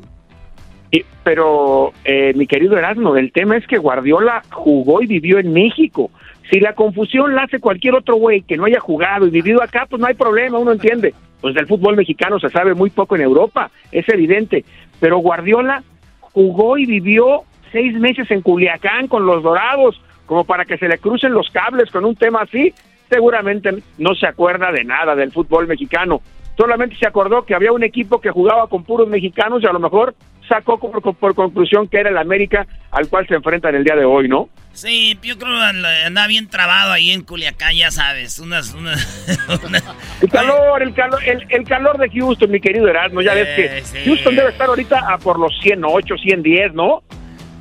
pero, 1.23 1.93
eh, 2.03 2.33
mi 2.35 2.45
querido 2.45 2.77
Erasmo, 2.77 3.15
el 3.15 3.31
tema 3.31 3.57
es 3.57 3.65
que 3.65 3.77
Guardiola 3.79 4.43
jugó 4.51 5.01
y 5.01 5.07
vivió 5.07 5.39
en 5.39 5.51
México. 5.51 6.11
Si 6.51 6.59
la 6.59 6.73
confusión 6.73 7.33
la 7.33 7.43
hace 7.43 7.59
cualquier 7.59 7.95
otro 7.95 8.17
güey 8.17 8.41
que 8.41 8.57
no 8.57 8.65
haya 8.65 8.81
jugado 8.81 9.25
y 9.25 9.29
vivido 9.29 9.63
acá, 9.63 9.87
pues 9.89 10.01
no 10.01 10.07
hay 10.07 10.15
problema, 10.15 10.59
uno 10.59 10.73
entiende. 10.73 11.13
Pues 11.39 11.55
del 11.55 11.65
fútbol 11.65 11.95
mexicano 11.95 12.39
se 12.39 12.49
sabe 12.49 12.73
muy 12.73 12.89
poco 12.89 13.15
en 13.15 13.21
Europa, 13.21 13.71
es 13.89 14.07
evidente. 14.09 14.65
Pero 14.99 15.19
Guardiola 15.19 15.81
jugó 16.19 16.77
y 16.77 16.85
vivió 16.85 17.43
seis 17.71 17.97
meses 17.97 18.29
en 18.31 18.41
Culiacán 18.41 19.07
con 19.07 19.25
los 19.25 19.41
Dorados, 19.41 20.01
como 20.25 20.43
para 20.43 20.65
que 20.65 20.77
se 20.77 20.89
le 20.89 20.97
crucen 20.97 21.33
los 21.33 21.49
cables 21.51 21.89
con 21.89 22.03
un 22.03 22.17
tema 22.17 22.41
así, 22.41 22.73
seguramente 23.09 23.81
no 23.97 24.13
se 24.13 24.27
acuerda 24.27 24.73
de 24.73 24.83
nada 24.83 25.15
del 25.15 25.31
fútbol 25.31 25.67
mexicano. 25.67 26.21
Solamente 26.57 26.97
se 26.97 27.07
acordó 27.07 27.45
que 27.45 27.55
había 27.55 27.71
un 27.71 27.83
equipo 27.83 28.19
que 28.19 28.29
jugaba 28.29 28.67
con 28.67 28.83
puros 28.83 29.07
mexicanos 29.07 29.63
y 29.63 29.67
a 29.67 29.73
lo 29.73 29.79
mejor 29.79 30.15
sacó 30.51 30.77
por, 30.79 31.35
conclusión 31.35 31.87
que 31.87 31.97
era 31.97 32.09
el 32.09 32.17
América 32.17 32.67
al 32.91 33.07
cual 33.07 33.25
se 33.27 33.35
enfrenta 33.35 33.69
en 33.69 33.75
el 33.75 33.83
día 33.83 33.95
de 33.95 34.03
hoy, 34.03 34.27
¿no? 34.27 34.49
Sí, 34.73 35.17
yo 35.23 35.37
creo 35.37 35.53
que 35.57 36.05
anda 36.05 36.27
bien 36.27 36.49
trabado 36.49 36.91
ahí 36.91 37.11
en 37.11 37.23
Culiacán, 37.23 37.75
ya 37.75 37.91
sabes, 37.91 38.39
unas... 38.39 38.75
El 40.21 40.29
calor, 40.29 40.81
el 40.81 40.93
calor, 40.93 41.19
el, 41.23 41.63
calor 41.65 41.97
de 41.97 42.09
Houston, 42.09 42.51
mi 42.51 42.59
querido 42.59 42.87
Erasmo, 42.87 43.21
ya 43.21 43.33
ves 43.33 43.47
que 43.55 44.03
Houston 44.05 44.35
debe 44.35 44.49
estar 44.49 44.67
ahorita 44.67 44.99
a 44.99 45.17
por 45.17 45.39
los 45.39 45.57
108, 45.61 46.15
110, 46.17 46.73
¿no? 46.73 47.01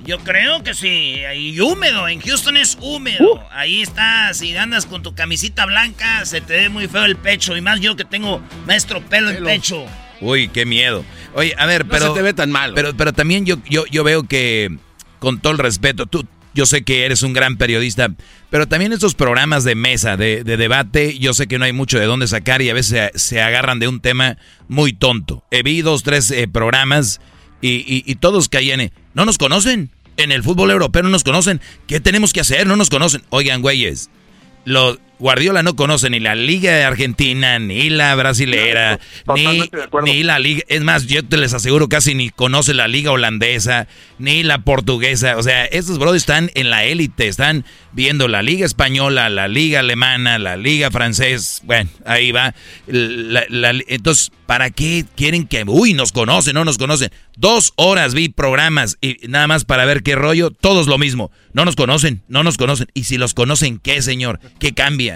Yo 0.05 0.19
creo 0.19 0.63
que 0.63 0.75
sí. 0.75 1.23
Y 1.37 1.61
húmedo. 1.61 2.09
En 2.09 2.21
Houston 2.21 2.57
es 2.57 2.77
húmedo. 2.81 3.35
Uh. 3.35 3.41
Ahí 3.51 3.83
está. 3.83 4.33
Si 4.35 4.57
andas 4.57 4.87
con 4.87 5.03
tu 5.03 5.15
camisita 5.15 5.67
blanca, 5.67 6.25
se 6.25 6.41
te 6.41 6.55
ve 6.55 6.69
muy 6.69 6.89
feo 6.89 7.05
el 7.05 7.17
pecho. 7.17 7.57
Y 7.57 7.61
más 7.61 7.81
yo 7.81 7.97
que 7.97 8.05
tengo 8.05 8.41
maestro 8.67 9.01
pelo 9.03 9.31
en 9.31 9.45
pecho. 9.45 9.87
Uy, 10.21 10.49
qué 10.49 10.67
miedo. 10.67 11.05
Oye, 11.35 11.55
a 11.59 11.67
ver, 11.67 11.85
No 11.87 11.91
pero. 11.93 12.09
se 12.09 12.13
te 12.15 12.23
ve 12.23 12.35
tan 12.35 12.51
malo. 12.51 12.75
Pero, 12.75 12.95
pero 12.97 13.13
también 13.13 13.47
yo, 13.47 13.57
yo, 13.69 13.85
yo 13.87 14.05
veo 14.05 14.25
que, 14.25 14.77
con 15.19 15.41
todo 15.41 15.53
el 15.53 15.59
respeto, 15.59 16.07
tú, 16.07 16.27
yo 16.55 16.67
sé 16.67 16.83
que 16.83 17.05
eres 17.07 17.23
un 17.23 17.33
gran 17.33 17.57
periodista, 17.57 18.09
pero 18.51 18.67
también 18.67 18.93
estos 18.93 19.15
programas 19.15 19.65
de 19.65 19.75
mesa, 19.77 20.17
de, 20.17 20.43
de 20.45 20.57
debate, 20.57 21.19
yo 21.19 21.33
sé 21.33 21.47
que 21.47 21.59
no 21.59 21.65
hay 21.65 21.73
mucho 21.73 21.99
de 21.99 22.07
dónde 22.07 22.27
sacar 22.27 22.61
y 22.61 22.69
a 22.71 22.75
veces 22.75 23.11
se, 23.13 23.19
se 23.19 23.41
agarran 23.43 23.79
de 23.79 23.89
un 23.89 24.01
tema 24.01 24.37
muy 24.69 24.93
tonto. 24.93 25.45
He 25.51 25.63
vi 25.63 25.81
dos, 25.83 26.03
tres 26.03 26.31
eh, 26.33 26.49
programas 26.49 27.21
y, 27.63 27.77
y- 27.87 28.03
y 28.05 28.15
todos 28.17 28.49
caían 28.49 28.81
en, 28.81 28.93
no 29.15 29.25
nos 29.25 29.39
conocen. 29.39 29.91
En 30.17 30.33
el 30.33 30.43
fútbol 30.43 30.71
europeo 30.71 31.03
no 31.03 31.09
nos 31.09 31.25
conocen. 31.25 31.63
¿Qué 31.87 31.99
tenemos 32.01 32.35
que 32.35 32.41
hacer? 32.41 32.67
No 32.67 32.77
nos 32.77 32.91
conocen. 32.91 33.23
Oigan, 33.31 33.63
güeyes, 33.63 34.11
los 34.67 34.99
Guardiola 35.21 35.63
no 35.63 35.77
conoce 35.77 36.11
ni 36.11 36.19
la 36.19 36.35
Liga 36.35 36.73
de 36.73 36.83
Argentina, 36.83 37.59
ni 37.59 37.91
la 37.91 38.15
brasilera, 38.15 38.99
ni, 39.35 39.59
la 40.25 40.39
Liga. 40.39 40.63
Es 40.69 40.81
más, 40.81 41.07
yo 41.07 41.23
te 41.25 41.37
les 41.37 41.53
aseguro 41.55 41.89
casi 41.89 42.15
ni 42.15 42.31
conoce 42.31 42.75
la 42.75 42.89
Liga 42.89 43.13
holandesa, 43.13 43.87
ni 44.19 44.43
la 44.43 44.59
portuguesa. 44.63 45.37
O 45.37 45.43
sea, 45.43 45.67
estos 45.67 45.99
brothers 45.99 46.23
están 46.23 46.51
en 46.55 46.71
la 46.71 46.85
élite, 46.85 47.29
están 47.29 47.65
viendo 47.93 48.29
la 48.29 48.43
Liga 48.43 48.65
española, 48.67 49.29
la 49.29 49.47
Liga 49.47 49.81
alemana, 49.81 50.39
la 50.39 50.57
Liga 50.57 50.91
francés. 50.91 51.61
Bueno, 51.65 51.91
ahí 52.07 52.33
va. 52.33 52.55
La- 52.87 53.45
la- 53.49 53.75
entonces, 53.89 54.33
¿para 54.47 54.71
qué 54.71 55.05
quieren 55.17 55.47
que, 55.47 55.65
uy, 55.67 55.93
nos 55.93 56.13
conocen, 56.13 56.55
no 56.55 56.65
nos 56.65 56.79
conocen? 56.79 57.11
Dos 57.37 57.73
horas 57.77 58.15
vi 58.15 58.29
programas 58.31 58.97
y 59.01 59.17
nada 59.29 59.47
más 59.47 59.65
para 59.65 59.85
ver 59.85 60.03
qué 60.03 60.15
rollo, 60.15 60.51
todos 60.51 60.87
lo 60.87 60.99
mismo. 60.99 61.31
No 61.53 61.65
nos 61.65 61.77
conocen, 61.77 62.23
no 62.29 62.43
nos 62.43 62.57
conocen. 62.57 62.89
Y 62.95 63.05
si 63.05 63.19
los 63.19 63.35
conocen, 63.35 63.79
¿qué, 63.79 64.03
señor? 64.03 64.41
¿Qué 64.59 64.73
cambia? 64.73 65.10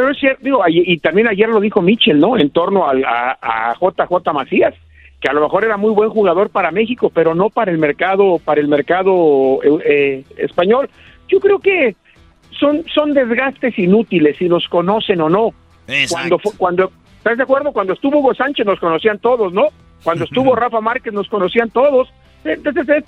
Pero 0.00 0.12
es 0.12 0.18
cierto, 0.18 0.40
digo, 0.42 0.62
y, 0.66 0.96
también 0.98 1.28
ayer 1.28 1.46
lo 1.50 1.60
dijo 1.60 1.82
Mitchell, 1.82 2.18
¿no? 2.18 2.38
En 2.38 2.48
torno 2.48 2.88
al- 2.88 3.04
a, 3.04 3.36
a 3.42 3.74
JJ 3.74 4.32
Macías, 4.32 4.72
que 5.20 5.28
a 5.28 5.34
lo 5.34 5.42
mejor 5.42 5.62
era 5.62 5.76
muy 5.76 5.92
buen 5.92 6.08
jugador 6.08 6.48
para 6.48 6.70
México, 6.70 7.10
pero 7.14 7.34
no 7.34 7.50
para 7.50 7.70
el 7.70 7.76
mercado, 7.76 8.38
para 8.42 8.62
el 8.62 8.68
mercado 8.68 9.58
eh, 9.62 9.82
eh, 9.84 10.24
español. 10.38 10.88
Yo 11.28 11.38
creo 11.38 11.58
que 11.58 11.96
son, 12.58 12.82
son 12.94 13.12
desgastes 13.12 13.78
inútiles 13.78 14.38
si 14.38 14.48
los 14.48 14.66
conocen 14.68 15.20
o 15.20 15.28
no. 15.28 15.50
Cuando, 16.08 16.38
cuando, 16.56 16.92
¿estás 17.18 17.36
de 17.36 17.42
acuerdo? 17.42 17.70
Cuando 17.72 17.92
estuvo 17.92 18.20
Hugo 18.20 18.32
Sánchez 18.34 18.64
nos 18.64 18.80
conocían 18.80 19.18
todos, 19.18 19.52
¿no? 19.52 19.66
Cuando 20.02 20.24
estuvo 20.24 20.56
Rafa 20.56 20.80
Márquez 20.80 21.12
nos 21.12 21.28
conocían 21.28 21.68
todos. 21.68 22.08
Entonces, 22.42 22.88
es- 22.88 23.04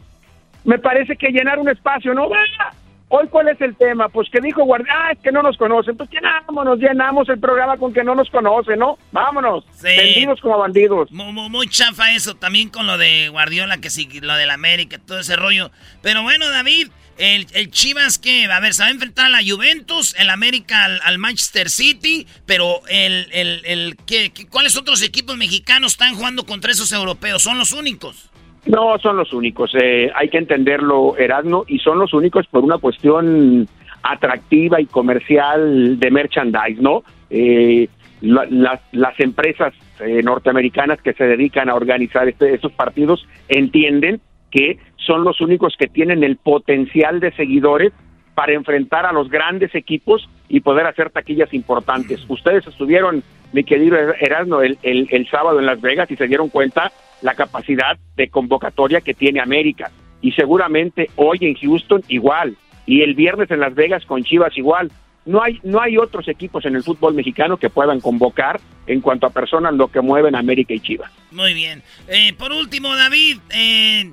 me 0.67 0.79
parece 0.79 1.17
que 1.17 1.29
llenar 1.31 1.59
un 1.59 1.71
espacio, 1.71 2.13
¿no? 2.13 2.25
¡Ah! 2.61 2.71
Hoy, 3.15 3.29
¿cuál 3.29 3.47
es 3.49 3.61
el 3.61 3.77
tema? 3.77 4.09
Pues 4.09 4.31
que 4.31 4.41
dijo 4.41 4.65
Guardia, 4.65 4.91
ah, 4.97 5.13
es 5.13 5.19
que 5.19 5.31
no 5.31 5.43
nos 5.43 5.59
conocen. 5.59 5.99
Pues 5.99 6.09
llenámonos, 6.09 6.79
llenamos 6.79 7.29
el 7.29 7.39
programa 7.39 7.77
con 7.77 7.93
que 7.93 8.03
no 8.03 8.15
nos 8.15 8.31
conocen, 8.31 8.79
¿no? 8.79 8.97
Vámonos, 9.13 9.65
vendidos 9.83 10.41
como 10.41 10.57
bandidos. 10.57 11.11
Muy, 11.13 11.31
muy- 11.31 11.51
muy 11.51 11.69
chafa 11.69 12.15
eso, 12.15 12.35
también 12.37 12.71
con 12.71 12.87
lo 12.87 12.97
de 12.97 13.29
Guardiola, 13.29 13.77
que 13.83 13.91
sí, 13.91 14.09
lo 14.23 14.35
del 14.37 14.49
América, 14.51 14.97
todo 15.07 15.21
ese 15.21 15.37
rollo. 15.37 15.71
Pero 16.01 16.23
bueno, 16.23 16.49
David, 16.49 16.89
el, 17.19 17.47
el 17.53 17.71
Chivas 17.71 18.19
que, 18.19 18.47
a 18.47 18.61
ver, 18.61 18.73
se 18.73 18.83
va 18.83 18.89
a 18.89 18.93
enfrentar 18.93 19.27
a 19.27 19.29
la 19.29 19.41
Juventus, 19.47 20.15
el 20.19 20.31
América 20.31 20.87
al, 20.87 20.99
al 21.05 21.19
Manchester 21.19 21.69
City, 21.69 22.27
pero 22.47 22.81
el, 22.89 23.29
el, 23.33 23.61
el 23.67 23.97
¿qué, 24.07 24.31
qué- 24.33 24.47
¿cuáles 24.49 24.75
otros 24.79 25.03
equipos 25.03 25.37
mexicanos 25.37 25.93
están 25.93 26.15
jugando 26.15 26.47
contra 26.47 26.73
esos 26.73 26.91
europeos? 26.93 27.43
¿Son 27.43 27.59
los 27.59 27.73
únicos? 27.73 28.31
No, 28.67 28.97
son 28.99 29.17
los 29.17 29.33
únicos. 29.33 29.73
eh, 29.81 30.11
hay 30.15 30.29
que 30.29 30.39
entenderlo, 30.39 31.17
Erasmo, 31.17 31.65
y 31.67 31.79
son 31.79 31.99
los 31.99 32.15
únicos 32.15 32.47
por 32.47 32.63
una 32.63 32.79
cuestión 32.79 33.67
atractiva 34.03 34.81
y 34.81 34.87
comercial 34.87 35.99
de 35.99 36.11
merchandise, 36.11 36.81
¿no? 36.81 37.03
Eh, 37.31 37.89
la- 38.21 38.81
las, 38.93 39.19
empresas 39.21 39.75
eh, 40.01 40.23
norteamericanas 40.23 41.01
que 41.03 41.13
se 41.13 41.25
dedican 41.25 41.69
a 41.69 41.75
organizar 41.75 42.29
este, 42.29 42.55
estos 42.55 42.73
partidos 42.73 43.27
entienden 43.49 44.21
que 44.51 44.79
son 44.97 45.25
los 45.25 45.41
únicos 45.41 45.75
que 45.77 45.89
tienen 45.89 46.23
el 46.23 46.37
potencial 46.37 47.19
de 47.19 47.33
seguidores 47.33 47.93
para 48.35 48.53
enfrentar 48.53 49.07
a 49.07 49.13
los 49.13 49.29
grandes 49.29 49.75
equipos 49.75 50.29
y 50.49 50.61
poder 50.61 50.87
hacer 50.87 51.11
taquillas 51.11 51.53
importantes. 51.53 52.25
Ustedes 52.29 52.67
estuvieron, 52.67 53.23
mi 53.53 53.65
querido 53.65 53.97
Erasmo, 54.21 54.61
el 54.63 55.29
sábado 55.31 55.59
en 55.59 55.67
Las 55.67 55.81
Vegas 55.81 56.11
y 56.11 56.17
se 56.17 56.29
dieron 56.29 56.49
cuenta 56.49 56.93
la 57.23 57.35
capacidad 57.35 57.97
de 58.17 58.29
convocatoria 58.29 59.01
que 59.01 59.15
tiene 59.15 59.41
América. 59.41 59.91
Y 60.21 60.33
seguramente 60.33 61.11
hoy 61.17 61.39
en 61.41 61.55
Houston 61.55 62.03
igual. 62.09 62.57
Y 62.87 63.03
el 63.03 63.15
viernes 63.15 63.51
en 63.51 63.61
Las 63.61 63.75
Vegas 63.75 64.05
con 64.05 64.23
Chivas 64.25 64.57
igual. 64.59 64.91
No 65.25 65.41
hay, 65.41 65.61
no 65.63 65.81
hay 65.81 65.99
otros 65.99 66.27
equipos 66.29 66.65
en 66.65 66.75
el 66.75 66.83
fútbol 66.83 67.15
mexicano 67.15 67.57
que 67.57 67.71
puedan 67.71 68.01
convocar 68.01 68.61
en 68.89 69.01
cuanto 69.01 69.27
a 69.27 69.31
personas 69.31 69.73
lo 69.75 69.87
que 69.89 70.01
mueven 70.01 70.35
América 70.35 70.75
y 70.75 70.81
Chivas. 70.81 71.13
Muy 71.31 71.55
bien. 71.55 71.83
Eh, 72.09 72.33
por 72.37 72.51
último, 72.53 72.95
David, 72.97 73.39
eh, 73.55 74.13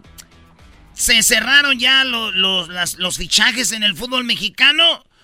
¿se 0.94 1.24
cerraron 1.24 1.80
ya 1.80 2.04
lo- 2.04 2.32
los, 2.32 2.70
las- 2.70 3.00
los 3.00 3.18
fichajes 3.18 3.72
en 3.72 3.82
el 3.84 3.96
fútbol 3.96 4.24
mexicano? 4.24 4.84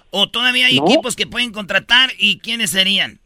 ¿O 0.10 0.28
todavía 0.30 0.68
hay 0.68 0.80
No. 0.80 0.86
equipos 0.88 1.16
que 1.16 1.28
pueden 1.28 1.52
contratar 1.52 2.10
y 2.18 2.40
quiénes 2.40 2.72
serían? 2.72 3.20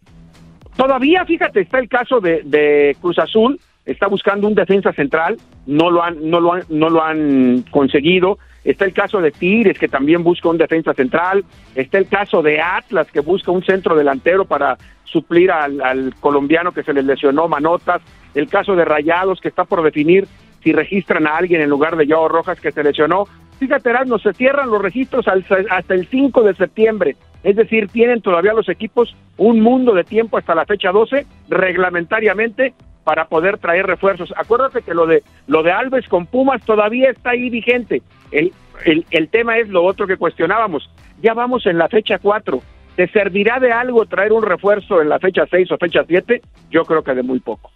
Todavía, 0.75 1.25
fíjate, 1.25 1.61
está 1.61 1.79
el 1.79 1.87
caso 1.89 2.19
de, 2.19 2.41
de 2.43 2.95
Cruz 3.01 3.19
Azul, 3.19 3.59
está 3.91 4.07
buscando 4.07 4.47
un 4.47 4.55
defensa 4.55 4.93
central, 4.93 5.37
no 5.65 5.89
lo 5.89 6.03
han, 6.03 6.29
no 6.29 6.39
lo 6.39 6.53
han, 6.53 6.63
no 6.69 6.89
lo 6.89 7.03
han 7.03 7.63
conseguido. 7.71 8.37
Está 8.63 8.85
el 8.85 8.93
caso 8.93 9.21
de 9.21 9.31
Tigres, 9.31 9.79
que 9.79 9.87
también 9.87 10.23
busca 10.23 10.49
un 10.49 10.57
defensa 10.57 10.93
central. 10.93 11.43
Está 11.75 11.97
el 11.97 12.07
caso 12.07 12.41
de 12.41 12.61
Atlas, 12.61 13.09
que 13.11 13.21
busca 13.21 13.51
un 13.51 13.63
centro 13.63 13.95
delantero 13.95 14.45
para 14.45 14.77
suplir 15.05 15.51
al, 15.51 15.81
al 15.81 16.13
colombiano 16.19 16.71
que 16.71 16.83
se 16.83 16.93
le 16.93 17.01
lesionó, 17.01 17.47
Manotas. 17.47 18.01
El 18.35 18.47
caso 18.47 18.75
de 18.75 18.85
Rayados, 18.85 19.39
que 19.41 19.47
está 19.47 19.63
por 19.63 19.81
definir 19.81 20.27
si 20.63 20.73
registran 20.73 21.25
a 21.25 21.37
alguien 21.37 21.61
en 21.61 21.69
lugar 21.69 21.95
de 21.95 22.05
Joao 22.05 22.27
Rojas, 22.27 22.59
que 22.59 22.71
se 22.71 22.83
lesionó. 22.83 23.25
Fíjate, 23.59 23.91
no 24.05 24.19
se 24.19 24.33
cierran 24.33 24.69
los 24.69 24.81
registros 24.81 25.25
hasta 25.27 25.93
el 25.93 26.07
5 26.07 26.43
de 26.43 26.55
septiembre. 26.55 27.15
Es 27.43 27.55
decir, 27.55 27.87
tienen 27.89 28.21
todavía 28.21 28.53
los 28.53 28.69
equipos 28.69 29.15
un 29.37 29.61
mundo 29.61 29.93
de 29.93 30.03
tiempo 30.03 30.37
hasta 30.37 30.55
la 30.55 30.65
fecha 30.65 30.91
12, 30.91 31.25
reglamentariamente, 31.49 32.73
para 33.09 33.25
poder 33.25 33.57
traer 33.57 33.87
refuerzos. 33.87 34.31
Acuérdate 34.37 34.83
que 34.83 34.93
lo 34.93 35.07
de 35.07 35.23
lo 35.47 35.63
de 35.63 35.71
Alves 35.71 36.07
con 36.07 36.27
Pumas 36.27 36.61
todavía 36.63 37.09
está 37.09 37.31
ahí 37.31 37.49
vigente. 37.49 38.03
El, 38.29 38.53
el, 38.85 39.03
el 39.09 39.29
tema 39.29 39.57
es 39.57 39.67
lo 39.67 39.83
otro 39.83 40.05
que 40.05 40.15
cuestionábamos. 40.15 40.87
Ya 41.19 41.33
vamos 41.33 41.65
en 41.65 41.79
la 41.79 41.87
fecha 41.87 42.19
4. 42.19 42.61
¿Te 42.95 43.07
servirá 43.07 43.59
de 43.59 43.71
algo 43.71 44.05
traer 44.05 44.31
un 44.31 44.43
refuerzo 44.43 45.01
en 45.01 45.09
la 45.09 45.17
fecha 45.17 45.41
6 45.49 45.71
o 45.71 45.77
fecha 45.79 46.01
7? 46.07 46.39
Yo 46.69 46.85
creo 46.85 47.03
que 47.03 47.15
de 47.15 47.23
muy 47.23 47.39
poco. 47.39 47.71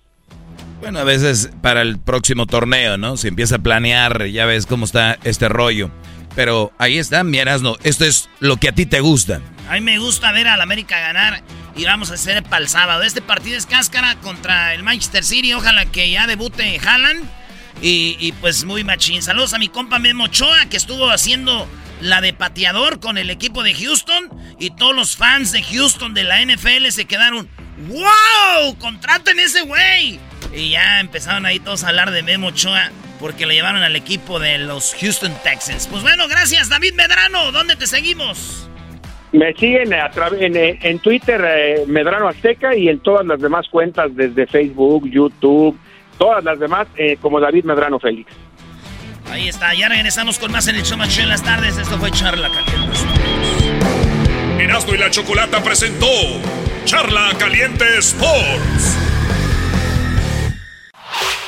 Bueno, 0.81 0.99
a 0.99 1.03
veces 1.03 1.51
para 1.63 1.81
el 1.81 1.97
próximo 1.97 2.45
torneo, 2.45 2.99
¿no? 2.99 3.17
Se 3.17 3.29
empieza 3.29 3.55
a 3.55 3.59
planear, 3.59 4.27
ya 4.27 4.45
ves 4.45 4.67
cómo 4.67 4.85
está 4.85 5.17
este 5.23 5.49
rollo. 5.49 5.89
Pero 6.35 6.71
ahí 6.77 6.99
está, 6.99 7.23
mi 7.23 7.39
Erasmo. 7.39 7.75
Esto 7.83 8.05
es 8.05 8.29
lo 8.39 8.57
que 8.57 8.69
a 8.69 8.73
ti 8.73 8.85
te 8.85 8.99
gusta. 8.99 9.41
A 9.67 9.73
mí 9.73 9.81
me 9.81 9.97
gusta 9.97 10.31
ver 10.31 10.47
al 10.47 10.61
América 10.61 10.99
ganar 10.99 11.41
y 11.75 11.85
vamos 11.85 12.11
a 12.11 12.15
hacer 12.15 12.43
para 12.43 12.61
el 12.61 12.69
sábado. 12.69 13.03
Este 13.03 13.21
partido 13.21 13.57
es 13.57 13.65
cáscara 13.65 14.15
contra 14.15 14.73
el 14.73 14.83
Manchester 14.83 15.23
City. 15.23 15.53
Ojalá 15.53 15.85
que 15.85 16.09
ya 16.09 16.27
debute 16.27 16.79
Haaland. 16.79 17.23
Y, 17.81 18.15
y 18.19 18.31
pues 18.33 18.63
muy 18.63 18.83
machín. 18.83 19.21
Saludos 19.23 19.53
a 19.53 19.59
mi 19.59 19.67
compa 19.67 19.99
Memo 19.99 20.25
Ochoa 20.25 20.67
que 20.67 20.77
estuvo 20.77 21.09
haciendo 21.09 21.67
la 21.99 22.21
de 22.21 22.33
pateador 22.33 22.99
con 22.99 23.17
el 23.17 23.29
equipo 23.29 23.63
de 23.63 23.73
Houston. 23.73 24.29
Y 24.59 24.71
todos 24.71 24.95
los 24.95 25.15
fans 25.15 25.51
de 25.51 25.63
Houston 25.63 26.13
de 26.13 26.23
la 26.23 26.45
NFL 26.45 26.89
se 26.89 27.05
quedaron. 27.05 27.49
¡Wow! 27.87 28.77
¡Contraten 28.77 29.39
ese 29.39 29.61
güey! 29.63 30.19
Y 30.53 30.69
ya 30.69 30.99
empezaron 30.99 31.45
ahí 31.47 31.59
todos 31.59 31.83
a 31.83 31.89
hablar 31.89 32.11
de 32.11 32.21
Memo 32.21 32.47
Ochoa 32.47 32.91
porque 33.19 33.45
le 33.45 33.55
llevaron 33.55 33.81
al 33.81 33.95
equipo 33.95 34.39
de 34.39 34.59
los 34.59 34.95
Houston 34.99 35.33
Texans. 35.43 35.87
Pues 35.87 36.03
bueno, 36.03 36.27
gracias 36.27 36.69
David 36.69 36.93
Medrano. 36.93 37.51
¿Dónde 37.51 37.75
te 37.75 37.87
seguimos? 37.87 38.69
Me 39.33 39.51
siguen 39.53 39.93
a 39.93 40.11
en, 40.39 40.55
en 40.55 40.99
Twitter 40.99 41.43
eh, 41.43 41.83
Medrano 41.87 42.27
Azteca 42.27 42.75
y 42.75 42.87
en 42.87 42.99
todas 42.99 43.25
las 43.25 43.41
demás 43.41 43.67
cuentas 43.69 44.15
desde 44.15 44.45
Facebook, 44.45 45.09
YouTube, 45.09 45.77
todas 46.19 46.43
las 46.43 46.59
demás 46.59 46.87
eh, 46.95 47.17
como 47.19 47.39
David 47.39 47.65
Medrano 47.65 47.99
Félix. 47.99 48.31
Ahí 49.31 49.47
está, 49.47 49.73
ya 49.73 49.89
regresamos 49.89 50.37
con 50.37 50.51
más 50.51 50.67
en 50.67 50.75
el 50.75 50.83
show 50.83 50.97
más 50.97 51.17
en 51.17 51.29
las 51.29 51.43
tardes. 51.43 51.77
Esto 51.77 51.97
fue 51.97 52.11
Charla 52.11 52.49
Caliente. 52.49 52.99
Erasmo 54.59 54.93
y 54.93 54.97
la 54.97 55.09
Chocolata 55.09 55.63
presentó 55.63 56.05
Charla 56.85 57.31
Caliente 57.39 57.85
Sports. 57.97 58.97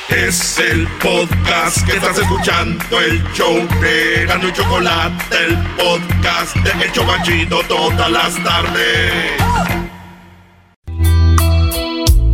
Es 0.08 0.58
el 0.58 0.86
podcast 1.02 1.84
que 1.84 1.96
estás 1.96 2.16
escuchando, 2.16 3.00
el 3.00 3.20
show 3.32 3.56
de 3.80 4.24
Gano 4.26 4.48
y 4.48 4.52
Chocolate, 4.52 5.36
el 5.44 5.56
podcast 5.76 6.54
de 6.56 6.84
El 6.84 6.92
Chocachito 6.92 7.60
todas 7.66 8.08
las 8.10 8.36
tardes. 8.44 9.32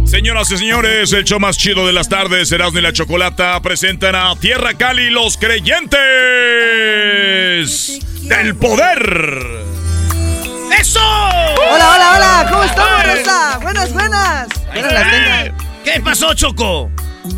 Señoras 0.05 0.51
y 0.51 0.59
señores, 0.59 1.15
el 1.15 1.24
show 1.24 1.40
más 1.40 1.57
chido 1.57 1.86
de 1.86 1.94
las 1.94 2.11
tardes, 2.11 2.53
Erasmo 2.53 2.78
y 2.78 2.82
la 2.82 2.93
Chocolata, 2.93 3.59
presentan 3.62 4.16
a 4.16 4.36
Tierra 4.36 4.74
Cali 4.74 5.09
los 5.09 5.39
creyentes 5.39 5.97
del 8.28 8.55
poder. 8.57 9.47
¡Eso! 10.78 11.01
Hola, 11.01 11.94
hola, 11.94 12.12
hola, 12.16 12.47
¿cómo 12.51 12.65
estamos, 12.65 13.07
Rosa? 13.07 13.59
Buenas, 13.62 13.93
buenas. 13.94 14.49
Buenas 14.73 14.93
las 14.93 15.11
tengan. 15.11 15.57
¿Qué 15.85 16.01
pasó, 16.01 16.35
Choco? 16.35 16.90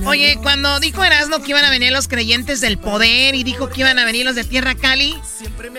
Oye, 0.06 0.38
cuando 0.42 0.80
dijo 0.80 1.04
Erasmo 1.04 1.40
que 1.42 1.50
iban 1.50 1.64
a 1.64 1.70
venir 1.70 1.92
los 1.92 2.08
creyentes 2.08 2.60
del 2.60 2.78
poder 2.78 3.34
y 3.34 3.44
dijo 3.44 3.68
que 3.68 3.80
iban 3.80 3.98
a 3.98 4.04
venir 4.04 4.24
los 4.24 4.34
de 4.34 4.44
Tierra 4.44 4.74
Cali, 4.74 5.18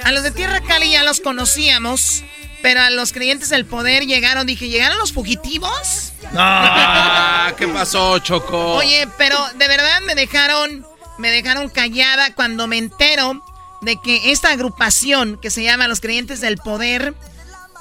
a 0.04 0.12
los 0.12 0.24
de 0.24 0.32
Tierra 0.32 0.62
Cali 0.62 0.92
ya 0.92 1.04
los 1.04 1.22
conocíamos, 1.22 2.24
pero 2.62 2.82
a 2.82 2.90
los 2.90 3.14
creyentes 3.14 3.50
del 3.50 3.66
poder 3.66 4.06
llegaron, 4.06 4.46
dije, 4.46 4.70
¿llegaron 4.70 4.98
los 4.98 5.12
fugitivos? 5.12 6.14
Ah, 6.36 7.54
¿qué 7.58 7.68
pasó, 7.68 8.20
Choco? 8.20 8.76
Oye, 8.76 9.08
pero 9.18 9.38
de 9.58 9.68
verdad 9.68 10.02
me 10.02 10.16
dejaron, 10.16 10.86
me 11.18 11.32
dejaron 11.32 11.70
callada 11.70 12.34
cuando 12.34 12.68
me 12.68 12.78
entero 12.78 13.44
de 13.82 14.00
que 14.02 14.32
esta 14.32 14.52
agrupación 14.52 15.40
que 15.42 15.50
se 15.50 15.64
llama 15.64 15.88
Los 15.88 16.02
Creyentes 16.02 16.42
del 16.42 16.58
Poder 16.58 17.14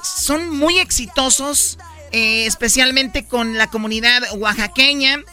son 0.03 0.55
muy 0.55 0.77
exitosos, 0.77 1.77
eh, 2.11 2.45
especialmente 2.45 3.27
con 3.27 3.57
la 3.57 3.69
comunidad 3.69 4.21
oaxaqueña, 4.37 5.23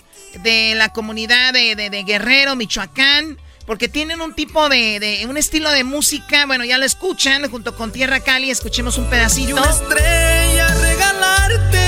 de 0.40 0.74
la 0.76 0.88
comunidad 0.90 1.52
de, 1.52 1.74
de- 1.76 2.02
Guerrero, 2.04 2.56
Michoacán, 2.56 3.38
porque 3.66 3.88
tienen 3.88 4.20
un 4.20 4.34
tipo 4.34 4.68
de, 4.68 4.98
de- 5.00 5.26
un 5.26 5.36
estilo 5.36 5.70
de 5.70 5.84
música, 5.84 6.46
bueno, 6.46 6.64
ya 6.64 6.78
lo 6.78 6.84
escuchan 6.84 7.48
junto 7.50 7.76
con 7.76 7.92
Tierra 7.92 8.20
Cali, 8.20 8.50
escuchemos 8.50 8.98
un 8.98 9.06
pedacito. 9.08 9.62
estrella 9.70 10.68
regalarte. 10.74 11.78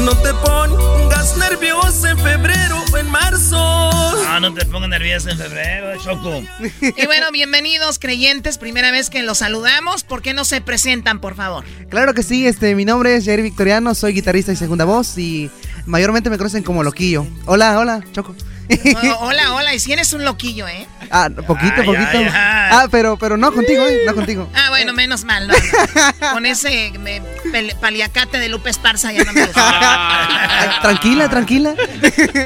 No 0.00 0.16
te 0.16 0.32
pongas 0.34 1.36
nervioso 1.36 2.06
en 2.06 2.18
febrero 2.18 2.82
o 2.92 2.96
en 2.96 3.10
marzo. 3.10 3.77
Ah, 4.38 4.40
no 4.40 4.54
te 4.54 4.64
pongas 4.66 4.88
nervioso 4.88 5.30
en 5.30 5.36
febrero, 5.36 6.00
Choco. 6.00 6.44
Y 6.80 7.06
bueno, 7.06 7.26
bienvenidos 7.32 7.98
creyentes, 7.98 8.56
primera 8.56 8.92
vez 8.92 9.10
que 9.10 9.24
los 9.24 9.38
saludamos, 9.38 10.04
¿por 10.04 10.22
qué 10.22 10.32
no 10.32 10.44
se 10.44 10.60
presentan, 10.60 11.18
por 11.20 11.34
favor? 11.34 11.64
Claro 11.90 12.14
que 12.14 12.22
sí, 12.22 12.46
este, 12.46 12.76
mi 12.76 12.84
nombre 12.84 13.16
es 13.16 13.24
Jair 13.24 13.42
Victoriano, 13.42 13.96
soy 13.96 14.12
guitarrista 14.12 14.52
y 14.52 14.56
segunda 14.56 14.84
voz 14.84 15.18
y 15.18 15.50
mayormente 15.86 16.30
me 16.30 16.38
conocen 16.38 16.62
como 16.62 16.84
Loquillo. 16.84 17.26
Hola, 17.46 17.80
hola, 17.80 18.04
Choco. 18.12 18.32
Oh, 18.70 19.16
hola, 19.26 19.54
hola, 19.54 19.74
y 19.74 19.80
si 19.80 19.92
eres 19.92 20.12
un 20.12 20.24
loquillo, 20.24 20.68
¿eh? 20.68 20.86
Ah, 21.10 21.28
poquito, 21.34 21.74
Ay, 21.78 21.86
poquito. 21.86 22.08
ay, 22.18 22.24
ay. 22.26 22.30
Ah, 22.34 22.86
pero, 22.92 23.16
pero 23.16 23.36
no 23.36 23.50
contigo, 23.52 23.84
eh, 23.88 24.02
no 24.06 24.14
contigo. 24.14 24.48
Ah, 24.54 24.66
bueno, 24.68 24.92
menos 24.92 25.24
mal. 25.24 25.48
no, 25.48 25.54
no. 25.54 26.30
Con 26.32 26.46
ese 26.46 26.92
me- 27.00 27.22
pel- 27.50 27.74
paliacate 27.80 28.38
de 28.38 28.48
Lupe 28.50 28.70
Esparza 28.70 29.10
ya 29.10 29.24
no 29.24 29.32
me 29.32 29.46
gusta. 29.46 30.78
Tranquila, 30.82 31.28
tranquila. 31.28 31.74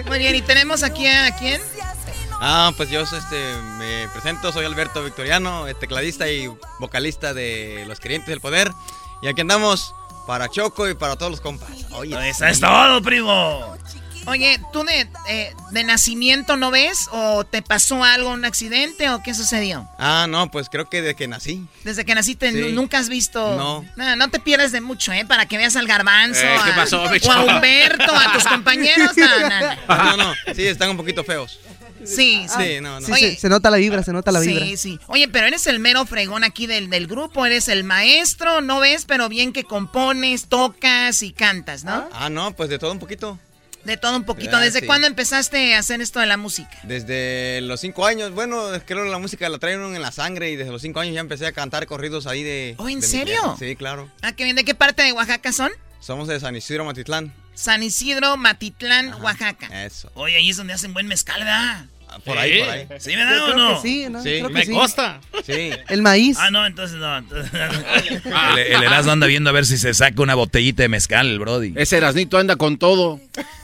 Muy 0.06 0.18
bien, 0.20 0.36
y 0.36 0.40
tenemos 0.42 0.82
aquí 0.84 1.06
a, 1.06 1.26
¿a 1.26 1.36
quién? 1.36 1.60
Ah, 2.44 2.72
pues 2.76 2.90
yo 2.90 3.02
este, 3.02 3.54
me 3.78 4.08
presento, 4.08 4.50
soy 4.52 4.64
Alberto 4.64 5.04
Victoriano, 5.04 5.68
eh, 5.68 5.74
tecladista 5.74 6.28
y 6.28 6.48
vocalista 6.80 7.32
de 7.34 7.84
Los 7.86 8.00
Creyentes 8.00 8.28
del 8.30 8.40
Poder. 8.40 8.72
Y 9.22 9.28
aquí 9.28 9.40
andamos 9.42 9.94
para 10.26 10.48
Choco 10.48 10.88
y 10.88 10.94
para 10.94 11.14
todos 11.14 11.30
los 11.30 11.40
compas. 11.40 11.70
Oye, 11.92 12.28
Eso 12.28 12.44
es 12.46 12.58
todo, 12.58 13.00
primo. 13.00 13.76
Oye, 14.26 14.60
¿tú 14.72 14.84
de, 14.84 15.08
eh, 15.28 15.54
de 15.72 15.84
nacimiento 15.84 16.56
no 16.56 16.70
ves? 16.70 17.08
¿O 17.12 17.42
te 17.44 17.60
pasó 17.60 18.02
algo, 18.04 18.30
un 18.30 18.44
accidente 18.44 19.10
o 19.10 19.20
qué 19.22 19.34
sucedió? 19.34 19.88
Ah, 19.98 20.26
no, 20.28 20.48
pues 20.50 20.68
creo 20.68 20.88
que 20.88 21.00
desde 21.02 21.16
que 21.16 21.26
nací. 21.28 21.66
Desde 21.82 22.04
que 22.04 22.14
naciste 22.14 22.52
Sí. 22.52 22.58
nu- 22.58 22.70
nunca 22.70 22.98
has 22.98 23.08
visto... 23.08 23.56
No. 23.56 23.84
no. 23.96 24.16
No 24.16 24.28
te 24.30 24.38
pierdes 24.38 24.70
de 24.70 24.80
mucho, 24.80 25.12
¿eh? 25.12 25.24
Para 25.26 25.46
que 25.46 25.56
veas 25.58 25.74
al 25.74 25.88
garbanzo, 25.88 26.40
Eh, 26.40 26.56
¿qué 26.64 26.70
a- 26.70 26.76
pasó, 26.76 27.02
o 27.02 27.32
a 27.32 27.40
Humberto, 27.44 28.14
a 28.14 28.32
tus 28.32 28.44
compañeros. 28.48 29.10
No, 29.16 29.26
no, 29.40 29.60
no. 29.60 30.04
No, 30.04 30.16
no, 30.16 30.34
sí, 30.54 30.66
están 30.68 30.90
un 30.90 30.96
poquito 30.96 31.24
feos. 31.24 31.58
Sí, 32.04 32.46
sí. 32.48 32.62
Sí, 32.62 32.80
no, 32.80 33.00
no. 33.00 33.06
Sí, 33.06 33.14
se, 33.14 33.36
se 33.36 33.48
nota 33.48 33.70
la 33.70 33.76
vibra, 33.76 34.02
se 34.02 34.12
nota 34.12 34.32
la 34.32 34.40
vibra. 34.40 34.64
Sí, 34.64 34.76
sí. 34.76 35.00
Oye, 35.06 35.28
pero 35.28 35.46
eres 35.46 35.66
el 35.66 35.78
mero 35.78 36.04
fregón 36.06 36.44
aquí 36.44 36.66
del, 36.66 36.90
del 36.90 37.06
grupo, 37.06 37.46
eres 37.46 37.68
el 37.68 37.84
maestro, 37.84 38.60
no 38.60 38.80
ves, 38.80 39.04
pero 39.04 39.28
bien 39.28 39.52
que 39.52 39.64
compones, 39.64 40.46
tocas 40.48 41.22
y 41.22 41.32
cantas, 41.32 41.84
¿no? 41.84 42.08
Ah, 42.12 42.28
no, 42.30 42.54
pues 42.54 42.68
de 42.68 42.78
todo 42.78 42.92
un 42.92 42.98
poquito. 42.98 43.38
De 43.84 43.96
todo 43.96 44.16
un 44.16 44.22
poquito. 44.22 44.56
Ah, 44.56 44.60
¿Desde 44.60 44.78
sí. 44.80 44.86
cuándo 44.86 45.08
empezaste 45.08 45.74
a 45.74 45.80
hacer 45.80 46.00
esto 46.00 46.20
de 46.20 46.26
la 46.26 46.36
música? 46.36 46.70
Desde 46.84 47.60
los 47.62 47.80
cinco 47.80 48.06
años, 48.06 48.30
bueno, 48.32 48.62
creo 48.86 49.04
que 49.04 49.10
la 49.10 49.18
música 49.18 49.48
la 49.48 49.58
traen 49.58 49.80
uno 49.80 49.94
en 49.96 50.02
la 50.02 50.12
sangre 50.12 50.52
y 50.52 50.56
desde 50.56 50.70
los 50.70 50.82
cinco 50.82 51.00
años 51.00 51.14
ya 51.14 51.20
empecé 51.20 51.46
a 51.46 51.52
cantar 51.52 51.86
corridos 51.86 52.28
ahí 52.28 52.44
de... 52.44 52.76
Oh, 52.78 52.88
¿en 52.88 53.00
de 53.00 53.06
serio? 53.06 53.56
Sí, 53.58 53.74
claro. 53.74 54.08
Ah, 54.20 54.32
qué 54.32 54.44
bien. 54.44 54.54
¿De 54.54 54.64
qué 54.64 54.76
parte 54.76 55.02
de 55.02 55.10
Oaxaca 55.12 55.52
son? 55.52 55.72
Somos 55.98 56.28
de 56.28 56.38
San 56.38 56.54
Isidro 56.54 56.84
Matitlán. 56.84 57.34
San 57.54 57.82
Isidro, 57.82 58.36
Matitlán, 58.36 59.14
Oaxaca. 59.22 59.84
Eso. 59.84 60.10
Oye, 60.14 60.36
ahí 60.36 60.50
es 60.50 60.56
donde 60.56 60.72
hacen 60.72 60.92
buen 60.94 61.06
mezcal, 61.06 61.40
¿verdad? 61.40 61.86
Por 62.26 62.36
ahí, 62.36 62.60
por 62.60 62.68
ahí. 62.68 62.86
¿Sí 62.98 63.16
me 63.16 63.24
da 63.24 63.36
Yo 63.36 63.42
o 63.42 63.52
creo 63.52 63.56
no? 63.56 63.82
que 63.82 63.88
sí, 63.88 64.06
¿no? 64.10 64.22
Sí, 64.22 64.28
Creo 64.28 64.48
que 64.48 64.52
me 64.54 64.66
sí. 64.66 64.72
consta. 64.72 65.20
Sí. 65.46 65.70
El 65.88 66.02
maíz. 66.02 66.36
Ah, 66.38 66.50
no, 66.50 66.66
entonces 66.66 66.98
no. 66.98 67.16
El, 67.18 68.58
el 68.58 68.82
Erasmo 68.82 69.12
anda 69.12 69.26
viendo 69.26 69.48
a 69.48 69.52
ver 69.54 69.64
si 69.64 69.78
se 69.78 69.94
saca 69.94 70.20
una 70.22 70.34
botellita 70.34 70.82
de 70.82 70.90
mezcal, 70.90 71.26
el 71.26 71.38
Brody. 71.38 71.72
Ese 71.74 71.96
Erasnito 71.96 72.36
anda 72.36 72.56
con 72.56 72.76
todo. 72.76 73.18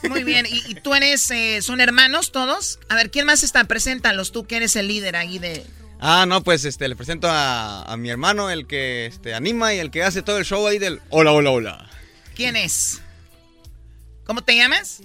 Muy 0.09 0.25
bien. 0.25 0.47
¿Y, 0.51 0.63
y 0.71 0.75
tú 0.77 0.95
eres, 0.95 1.31
eh, 1.31 1.61
son 1.61 1.81
hermanos 1.81 2.33
todos? 2.33 2.79
A 2.89 2.95
ver, 2.95 3.11
¿quién 3.11 3.27
más 3.27 3.43
está? 3.43 3.65
Preséntalos, 3.65 4.33
tú 4.33 4.47
que 4.47 4.57
eres 4.57 4.77
el 4.77 4.89
líder 4.89 5.17
ahí 5.17 5.39
de... 5.39 5.67
Ah, 6.01 6.25
no, 6.27 6.43
pues 6.43 6.65
este, 6.65 6.89
le 6.89 6.97
presento 6.97 7.29
a, 7.29 7.83
a 7.83 7.97
mi 7.99 8.09
hermano, 8.09 8.51
el 8.51 8.67
que 8.67 9.07
este, 9.07 9.35
anima 9.35 9.75
y 9.75 9.79
el 9.79 9.91
que 9.91 10.05
hace 10.05 10.23
todo 10.23 10.39
el 10.39 10.45
show 10.47 10.67
ahí 10.67 10.79
del 10.79 11.01
hola, 11.11 11.33
hola, 11.33 11.51
hola. 11.51 11.91
¿Quién 12.35 12.57
es? 12.57 13.03
¿Cómo 14.29 14.43
te 14.43 14.55
llamas? 14.55 15.01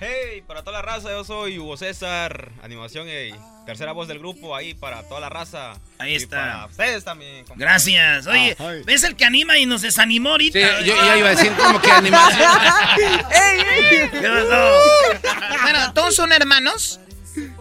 Hey, 0.00 0.42
para 0.46 0.62
toda 0.62 0.72
la 0.72 0.82
raza, 0.82 1.08
yo 1.10 1.22
soy 1.24 1.58
Hugo 1.58 1.76
César, 1.76 2.50
animación 2.64 3.06
y 3.08 3.30
tercera 3.64 3.92
voz 3.92 4.08
del 4.08 4.18
grupo 4.18 4.54
ahí 4.56 4.74
para 4.74 5.04
toda 5.04 5.20
la 5.20 5.28
raza. 5.28 5.74
Ahí 5.98 6.12
Y 6.14 6.16
está. 6.16 6.36
para 6.36 6.66
ustedes 6.66 7.04
también. 7.04 7.44
Gracias. 7.54 8.26
Oye, 8.26 8.56
Ah. 8.58 8.72
¿ves 8.84 9.04
el 9.04 9.14
que 9.14 9.24
anima 9.24 9.56
y 9.56 9.66
nos 9.66 9.82
desanimó 9.82 10.30
ahorita? 10.32 10.58
Sí, 10.80 10.84
yo- 10.84 10.96
yo 10.96 11.16
iba 11.16 11.28
a 11.28 11.34
decir 11.36 11.52
como 11.52 11.80
que 11.80 11.90
animación. 11.92 12.42
¿Qué 14.10 14.20
pasó? 14.20 15.62
Bueno, 15.62 15.92
¿todos 15.94 16.14
son 16.16 16.32
hermanos? 16.32 16.98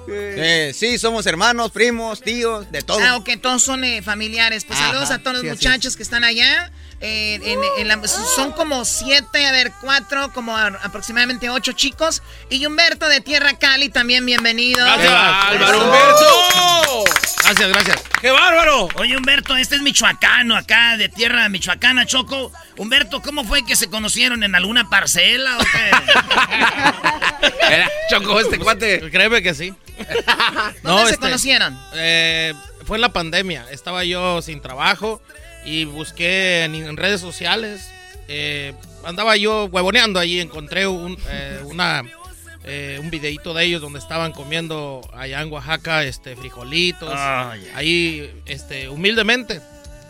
Eh, 0.10 0.72
sí, 0.76 0.98
somos 0.98 1.26
hermanos, 1.28 1.72
primos, 1.72 2.22
tíos, 2.22 2.70
de 2.72 2.82
todo. 2.82 3.00
Ah, 3.02 3.18
ok, 3.18 3.30
todos 3.42 3.62
son 3.64 3.84
eh, 3.84 4.02
familiares. 4.02 4.66
Pues 4.66 4.80
Ajá, 4.80 4.88
saludos 4.90 5.12
a 5.12 5.20
todos 5.20 5.38
los 5.38 5.42
sí, 5.44 5.50
muchachos 5.50 5.96
que 5.96 6.04
están 6.04 6.24
allá. 6.24 6.72
Eh, 7.02 7.40
en- 7.44 7.60
en 7.78 7.88
la- 7.88 8.08
son 8.08 8.52
como 8.54 8.86
siete, 8.86 9.46
a 9.46 9.52
ver, 9.52 9.72
cuatro, 9.82 10.32
como 10.34 10.56
a- 10.58 10.68
aproximadamente 10.82 11.50
ocho 11.50 11.74
chicos. 11.74 12.24
Y 12.50 12.66
Humberto 12.66 13.08
de 13.10 13.22
Tierra 13.22 13.54
Cali 13.60 13.90
también, 13.90 14.26
bienvenido. 14.26 14.84
Gracias, 14.86 15.12
Álvaro. 15.14 15.84
Humberto. 15.86 17.04
Gracias, 17.44 17.70
gracias. 17.70 18.04
¡Qué 18.22 18.32
bárbaro! 18.32 18.88
Oye, 18.96 19.16
Humberto, 19.18 19.56
este 19.56 19.76
es 19.76 19.82
michoacano 19.84 20.56
acá, 20.56 20.98
de 20.98 21.10
tierra 21.10 21.48
michoacana, 21.50 22.06
Choco. 22.08 22.52
Humberto, 22.78 23.22
¿cómo 23.22 23.44
fue 23.44 23.64
que 23.64 23.76
se 23.76 23.88
conocieron 23.88 24.44
en 24.44 24.56
alguna 24.56 24.90
parcela 24.90 25.58
o 25.58 25.60
qué? 25.60 25.92
Era 27.74 27.92
Choco, 28.10 28.40
este 28.40 28.58
cuate. 28.58 29.12
Créeme 29.12 29.44
que 29.44 29.54
sí. 29.54 29.74
¿Dónde 30.82 31.12
se 31.12 31.18
conocieron? 31.18 31.78
eh, 31.94 32.54
fue 32.86 32.98
en 32.98 33.02
la 33.02 33.10
pandemia. 33.14 33.66
Estaba 33.72 34.04
yo 34.06 34.42
sin 34.42 34.62
trabajo 34.62 35.22
y 35.66 35.86
busqué 35.86 36.64
en, 36.64 36.98
redes 36.98 37.22
sociales. 37.22 37.90
eh, 38.28 38.74
andaba 39.04 39.38
yo 39.38 39.66
huevoneando 39.66 40.20
ahí, 40.20 40.40
encontré 40.40 40.88
un, 40.88 41.18
eh, 41.30 41.62
una, 41.66 42.04
eh, 42.64 42.98
un 43.00 43.10
videito 43.10 43.54
de 43.54 43.64
ellos 43.64 43.82
donde 43.82 44.00
estaban 44.00 44.32
comiendo 44.32 45.02
allá 45.14 45.42
en 45.42 45.52
Oaxaca 45.52 46.04
este, 46.04 46.36
frijolitos. 46.36 47.14
Ah, 47.14 47.56
ya. 47.56 47.78
ahí, 47.78 48.42
este, 48.46 48.90
humildemente. 48.90 49.62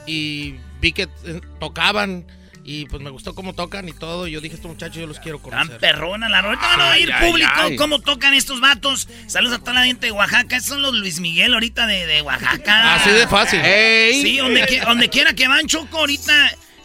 Y 0.06 0.56
vi 0.80 0.94
que 0.94 1.04
eh, 1.04 1.42
tocaban. 1.60 2.26
Y 2.68 2.88
pues 2.88 3.00
me 3.00 3.12
gustó 3.12 3.36
cómo 3.36 3.54
tocan 3.54 3.88
y 3.88 3.94
todo. 3.94 4.26
Yo 4.26 4.42
dije, 4.42 4.56
estos 4.56 4.72
muchachos 4.72 4.98
yo 4.98 5.06
los 5.06 5.20
quiero 5.20 5.40
conocer. 5.40 5.68
Tan 5.70 5.80
perrona 5.80 6.28
la 6.30 6.40
ahorita 6.40 6.66
van 6.68 6.82
a 6.82 6.90
oír 6.94 7.12
público 7.22 7.52
ay. 7.54 7.76
cómo 7.76 8.00
tocan 8.00 8.34
estos 8.34 8.60
vatos. 8.60 9.08
Saludos 9.28 9.58
a 9.58 9.60
toda 9.60 9.74
la 9.74 9.86
gente 9.86 10.08
de 10.08 10.12
Oaxaca. 10.12 10.58
Estos 10.58 10.70
son 10.74 10.82
los 10.82 10.96
Luis 10.96 11.20
Miguel 11.20 11.54
ahorita 11.54 11.86
de, 11.86 12.08
de 12.08 12.24
Oaxaca. 12.24 12.96
Así 12.96 13.12
de 13.12 13.28
fácil. 13.28 13.62
Ey. 13.64 14.20
Sí, 14.20 14.38
donde, 14.38 14.66
qui- 14.66 14.84
donde 14.84 15.10
quiera 15.10 15.34
que 15.36 15.48
van, 15.48 15.68
Choco, 15.68 16.00
ahorita 16.00 16.34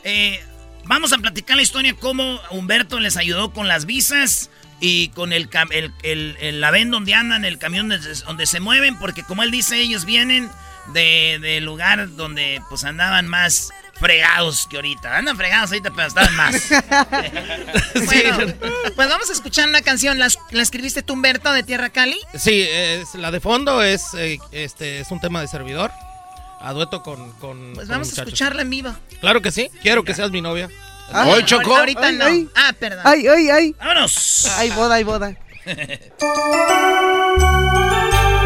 eh, 0.05 0.39
vamos 0.85 1.15
a 1.15 1.19
platicar 1.19 1.57
la 1.57 1.62
historia 1.62 1.94
cómo 1.98 2.39
Humberto 2.51 3.01
les 3.01 3.16
ayudó 3.16 3.55
con 3.55 3.66
las 3.66 3.86
visas 3.86 4.51
y 4.81 5.09
con 5.09 5.32
el, 5.32 5.48
el, 5.70 5.93
el, 6.02 6.36
el 6.40 6.62
avión 6.62 6.90
donde 6.90 7.15
andan, 7.15 7.47
el 7.47 7.57
camión 7.59 7.89
donde, 7.89 8.07
donde 8.27 8.44
se 8.44 8.61
mueven, 8.61 8.98
porque 8.98 9.23
como 9.23 9.43
él 9.43 9.51
dice, 9.51 9.78
ellos 9.78 10.05
vienen 10.05 10.51
de, 10.93 11.39
de 11.40 11.62
lugar 11.62 12.16
donde 12.16 12.61
pues 12.69 12.85
andaban 12.85 13.28
más 13.28 13.70
fregados 14.01 14.66
que 14.68 14.77
ahorita. 14.77 15.16
Andan 15.16 15.36
fregados 15.36 15.70
ahorita, 15.70 15.90
pero 15.94 16.09
estaban 16.09 16.35
más. 16.36 16.55
Bueno, 18.06 18.55
pues 18.97 19.09
vamos 19.09 19.31
a 19.31 19.32
escuchar 19.32 19.68
una 19.68 19.82
canción. 19.82 20.18
¿La, 20.18 20.28
la 20.51 20.62
escribiste 20.62 21.02
tú, 21.02 21.12
Humberto, 21.14 21.52
de 21.52 21.62
Tierra 21.62 21.90
Cali? 21.90 22.18
Sí, 22.35 22.62
es, 22.68 23.14
la 23.14 23.31
de 23.31 23.40
fondo 23.40 23.82
es, 23.82 24.14
eh, 24.14 24.39
este, 24.52 25.01
es 25.01 25.10
un 25.10 25.20
tema 25.20 25.40
de 25.40 25.48
servidor. 25.48 25.90
a 26.60 26.72
dueto 26.72 27.02
con, 27.02 27.32
con 27.35 27.72
Pues 27.74 27.89
con 27.89 27.97
vamos 27.97 28.18
a 28.18 28.22
escucharla 28.22 28.62
en 28.62 28.70
vivo. 28.70 28.94
Claro 29.20 29.43
que 29.43 29.51
sí, 29.52 29.70
quiero 29.82 30.05
que 30.05 30.14
seas 30.14 30.31
mi 30.31 30.40
novia. 30.40 30.68
Ah. 31.12 31.27
Hoy 31.27 31.44
Choco. 31.44 31.77
Ahorita 31.77 32.06
Ay, 32.06 32.16
no. 32.16 32.24
ay. 32.24 32.48
Ah, 32.55 32.72
perdón. 32.78 33.02
Ay, 33.05 33.27
ay, 33.27 33.51
ay. 33.51 33.74
¡Vámonos! 33.78 34.47
Ay, 34.56 34.70
boda, 34.70 34.94
ay, 34.97 35.05
boda. 35.05 35.36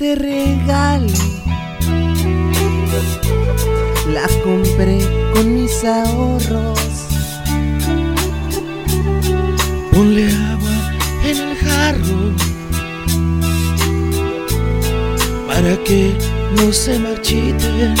te 0.00 0.14
regalé. 0.14 1.12
La 4.14 4.26
compré 4.42 4.98
con 5.34 5.54
mis 5.54 5.84
ahorros. 5.84 6.80
Ponle 9.92 10.26
agua 10.52 10.76
en 11.22 11.36
el 11.36 11.54
jarro 11.58 12.20
para 15.46 15.76
que 15.84 16.16
no 16.56 16.72
se 16.72 16.98
marchite. 16.98 17.94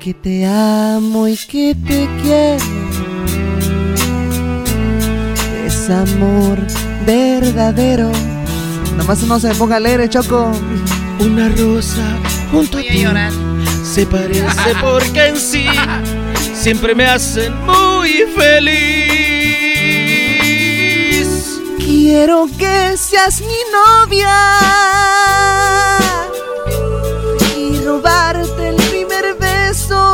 Que 0.00 0.12
te 0.12 0.44
amo 0.44 1.28
y 1.28 1.36
que 1.36 1.76
te 1.86 2.08
quiero. 2.20 2.64
Es 5.64 5.88
amor 5.88 6.58
verdadero. 7.06 8.10
Nomás 8.96 9.22
no 9.24 9.38
se 9.40 9.54
ponga 9.54 9.76
alegre, 9.76 10.08
Choco. 10.08 10.50
Una 11.20 11.48
rosa 11.48 12.18
junto 12.52 12.78
a 12.78 12.80
ti 12.82 13.04
se 13.82 14.06
parece 14.06 14.74
porque 14.80 15.26
en 15.26 15.36
sí 15.36 15.66
siempre 16.54 16.94
me 16.94 17.06
hacen 17.06 17.54
muy 17.64 18.24
feliz. 18.36 18.78
Quiero 21.78 22.48
que 22.58 22.96
seas 22.96 23.40
mi 23.40 23.58
novia 23.72 24.34
y 27.56 27.78
robarte 27.84 28.68
el 28.68 28.76
primer 28.76 29.34
beso 29.38 30.12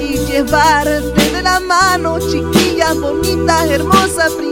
y 0.00 0.18
llevarte 0.30 1.30
de 1.32 1.42
la 1.42 1.60
mano, 1.60 2.18
chiquilla, 2.20 2.92
bonita, 2.94 3.64
hermosa 3.66 4.26
princesa. 4.36 4.45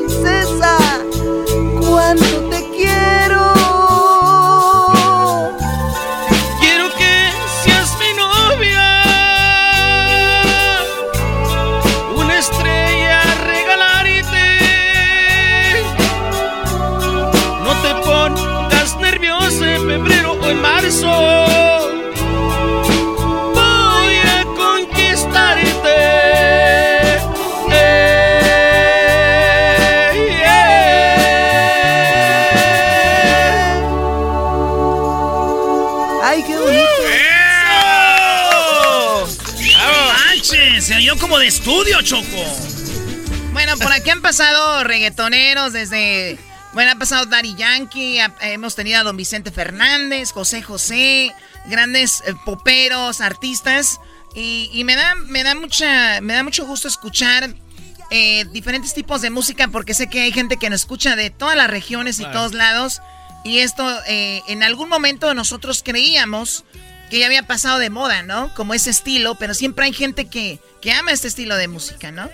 Cuánto 2.17 2.49
te 2.49 2.54
pasado 44.25 44.83
reggaetoneros 44.85 45.73
desde... 45.75 46.39
Bueno, 46.73 46.91
ha 46.93 46.97
pasado 46.97 47.27
Daddy 47.27 47.55
Yankee, 47.55 48.19
ha- 48.19 48.35
hemos 48.41 48.75
tenido 48.75 48.99
a 48.99 49.05
don 49.05 49.17
Vicente 49.17 49.53
Fernández, 49.53 50.33
José 50.33 50.61
José, 50.63 51.33
grandes 51.67 52.23
eh, 52.27 52.35
poperos, 52.45 53.21
artistas. 53.21 54.01
Y, 54.35 54.71
y 54.73 54.83
me, 54.83 54.97
da, 54.97 55.15
me, 55.15 55.45
da 55.45 55.55
mucha, 55.55 56.21
me 56.21 56.33
da 56.35 56.43
mucho 56.43 56.67
gusto 56.67 56.89
escuchar 56.89 57.55
eh, 58.11 58.45
diferentes 58.51 58.93
tipos 58.95 59.21
de 59.23 59.31
música 59.31 59.69
porque 59.69 59.95
sé 59.95 60.09
que 60.09 60.23
hay 60.23 60.33
gente 60.33 60.57
que 60.57 60.69
nos 60.71 60.81
escucha 60.81 61.15
de 61.15 61.31
todas 61.31 61.57
las 61.57 61.69
regiones 61.71 62.19
y 62.19 62.23
Claro. 62.25 62.41
todos 62.41 62.55
lados. 62.55 63.01
Y 63.45 63.59
esto, 63.59 63.87
eh, 64.09 64.41
en 64.49 64.63
algún 64.65 64.89
momento 64.89 65.33
nosotros 65.35 65.83
creíamos 65.85 66.65
que 67.11 67.19
ya 67.21 67.27
había 67.27 67.45
pasado 67.47 67.79
de 67.79 67.91
moda, 67.91 68.23
¿no? 68.23 68.53
Como 68.55 68.75
ese 68.75 68.91
estilo, 68.91 69.37
pero 69.37 69.55
siempre 69.55 69.85
hay 69.85 69.93
gente 69.93 70.25
que, 70.25 70.59
que 70.81 70.91
ama 70.93 71.13
este 71.13 71.29
estilo 71.29 71.55
de 71.57 71.69
música, 71.69 72.11
¿no? 72.11 72.29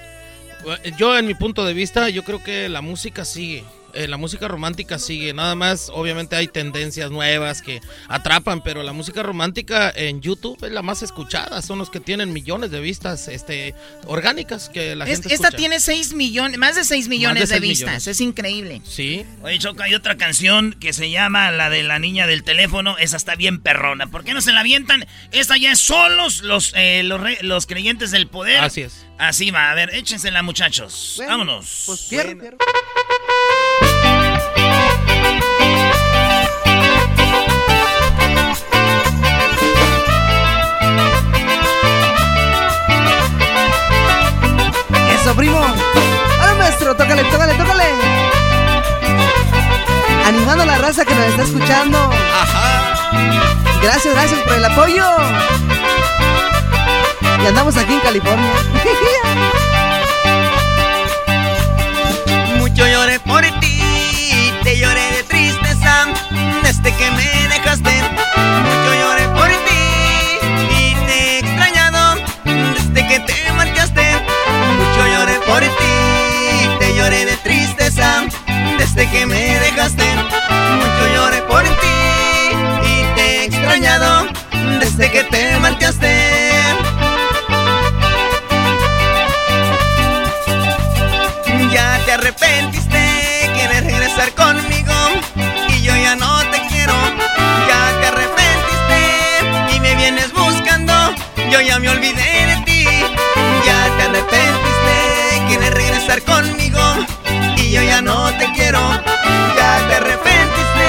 Yo, 0.97 1.17
en 1.17 1.27
mi 1.27 1.35
punto 1.35 1.65
de 1.65 1.75
vista, 1.75 2.09
yo 2.09 2.23
creo 2.23 2.43
que 2.43 2.69
la 2.69 2.81
música 2.83 3.25
sigue. 3.25 3.65
Eh, 3.95 4.09
la 4.09 4.17
música 4.17 4.49
romántica 4.49 4.99
sigue. 4.99 5.33
Nada 5.35 5.55
más, 5.55 5.91
obviamente 5.93 6.37
hay 6.37 6.49
tendencias 6.49 7.11
nuevas 7.11 7.63
que 7.63 7.81
atrapan, 8.09 8.63
pero 8.63 8.83
la 8.83 8.93
música 8.93 9.23
romántica 9.23 9.93
en 9.95 10.21
YouTube 10.21 10.63
es 10.65 10.73
la 10.73 10.83
más 10.83 11.03
escuchada. 11.03 11.63
Son 11.63 11.79
los 11.79 11.91
que 11.91 12.01
tienen 12.01 12.33
millones 12.33 12.71
de 12.71 12.81
vistas 12.81 13.29
este, 13.29 13.75
orgánicas 14.07 14.69
que 14.69 14.95
la 14.97 15.05
Es- 15.05 15.13
gente 15.21 15.35
esta 15.35 15.49
escucha. 15.49 15.57
tiene 15.57 15.81
6 15.81 16.13
millones, 16.15 16.59
más 16.59 16.77
de 16.77 16.85
6 16.85 17.09
millones 17.09 17.49
de, 17.49 17.61
vistas. 17.61 17.81
millones. 17.87 18.07
Es 18.07 18.21
increíble. 18.21 18.83
Sí. 18.85 19.25
Oye, 19.43 19.59
Choco, 19.59 19.83
hay 19.83 19.95
otra 19.95 20.17
canción 20.17 20.73
que 20.81 20.93
se 20.93 21.11
llama 21.11 21.51
la 21.51 21.71
de 21.71 21.83
la 21.83 21.99
niña 21.99 22.27
del 22.27 22.43
teléfono. 22.43 22.99
Esa 22.99 23.17
está 23.17 23.35
bien 23.35 23.61
perrona. 23.61 24.07
¿Por 24.09 24.25
qué 24.25 24.35
no 24.35 24.41
se 24.41 24.53
la 24.53 24.61
avientan? 24.61 25.07
Esta 25.33 25.57
ya 25.57 25.73
es 25.73 25.81
solos 25.81 26.43
los, 26.43 26.73
eh, 26.77 27.03
los, 27.05 27.21
re- 27.21 27.39
los 27.43 27.67
creyentes 27.67 28.11
del 28.11 28.27
poder. 28.29 28.63
Así 28.63 28.83
es. 28.83 29.07
Así 29.19 29.51
va. 29.51 29.71
A 29.71 29.75
ver, 29.75 29.95
échensela, 29.95 30.43
muchachos. 30.43 31.21
Vámonos. 31.27 31.83
Pues 31.87 32.07
fierro, 32.09 32.31
Eso, 45.31 45.37
primo. 45.37 45.61
Ahora, 45.61 46.55
maestro, 46.59 46.97
tócale, 46.97 47.23
tócale, 47.23 47.55
tócale. 47.55 47.85
Animando 50.27 50.65
a 50.65 50.67
la 50.67 50.77
raza 50.79 51.05
que 51.05 51.15
nos 51.15 51.25
está 51.27 51.43
escuchando. 51.45 52.11
Gracias, 53.81 54.13
gracias 54.13 54.41
por 54.41 54.55
el 54.55 54.65
apoyo. 54.65 55.05
Y 57.45 57.47
andamos 57.47 57.77
aquí 57.77 57.93
en 57.93 58.01
California. 58.01 58.53
Mucho 62.59 62.89
lloré 62.89 63.21
por 63.21 63.43
ti, 63.61 64.53
te 64.65 64.79
lloré 64.81 65.13
de 65.13 65.23
tristeza 65.23 66.09
desde 66.65 66.93
que 66.93 67.11
me 67.13 67.49
dejaste. 67.49 68.40
Desde 78.95 79.11
que 79.11 79.27
me 79.27 79.59
dejaste. 79.61 80.05
Mucho 80.17 81.15
lloré 81.15 81.43
por 81.43 81.63
ti 81.63 81.97
y 82.83 83.15
te 83.15 83.23
he 83.23 83.45
extrañado 83.45 84.27
desde 84.81 85.11
que 85.13 85.23
te 85.25 85.59
marchaste. 85.59 86.51
Ya 91.73 92.01
te 92.05 92.13
arrepentiste, 92.13 93.51
quieres 93.55 93.85
regresar 93.85 94.33
conmigo 94.33 94.95
y 95.69 95.83
yo 95.83 95.95
ya 95.95 96.17
no 96.17 96.41
te 96.51 96.61
quiero. 96.69 96.95
Ya 97.69 98.01
te 98.01 98.07
arrepentiste 98.09 99.77
y 99.77 99.81
me 99.81 99.95
vienes 99.95 100.33
buscando, 100.33 100.93
yo 101.49 101.61
ya 101.61 101.79
me 101.79 101.91
olvidé 101.91 102.47
de 102.47 102.57
ti. 102.65 102.85
Ya 103.65 103.89
te 103.97 104.03
arrepentiste, 104.03 105.47
quieres 105.47 105.75
regresar 105.75 106.23
conmigo 106.23 106.81
y 107.71 107.75
yo 107.75 107.83
ya 107.83 108.03
no 108.03 108.33
te 108.37 108.47
quiero. 108.53 108.81
Ya 109.57 109.89
te 109.89 109.95
arrepentiste 109.95 110.89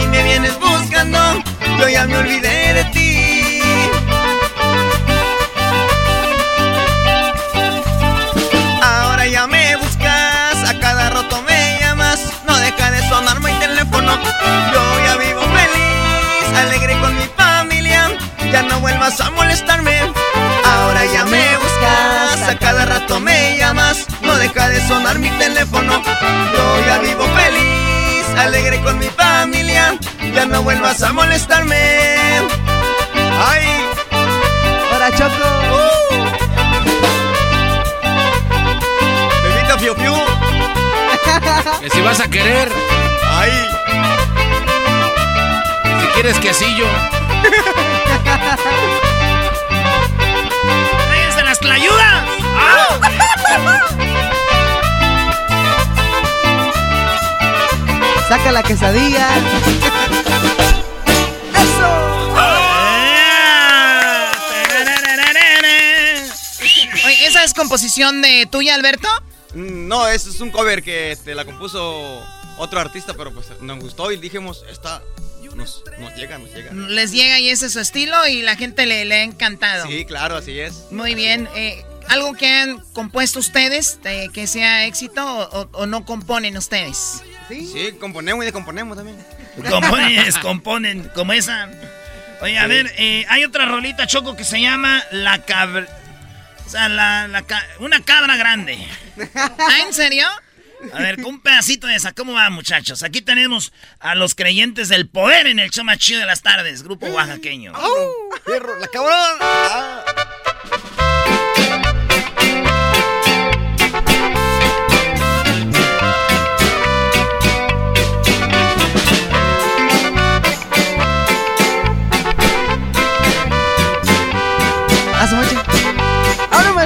y 0.00 0.06
me 0.06 0.22
vienes 0.22 0.58
buscando, 0.60 1.18
yo 1.78 1.88
ya 1.88 2.06
me 2.06 2.18
olvidé 2.18 2.74
de 2.74 2.84
ti. 2.94 3.60
Ahora 8.82 9.26
ya 9.26 9.46
me 9.48 9.76
buscas, 9.76 10.70
a 10.70 10.78
cada 10.80 11.10
rato 11.10 11.42
me 11.42 11.78
llamas, 11.80 12.20
no 12.46 12.56
deja 12.58 12.90
de 12.92 13.08
sonar 13.08 13.40
mi 13.40 13.52
teléfono. 13.54 14.12
Yo 14.72 14.82
ya 15.04 15.16
vivo 15.16 15.42
feliz, 15.42 16.58
alegre 16.58 16.96
con 17.00 17.16
mi 17.16 17.26
familia, 17.36 18.10
ya 18.52 18.62
no 18.62 18.78
vuelvas 18.80 19.20
a 19.20 19.30
molestarme. 19.30 20.23
A 22.48 22.58
cada 22.58 22.84
rato 22.84 23.20
me 23.20 23.56
llamas, 23.58 24.06
no 24.22 24.34
deja 24.36 24.68
de 24.68 24.80
sonar 24.86 25.18
mi 25.18 25.30
teléfono. 25.30 26.02
Yo 26.02 26.86
ya 26.86 26.98
vivo 26.98 27.24
feliz, 27.34 28.26
alegre 28.38 28.80
con 28.80 28.98
mi 28.98 29.06
familia, 29.06 29.96
ya 30.34 30.44
no 30.44 30.62
vuelvas 30.62 31.02
a 31.02 31.12
molestarme. 31.12 31.76
Ay, 33.46 33.84
¡Hola, 34.94 35.10
Choco! 35.12 35.48
Uh. 35.72 35.94
Bebita 39.42 39.78
Fiu 39.78 39.94
Fiu. 39.94 40.14
Que 41.80 41.90
si 41.90 42.00
vas 42.00 42.20
a 42.20 42.28
querer. 42.28 42.68
Ay. 43.28 43.50
Si 46.00 46.06
quieres 46.14 46.38
quesillo. 46.38 46.86
Saca 58.28 58.52
la 58.52 58.62
quesadilla. 58.62 59.28
Oye, 67.04 67.26
¿esa 67.26 67.44
es 67.44 67.54
composición 67.54 68.22
de 68.22 68.46
tuya, 68.50 68.74
Alberto? 68.74 69.08
Mm, 69.54 69.88
No, 69.88 70.08
eso 70.08 70.30
es 70.30 70.40
un 70.40 70.50
cover 70.50 70.82
que 70.82 71.12
este, 71.12 71.34
la 71.34 71.44
compuso 71.44 72.24
otro 72.56 72.80
artista, 72.80 73.14
pero 73.14 73.32
pues 73.32 73.46
nos 73.60 73.78
gustó 73.80 74.10
y 74.12 74.16
dijimos, 74.16 74.64
esta 74.70 75.02
nos, 75.54 75.84
nos 75.98 76.14
llega, 76.16 76.38
nos 76.38 76.52
llega. 76.52 76.72
Les 76.72 77.12
llega 77.12 77.38
y 77.38 77.48
ese 77.48 77.66
es 77.66 77.72
su 77.74 77.80
estilo 77.80 78.26
y 78.26 78.42
la 78.42 78.56
gente 78.56 78.86
le, 78.86 79.04
le 79.04 79.14
ha 79.16 79.22
encantado. 79.22 79.86
Sí, 79.86 80.04
claro, 80.04 80.36
así 80.36 80.58
es. 80.58 80.86
Muy 80.90 81.14
bien. 81.14 81.48
eh, 81.54 81.84
¿Algo 82.08 82.34
que 82.34 82.48
han 82.52 82.78
compuesto 82.92 83.38
ustedes 83.38 83.98
eh, 84.04 84.28
que 84.32 84.46
sea 84.46 84.84
éxito 84.86 85.24
o, 85.26 85.62
o- 85.62 85.68
o 85.72 85.86
no 85.86 86.04
componen 86.04 86.56
ustedes? 86.56 87.22
Sí, 87.48 87.90
componemos 88.00 88.42
y 88.42 88.46
descomponemos 88.46 88.96
también. 88.96 89.18
Componen, 89.68 90.24
descomponen, 90.24 91.10
como 91.14 91.32
esa. 91.32 91.68
Oye, 92.40 92.58
a 92.58 92.62
Sí. 92.62 92.68
ver, 92.68 92.92
eh, 92.98 93.24
hay 93.28 93.44
otra 93.44 93.66
rolita, 93.66 94.06
Choco, 94.06 94.36
que 94.36 94.44
se 94.44 94.60
llama 94.60 95.02
La 95.10 95.44
Cabra... 95.44 95.86
O 96.66 96.70
sea, 96.70 96.88
la, 96.88 97.28
la 97.28 97.42
ca- 97.42 97.66
una 97.80 98.02
cabra 98.02 98.36
grande. 98.36 98.78
¿Ah, 99.34 99.78
en 99.86 99.92
serio? 99.92 100.26
A 100.94 100.98
ver, 100.98 101.16
con 101.16 101.26
un 101.34 101.40
pedacito 101.42 101.86
de 101.86 101.94
esa. 101.94 102.12
¿Cómo 102.12 102.32
va, 102.32 102.48
muchachos? 102.50 103.02
Aquí 103.02 103.20
tenemos 103.20 103.72
a 104.00 104.14
los 104.14 104.34
creyentes 104.34 104.88
del 104.88 105.06
poder 105.08 105.46
en 105.46 105.58
el 105.58 105.70
show 105.70 105.84
más 105.84 105.98
chido 105.98 106.20
de 106.20 106.26
las 106.26 106.40
tardes, 106.42 106.82
grupo 106.82 107.06
oaxaqueño. 107.06 107.74
Perro, 108.46 108.78
la 108.78 108.86
cabrón. 108.88 109.38
Ah. 109.40 110.04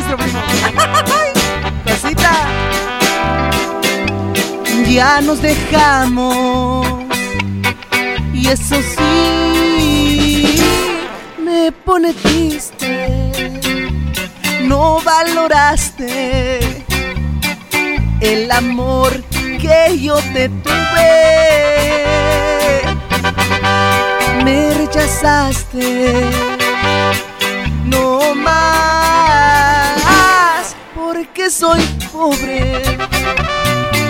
Maestro 0.08 0.16
primo. 0.16 0.40
Cosita. 1.84 2.32
Ya 4.88 5.20
nos 5.20 5.42
dejamos. 5.42 6.86
Y 8.32 8.48
eso 8.48 8.76
sí 8.96 10.60
me 11.42 11.72
pone 11.72 12.14
triste. 12.14 13.32
No 14.62 15.00
valoraste 15.04 16.60
el 18.20 18.50
amor 18.50 19.22
que 19.32 19.98
yo 20.00 20.16
te 20.32 20.48
tuve. 20.48 21.08
Me 24.44 24.72
rechazaste 24.74 26.30
no 27.84 28.34
más 28.34 29.17
soy 31.50 31.80
pobre 32.12 32.82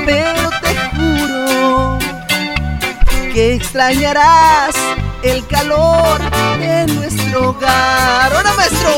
pero 0.05 0.51
te 0.61 0.75
juro 0.97 1.99
que 3.33 3.55
extrañarás 3.55 4.75
el 5.23 5.47
calor 5.47 6.19
de 6.59 6.87
nuestro 6.95 7.51
hogar. 7.51 8.33
Ahora 8.33 8.55
maestro 8.55 8.91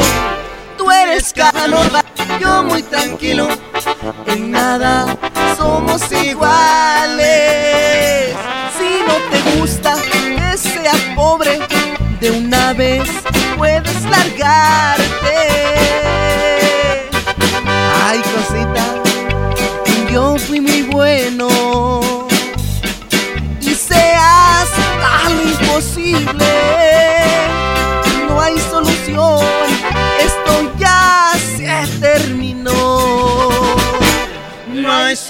tú 0.78 0.90
eres 0.90 1.32
calor 1.32 1.86
yo 2.40 2.62
muy 2.62 2.82
tranquilo 2.82 3.48
en 4.26 4.50
nada 4.50 5.16
somos 5.58 6.00
iguales 6.10 7.29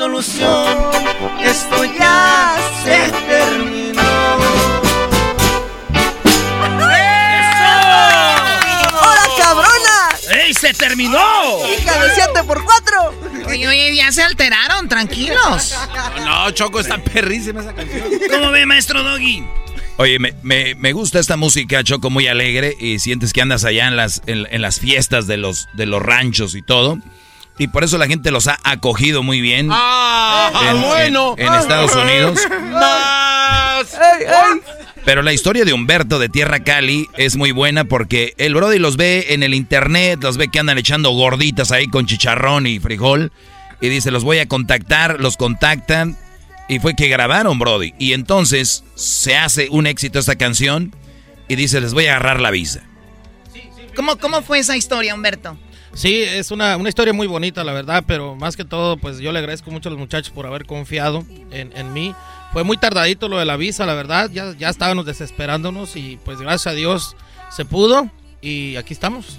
solución, 0.05 0.67
esto 1.45 1.85
ya 1.85 2.57
se 2.83 3.13
terminó. 3.29 4.01
¡Hola, 9.03 9.23
cabrona! 9.39 10.41
¡Ey, 10.43 10.55
se 10.55 10.73
terminó! 10.73 11.19
¡Hija 11.79 12.03
de 12.03 12.15
7 12.15 12.45
por 12.47 12.65
4 12.65 13.15
Oye, 13.49 13.69
oye, 13.69 13.95
ya 13.95 14.11
se 14.11 14.23
alteraron, 14.23 14.89
tranquilos. 14.89 15.75
No, 16.25 16.51
Choco, 16.53 16.81
está 16.81 16.97
perrísima 16.97 17.61
esa 17.61 17.75
canción. 17.75 18.05
¿Cómo 18.31 18.51
ve, 18.53 18.65
maestro 18.65 19.03
Doggy? 19.03 19.45
Oye, 19.99 20.19
me, 20.19 20.33
me- 20.43 20.75
me 20.77 20.93
gusta 20.95 21.19
esta 21.19 21.37
música, 21.37 21.85
Choco, 21.85 22.09
muy 22.09 22.27
alegre. 22.27 22.75
Y 22.81 23.01
sientes 23.01 23.35
que 23.35 23.43
andas 23.43 23.65
allá 23.67 23.87
en 23.87 23.97
las, 23.97 24.23
en, 24.27 24.47
en 24.51 24.63
las 24.63 24.81
fiestas 24.81 25.27
de 25.27 25.37
los, 25.37 25.69
de 25.75 25.85
los 25.85 26.01
ranchos 26.01 26.55
y 26.55 26.63
todo. 26.63 26.99
Y 27.61 27.69
por 27.69 27.85
eso 27.85 27.99
la 27.99 28.07
gente 28.07 28.31
los 28.31 28.49
ha 28.49 28.59
acogido 28.65 29.23
muy 29.23 29.43
bien. 29.43 29.69
¡Ah, 29.71 30.51
En- 30.71 30.77
en- 30.77 30.83
bueno! 30.83 31.35
en 31.37 31.53
Estados 31.55 31.95
Unidos. 31.95 32.41
¡Más! 32.73 33.87
Pero 35.05 35.21
la 35.23 35.33
historia 35.35 35.65
de 35.67 35.75
Humberto 35.75 36.19
de 36.19 36.31
Tierra 36.31 36.61
Cali 36.61 37.07
es 37.19 37.37
muy 37.37 37.53
buena 37.53 37.85
porque 37.85 38.33
el 38.39 38.55
Brody 38.55 38.79
los 38.79 38.97
ve 38.97 39.27
en 39.31 39.43
el 39.43 39.53
internet, 39.53 40.21
los 40.23 40.39
ve 40.39 40.49
que 40.49 40.59
andan 40.59 40.79
echando 40.79 41.11
gorditas 41.11 41.71
ahí 41.71 41.87
con 41.87 42.07
chicharrón 42.07 42.67
y 42.67 42.81
frijol. 42.81 43.31
Y 43.83 43.89
dice, 43.91 44.11
los 44.11 44.25
voy 44.25 44.39
a 44.39 44.49
contactar, 44.49 45.21
los 45.21 45.37
contactan. 45.37 46.17
Y 46.69 46.79
fue 46.79 46.97
que 46.97 47.09
grabaron, 47.09 47.59
Brody. 47.59 47.93
Y 47.99 48.15
entonces 48.15 48.85
se 48.95 49.37
hace 49.37 49.69
un 49.71 49.87
éxito 49.87 50.19
esta 50.19 50.37
canción 50.37 50.95
y 51.47 51.57
dice, 51.57 51.81
les 51.83 51.93
voy 51.93 52.07
a 52.07 52.13
agarrar 52.17 52.41
la 52.41 52.51
visa. 52.51 52.81
¿Cómo, 53.95 54.17
¿Cómo 54.17 54.41
fue 54.41 54.61
esa 54.61 54.77
historia, 54.79 55.15
Humberto? 55.15 55.59
Sí, 55.95 56.23
es 56.23 56.51
una, 56.51 56.77
una 56.77 56.89
historia 56.89 57.13
muy 57.13 57.27
bonita, 57.27 57.65
la 57.65 57.73
verdad, 57.73 58.05
pero 58.07 58.37
más 58.37 58.57
que 58.57 58.65
todo, 58.65 58.97
pues 58.97 59.19
yo 59.19 59.33
le 59.33 59.41
agradezco 59.41 59.71
mucho 59.71 59.89
a 59.89 59.93
los 59.93 59.99
muchachos 59.99 60.31
por 60.33 60.47
haber 60.47 60.65
confiado 60.65 61.25
en, 61.51 61.77
en 61.77 61.93
mí. 61.93 62.15
Fue 62.53 62.63
muy 62.65 62.77
tardadito 62.77 63.29
lo 63.29 63.39
de 63.39 63.45
la 63.45 63.57
visa, 63.57 63.87
la 63.87 63.95
verdad, 63.95 64.31
ya, 64.31 64.55
ya 64.57 64.69
estábamos 64.69 65.05
desesperándonos 65.07 65.97
y 65.97 66.19
pues 66.25 66.41
gracias 66.41 66.69
a 66.69 66.77
Dios 66.77 67.17
se 67.51 67.65
pudo 67.65 68.09
y 68.41 68.77
aquí 68.77 68.95
estamos. 68.95 69.39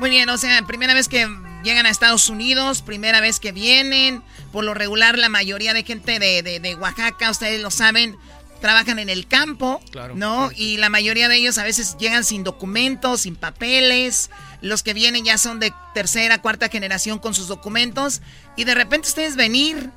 Muy 0.00 0.10
bien, 0.10 0.28
o 0.28 0.38
sea, 0.38 0.60
primera 0.66 0.94
vez 0.94 1.08
que 1.08 1.26
llegan 1.62 1.86
a 1.86 1.90
Estados 1.90 2.28
Unidos, 2.28 2.82
primera 2.82 3.20
vez 3.20 3.38
que 3.38 3.52
vienen. 3.52 4.22
Por 4.50 4.64
lo 4.64 4.74
regular, 4.74 5.16
la 5.16 5.28
mayoría 5.28 5.72
de 5.74 5.84
gente 5.84 6.18
de, 6.18 6.42
de- 6.42 6.58
de 6.60 6.74
Oaxaca, 6.74 7.30
ustedes 7.30 7.60
lo 7.62 7.70
saben, 7.70 8.16
trabajan 8.62 8.98
en 8.98 9.10
el 9.10 9.26
campo, 9.26 9.82
Claro. 9.90 10.14
¿no? 10.16 10.50
Y 10.56 10.78
la 10.78 10.88
mayoría 10.88 11.28
de 11.28 11.36
ellos 11.36 11.58
a 11.58 11.64
veces 11.64 11.96
llegan 11.98 12.24
sin 12.24 12.44
documentos, 12.44 13.20
sin 13.22 13.36
papeles. 13.36 14.30
Los 14.62 14.82
que 14.82 14.94
vienen 14.94 15.24
ya 15.24 15.36
son 15.36 15.60
de 15.60 15.74
tercera, 15.92 16.40
cuarta 16.40 16.70
generación 16.70 17.18
con 17.18 17.34
sus 17.34 17.48
documentos. 17.48 18.22
Y 18.56 18.64
de 18.64 18.74
repente 18.74 19.08
ustedes 19.08 19.36
venir 19.36 19.90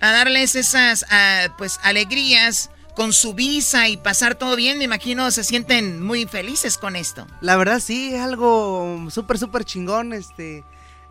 a 0.00 0.10
darles 0.10 0.56
esas, 0.56 1.06
ah, 1.10 1.54
pues, 1.56 1.78
alegrías 1.84 2.70
con 2.96 3.12
su 3.12 3.34
visa 3.34 3.88
y 3.88 3.98
pasar 3.98 4.36
todo 4.36 4.56
bien, 4.56 4.78
me 4.78 4.84
imagino 4.84 5.30
se 5.30 5.44
sienten 5.44 6.02
muy 6.02 6.24
felices 6.24 6.78
con 6.78 6.96
esto. 6.96 7.26
La 7.42 7.56
verdad 7.56 7.78
sí, 7.78 8.14
es 8.14 8.22
algo 8.22 9.06
súper, 9.10 9.38
súper 9.38 9.64
chingón. 9.66 10.14
Este, 10.14 10.64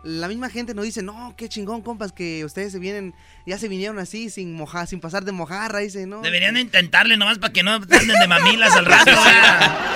la 0.06 0.28
misma 0.28 0.50
gente 0.50 0.72
nos 0.72 0.84
dice, 0.84 1.02
no, 1.02 1.34
qué 1.36 1.48
chingón, 1.48 1.82
compas, 1.82 2.12
que 2.12 2.44
ustedes 2.44 2.70
se 2.70 2.78
vienen, 2.78 3.12
ya 3.44 3.58
se 3.58 3.66
vinieron 3.66 3.98
así, 3.98 4.30
sin 4.30 4.54
mojar, 4.54 4.86
sin 4.86 5.00
pasar 5.00 5.24
de 5.24 5.32
mojarra, 5.32 5.80
dice, 5.80 6.06
¿no? 6.06 6.22
Deberían 6.22 6.56
intentarle 6.56 7.16
nomás 7.16 7.38
para 7.38 7.52
que 7.52 7.64
no 7.64 7.72
anden 7.72 8.06
de 8.08 8.28
mamilas 8.28 8.74
al 8.76 8.86
rato. 8.86 9.10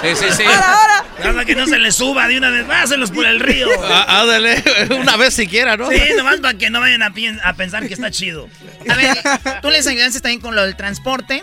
Sí, 0.02 0.08
sí, 0.16 0.26
sí. 0.36 0.42
Ahora, 0.42 1.04
Nada 1.20 1.32
más 1.32 1.44
que 1.44 1.54
no 1.54 1.66
se 1.66 1.78
les 1.78 1.94
suba 1.94 2.26
de 2.26 2.38
una 2.38 2.50
vez, 2.50 2.66
váselos 2.66 3.12
por 3.12 3.24
el 3.24 3.38
río. 3.38 3.68
Ah, 3.84 4.22
Ándale, 4.22 4.62
una 5.00 5.16
vez 5.16 5.32
siquiera, 5.34 5.76
¿no? 5.76 5.88
Sí, 5.90 6.00
nomás 6.16 6.40
para 6.40 6.58
que 6.58 6.70
no 6.70 6.80
vayan 6.80 7.02
a, 7.02 7.12
a 7.44 7.52
pensar 7.54 7.86
que 7.86 7.94
está 7.94 8.10
chido. 8.10 8.48
A 8.88 8.96
ver, 8.96 9.16
tú 9.62 9.70
les 9.70 9.86
ayudaste 9.86 10.20
también 10.20 10.40
con 10.40 10.56
lo 10.56 10.62
del 10.64 10.74
transporte. 10.74 11.42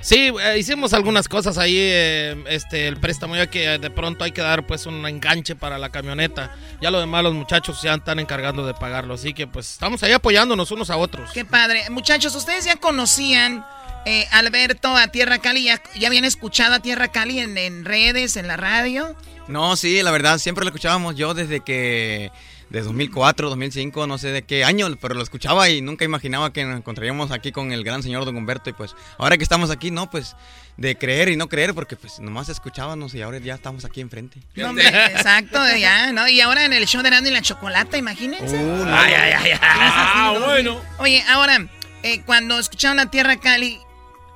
Sí, 0.00 0.32
eh, 0.42 0.58
hicimos 0.58 0.92
algunas 0.92 1.28
cosas 1.28 1.58
ahí, 1.58 1.76
eh, 1.76 2.44
este, 2.48 2.86
el 2.86 2.98
préstamo, 2.98 3.34
ya 3.34 3.48
que 3.48 3.74
eh, 3.74 3.78
de 3.78 3.90
pronto 3.90 4.24
hay 4.24 4.30
que 4.30 4.40
dar 4.40 4.66
pues 4.66 4.86
un 4.86 5.04
enganche 5.06 5.56
para 5.56 5.76
la 5.78 5.90
camioneta. 5.90 6.54
Ya 6.80 6.90
lo 6.90 7.00
demás 7.00 7.24
los 7.24 7.34
muchachos 7.34 7.82
ya 7.82 7.94
están 7.94 8.20
encargando 8.20 8.64
de 8.64 8.74
pagarlo, 8.74 9.14
así 9.14 9.34
que 9.34 9.46
pues 9.46 9.72
estamos 9.72 10.02
ahí 10.02 10.12
apoyándonos 10.12 10.70
unos 10.70 10.90
a 10.90 10.96
otros. 10.96 11.30
Qué 11.32 11.44
padre. 11.44 11.90
Muchachos, 11.90 12.34
¿ustedes 12.36 12.64
ya 12.64 12.76
conocían 12.76 13.64
eh, 14.06 14.26
Alberto 14.30 14.96
a 14.96 15.08
Tierra 15.08 15.38
Cali? 15.38 15.64
¿Ya, 15.64 15.82
ya 15.98 16.06
habían 16.06 16.24
escuchado 16.24 16.74
a 16.76 16.80
Tierra 16.80 17.08
Cali 17.08 17.40
en, 17.40 17.58
en 17.58 17.84
redes, 17.84 18.36
en 18.36 18.46
la 18.46 18.56
radio? 18.56 19.16
No, 19.48 19.76
sí, 19.76 20.02
la 20.02 20.10
verdad, 20.10 20.38
siempre 20.38 20.64
lo 20.64 20.68
escuchábamos 20.68 21.16
yo 21.16 21.34
desde 21.34 21.60
que, 21.60 22.30
de 22.70 22.82
2004, 22.82 23.48
2005, 23.48 24.06
no 24.06 24.18
sé 24.18 24.28
de 24.28 24.42
qué 24.42 24.64
año, 24.64 24.86
pero 25.00 25.14
lo 25.14 25.22
escuchaba 25.22 25.70
y 25.70 25.80
nunca 25.80 26.04
imaginaba 26.04 26.52
que 26.52 26.64
nos 26.64 26.76
encontraríamos 26.76 27.30
aquí 27.30 27.50
con 27.52 27.72
el 27.72 27.82
gran 27.84 28.02
señor 28.02 28.24
Don 28.26 28.36
Humberto 28.36 28.68
y 28.70 28.74
pues 28.74 28.94
ahora 29.18 29.36
que 29.38 29.42
estamos 29.42 29.70
aquí, 29.70 29.90
no, 29.90 30.10
pues 30.10 30.36
de 30.76 30.96
creer 30.96 31.28
y 31.30 31.36
no 31.36 31.48
creer 31.48 31.74
porque 31.74 31.96
pues 31.96 32.20
nomás 32.20 32.48
escuchábamos 32.50 33.14
y 33.14 33.22
ahora 33.22 33.38
ya 33.38 33.54
estamos 33.54 33.84
aquí 33.84 34.00
enfrente. 34.00 34.40
No, 34.54 34.68
hombre, 34.70 34.86
exacto, 34.88 35.58
ya, 35.78 36.12
¿no? 36.12 36.28
Y 36.28 36.40
ahora 36.40 36.64
en 36.66 36.72
el 36.72 36.86
show 36.86 37.00
de 37.02 37.08
Erasmo 37.08 37.28
y 37.28 37.30
la 37.32 37.42
Chocolata, 37.42 37.96
imagínense. 37.96 38.56
Uh, 38.56 38.84
no. 38.84 38.94
Ay, 38.96 39.14
ay, 39.14 39.32
ay, 39.32 39.50
ay. 39.52 39.58
Ah, 39.62 40.38
bueno. 40.44 40.80
Oye, 40.98 41.24
ahora, 41.28 41.66
eh, 42.02 42.22
cuando 42.26 42.58
escucharon 42.58 43.00
a 43.00 43.10
Tierra 43.10 43.38
Cali 43.40 43.78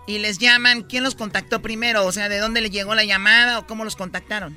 y 0.06 0.18
les 0.18 0.38
llaman, 0.38 0.82
¿quién 0.82 1.04
los 1.04 1.14
contactó 1.14 1.60
primero? 1.62 2.04
O 2.06 2.12
sea, 2.12 2.28
¿de 2.28 2.38
dónde 2.38 2.60
les 2.62 2.70
llegó 2.70 2.94
la 2.94 3.04
llamada 3.04 3.58
o 3.60 3.66
cómo 3.66 3.84
los 3.84 3.94
contactaron? 3.94 4.56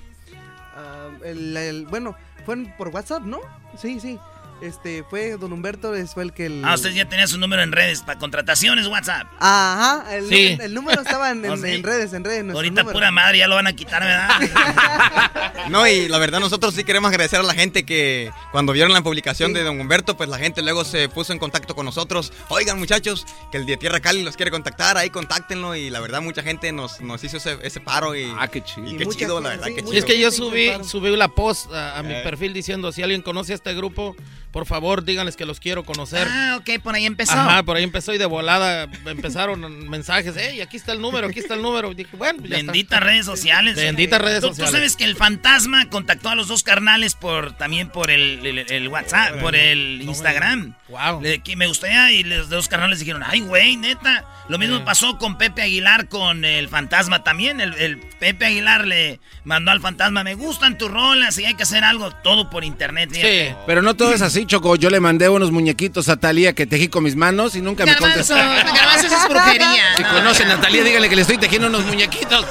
ah, 0.75 1.09
el, 1.23 1.55
el- 1.55 1.85
bueno, 1.85 2.15
fue 2.45 2.53
en- 2.55 2.77
por 2.77 2.89
WhatsApp, 2.89 3.23
¿no? 3.23 3.39
Sí, 3.77 3.99
sí. 3.99 4.19
Este, 4.61 5.03
fue 5.03 5.37
Don 5.37 5.51
Humberto, 5.51 5.93
es- 5.93 6.13
fue 6.13 6.23
el 6.23 6.33
que 6.33 6.45
el... 6.45 6.63
Ah, 6.65 6.75
usted 6.75 6.91
ya 6.91 7.07
tenía 7.07 7.27
su 7.27 7.37
número 7.37 7.61
en 7.61 7.71
redes 7.73 8.01
para 8.01 8.17
contrataciones, 8.17 8.87
WhatsApp. 8.87 9.27
Ajá, 9.39 10.15
el, 10.15 10.27
Sí. 10.29 10.57
el 10.59 10.73
número 10.73 11.01
estaba 11.01 11.29
en, 11.31 11.43
en- 11.45 11.51
¿Oh, 11.51 11.57
sí? 11.57 11.67
en 11.71 11.83
redes, 11.83 12.13
en 12.13 12.23
redes. 12.23 12.53
Ahorita 12.55 12.81
número. 12.81 12.93
pura 12.93 13.11
madre, 13.11 13.39
ya 13.39 13.47
lo 13.47 13.55
van 13.55 13.67
a 13.67 13.73
quitar, 13.73 14.01
¿verdad? 14.03 14.29
No, 15.69 15.87
y 15.87 16.07
la 16.07 16.19
verdad 16.19 16.39
nosotros 16.39 16.75
sí 16.75 16.83
queremos 16.83 17.09
agradecer 17.09 17.39
a 17.39 17.43
la 17.43 17.53
gente 17.55 17.85
que 17.85 18.31
cuando 18.51 18.71
vieron 18.71 18.93
la 18.93 19.01
publicación 19.01 19.51
de 19.51 19.63
Don 19.63 19.79
Humberto, 19.79 20.15
pues 20.15 20.29
la 20.29 20.37
gente 20.37 20.61
luego 20.61 20.85
se 20.85 21.09
puso 21.09 21.33
en 21.33 21.39
contacto 21.39 21.73
con 21.75 21.85
nosotros. 21.85 22.31
Oigan 22.49 22.77
muchachos, 22.77 23.25
que 23.51 23.57
el 23.57 23.65
de 23.65 23.75
Tierra 23.77 23.99
Cali 23.99 24.21
los 24.21 24.35
quiere 24.35 24.51
contactar, 24.51 24.95
ahí 24.97 25.09
contáctenlo 25.09 25.75
y 25.75 25.89
la 25.89 25.99
verdad 26.01 26.21
mucha 26.21 26.43
gente 26.43 26.71
nos, 26.71 27.01
nos 27.01 27.23
hizo 27.23 27.37
ese, 27.37 27.57
ese 27.63 27.79
paro 27.79 28.15
y, 28.15 28.31
Ah, 28.37 28.47
qué 28.47 28.63
chido. 28.63 28.87
y 28.91 28.95
qué 28.97 29.05
chido, 29.07 29.41
la 29.41 29.49
verdad, 29.49 29.65
qué 29.67 29.81
Y 29.81 29.85
chido. 29.85 29.93
es 29.93 30.05
que 30.05 30.19
yo 30.19 30.29
subí, 30.31 30.71
subí 30.83 31.15
la 31.15 31.29
post 31.29 31.71
a, 31.73 31.97
a 31.97 32.03
mi 32.03 32.13
Eh. 32.13 32.21
perfil 32.23 32.53
diciendo, 32.53 32.91
si 32.91 33.01
alguien 33.01 33.23
conoce 33.23 33.53
a 33.53 33.55
este 33.55 33.73
grupo, 33.73 34.15
por 34.55 34.65
favor 34.65 35.03
díganles 35.03 35.35
que 35.35 35.45
los 35.45 35.59
quiero 35.59 35.83
conocer. 35.83 36.25
Ah, 36.31 36.55
ok, 36.61 36.81
por 36.81 36.95
ahí 36.95 37.05
empezó. 37.05 37.33
Ajá, 37.33 37.61
por 37.63 37.75
ahí 37.75 37.83
empezó 37.83 38.13
y 38.13 38.17
de 38.17 38.25
volada 38.25 38.87
empezaron 39.05 39.89
mensajes, 39.89 40.33
hey, 40.37 40.61
aquí 40.61 40.77
está 40.77 40.93
el 40.93 41.01
número, 41.01 41.27
aquí 41.27 41.39
está 41.39 41.55
el 41.55 41.61
número. 41.61 41.91
Y 41.91 41.95
dije, 41.95 42.15
bueno, 42.15 42.39
pues 42.39 42.51
ya 42.51 42.57
está. 42.59 42.71
Benditas 42.71 42.99
redes 43.01 43.25
sociales. 43.25 43.75
Benditas 43.75 44.21
redes 44.21 44.39
Tú- 44.39 44.47
sociales. 44.47 44.71
Tú 44.71 44.77
sabes 44.77 44.95
que 44.95 45.03
el 45.03 45.17
fantasma 45.17 45.89
contactó 45.89 46.29
a 46.29 46.35
los 46.35 46.47
dos 46.47 46.63
carnales 46.63 47.15
por 47.15 47.51
también 47.57 47.89
por 47.89 48.09
el, 48.09 48.45
el- 48.45 48.59
el 48.71 48.87
WhatsApp, 48.87 49.41
por 49.41 49.57
el 49.57 50.01
Instagram. 50.01 50.73
Wow. 50.87 51.21
Le- 51.21 51.39
que 51.43 51.57
me 51.57 51.67
gustaría 51.67 52.13
y 52.13 52.23
los 52.23 52.47
dos 52.47 52.69
carnales 52.69 52.99
dijeron, 52.99 53.23
ay, 53.25 53.41
güey, 53.41 53.75
neta. 53.75 54.23
Lo 54.47 54.57
mismo 54.57 54.85
pasó 54.85 55.17
con 55.17 55.37
Pepe 55.37 55.63
Aguilar 55.63 56.07
con 56.07 56.45
el 56.45 56.69
fantasma 56.69 57.23
también. 57.23 57.59
El, 57.59 57.73
el 57.73 57.97
Pepe 57.97 58.45
Aguilar 58.45 58.87
le 58.87 59.19
mandó 59.43 59.71
al 59.71 59.81
fantasma, 59.81 60.23
me 60.23 60.35
gustan 60.35 60.77
tus 60.77 60.89
rolas 60.89 61.37
y 61.39 61.45
hay 61.45 61.55
que 61.55 61.63
hacer 61.63 61.83
algo 61.83 62.11
todo 62.11 62.49
por 62.49 62.63
internet. 62.63 63.09
fíjate. 63.11 63.49
Sí, 63.49 63.55
pero 63.67 63.81
no 63.81 63.95
todo 63.95 64.13
es 64.13 64.21
así, 64.21 64.44
Choco. 64.45 64.75
Yo 64.75 64.89
le 64.89 64.99
mandé 64.99 65.29
unos 65.29 65.51
muñequitos 65.51 66.09
a 66.09 66.17
Talía 66.17 66.53
que 66.53 66.65
tejí 66.65 66.87
con 66.87 67.03
mis 67.03 67.15
manos 67.15 67.55
y 67.55 67.61
nunca 67.61 67.85
me 67.85 67.95
contestó. 67.95 68.35
garbanzo, 68.35 69.07
eso 69.07 69.17
es 69.17 69.29
brujería. 69.29 69.95
Si 69.97 70.03
¿no? 70.03 70.09
conocen 70.09 70.51
a 70.51 70.61
Talía, 70.61 70.83
díganle 70.83 71.09
que 71.09 71.15
le 71.15 71.21
estoy 71.21 71.37
tejiendo 71.37 71.67
unos 71.67 71.85
muñequitos. 71.85 72.45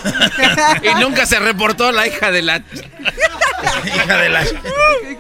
y 0.82 1.00
nunca 1.00 1.26
se 1.26 1.38
reportó 1.38 1.92
la 1.92 2.06
hija 2.06 2.30
de 2.30 2.42
la... 2.42 2.62
Hija 3.84 4.16
de 4.18 4.28
la... 4.28 4.44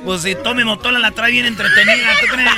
Pues 0.04 0.22
si 0.22 0.34
Tommy 0.34 0.64
Motola 0.64 0.98
la 0.98 1.10
trae 1.12 1.32
bien 1.32 1.46
entretenida, 1.46 2.08
¿tú 2.20 2.26
crees? 2.32 2.50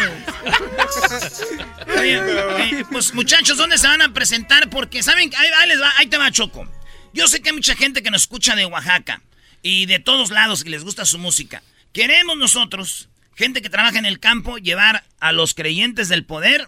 Oye, 1.99 2.15
eh, 2.15 2.85
pues 2.91 3.15
muchachos, 3.15 3.57
¿dónde 3.57 3.79
se 3.79 3.87
van 3.87 4.03
a 4.03 4.13
presentar? 4.13 4.69
Porque, 4.69 5.03
¿saben? 5.03 5.31
Ahí, 5.37 5.49
ahí 5.61 5.69
les 5.69 5.81
va, 5.81 5.93
ahí 5.99 6.07
te 6.07 6.19
va, 6.19 6.31
Choco. 6.31 6.67
Yo 7.13 7.29
sé 7.29 7.41
que 7.41 7.51
hay 7.51 7.55
mucha 7.55 7.75
gente 7.75 8.03
que 8.03 8.11
nos 8.11 8.23
escucha 8.23 8.55
de 8.55 8.67
Oaxaca 8.67 9.23
y 9.63 9.87
de 9.87 9.99
todos 9.99 10.31
lados 10.31 10.65
que 10.65 10.71
les 10.71 10.85
gusta 10.85 11.05
su 11.05 11.19
música. 11.19 11.63
Queremos 11.93 12.37
nosotros, 12.37 13.09
gente 13.37 13.63
que 13.63 13.71
trabaja 13.71 13.99
en 13.99 14.07
el 14.07 14.19
campo, 14.19 14.59
llevar 14.59 15.05
a 15.21 15.33
los 15.33 15.55
creyentes 15.55 16.09
del 16.09 16.25
poder, 16.25 16.67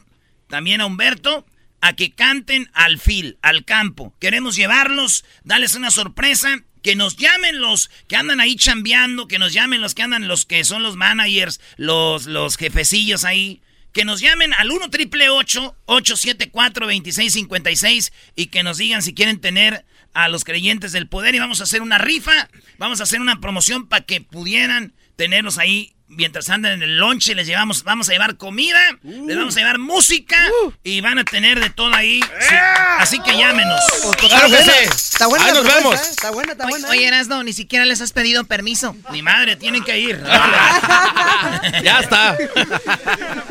también 0.49 0.81
a 0.81 0.87
Humberto, 0.87 1.45
a 1.81 1.95
que 1.95 2.13
canten 2.13 2.71
al 2.75 2.99
fil, 2.99 3.39
al 3.43 3.65
campo. 3.65 4.15
Queremos 4.21 4.55
llevarlos, 4.55 5.25
darles 5.45 5.75
una 5.75 5.91
sorpresa, 5.91 6.63
que 6.83 6.95
nos 6.95 7.17
llamen 7.17 7.61
los 7.61 7.91
que 8.07 8.17
andan 8.17 8.41
ahí 8.41 8.57
chambeando, 8.57 9.27
que 9.27 9.39
nos 9.39 9.53
llamen 9.53 9.81
los 9.81 9.95
que 9.95 10.03
andan, 10.03 10.29
los 10.29 10.45
que 10.45 10.65
son 10.65 10.83
los 10.83 10.97
managers, 10.97 11.61
los, 11.77 12.27
los 12.27 12.57
jefecillos 12.57 13.25
ahí. 13.25 13.63
Que 13.93 14.05
nos 14.05 14.21
llamen 14.21 14.53
al 14.53 14.71
1 14.71 14.91
triple 14.91 15.29
874 15.29 16.87
2656 16.87 18.13
y 18.37 18.47
que 18.47 18.63
nos 18.63 18.79
digan 18.79 19.03
si 19.03 19.15
quieren 19.15 19.41
tener 19.41 19.85
a 20.15 20.29
los 20.29 20.45
creyentes 20.45 20.93
del 20.93 21.09
poder 21.09 21.35
y 21.35 21.39
vamos 21.39 21.61
a 21.61 21.65
hacer 21.65 21.83
una 21.83 21.99
rifa, 21.99 22.49
vamos 22.77 23.01
a 23.01 23.05
hacer 23.05 23.21
una 23.21 23.41
promoción 23.41 23.89
para 23.89 24.05
que 24.05 24.21
pudieran 24.21 24.95
tenerlos 25.17 25.59
ahí 25.59 25.95
mientras 26.09 26.49
andan 26.51 26.73
en 26.73 26.83
el 26.83 26.99
lonche, 26.99 27.35
les 27.35 27.47
llevamos, 27.47 27.85
vamos 27.85 28.09
a 28.09 28.13
llevar 28.13 28.37
comida, 28.37 28.79
les 29.03 29.37
vamos 29.37 29.57
a 29.57 29.61
llevar 29.61 29.79
música 29.79 30.37
y 30.83 31.01
van 31.01 31.19
a 31.19 31.25
tener 31.25 31.61
de 31.61 31.71
todo 31.71 31.95
ahí. 31.95 32.21
Sí, 32.41 32.55
Así 32.99 33.21
que 33.21 33.37
llámenos. 33.37 33.81
Claro 34.19 34.49
que 34.49 34.57
sí. 34.63 34.71
Está 34.85 35.27
buena 35.29 35.45
Ahí 35.47 35.53
nos 35.53 35.65
vemos. 35.65 35.95
¿eh? 35.95 36.03
Está 36.11 36.31
buena, 36.31 36.53
está 36.53 36.65
Oye, 36.65 36.73
buena. 36.73 36.89
oye, 36.91 37.07
Erasno, 37.07 37.43
ni 37.45 37.53
siquiera 37.53 37.85
les 37.85 38.01
has 38.01 38.13
pedido 38.13 38.45
permiso. 38.45 38.97
Ni 39.13 39.23
madre, 39.23 39.57
tienen 39.57 39.85
que 39.85 39.99
ir. 39.99 40.23
Ya 41.83 42.01
está. 42.01 42.37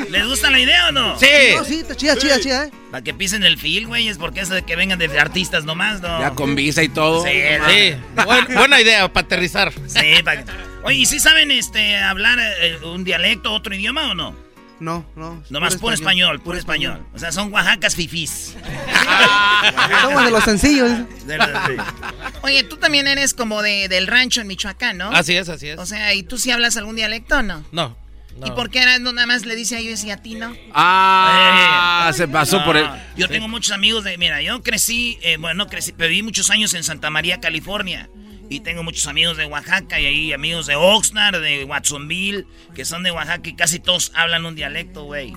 ¿Les 0.09 0.25
gusta 0.27 0.49
la 0.49 0.59
idea 0.59 0.89
o 0.89 0.91
no? 0.91 1.19
Sí. 1.19 1.25
No, 1.55 1.63
sí, 1.63 1.79
está 1.79 1.95
chida, 1.95 2.17
chida, 2.17 2.39
chida, 2.39 2.65
¿eh? 2.65 2.71
Para 2.91 3.03
que 3.03 3.13
pisen 3.13 3.43
el 3.43 3.57
fil, 3.57 3.87
güey, 3.87 4.07
es 4.07 4.17
porque 4.17 4.41
eso 4.41 4.53
de 4.53 4.63
que 4.63 4.75
vengan 4.75 4.97
de 4.99 5.19
artistas 5.19 5.63
nomás, 5.65 6.01
¿no? 6.01 6.19
Ya 6.19 6.31
con 6.31 6.55
visa 6.55 6.83
y 6.83 6.89
todo. 6.89 7.23
Sí, 7.23 7.31
Sí, 7.69 7.95
buen- 8.25 8.53
buena 8.53 8.81
idea 8.81 9.11
para 9.11 9.25
aterrizar. 9.25 9.73
Sí, 9.87 10.23
pa- 10.23 10.35
Oye, 10.87 10.97
¿y 10.99 11.05
si 11.05 11.19
saben 11.19 11.51
este 11.51 11.97
hablar 11.97 12.39
eh, 12.39 12.77
un 12.83 13.03
dialecto, 13.03 13.51
otro 13.53 13.75
idioma 13.75 14.09
o 14.11 14.13
no? 14.15 14.35
No, 14.79 15.05
no. 15.15 15.43
Nomás 15.49 15.75
puro 15.77 15.93
español, 15.93 16.39
puro 16.39 16.57
español. 16.57 17.03
O 17.13 17.19
sea, 17.19 17.31
son 17.31 17.51
Oaxacas 17.51 17.95
fifís. 17.95 18.55
Somos 20.01 20.23
de 20.25 20.31
los 20.31 20.43
sencillos. 20.43 20.91
De 21.25 21.37
la- 21.37 21.93
Oye, 22.43 22.63
tú 22.63 22.77
también 22.77 23.07
eres 23.07 23.33
como 23.33 23.61
de, 23.63 23.87
del 23.89 24.07
rancho 24.07 24.39
en 24.41 24.47
Michoacán, 24.47 24.97
¿no? 24.97 25.09
Así 25.11 25.35
es, 25.35 25.49
así 25.49 25.69
es. 25.69 25.79
O 25.79 25.85
sea, 25.85 26.13
¿y 26.13 26.23
tú 26.23 26.37
sí 26.37 26.51
hablas 26.51 26.77
algún 26.77 26.95
dialecto 26.95 27.37
o 27.37 27.41
no? 27.41 27.65
No. 27.71 27.97
¿Y 28.45 28.51
por 28.51 28.69
qué 28.69 28.83
Erasno 28.83 29.11
nada 29.13 29.25
más 29.25 29.45
le 29.47 29.55
dice 29.55 29.77
a 29.77 29.79
ellos 29.79 30.03
y 30.03 30.11
a 30.11 30.17
ti 30.17 30.35
no? 30.35 30.55
Ah, 30.71 32.11
se 32.13 32.27
pasó 32.27 32.59
No, 32.59 32.65
por 32.65 32.77
el... 32.77 32.87
Yo 33.15 33.27
tengo 33.27 33.47
muchos 33.47 33.71
amigos 33.71 34.03
de. 34.03 34.15
Mira, 34.19 34.43
yo 34.43 34.61
crecí, 34.61 35.17
eh, 35.23 35.37
bueno, 35.37 35.63
no 35.65 35.67
crecí, 35.71 35.91
pero 35.91 36.09
viví 36.09 36.21
muchos 36.21 36.51
años 36.51 36.75
en 36.75 36.83
Santa 36.83 37.09
María, 37.09 37.39
California. 37.41 38.09
Y 38.49 38.61
tengo 38.61 38.83
muchos 38.83 39.07
amigos 39.07 39.37
de 39.37 39.45
Oaxaca 39.45 39.99
y 39.99 40.05
ahí 40.05 40.33
amigos 40.33 40.67
de 40.67 40.75
Oxnard, 40.75 41.41
de 41.41 41.65
Watsonville, 41.65 42.45
que 42.73 42.85
son 42.85 43.03
de 43.03 43.11
Oaxaca 43.11 43.49
y 43.49 43.55
casi 43.55 43.79
todos 43.79 44.11
hablan 44.15 44.45
un 44.45 44.55
dialecto, 44.55 45.03
güey. 45.03 45.33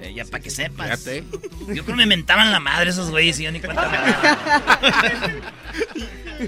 Eh, 0.00 0.12
ya 0.14 0.24
para 0.24 0.42
que 0.42 0.50
sepas. 0.50 1.02
Fíjate. 1.02 1.24
Yo 1.68 1.84
creo 1.84 1.84
que 1.84 1.94
me 1.94 2.06
mentaban 2.06 2.52
la 2.52 2.60
madre 2.60 2.90
esos 2.90 3.10
güeyes 3.10 3.40
y 3.40 3.44
yo 3.44 3.52
ni 3.52 3.60
cuenta 3.60 3.88
me 3.88 3.96
daba. 3.96 4.80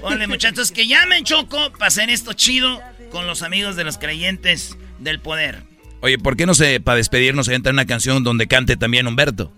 Órale, 0.03 0.27
muchachos, 0.27 0.71
que 0.71 0.87
llamen 0.87 1.23
Choco 1.23 1.71
para 1.71 1.87
hacer 1.87 2.09
esto 2.09 2.33
chido 2.33 2.79
con 3.11 3.25
los 3.27 3.41
amigos 3.41 3.75
de 3.75 3.83
los 3.83 3.97
creyentes 3.97 4.77
del 4.99 5.19
poder. 5.19 5.63
Oye, 6.01 6.17
¿por 6.17 6.37
qué 6.37 6.45
no 6.45 6.53
se, 6.53 6.79
para 6.79 6.97
despedirnos, 6.97 7.47
se 7.47 7.55
entra 7.55 7.73
una 7.73 7.85
canción 7.85 8.23
donde 8.23 8.47
cante 8.47 8.77
también 8.77 9.07
Humberto? 9.07 9.51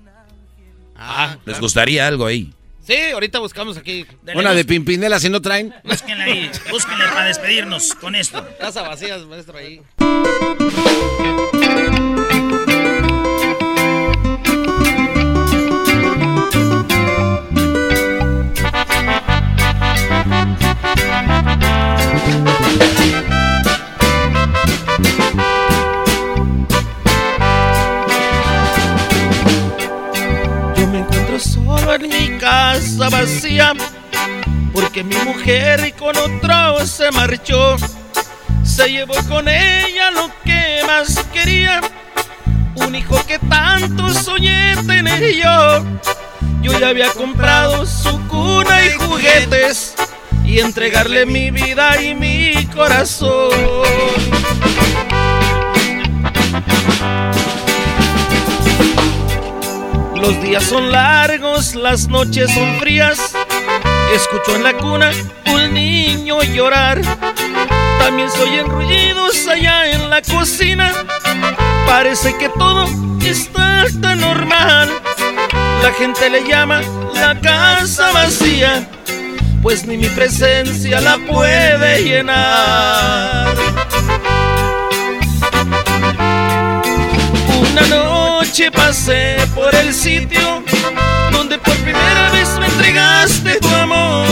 Ah, 0.96 1.38
¿Les 1.46 1.60
gustaría 1.60 2.08
algo 2.08 2.26
ahí? 2.26 2.54
Sí, 2.86 2.96
ahorita 3.14 3.40
buscamos 3.40 3.78
aquí. 3.78 4.06
Una 4.34 4.54
de 4.54 4.66
Pimpinela 4.66 5.20
si 5.20 5.30
no 5.30 5.42
traen. 5.42 5.74
Búsquenla 5.84 6.24
ahí, 6.26 6.50
búsquenla 6.70 7.06
para 7.14 7.26
despedirnos 7.26 7.94
con 7.96 8.16
esto. 8.16 8.46
Casa 8.60 8.82
vacías, 8.82 9.24
maestro, 9.26 9.58
ahí. 9.58 9.82
Casa 32.40 33.10
vacía, 33.10 33.74
porque 34.74 35.04
mi 35.04 35.16
mujer 35.18 35.94
con 35.96 36.16
otro 36.16 36.86
se 36.86 37.12
marchó. 37.12 37.76
Se 38.64 38.90
llevó 38.90 39.16
con 39.28 39.50
ella 39.50 40.10
lo 40.12 40.32
que 40.46 40.82
más 40.88 41.22
quería, 41.34 41.82
un 42.76 42.96
hijo 42.96 43.22
que 43.28 43.40
tanto 43.40 44.10
soñé 44.14 44.76
tener 44.88 45.36
yo. 45.36 45.84
Yo 46.62 46.80
ya 46.80 46.90
había 46.90 47.10
comprado 47.10 47.86
su 47.86 48.18
cuna 48.28 48.86
y 48.86 48.92
juguetes 48.92 49.94
y 50.46 50.60
entregarle 50.60 51.26
mi 51.26 51.52
vida 51.52 52.02
y 52.02 52.16
mi 52.16 52.68
corazón. 52.68 53.52
Los 60.22 60.42
días 60.44 60.64
son 60.64 60.92
largos, 60.92 61.74
las 61.74 62.08
noches 62.08 62.54
son 62.54 62.80
frías. 62.80 63.34
Escucho 64.14 64.56
en 64.56 64.64
la 64.64 64.74
cuna 64.74 65.12
un 65.52 65.74
niño 65.74 66.44
llorar. 66.44 67.02
También 68.00 68.30
se 68.30 68.42
oyen 68.42 68.68
ruidos 68.70 69.48
allá 69.48 69.92
en 69.92 70.10
la 70.10 70.22
cocina. 70.22 70.92
Parece 71.88 72.38
que 72.38 72.50
todo 72.50 72.86
está 73.26 73.86
tan 74.00 74.22
normal. 74.22 74.90
La 75.82 75.92
gente 75.94 76.30
le 76.30 76.48
llama 76.48 76.82
la 77.16 77.40
casa 77.40 78.12
vacía, 78.12 78.88
pues 79.64 79.88
ni 79.88 79.98
mi 79.98 80.08
presencia 80.08 81.02
la 81.02 81.18
puede 81.18 82.04
llenar. 82.04 83.56
Una 87.72 87.82
noche 87.88 88.21
pasé 88.92 89.38
por 89.56 89.74
el 89.74 89.94
sitio 89.94 90.62
donde 91.32 91.58
por 91.58 91.74
primera 91.76 92.30
vez 92.32 92.50
me 92.60 92.66
entregaste 92.66 93.58
tu 93.62 93.70
amor. 93.70 94.28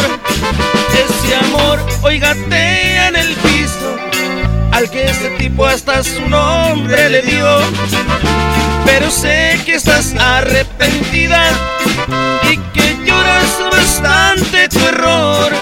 Ese 1.02 1.36
amor 1.46 1.80
hoy 2.02 2.18
en 2.18 3.16
el 3.16 3.36
piso, 3.36 3.90
al 4.74 4.90
que 4.90 5.06
ese 5.06 5.30
tipo 5.38 5.66
hasta 5.66 6.04
su 6.04 6.28
nombre 6.28 7.10
le 7.10 7.22
dio. 7.22 7.48
Pero 8.86 9.10
sé 9.10 9.58
que 9.66 9.76
estás 9.76 10.14
arrepentida 10.20 11.42
y 12.52 12.58
que 12.74 12.98
lloras 13.06 13.52
bastante 13.72 14.68
tu 14.68 14.80
error, 14.80 15.54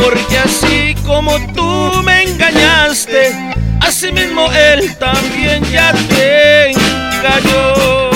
porque 0.00 0.38
así 0.38 0.94
como 1.04 1.32
tú 1.54 2.02
me 2.04 2.22
engañaste, 2.22 3.34
así 3.80 4.12
mismo 4.12 4.48
él 4.52 4.96
también 4.98 5.64
ya 5.72 5.92
te 6.08 6.70
engañó. 6.70 8.11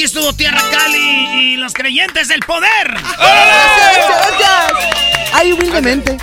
Aquí 0.00 0.06
estuvo 0.06 0.32
Tierra 0.32 0.62
Cali 0.70 1.28
y 1.34 1.56
los 1.58 1.74
creyentes 1.74 2.28
del 2.28 2.40
poder. 2.40 2.88
Gracias, 2.88 4.06
gracias. 4.08 5.30
Ay, 5.34 5.52
humildemente. 5.52 6.16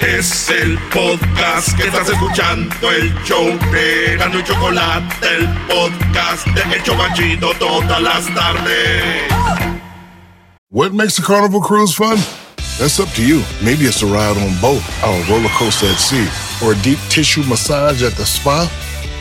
Es 0.00 0.48
el 0.48 0.78
podcast 0.88 1.76
que 1.76 1.82
estás 1.88 2.08
escuchando, 2.08 2.90
el 2.92 3.14
show 3.24 3.46
de 3.70 4.16
Gano 4.16 4.38
y 4.38 4.44
Chocolate, 4.44 5.14
el 5.36 5.46
podcast 5.66 6.46
de 6.46 6.74
El 6.74 6.82
Chobachito 6.82 7.52
todas 7.58 8.00
las 8.00 8.34
tardes. 8.34 9.30
What 10.70 10.92
makes 10.92 11.18
a 11.18 11.22
carnival 11.22 11.60
cruise 11.60 11.94
fun? 11.94 12.16
That's 12.78 12.98
up 12.98 13.10
to 13.16 13.22
you. 13.22 13.42
Maybe 13.62 13.84
it's 13.84 14.02
a 14.02 14.06
ride 14.06 14.38
on 14.38 14.58
boat, 14.62 14.82
or 15.04 15.12
a 15.12 15.24
roller 15.28 15.50
coaster 15.50 15.88
at 15.88 15.98
sea, 15.98 16.26
or 16.64 16.72
a 16.72 16.76
deep 16.76 16.98
tissue 17.10 17.44
massage 17.44 18.02
at 18.02 18.16
the 18.16 18.24
spa. 18.24 18.66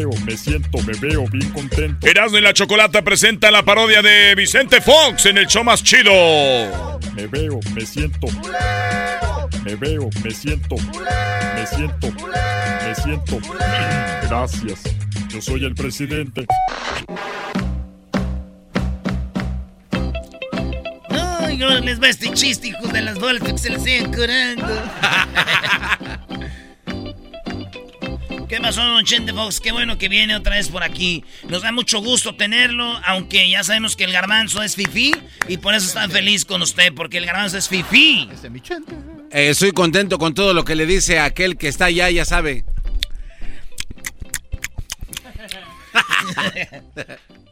Veo, 0.00 0.10
me 0.24 0.36
siento, 0.36 0.78
me 0.82 0.92
veo 0.98 1.26
bien 1.28 1.50
contento. 1.50 2.06
Erasmo 2.06 2.38
y 2.38 2.40
la 2.40 2.52
Chocolata 2.52 3.02
presenta 3.02 3.50
la 3.50 3.62
parodia 3.62 4.02
de 4.02 4.34
Vicente 4.34 4.80
Fox 4.80 5.26
en 5.26 5.38
el 5.38 5.46
show 5.46 5.62
más 5.64 5.82
chido. 5.82 6.10
Me 7.14 7.26
veo, 7.26 7.60
me 7.74 7.84
siento. 7.84 8.26
Me 9.64 9.74
veo, 9.76 10.08
me 10.24 10.30
siento. 10.30 10.76
Me 10.76 11.66
siento. 11.66 12.08
Me 12.10 12.94
siento. 12.94 13.38
Gracias. 14.28 14.82
Yo 15.28 15.40
soy 15.40 15.64
el 15.64 15.74
presidente. 15.74 16.46
Ay, 21.10 21.56
no 21.58 21.78
les 21.80 22.00
va 22.00 22.08
este 22.08 22.32
chiste, 22.32 22.68
hijos 22.68 22.92
de 22.92 23.02
las 23.02 23.18
bolas, 23.18 23.42
que 23.42 23.58
se 23.58 23.70
les 23.70 23.82
siguen 23.82 24.12
curando. 24.12 24.66
¿Qué 28.50 28.60
pasó, 28.60 28.82
don 28.82 29.04
Chente 29.04 29.32
Fox? 29.32 29.60
Qué 29.60 29.70
bueno 29.70 29.96
que 29.96 30.08
viene 30.08 30.34
otra 30.34 30.56
vez 30.56 30.68
por 30.70 30.82
aquí. 30.82 31.22
Nos 31.48 31.62
da 31.62 31.70
mucho 31.70 32.00
gusto 32.00 32.34
tenerlo, 32.34 33.00
aunque 33.06 33.48
ya 33.48 33.62
sabemos 33.62 33.94
que 33.94 34.02
el 34.02 34.10
garbanzo 34.10 34.60
es 34.64 34.74
fifí 34.74 35.12
y 35.46 35.58
por 35.58 35.72
eso 35.72 35.86
está 35.86 36.08
feliz 36.08 36.44
con 36.44 36.60
usted, 36.60 36.92
porque 36.92 37.18
el 37.18 37.26
garbanzo 37.26 37.58
es 37.58 37.68
fifí. 37.68 38.28
Eh, 39.30 39.50
estoy 39.50 39.70
contento 39.70 40.18
con 40.18 40.34
todo 40.34 40.52
lo 40.52 40.64
que 40.64 40.74
le 40.74 40.84
dice 40.84 41.20
a 41.20 41.26
aquel 41.26 41.56
que 41.56 41.68
está 41.68 41.84
allá, 41.84 42.10
ya 42.10 42.24
sabe. 42.24 42.64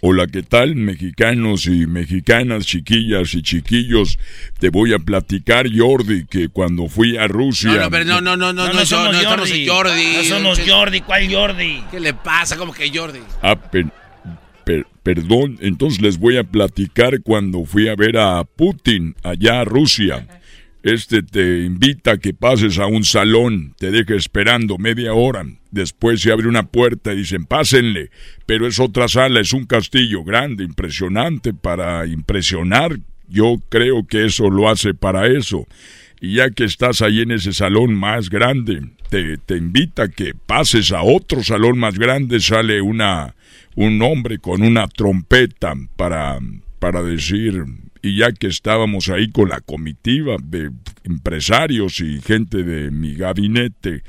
Hola, 0.00 0.28
¿qué 0.28 0.44
tal, 0.44 0.76
mexicanos 0.76 1.66
y 1.66 1.88
mexicanas, 1.88 2.64
chiquillas 2.64 3.34
y 3.34 3.42
chiquillos? 3.42 4.16
Te 4.60 4.68
voy 4.68 4.92
a 4.92 5.00
platicar, 5.00 5.66
Jordi, 5.74 6.24
que 6.26 6.48
cuando 6.48 6.86
fui 6.86 7.16
a 7.16 7.26
Rusia... 7.26 7.72
No, 7.74 7.80
no, 7.80 7.90
pero 7.90 8.04
no, 8.04 8.20
no, 8.20 8.36
no, 8.36 8.52
no, 8.52 8.68
no, 8.68 8.72
no, 8.74 8.86
somos 8.86 9.12
no 9.12 9.28
Jordi. 9.28 9.66
Jordi. 9.66 10.12
No 10.18 10.22
somos 10.22 10.60
Jordi, 10.64 11.00
¿cuál 11.00 11.34
Jordi? 11.34 11.82
¿Qué 11.90 11.98
le 11.98 12.14
pasa? 12.14 12.56
¿Cómo 12.56 12.72
que 12.72 12.96
Jordi? 12.96 13.18
Ah, 13.42 13.56
per- 13.60 13.90
per- 14.64 14.86
perdón, 15.02 15.58
entonces 15.60 16.00
les 16.00 16.16
voy 16.16 16.36
a 16.36 16.44
platicar 16.44 17.20
cuando 17.22 17.64
fui 17.64 17.88
a 17.88 17.96
ver 17.96 18.18
a 18.18 18.44
Putin 18.44 19.16
allá 19.24 19.62
a 19.62 19.64
Rusia. 19.64 20.28
Este 20.84 21.24
te 21.24 21.64
invita 21.64 22.12
a 22.12 22.18
que 22.18 22.32
pases 22.32 22.78
a 22.78 22.86
un 22.86 23.02
salón, 23.02 23.74
te 23.78 23.90
deja 23.90 24.14
esperando 24.14 24.78
media 24.78 25.12
hora. 25.12 25.44
Después 25.70 26.20
se 26.20 26.32
abre 26.32 26.48
una 26.48 26.64
puerta 26.64 27.12
y 27.12 27.18
dicen, 27.18 27.44
pásenle. 27.44 28.10
Pero 28.46 28.66
es 28.66 28.78
otra 28.80 29.08
sala, 29.08 29.40
es 29.40 29.52
un 29.52 29.66
castillo 29.66 30.24
grande, 30.24 30.64
impresionante 30.64 31.52
para 31.52 32.06
impresionar. 32.06 32.98
Yo 33.28 33.56
creo 33.68 34.06
que 34.06 34.24
eso 34.24 34.50
lo 34.50 34.68
hace 34.68 34.94
para 34.94 35.26
eso. 35.26 35.66
Y 36.20 36.36
ya 36.36 36.50
que 36.50 36.64
estás 36.64 37.02
ahí 37.02 37.20
en 37.20 37.30
ese 37.30 37.52
salón 37.52 37.94
más 37.94 38.30
grande, 38.30 38.82
te, 39.10 39.38
te 39.38 39.56
invita 39.56 40.04
a 40.04 40.08
que 40.08 40.34
pases 40.34 40.92
a 40.92 41.02
otro 41.02 41.44
salón 41.44 41.78
más 41.78 41.98
grande, 41.98 42.40
sale 42.40 42.80
una, 42.80 43.34
un 43.76 44.02
hombre 44.02 44.38
con 44.38 44.62
una 44.62 44.88
trompeta 44.88 45.74
para, 45.96 46.40
para 46.80 47.02
decir, 47.02 47.64
y 48.02 48.16
ya 48.16 48.32
que 48.32 48.48
estábamos 48.48 49.08
ahí 49.08 49.30
con 49.30 49.48
la 49.48 49.60
comitiva 49.60 50.36
de 50.42 50.70
empresarios 51.04 52.00
y 52.00 52.20
gente 52.20 52.62
de 52.62 52.90
mi 52.90 53.14
gabinete, 53.14 54.02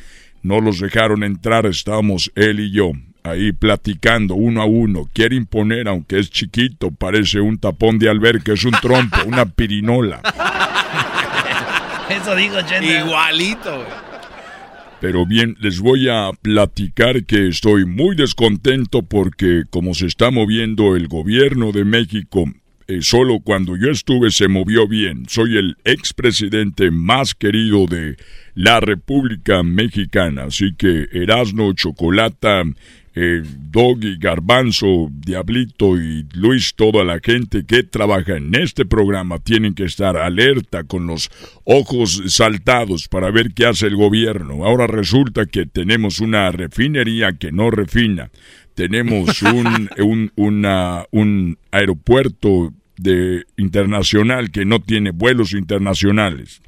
no 0.44 0.62
los 0.62 0.80
dejaron 0.80 1.24
entrar, 1.24 1.66
estábamos 1.66 2.32
él 2.36 2.60
y 2.60 2.72
yo 2.72 2.92
ahí 3.24 3.52
platicando 3.52 4.36
uno 4.36 4.62
a 4.62 4.66
uno. 4.66 5.10
Quiere 5.14 5.36
imponer, 5.36 5.88
aunque 5.88 6.20
es 6.20 6.30
chiquito, 6.30 6.92
parece 6.92 7.40
un 7.40 7.58
tapón 7.58 8.00
de 8.00 8.10
alberca, 8.10 8.54
es 8.54 8.64
un 8.66 8.72
trompo, 8.72 9.18
una 9.26 9.46
pirinola. 9.46 10.22
Eso 12.10 12.36
digo, 12.36 12.56
Chente. 12.64 13.00
Igualito, 13.00 13.76
güey. 13.76 14.10
Pero 15.00 15.26
bien, 15.26 15.56
les 15.62 15.80
voy 15.80 16.10
a 16.10 16.32
platicar 16.42 17.24
que 17.24 17.48
estoy 17.48 17.86
muy 17.86 18.18
descontento 18.18 19.02
porque 19.02 19.64
como 19.70 19.94
se 19.94 20.08
está 20.08 20.30
moviendo 20.30 20.98
el 20.98 21.08
gobierno 21.08 21.72
de 21.72 21.86
México, 21.86 22.44
eh, 22.90 23.04
solo 23.04 23.40
cuando 23.40 23.78
yo 23.78 23.92
estuve 23.92 24.32
se 24.32 24.48
movió 24.48 24.88
bien. 24.88 25.26
Soy 25.30 25.58
el 25.58 25.78
expresidente 25.84 26.90
más 26.90 27.36
querido 27.36 27.86
de 27.86 28.18
la 28.56 28.80
República 28.80 29.62
Mexicana. 29.62 30.46
Así 30.46 30.74
que 30.76 31.08
Erasno, 31.12 31.72
Chocolata, 31.74 32.64
eh, 33.14 33.44
Doggy, 33.44 34.18
Garbanzo, 34.18 35.10
Diablito 35.12 36.02
y 36.02 36.26
Luis, 36.34 36.74
toda 36.76 37.04
la 37.04 37.20
gente 37.24 37.64
que 37.64 37.84
trabaja 37.84 38.38
en 38.38 38.56
este 38.56 38.86
programa 38.86 39.38
tienen 39.38 39.76
que 39.76 39.84
estar 39.84 40.18
alerta 40.18 40.84
con 40.84 41.06
los 41.06 41.30
ojos 41.66 42.24
saltados 42.26 43.08
para 43.08 43.30
ver 43.30 43.54
qué 43.54 43.68
hace 43.68 43.86
el 43.86 43.98
gobierno. 43.98 44.66
Ahora 44.66 44.88
resulta 44.88 45.46
que 45.46 45.68
tenemos 45.68 46.22
una 46.22 46.52
refinería 46.52 47.34
que 47.34 47.52
no 47.52 47.70
refina. 47.70 48.32
Tenemos 48.80 49.42
un, 49.42 49.90
un, 50.00 50.32
una- 50.38 51.06
un 51.12 51.58
aeropuerto 51.72 52.74
de 52.98 53.44
internacional 53.58 54.52
que 54.52 54.64
no 54.66 54.80
tiene 54.82 55.12
vuelos 55.12 55.52
internacionales. 55.54 56.62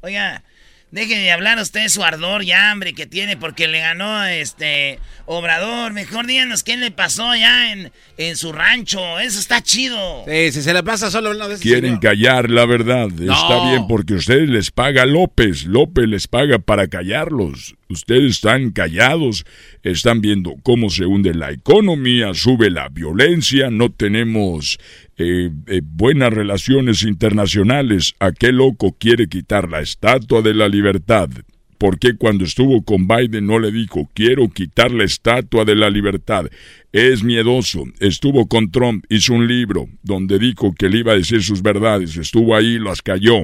Oiga, 0.00 0.42
deje 0.90 1.18
de 1.18 1.32
hablar 1.32 1.58
usted 1.58 1.82
de 1.82 1.88
su 1.88 2.02
ardor 2.04 2.42
y 2.44 2.52
hambre 2.52 2.92
que 2.94 3.06
tiene 3.06 3.36
porque 3.36 3.66
le 3.68 3.80
ganó 3.80 4.24
este 4.24 4.98
Obrador. 5.26 5.92
Mejor 5.92 6.26
díganos 6.26 6.62
qué 6.62 6.76
le 6.76 6.90
pasó 6.90 7.28
allá 7.30 7.72
en, 7.72 7.90
en 8.18 8.36
su 8.36 8.52
rancho. 8.52 9.18
Eso 9.20 9.38
está 9.38 9.62
chido. 9.62 10.24
Sí, 10.26 10.52
si 10.52 10.62
se 10.62 10.72
la 10.74 10.82
pasa 10.82 11.10
solo 11.10 11.30
una 11.30 11.46
vez. 11.46 11.60
Quieren 11.60 11.96
callar 11.98 12.50
la 12.50 12.66
verdad. 12.66 13.08
Está 13.10 13.70
bien 13.70 13.86
porque 13.88 14.14
ustedes 14.14 14.48
les 14.48 14.70
paga 14.70 15.06
López. 15.06 15.64
López 15.64 16.06
les 16.08 16.28
paga 16.28 16.58
para 16.58 16.88
callarlos. 16.88 17.74
Ustedes 17.94 18.32
están 18.32 18.70
callados. 18.70 19.44
Están 19.82 20.20
viendo 20.20 20.54
cómo 20.62 20.90
se 20.90 21.06
hunde 21.06 21.34
la 21.34 21.50
economía, 21.50 22.34
sube 22.34 22.70
la 22.70 22.88
violencia, 22.88 23.70
no 23.70 23.90
tenemos 23.90 24.78
eh, 25.16 25.50
eh, 25.66 25.80
buenas 25.82 26.32
relaciones 26.32 27.02
internacionales. 27.02 28.14
Aquel 28.18 28.56
loco 28.56 28.96
quiere 28.98 29.28
quitar 29.28 29.68
la 29.70 29.80
estatua 29.80 30.42
de 30.42 30.54
la 30.54 30.68
libertad. 30.68 31.30
¿Por 31.78 31.98
qué 31.98 32.16
cuando 32.16 32.44
estuvo 32.44 32.82
con 32.82 33.06
Biden 33.06 33.46
no 33.46 33.58
le 33.58 33.70
dijo, 33.70 34.08
quiero 34.14 34.48
quitar 34.48 34.90
la 34.90 35.04
estatua 35.04 35.64
de 35.64 35.74
la 35.74 35.90
libertad? 35.90 36.46
Es 36.92 37.22
miedoso. 37.22 37.84
Estuvo 38.00 38.46
con 38.48 38.70
Trump, 38.70 39.04
hizo 39.08 39.34
un 39.34 39.46
libro 39.46 39.88
donde 40.02 40.38
dijo 40.38 40.72
que 40.72 40.88
le 40.88 40.98
iba 40.98 41.12
a 41.12 41.16
decir 41.16 41.42
sus 41.42 41.62
verdades. 41.62 42.16
Estuvo 42.16 42.56
ahí, 42.56 42.78
las 42.78 43.02
cayó. 43.02 43.42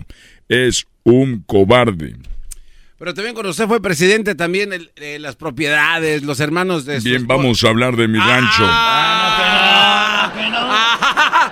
Es 0.48 0.86
un 1.04 1.42
cobarde. 1.46 2.14
Pero 3.00 3.14
también 3.14 3.32
cuando 3.34 3.48
usted 3.48 3.66
fue 3.66 3.80
presidente, 3.80 4.34
también 4.34 4.74
el- 4.74 4.90
eh, 4.96 5.18
las 5.18 5.34
propiedades, 5.34 6.22
los 6.22 6.38
hermanos 6.38 6.84
de 6.84 7.00
Bien, 7.00 7.26
vamos 7.26 7.64
a 7.64 7.68
hablar 7.70 7.96
de 7.96 8.06
mi 8.08 8.18
rancho. 8.18 8.62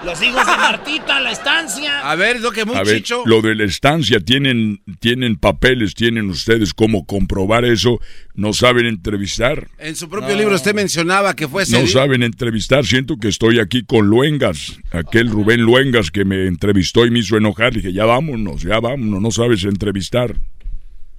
Los 0.04 0.22
hijos 0.22 0.46
de 0.46 0.56
Martita, 0.58 1.20
la 1.20 1.32
estancia. 1.32 2.00
A 2.08 2.14
ver, 2.16 2.40
lo 2.40 2.50
que 2.50 2.60
A 2.60 2.64
ver, 2.64 2.84
muchacho. 2.84 3.22
lo 3.24 3.40
de 3.40 3.54
la 3.54 3.64
estancia, 3.64 4.20
tienen, 4.20 4.82
tienen 5.00 5.36
papeles, 5.36 5.94
tienen 5.94 6.28
ustedes 6.28 6.74
cómo 6.74 7.06
comprobar 7.06 7.64
eso. 7.64 7.98
No 8.34 8.52
saben 8.52 8.84
entrevistar. 8.84 9.68
En 9.78 9.96
su 9.96 10.10
propio 10.10 10.36
libro 10.36 10.54
usted 10.54 10.74
mencionaba 10.74 11.34
que 11.34 11.48
fue 11.48 11.64
No 11.70 11.86
saben 11.86 12.22
entrevistar. 12.22 12.84
Siento 12.84 13.16
que 13.16 13.28
estoy 13.28 13.58
aquí 13.58 13.84
con 13.84 14.08
Luengas, 14.08 14.78
aquel 14.90 15.30
Rubén 15.30 15.62
Luengas 15.62 16.10
que 16.10 16.26
me 16.26 16.46
entrevistó 16.46 17.06
y 17.06 17.10
me 17.10 17.20
hizo 17.20 17.38
enojar. 17.38 17.72
Dije, 17.72 17.94
ya 17.94 18.04
vámonos, 18.04 18.60
ya 18.62 18.80
vámonos, 18.80 19.22
no 19.22 19.30
sabes 19.30 19.64
entrevistar. 19.64 20.36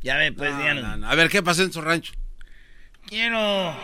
Ya 0.01 0.15
ve, 0.15 0.31
pues, 0.31 0.57
díganos. 0.57 1.03
A 1.03 1.15
ver, 1.15 1.29
¿qué 1.29 1.43
pasó 1.43 1.63
en 1.63 1.73
su 1.73 1.81
rancho? 1.81 2.13
Quiero 3.05 3.75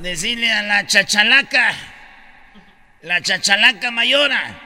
decirle 0.00 0.52
a 0.52 0.62
la 0.62 0.86
chachalaca, 0.86 1.74
la 3.02 3.20
chachalaca 3.20 3.90
mayora, 3.90 4.60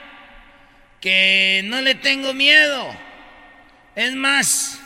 que 1.01 1.62
no 1.64 1.81
le 1.81 1.94
tengo 1.94 2.35
miedo. 2.35 2.94
Es 3.94 4.14
más, 4.14 4.81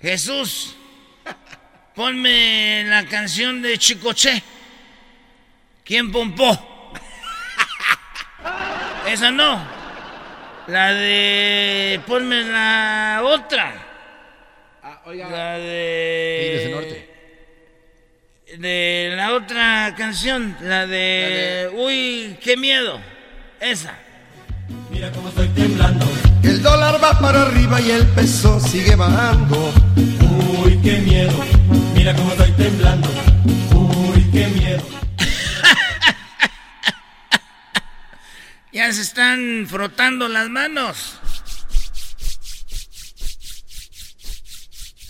Jesús, 0.00 0.76
ponme 1.94 2.84
la 2.84 3.06
canción 3.06 3.60
de 3.60 3.78
Chicoche. 3.78 4.42
¿Quién 5.84 6.12
pompó? 6.12 6.92
Esa 9.06 9.30
no. 9.30 9.73
La 10.66 10.94
de. 10.94 12.00
Ponme 12.06 12.42
la 12.42 13.20
otra. 13.22 13.72
La 15.04 15.58
de. 15.58 17.10
De 18.58 19.12
la 19.16 19.34
otra 19.34 19.94
canción, 19.96 20.56
la 20.62 20.86
de. 20.86 21.70
Uy, 21.74 22.38
qué 22.42 22.56
miedo. 22.56 22.98
Esa. 23.60 23.94
Mira 24.90 25.10
cómo 25.10 25.28
estoy 25.28 25.48
temblando. 25.48 26.06
El 26.42 26.62
dólar 26.62 27.02
va 27.02 27.18
para 27.18 27.42
arriba 27.42 27.80
y 27.80 27.90
el 27.90 28.06
peso 28.08 28.58
sigue 28.60 28.96
bajando. 28.96 29.72
Uy, 30.64 30.78
qué 30.82 30.98
miedo. 30.98 31.44
Mira 31.94 32.14
cómo 32.14 32.30
estoy 32.30 32.52
temblando. 32.52 33.08
Uy, 33.74 34.30
qué 34.32 34.46
miedo. 34.48 35.03
Ya 38.74 38.92
se 38.92 39.02
están 39.02 39.68
frotando 39.68 40.26
las 40.26 40.50
manos. 40.50 41.20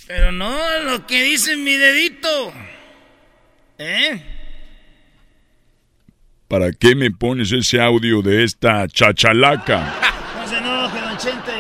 Pero 0.07 0.33
no 0.33 0.55
lo 0.85 1.07
que 1.07 1.23
dice 1.23 1.57
mi 1.57 1.73
dedito. 1.73 2.53
¿Eh? 3.79 4.23
¿Para 6.47 6.73
qué 6.73 6.95
me 6.95 7.11
pones 7.11 7.53
ese 7.53 7.81
audio 7.81 8.21
de 8.21 8.45
esta 8.45 8.87
chachalaca? 8.87 9.95
No 10.35 10.51
se 10.51 10.59
enoje, 10.59 11.01
don 11.01 11.17
Chente. 11.17 11.53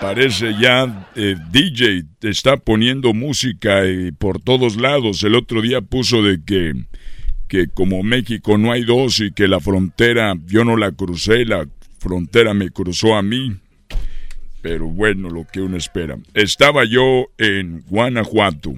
Parece 0.00 0.54
ya 0.60 1.08
eh, 1.16 1.34
DJ, 1.50 2.04
te 2.20 2.28
está 2.28 2.56
poniendo 2.56 3.12
música 3.14 3.84
eh, 3.84 4.12
por 4.16 4.40
todos 4.40 4.76
lados. 4.76 5.24
El 5.24 5.34
otro 5.34 5.60
día 5.60 5.80
puso 5.80 6.22
de 6.22 6.38
que, 6.44 6.72
que 7.52 7.66
como 7.68 8.02
México 8.02 8.56
no 8.56 8.72
hay 8.72 8.82
dos 8.82 9.20
y 9.20 9.30
que 9.30 9.46
la 9.46 9.60
frontera, 9.60 10.32
yo 10.46 10.64
no 10.64 10.74
la 10.78 10.90
crucé, 10.90 11.44
la 11.44 11.68
frontera 11.98 12.54
me 12.54 12.70
cruzó 12.70 13.14
a 13.14 13.20
mí. 13.20 13.58
Pero 14.62 14.86
bueno, 14.86 15.28
lo 15.28 15.46
que 15.52 15.60
uno 15.60 15.76
espera. 15.76 16.16
Estaba 16.32 16.86
yo 16.86 17.26
en 17.36 17.84
Guanajuato. 17.90 18.72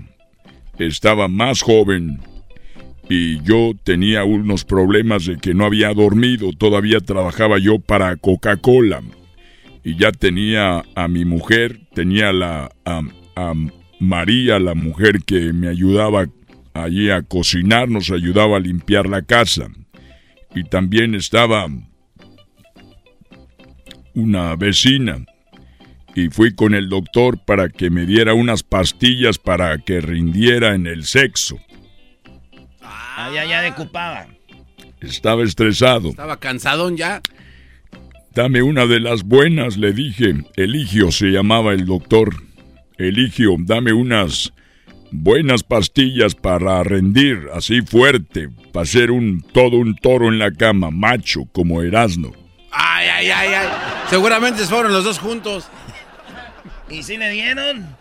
Estaba 0.76 1.28
más 1.28 1.62
joven 1.62 2.18
y 3.08 3.40
yo 3.44 3.74
tenía 3.84 4.24
unos 4.24 4.64
problemas 4.64 5.24
de 5.26 5.36
que 5.36 5.54
no 5.54 5.66
había 5.66 5.94
dormido. 5.94 6.50
Todavía 6.52 6.98
trabajaba 6.98 7.60
yo 7.60 7.78
para 7.78 8.16
Coca-Cola 8.16 9.02
y 9.84 9.96
ya 9.96 10.10
tenía 10.10 10.82
a 10.96 11.06
mi 11.06 11.24
mujer, 11.24 11.78
tenía 11.94 12.32
la 12.32 12.72
a, 12.84 13.02
a 13.36 13.54
María, 14.00 14.58
la 14.58 14.74
mujer 14.74 15.20
que 15.24 15.52
me 15.52 15.68
ayudaba 15.68 16.26
allí 16.74 17.10
a 17.10 17.22
cocinar, 17.22 17.88
nos 17.88 18.10
ayudaba 18.10 18.56
a 18.58 18.60
limpiar 18.60 19.06
la 19.08 19.22
casa. 19.22 19.68
Y 20.54 20.64
también 20.64 21.14
estaba 21.14 21.66
una 24.14 24.56
vecina. 24.56 25.24
Y 26.14 26.28
fui 26.28 26.54
con 26.54 26.74
el 26.74 26.88
doctor 26.88 27.44
para 27.44 27.68
que 27.68 27.90
me 27.90 28.06
diera 28.06 28.34
unas 28.34 28.62
pastillas 28.62 29.38
para 29.38 29.78
que 29.78 30.00
rindiera 30.00 30.74
en 30.74 30.86
el 30.86 31.04
sexo. 31.04 31.58
Ah, 32.82 33.30
ya, 33.34 33.44
ya 33.44 33.62
decupaba. 33.62 34.28
Estaba 35.00 35.42
estresado. 35.42 36.10
Estaba 36.10 36.38
cansadón 36.38 36.96
ya. 36.96 37.20
Dame 38.32 38.62
una 38.62 38.86
de 38.86 39.00
las 39.00 39.24
buenas, 39.24 39.76
le 39.76 39.92
dije. 39.92 40.34
Eligio 40.56 41.10
se 41.10 41.26
llamaba 41.26 41.72
el 41.72 41.84
doctor. 41.84 42.42
Eligio, 42.96 43.56
dame 43.58 43.92
unas 43.92 44.52
buenas 45.14 45.62
pastillas 45.62 46.34
para 46.34 46.82
rendir 46.82 47.48
así 47.54 47.82
fuerte, 47.82 48.48
para 48.72 48.84
ser 48.84 49.10
un 49.10 49.42
todo 49.42 49.76
un 49.76 49.94
toro 49.96 50.28
en 50.28 50.38
la 50.38 50.50
cama, 50.50 50.90
macho 50.90 51.44
como 51.52 51.82
Erasno. 51.82 52.32
Ay, 52.72 53.06
ay, 53.08 53.30
ay, 53.30 53.54
ay. 53.54 53.68
Seguramente 54.10 54.64
fueron 54.64 54.92
los 54.92 55.04
dos 55.04 55.18
juntos. 55.18 55.68
¿Y 56.90 57.02
si 57.04 57.16
le 57.16 57.30
dieron? 57.30 57.96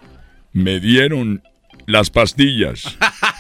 Me 0.52 0.80
dieron 0.80 1.44
las 1.86 2.10
pastillas. 2.10 2.98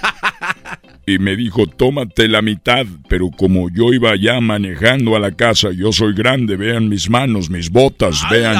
Y 1.05 1.19
me 1.19 1.35
dijo, 1.35 1.67
tómate 1.67 2.29
la 2.29 2.41
mitad, 2.41 2.85
pero 3.09 3.29
como 3.29 3.69
yo 3.69 3.93
iba 3.93 4.15
ya 4.15 4.39
manejando 4.39 5.17
a 5.17 5.19
la 5.19 5.31
casa, 5.31 5.71
yo 5.71 5.91
soy 5.91 6.13
grande, 6.13 6.55
vean 6.55 6.87
mis 6.87 7.09
manos, 7.09 7.49
mis 7.49 7.69
botas, 7.69 8.23
vean, 8.31 8.57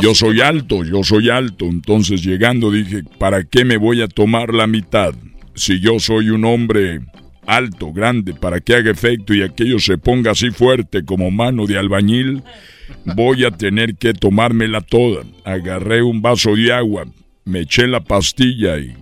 yo 0.00 0.14
soy 0.14 0.40
alto, 0.40 0.84
yo 0.84 1.02
soy 1.02 1.28
alto. 1.28 1.64
Entonces 1.64 2.22
llegando 2.22 2.70
dije, 2.70 3.02
¿para 3.18 3.42
qué 3.42 3.64
me 3.64 3.78
voy 3.78 4.00
a 4.00 4.06
tomar 4.06 4.54
la 4.54 4.68
mitad? 4.68 5.12
Si 5.56 5.80
yo 5.80 5.98
soy 5.98 6.30
un 6.30 6.44
hombre 6.44 7.00
alto, 7.46 7.92
grande, 7.92 8.34
para 8.34 8.60
que 8.60 8.74
haga 8.74 8.90
efecto 8.90 9.34
y 9.34 9.42
aquello 9.42 9.80
se 9.80 9.98
ponga 9.98 10.30
así 10.30 10.50
fuerte 10.50 11.04
como 11.04 11.32
mano 11.32 11.66
de 11.66 11.78
albañil, 11.78 12.42
voy 13.04 13.44
a 13.44 13.50
tener 13.50 13.96
que 13.96 14.14
tomármela 14.14 14.80
toda. 14.80 15.24
Agarré 15.44 16.02
un 16.02 16.22
vaso 16.22 16.54
de 16.54 16.72
agua, 16.72 17.06
me 17.44 17.60
eché 17.60 17.86
la 17.86 18.00
pastilla 18.00 18.78
y 18.78 18.94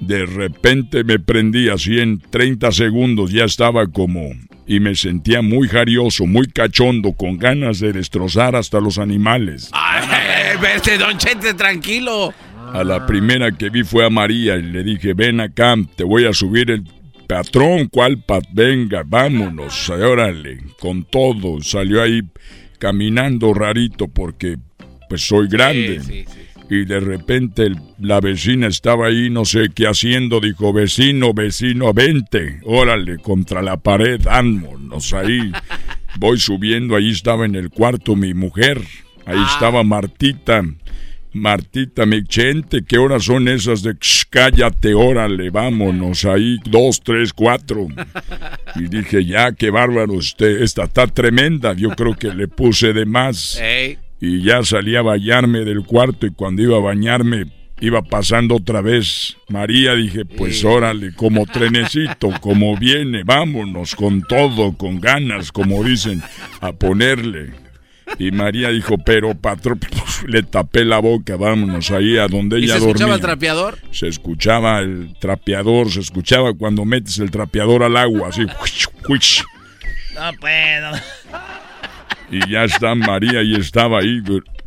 de 0.00 0.26
repente 0.26 1.04
me 1.04 1.18
prendí 1.18 1.68
así 1.68 2.00
en 2.00 2.18
30 2.18 2.72
segundos, 2.72 3.30
ya 3.30 3.44
estaba 3.44 3.86
como... 3.86 4.30
Y 4.66 4.78
me 4.78 4.94
sentía 4.94 5.42
muy 5.42 5.66
jarioso, 5.66 6.26
muy 6.26 6.46
cachondo, 6.46 7.12
con 7.12 7.38
ganas 7.38 7.80
de 7.80 7.92
destrozar 7.92 8.54
hasta 8.54 8.78
los 8.78 8.98
animales. 8.98 9.68
Ay, 9.72 10.56
vete, 10.62 10.96
don 10.98 11.18
Chente, 11.18 11.54
tranquilo. 11.54 12.32
A 12.72 12.84
la 12.84 13.04
primera 13.04 13.50
que 13.50 13.68
vi 13.68 13.82
fue 13.82 14.06
a 14.06 14.10
María 14.10 14.54
y 14.56 14.62
le 14.62 14.84
dije, 14.84 15.12
ven 15.12 15.40
acá, 15.40 15.74
te 15.96 16.04
voy 16.04 16.24
a 16.24 16.32
subir 16.32 16.70
el 16.70 16.84
patrón, 17.26 17.88
¿cuál 17.88 18.18
pat? 18.18 18.44
Venga, 18.52 19.02
vámonos, 19.04 19.90
órale, 19.90 20.58
con 20.78 21.02
todo. 21.02 21.60
Salió 21.62 22.00
ahí 22.00 22.22
caminando 22.78 23.52
rarito 23.54 24.06
porque 24.06 24.56
pues 25.08 25.22
soy 25.22 25.48
grande. 25.48 26.26
Y 26.70 26.84
de 26.84 27.00
repente 27.00 27.64
el- 27.66 27.76
la 27.98 28.20
vecina 28.20 28.68
estaba 28.68 29.08
ahí, 29.08 29.28
no 29.28 29.44
sé 29.44 29.68
qué 29.74 29.86
haciendo, 29.88 30.40
dijo, 30.40 30.72
vecino, 30.72 31.34
vecino, 31.34 31.92
vente, 31.92 32.60
órale, 32.64 33.18
contra 33.18 33.60
la 33.60 33.76
pared, 33.76 34.20
vámonos 34.24 35.12
ahí. 35.12 35.50
Voy 36.18 36.38
subiendo, 36.38 36.94
ahí 36.96 37.10
estaba 37.10 37.44
en 37.44 37.56
el 37.56 37.70
cuarto 37.70 38.14
mi 38.16 38.34
mujer, 38.34 38.80
ahí 39.26 39.38
estaba 39.52 39.82
Martita. 39.84 40.62
Martita, 41.32 42.06
mi 42.06 42.22
gente, 42.28 42.82
¿qué 42.84 42.98
horas 42.98 43.24
son 43.24 43.46
esas 43.46 43.82
de 43.84 43.94
"Shh, 44.00 44.24
cállate, 44.30 44.94
órale, 44.94 45.50
vámonos 45.50 46.24
ahí, 46.24 46.56
dos, 46.64 47.00
tres, 47.04 47.32
cuatro? 47.32 47.86
Y 48.74 48.88
dije, 48.88 49.24
ya, 49.24 49.52
qué 49.52 49.70
bárbaro, 49.70 50.14
usted, 50.14 50.60
esta 50.62 50.84
está 50.84 51.06
tremenda, 51.06 51.72
yo 51.74 51.90
creo 51.90 52.14
que 52.16 52.34
le 52.34 52.48
puse 52.48 52.92
de 52.92 53.06
más. 53.06 53.60
Y 54.20 54.42
ya 54.42 54.62
salí 54.62 54.96
a 54.96 55.02
bañarme 55.02 55.60
del 55.64 55.84
cuarto 55.84 56.26
y 56.26 56.30
cuando 56.30 56.62
iba 56.62 56.76
a 56.76 56.80
bañarme 56.80 57.46
iba 57.80 58.02
pasando 58.02 58.56
otra 58.56 58.82
vez 58.82 59.36
María, 59.48 59.94
dije, 59.94 60.24
pues 60.26 60.62
órale, 60.64 61.14
como 61.14 61.46
trenecito, 61.46 62.30
como 62.40 62.76
viene, 62.76 63.22
vámonos 63.24 63.94
con 63.94 64.22
todo, 64.22 64.76
con 64.76 65.00
ganas, 65.00 65.50
como 65.50 65.82
dicen, 65.82 66.22
a 66.60 66.72
ponerle. 66.72 67.52
Y 68.18 68.32
María 68.32 68.70
dijo, 68.70 68.98
pero 68.98 69.34
patrón, 69.34 69.80
le 70.26 70.42
tapé 70.42 70.84
la 70.84 70.98
boca, 70.98 71.36
vámonos 71.36 71.90
ahí 71.90 72.18
a 72.18 72.26
donde 72.26 72.58
¿Y 72.60 72.64
ella 72.64 72.74
se 72.74 72.80
escuchaba 72.80 73.14
el 73.14 73.20
dormía. 73.20 73.26
trapeador? 73.26 73.78
Se 73.92 74.08
escuchaba 74.08 74.80
el 74.80 75.14
trapeador, 75.18 75.90
se 75.90 76.00
escuchaba 76.00 76.52
cuando 76.54 76.84
metes 76.84 77.18
el 77.18 77.30
trapeador 77.30 77.82
al 77.82 77.96
agua, 77.96 78.28
así. 78.28 78.42
No 80.14 80.32
puedo. 80.38 80.90
Y 82.30 82.50
ya 82.50 82.64
está 82.64 82.94
María 82.94 83.42
y 83.42 83.54
estaba 83.54 83.98
ahí 84.00 84.22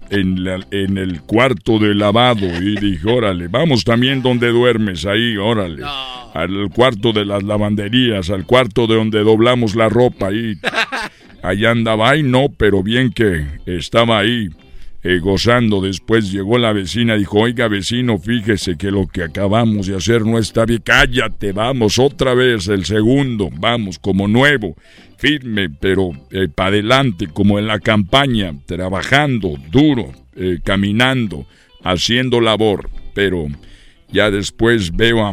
en, 0.10 0.44
la- 0.44 0.66
en 0.72 0.98
el 0.98 1.22
cuarto 1.22 1.80
de 1.80 1.96
lavado. 1.96 2.46
Y 2.62 2.76
dije, 2.76 3.08
órale, 3.10 3.48
vamos 3.48 3.84
también 3.84 4.22
donde 4.22 4.50
duermes, 4.50 5.06
ahí, 5.06 5.38
órale. 5.38 5.84
Al 6.34 6.70
cuarto 6.74 7.14
de 7.14 7.26
las 7.26 7.44
lavanderías, 7.44 8.30
al 8.30 8.46
cuarto 8.46 8.88
de 8.88 8.96
donde 8.96 9.20
doblamos 9.24 9.76
la 9.76 9.88
ropa, 9.90 10.28
ahí. 10.28 10.56
Allá 11.44 11.72
andaba, 11.72 12.10
ay 12.12 12.24
no, 12.24 12.48
pero 12.58 12.82
bien 12.84 13.12
que 13.12 13.46
estaba 13.66 14.20
ahí. 14.20 14.50
eh, 15.04 15.20
gozando, 15.20 15.82
después 15.82 16.32
llegó 16.32 16.58
la 16.58 16.72
vecina, 16.72 17.16
dijo, 17.18 17.40
oiga 17.40 17.68
vecino, 17.68 18.18
fíjese 18.18 18.78
que 18.78 18.90
lo 18.92 19.06
que 19.08 19.24
acabamos 19.24 19.88
de 19.88 19.98
hacer 19.98 20.26
no 20.26 20.40
está 20.40 20.66
bien, 20.66 20.82
cállate, 20.82 21.52
vamos 21.52 22.00
otra 22.00 22.34
vez, 22.34 22.70
el 22.70 22.86
segundo, 22.86 23.50
vamos, 23.60 24.00
como 24.00 24.30
nuevo, 24.30 24.78
firme, 25.24 25.70
pero 25.70 26.12
para 26.54 26.68
adelante, 26.68 27.28
como 27.28 27.58
en 27.58 27.68
la 27.68 27.80
campaña, 27.80 28.54
trabajando 28.66 29.54
duro, 29.72 30.12
eh, 30.36 30.60
caminando, 30.62 31.48
haciendo 31.82 32.42
labor, 32.42 32.90
pero 33.14 33.48
ya 34.12 34.30
después 34.30 34.94
veo 34.94 35.26
a 35.26 35.32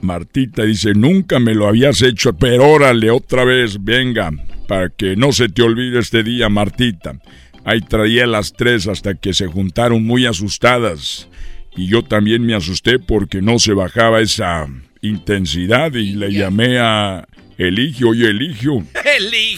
Martita, 0.00 0.62
dice, 0.62 0.94
nunca 0.94 1.38
me 1.40 1.54
lo 1.54 1.68
habías 1.68 2.00
hecho, 2.00 2.32
pero 2.32 2.70
órale, 2.70 3.10
otra 3.10 3.44
vez, 3.44 3.84
venga, 3.84 4.30
para 4.66 4.88
que 4.88 5.14
no 5.14 5.32
se 5.32 5.50
te 5.50 5.60
olvide 5.60 5.98
este 5.98 6.22
día, 6.22 6.48
Martita. 6.48 7.20
Ahí 7.66 7.82
traía 7.82 8.26
las 8.26 8.54
tres 8.54 8.88
hasta 8.88 9.12
que 9.14 9.34
se 9.34 9.46
juntaron 9.46 10.06
muy 10.06 10.24
asustadas. 10.24 11.28
Y 11.76 11.86
yo 11.86 12.02
también 12.02 12.46
me 12.46 12.54
asusté 12.54 12.98
porque 12.98 13.42
no 13.42 13.58
se 13.58 13.74
bajaba 13.74 14.22
esa 14.22 14.66
intensidad 15.02 15.92
y 15.92 16.14
le 16.14 16.32
llamé 16.32 16.78
a 16.78 17.28
Eligio, 17.60 18.08
oye 18.08 18.30
Eligio, 18.30 18.82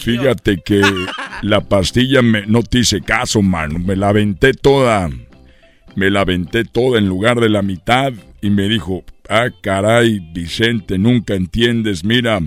fíjate 0.01 0.59
que 0.65 0.83
la 1.43 1.61
pastilla 1.61 2.20
me, 2.20 2.45
no 2.47 2.65
te 2.65 2.81
hice 2.81 3.01
caso, 3.01 3.43
mano, 3.43 3.79
me 3.79 3.95
la 3.95 4.09
aventé 4.09 4.55
toda, 4.55 5.09
me 5.95 6.11
la 6.11 6.23
aventé 6.23 6.65
toda 6.65 6.99
en 6.99 7.07
lugar 7.07 7.39
de 7.39 7.49
la 7.49 7.62
mitad 7.62 8.12
y 8.41 8.51
me 8.51 8.69
dijo, 8.69 9.05
ah 9.29 9.51
caray, 9.62 10.19
Vicente, 10.35 10.99
nunca 10.99 11.35
entiendes, 11.35 12.03
mira, 12.03 12.41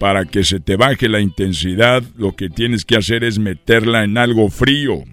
para 0.00 0.24
que 0.24 0.44
se 0.44 0.60
te 0.60 0.76
baje 0.76 1.10
la 1.10 1.20
intensidad, 1.20 2.02
lo 2.16 2.34
que 2.34 2.48
tienes 2.48 2.86
que 2.86 2.96
hacer 2.96 3.22
es 3.22 3.38
meterla 3.38 4.02
en 4.02 4.16
algo 4.16 4.48
frío. 4.48 5.04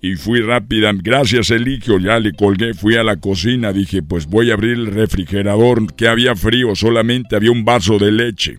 Y 0.00 0.14
fui 0.14 0.42
rápida, 0.42 0.92
gracias 0.94 1.50
Eligio, 1.50 1.98
ya 1.98 2.20
le 2.20 2.34
colgué, 2.34 2.72
fui 2.72 2.94
a 2.94 3.02
la 3.02 3.16
cocina, 3.16 3.72
dije, 3.72 4.00
pues 4.00 4.26
voy 4.26 4.52
a 4.52 4.54
abrir 4.54 4.74
el 4.74 4.86
refrigerador, 4.86 5.92
que 5.96 6.06
había 6.06 6.36
frío, 6.36 6.76
solamente 6.76 7.34
había 7.34 7.50
un 7.50 7.64
vaso 7.64 7.98
de 7.98 8.12
leche. 8.12 8.58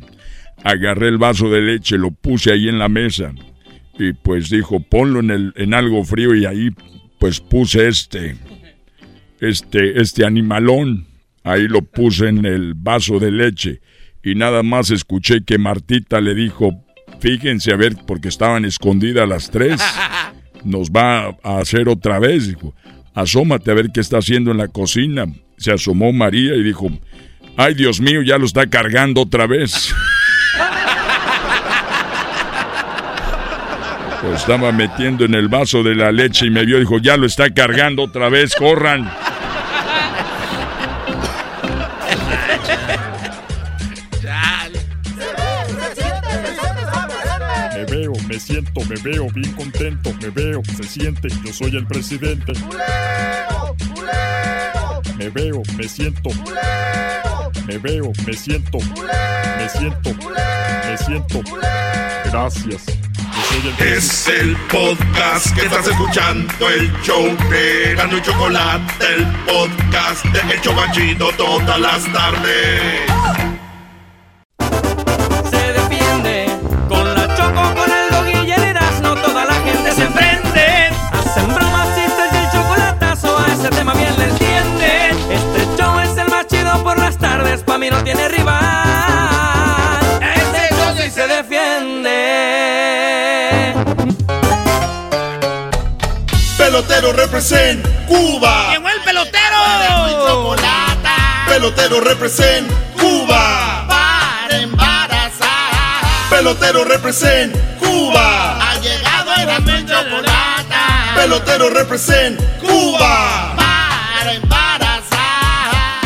Agarré 0.63 1.07
el 1.07 1.17
vaso 1.17 1.49
de 1.49 1.61
leche, 1.61 1.97
lo 1.97 2.11
puse 2.11 2.51
ahí 2.51 2.67
en 2.67 2.79
la 2.79 2.89
mesa. 2.89 3.33
Y 3.97 4.13
pues 4.13 4.49
dijo, 4.49 4.79
ponlo 4.79 5.19
en, 5.19 5.31
el, 5.31 5.53
en 5.55 5.73
algo 5.73 6.03
frío 6.03 6.35
y 6.35 6.45
ahí 6.45 6.69
pues 7.19 7.39
puse 7.39 7.87
este, 7.87 8.37
este, 9.39 10.01
este 10.01 10.25
animalón. 10.25 11.07
Ahí 11.43 11.67
lo 11.67 11.81
puse 11.81 12.27
en 12.27 12.45
el 12.45 12.73
vaso 12.73 13.19
de 13.19 13.31
leche. 13.31 13.81
Y 14.23 14.35
nada 14.35 14.63
más 14.63 14.91
escuché 14.91 15.43
que 15.43 15.57
Martita 15.57 16.19
le 16.21 16.33
dijo, 16.33 16.83
fíjense 17.19 17.71
a 17.71 17.77
ver, 17.77 17.95
porque 18.05 18.27
estaban 18.27 18.65
escondidas 18.65 19.27
las 19.27 19.49
tres. 19.49 19.81
Nos 20.63 20.91
va 20.91 21.37
a 21.43 21.59
hacer 21.59 21.87
otra 21.87 22.19
vez, 22.19 22.47
dijo. 22.47 22.73
Asómate 23.13 23.71
a 23.71 23.73
ver 23.73 23.89
qué 23.93 24.01
está 24.01 24.17
haciendo 24.17 24.51
en 24.51 24.57
la 24.57 24.67
cocina. 24.67 25.25
Se 25.57 25.71
asomó 25.71 26.13
María 26.13 26.55
y 26.55 26.63
dijo, 26.63 26.89
ay 27.57 27.73
Dios 27.73 27.99
mío, 27.99 28.21
ya 28.21 28.37
lo 28.37 28.45
está 28.45 28.69
cargando 28.69 29.21
otra 29.21 29.47
vez. 29.47 29.93
Lo 34.21 34.35
estaba 34.35 34.71
metiendo 34.71 35.23
en 35.25 35.33
el 35.33 35.47
vaso 35.47 35.81
de 35.81 35.95
la 35.95 36.11
leche 36.11 36.45
y 36.45 36.49
me 36.49 36.65
vio 36.65 36.77
y 36.77 36.81
dijo, 36.81 36.97
ya 36.97 37.15
lo 37.15 37.25
está 37.25 37.49
cargando 37.53 38.03
otra 38.03 38.27
vez, 38.29 38.53
corran. 38.53 39.09
Me 47.73 47.85
veo, 47.85 48.13
me 48.27 48.39
siento, 48.39 48.81
me 48.89 48.95
veo 49.01 49.27
bien 49.33 49.51
contento, 49.53 50.13
me 50.21 50.29
veo, 50.29 50.61
se 50.75 50.83
siente, 50.83 51.29
yo 51.45 51.53
soy 51.53 51.75
el 51.75 51.87
presidente. 51.87 52.51
Me 55.17 55.29
veo, 55.29 55.63
me 55.77 55.87
siento. 55.87 56.29
Me 57.67 57.77
veo, 57.77 58.11
me 58.25 58.33
siento. 58.33 58.79
Me 59.57 59.69
siento. 59.69 60.09
Me 60.87 60.97
siento. 60.97 61.41
Gracias. 62.25 63.08
Es 63.79 64.27
el 64.27 64.55
podcast 64.71 65.53
que 65.53 65.65
estás 65.65 65.85
escuchando, 65.85 66.69
el 66.69 66.91
show 67.01 67.25
de 67.49 67.93
Gano 67.95 68.17
y 68.17 68.21
Chocolate, 68.21 69.05
el 69.15 69.25
podcast 69.45 70.23
de 70.25 70.53
El 70.53 70.61
Chobachito 70.61 71.29
todas 71.33 71.79
las 71.79 72.03
tardes. 72.13 73.18
Pelotero 96.99 97.17
represent 97.17 97.87
Cuba. 98.07 98.71
¡Llegó 98.73 98.89
el 98.89 98.99
pelotero! 99.05 100.57
Pelotero 101.47 102.01
represent 102.01 102.69
Cuba. 102.99 103.85
Para 103.87 104.57
embarazar. 104.57 106.03
Pelotero 106.29 106.83
represent 106.83 107.55
Cuba. 107.79 108.57
Ha 108.59 108.75
llegado 108.81 109.33
el 109.33 109.85
chocolate. 109.87 110.75
Pelotero 111.15 111.69
represent 111.69 112.37
Cuba. 112.59 113.55
Para 113.55 114.33
embarazar. 114.33 116.01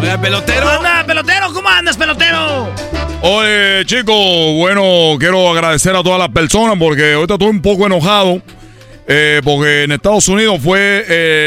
Oiga, 0.00 0.18
pelotero. 0.18 0.66
¿Cómo 0.74 0.88
anda, 0.88 1.04
pelotero? 1.04 1.52
¿Cómo 1.52 1.68
andas, 1.68 1.98
pelotero? 1.98 2.89
Oye, 3.22 3.84
chicos, 3.84 4.14
bueno, 4.56 5.16
quiero 5.18 5.50
agradecer 5.50 5.94
a 5.94 6.02
todas 6.02 6.18
las 6.18 6.30
personas 6.30 6.76
porque 6.78 7.12
ahorita 7.12 7.34
estoy 7.34 7.48
un 7.48 7.62
poco 7.62 7.86
enojado. 7.86 8.40
eh, 9.12 9.40
porque 9.42 9.82
en 9.84 9.92
Estados 9.92 10.28
Unidos 10.28 10.60
fue 10.62 11.04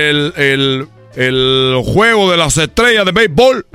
el, 0.09 0.33
el- 0.35 0.87
el 1.15 1.81
juego 1.85 2.29
de 2.29 2.35
las 2.37 2.57
estrellas 2.57 3.05
de 3.05 3.11
béisbol. 3.13 3.65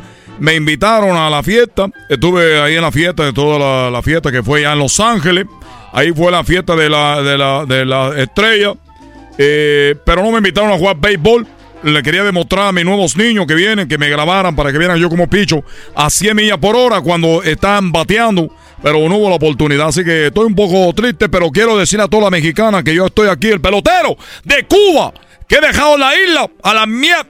Me 0.41 0.55
invitaron 0.55 1.17
a 1.17 1.31
la 1.31 1.43
fiesta. 1.43 1.87
Estuve 2.11 2.61
ahí 2.61 2.75
en 2.77 2.83
la 2.83 2.93
fiesta, 2.93 3.25
de 3.25 3.33
toda 3.33 3.59
la, 3.59 3.91
la 3.91 4.03
fiesta 4.03 4.31
que 4.31 4.43
fue 4.43 4.59
allá 4.61 4.73
en 4.75 4.81
Los 4.81 5.01
Ángeles. 5.01 5.47
Ahí 5.93 6.13
fue 6.13 6.31
la 6.31 6.45
fiesta 6.45 6.77
de 6.77 6.91
la, 6.91 7.23
de 7.23 7.39
la, 7.39 7.65
de 7.65 7.85
la 7.87 8.13
estrella. 8.21 8.75
Eh, 9.39 9.95
pero 10.05 10.23
no 10.23 10.31
me 10.33 10.39
invitaron 10.39 10.71
a 10.71 10.77
jugar 10.77 10.97
béisbol. 10.99 11.47
Le 11.83 12.03
quería 12.03 12.25
demostrar 12.25 12.69
a 12.69 12.73
mis 12.73 12.85
nuevos 12.85 13.17
niños 13.17 13.47
que 13.47 13.55
vienen, 13.55 13.89
que 13.89 13.99
me 13.99 14.09
grabaran 14.09 14.57
para 14.57 14.73
que 14.73 14.79
vieran 14.79 14.99
yo 14.99 15.09
como 15.09 15.29
picho 15.29 15.63
a 15.95 16.11
100 16.11 16.37
millas 16.37 16.59
por 16.59 16.75
hora 16.75 17.01
cuando 17.01 17.43
están 17.43 17.93
bateando 17.93 18.51
pero 18.83 19.09
no 19.09 19.17
hubo 19.17 19.29
la 19.29 19.37
oportunidad. 19.37 19.89
Así 19.89 20.05
que 20.05 20.27
estoy 20.27 20.47
un 20.47 20.55
poco 20.55 20.93
triste, 20.93 21.29
pero 21.29 21.51
quiero 21.51 21.77
decir 21.77 22.01
a 22.01 22.09
toda 22.09 22.25
la 22.25 22.31
mexicana 22.31 22.83
que 22.83 22.95
yo 22.95 23.07
estoy 23.07 23.29
aquí, 23.29 23.49
el 23.49 23.61
pelotero 23.61 24.17
de 24.45 24.67
Cuba, 24.67 25.13
que 25.47 25.57
he 25.57 25.61
dejado 25.61 25.97
la 25.97 26.15
isla 26.19 26.51
a 26.63 26.75
la 26.75 26.87
mierda. 26.87 27.27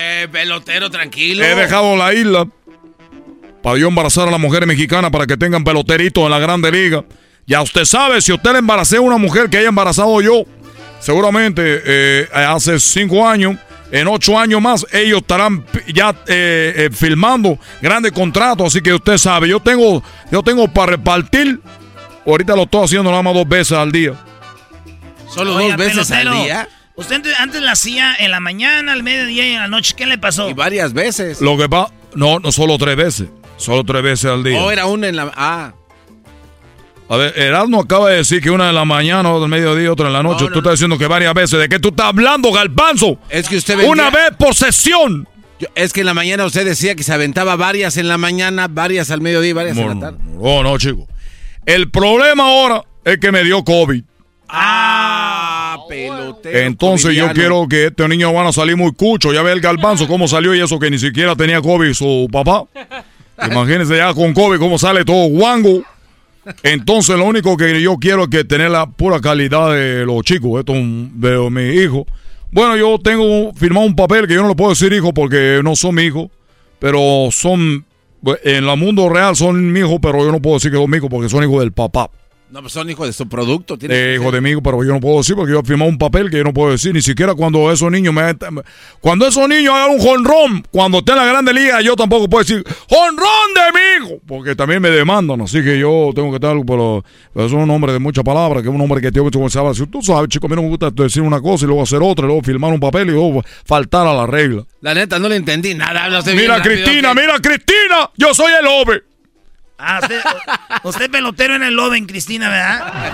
Eh, 0.00 0.28
pelotero, 0.30 0.90
tranquilo. 0.90 1.44
He 1.44 1.54
dejado 1.54 1.96
la 1.96 2.14
isla 2.14 2.46
para 3.62 3.78
yo 3.78 3.88
embarazar 3.88 4.28
a 4.28 4.30
las 4.30 4.40
mujeres 4.40 4.66
mexicanas 4.66 5.10
para 5.10 5.26
que 5.26 5.36
tengan 5.36 5.64
peloteritos 5.64 6.24
en 6.24 6.30
la 6.30 6.38
Grande 6.38 6.70
Liga. 6.70 7.04
Ya 7.46 7.62
usted 7.62 7.84
sabe, 7.84 8.20
si 8.20 8.32
usted 8.32 8.52
le 8.52 8.58
embaracé 8.58 8.96
a 8.96 9.00
una 9.00 9.18
mujer 9.18 9.48
que 9.50 9.58
haya 9.58 9.68
embarazado 9.68 10.20
yo, 10.20 10.44
seguramente 11.00 11.82
eh, 11.84 12.28
hace 12.32 12.80
cinco 12.80 13.26
años, 13.26 13.56
en 13.92 14.08
ocho 14.08 14.38
años 14.38 14.60
más, 14.60 14.86
ellos 14.92 15.20
estarán 15.20 15.64
ya 15.92 16.10
eh, 16.26 16.72
eh, 16.76 16.90
filmando 16.92 17.58
grandes 17.80 18.12
contratos. 18.12 18.68
Así 18.68 18.80
que 18.80 18.92
usted 18.92 19.16
sabe, 19.18 19.48
yo 19.48 19.60
tengo, 19.60 20.02
yo 20.30 20.42
tengo 20.42 20.68
para 20.68 20.92
repartir. 20.92 21.60
Ahorita 22.26 22.56
lo 22.56 22.62
estoy 22.64 22.84
haciendo 22.84 23.10
nada 23.10 23.22
más 23.22 23.34
dos 23.34 23.48
veces 23.48 23.72
al 23.78 23.92
día. 23.92 24.12
Solo 25.32 25.56
Oiga, 25.56 25.76
dos 25.76 25.86
veces 25.86 26.08
pelotero, 26.08 26.32
al 26.36 26.44
día. 26.44 26.68
Usted 26.96 27.16
antes- 27.16 27.34
antes 27.40 27.62
la 27.62 27.72
hacía 27.72 28.14
en 28.18 28.30
la 28.30 28.40
mañana, 28.40 28.92
al 28.92 29.02
mediodía 29.02 29.46
y 29.46 29.52
en 29.52 29.60
la 29.60 29.68
noche. 29.68 29.94
¿Qué 29.96 30.06
le 30.06 30.18
pasó? 30.18 30.48
Y 30.48 30.54
varias 30.54 30.92
veces. 30.92 31.40
Lo 31.40 31.56
que 31.58 31.68
pasa, 31.68 31.92
no, 32.14 32.38
no 32.40 32.50
solo 32.52 32.78
tres 32.78 32.96
veces, 32.96 33.28
solo 33.58 33.84
tres 33.84 34.02
veces 34.02 34.30
al 34.30 34.42
día. 34.42 34.60
O 34.62 34.70
era 34.70 34.86
una 34.86 35.08
en 35.08 35.16
la. 35.16 35.30
Ah. 35.36 35.72
A 37.08 37.16
ver, 37.16 37.38
Erasmo 37.38 37.80
acaba 37.82 38.10
de 38.10 38.16
decir 38.16 38.42
que 38.42 38.50
una 38.50 38.66
de 38.66 38.72
la 38.72 38.84
mañana, 38.84 39.30
otra 39.30 39.42
del 39.42 39.48
mediodía, 39.48 39.92
otra 39.92 40.08
en 40.08 40.12
la 40.12 40.22
noche. 40.24 40.46
tú 40.52 40.58
estás 40.58 40.72
diciendo 40.72 40.98
que 40.98 41.06
varias 41.06 41.32
veces. 41.34 41.58
¿De 41.60 41.68
qué 41.68 41.78
tú 41.78 41.88
estás 41.88 42.06
hablando, 42.06 42.50
Galbanzo? 42.52 43.18
Es 43.30 43.48
que 43.48 43.56
usted 43.56 43.76
vendía- 43.76 43.92
Una 43.92 44.10
vez 44.10 44.30
por 44.38 44.54
sesión. 44.54 45.28
Yo- 45.60 45.68
es 45.74 45.92
que 45.92 46.00
en 46.00 46.06
la 46.06 46.14
mañana 46.14 46.44
usted 46.44 46.64
decía 46.64 46.94
que 46.96 47.02
se 47.04 47.12
aventaba 47.12 47.54
varias 47.56 47.96
en 47.96 48.08
la 48.08 48.18
mañana, 48.18 48.66
varias 48.68 49.10
al 49.10 49.20
mediodía 49.20 49.50
y 49.50 49.52
varias 49.52 49.78
en 49.78 49.88
la 49.88 50.00
tarde. 50.00 50.18
No, 50.40 50.62
no, 50.64 50.76
chico. 50.78 51.06
El 51.64 51.90
problema 51.90 52.44
ahora 52.48 52.82
es 53.04 53.18
que 53.18 53.30
me 53.32 53.42
dio 53.44 53.62
COVID. 53.64 54.02
Ah, 54.48 55.78
pelotero. 55.88 56.58
Entonces 56.58 57.14
yo 57.14 57.32
quiero 57.32 57.66
que 57.68 57.86
este 57.86 58.06
niño 58.08 58.32
van 58.32 58.46
a 58.48 58.52
salir 58.52 58.76
muy 58.76 58.92
cucho. 58.92 59.32
Ya 59.32 59.42
ve 59.42 59.52
el 59.52 59.60
Galbanzo 59.60 60.06
cómo 60.08 60.26
salió 60.28 60.54
y 60.54 60.60
eso 60.60 60.78
que 60.78 60.90
ni 60.90 60.98
siquiera 60.98 61.36
tenía 61.36 61.60
COVID 61.62 61.92
su 61.92 62.28
papá. 62.32 62.64
Imagínense 63.50 63.96
ya 63.96 64.12
con 64.14 64.32
COVID 64.34 64.58
cómo 64.58 64.78
sale 64.78 65.04
todo 65.04 65.26
guango. 65.28 65.82
Entonces 66.62 67.16
lo 67.16 67.24
único 67.24 67.56
que 67.56 67.80
yo 67.80 67.96
quiero 67.96 68.24
es 68.24 68.28
que 68.28 68.44
tener 68.44 68.70
la 68.70 68.86
pura 68.86 69.20
calidad 69.20 69.72
de 69.72 70.04
los 70.04 70.22
chicos, 70.22 70.60
esto 70.60 70.72
de 70.72 71.50
mi 71.50 71.80
hijo. 71.80 72.06
Bueno, 72.50 72.76
yo 72.76 72.98
tengo 72.98 73.52
firmado 73.54 73.86
un 73.86 73.96
papel 73.96 74.26
que 74.26 74.34
yo 74.34 74.42
no 74.42 74.48
le 74.48 74.54
puedo 74.54 74.70
decir 74.70 74.92
hijo 74.92 75.12
porque 75.12 75.60
no 75.62 75.76
son 75.76 75.96
mi 75.96 76.02
hijo, 76.02 76.30
pero 76.78 77.28
son, 77.30 77.84
en 78.44 78.64
el 78.64 78.76
mundo 78.76 79.08
real 79.08 79.34
son 79.36 79.72
mi 79.72 79.80
hijo, 79.80 80.00
pero 80.00 80.24
yo 80.24 80.32
no 80.32 80.40
puedo 80.40 80.56
decir 80.56 80.70
que 80.70 80.76
son 80.76 80.90
mi 80.90 80.98
hijo 80.98 81.08
porque 81.08 81.28
son 81.28 81.42
hijos 81.44 81.60
del 81.60 81.72
papá. 81.72 82.10
No, 82.56 82.62
pues 82.62 82.72
son 82.72 82.88
hijos 82.88 83.06
de 83.06 83.12
su 83.12 83.28
producto. 83.28 83.74
Eh, 83.74 83.78
que 83.78 84.14
hijo 84.14 84.32
de 84.32 84.50
hijo, 84.50 84.62
pero 84.62 84.82
yo 84.82 84.90
no 84.90 84.98
puedo 84.98 85.18
decir 85.18 85.36
porque 85.36 85.52
yo 85.52 85.60
he 85.60 85.62
firmado 85.62 85.90
un 85.90 85.98
papel 85.98 86.30
que 86.30 86.38
yo 86.38 86.44
no 86.44 86.54
puedo 86.54 86.70
decir, 86.70 86.94
ni 86.94 87.02
siquiera 87.02 87.34
cuando 87.34 87.70
esos 87.70 87.92
niños 87.92 88.14
me 88.14 88.22
cuando 89.02 89.28
esos 89.28 89.46
niños 89.46 89.74
hagan 89.74 89.90
un 89.90 89.98
jonrón, 89.98 90.66
cuando 90.70 91.00
esté 91.00 91.12
en 91.12 91.18
la 91.18 91.26
grande 91.26 91.52
liga, 91.52 91.82
yo 91.82 91.94
tampoco 91.96 92.30
puedo 92.30 92.44
decir 92.44 92.64
jonrón 92.88 93.52
de 93.54 93.78
mi 93.78 94.06
hijo, 94.06 94.22
porque 94.26 94.56
también 94.56 94.80
me 94.80 94.88
demandan, 94.88 95.42
así 95.42 95.62
que 95.62 95.78
yo 95.78 96.12
tengo 96.14 96.30
que 96.30 96.36
estar, 96.36 96.56
pero, 96.66 97.04
pero 97.34 97.46
es 97.46 97.52
un 97.52 97.68
hombre 97.68 97.92
de 97.92 97.98
muchas 97.98 98.24
palabras, 98.24 98.62
que 98.62 98.70
es 98.70 98.74
un 98.74 98.80
hombre 98.80 99.02
que 99.02 99.12
tiene 99.12 99.28
mucho. 99.28 99.74
Si 99.74 99.86
tú 99.88 100.00
sabes, 100.00 100.30
chico, 100.30 100.46
a 100.46 100.48
mí 100.48 100.56
no 100.56 100.62
me 100.62 100.68
gusta 100.68 100.90
decir 100.90 101.20
una 101.20 101.42
cosa 101.42 101.66
y 101.66 101.68
luego 101.68 101.82
hacer 101.82 102.00
otra, 102.02 102.24
y 102.24 102.28
luego 102.28 102.40
firmar 102.40 102.72
un 102.72 102.80
papel 102.80 103.08
y 103.08 103.10
luego 103.10 103.44
faltar 103.66 104.06
a 104.06 104.14
la 104.14 104.26
regla. 104.26 104.64
La 104.80 104.94
neta, 104.94 105.18
no 105.18 105.28
le 105.28 105.36
entendí 105.36 105.74
nada. 105.74 106.18
usted 106.20 106.32
bien 106.32 106.44
Mira, 106.44 106.62
Cristina, 106.62 107.12
mira, 107.12 107.38
Cristina, 107.38 108.10
yo 108.16 108.32
soy 108.32 108.50
el 108.58 108.66
ove. 108.66 109.15
Ah, 109.78 110.00
usted, 110.02 110.20
usted 110.84 111.10
pelotero 111.10 111.54
en 111.54 111.62
el 111.62 111.74
Loven, 111.74 112.06
Cristina, 112.06 112.48
¿verdad? 112.48 113.12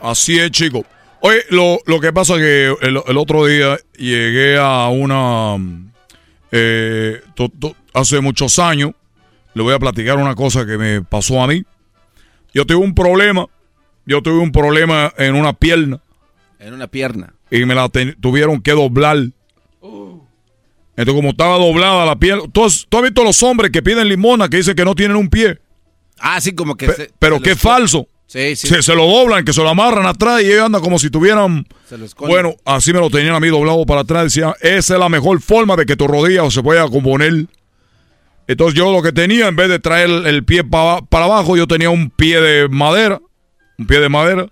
Así 0.00 0.38
es, 0.38 0.50
chico. 0.50 0.84
Oye, 1.20 1.42
lo, 1.50 1.78
lo 1.86 2.00
que 2.00 2.12
pasa 2.12 2.34
es 2.34 2.40
que 2.40 2.66
el, 2.88 3.00
el 3.06 3.16
otro 3.16 3.46
día 3.46 3.78
llegué 3.96 4.58
a 4.58 4.88
una... 4.88 5.56
eh, 6.50 7.22
to- 7.34 7.48
to- 7.60 7.76
hace 7.94 8.20
muchos 8.20 8.58
años, 8.58 8.92
le 9.54 9.62
voy 9.62 9.74
a 9.74 9.78
platicar 9.78 10.16
una 10.18 10.34
cosa 10.34 10.66
que 10.66 10.76
me 10.78 11.02
pasó 11.02 11.40
a 11.42 11.46
mí. 11.46 11.64
Yo 12.52 12.64
tuve 12.66 12.78
un 12.84 12.94
problema, 12.94 13.46
yo 14.04 14.20
tuve 14.22 14.38
un 14.38 14.50
problema 14.52 15.12
en 15.16 15.34
una 15.36 15.52
pierna 15.52 16.00
En 16.58 16.74
una 16.74 16.86
pierna. 16.88 17.34
y 17.50 17.64
me 17.64 17.74
la 17.74 17.88
ten- 17.88 18.16
tuvieron 18.20 18.60
que 18.60 18.72
doblar. 18.72 19.18
Entonces, 20.96 21.14
como 21.14 21.30
estaba 21.30 21.56
doblada 21.58 22.04
la 22.04 22.16
pierna, 22.16 22.42
¿tú 22.52 22.64
has, 22.64 22.86
tú 22.88 22.98
has 22.98 23.02
visto 23.02 23.24
los 23.24 23.42
hombres 23.42 23.70
que 23.70 23.82
piden 23.82 24.08
limona 24.08 24.48
que 24.48 24.58
dicen 24.58 24.74
que 24.76 24.84
no 24.84 24.94
tienen 24.94 25.16
un 25.16 25.28
pie? 25.28 25.58
Ah, 26.18 26.40
sí, 26.40 26.52
como 26.54 26.76
que. 26.76 26.86
Pe- 26.86 26.92
se- 26.94 27.10
pero 27.18 27.36
se 27.38 27.42
qué 27.42 27.50
los- 27.50 27.58
falso. 27.60 28.06
Sí, 28.26 28.56
sí. 28.56 28.66
Se, 28.66 28.82
se 28.82 28.94
lo 28.94 29.06
doblan, 29.06 29.44
que 29.44 29.52
se 29.52 29.62
lo 29.62 29.68
amarran 29.68 30.06
atrás 30.06 30.40
y 30.42 30.46
ellos 30.46 30.64
andan 30.64 30.80
como 30.80 30.98
si 30.98 31.10
tuvieran... 31.10 31.66
Se 31.86 31.98
lo 31.98 32.06
esconden. 32.06 32.32
Bueno, 32.34 32.54
así 32.64 32.90
me 32.94 32.98
lo 32.98 33.10
tenían 33.10 33.34
a 33.34 33.40
mí 33.40 33.48
doblado 33.48 33.84
para 33.84 34.00
atrás. 34.02 34.24
Decían, 34.24 34.54
esa 34.62 34.94
es 34.94 34.98
la 35.00 35.10
mejor 35.10 35.40
forma 35.42 35.76
de 35.76 35.84
que 35.84 35.96
tu 35.96 36.06
rodilla 36.08 36.50
se 36.50 36.62
pueda 36.62 36.88
componer. 36.88 37.46
Entonces 38.46 38.74
yo 38.74 38.90
lo 38.90 39.02
que 39.02 39.12
tenía, 39.12 39.48
en 39.48 39.56
vez 39.56 39.68
de 39.68 39.78
traer 39.80 40.08
el 40.08 40.44
pie 40.44 40.64
pa- 40.64 41.02
para 41.02 41.26
abajo, 41.26 41.56
yo 41.58 41.66
tenía 41.66 41.90
un 41.90 42.08
pie 42.10 42.40
de 42.40 42.68
madera. 42.68 43.20
Un 43.78 43.86
pie 43.86 44.00
de 44.00 44.08
madera. 44.08 44.46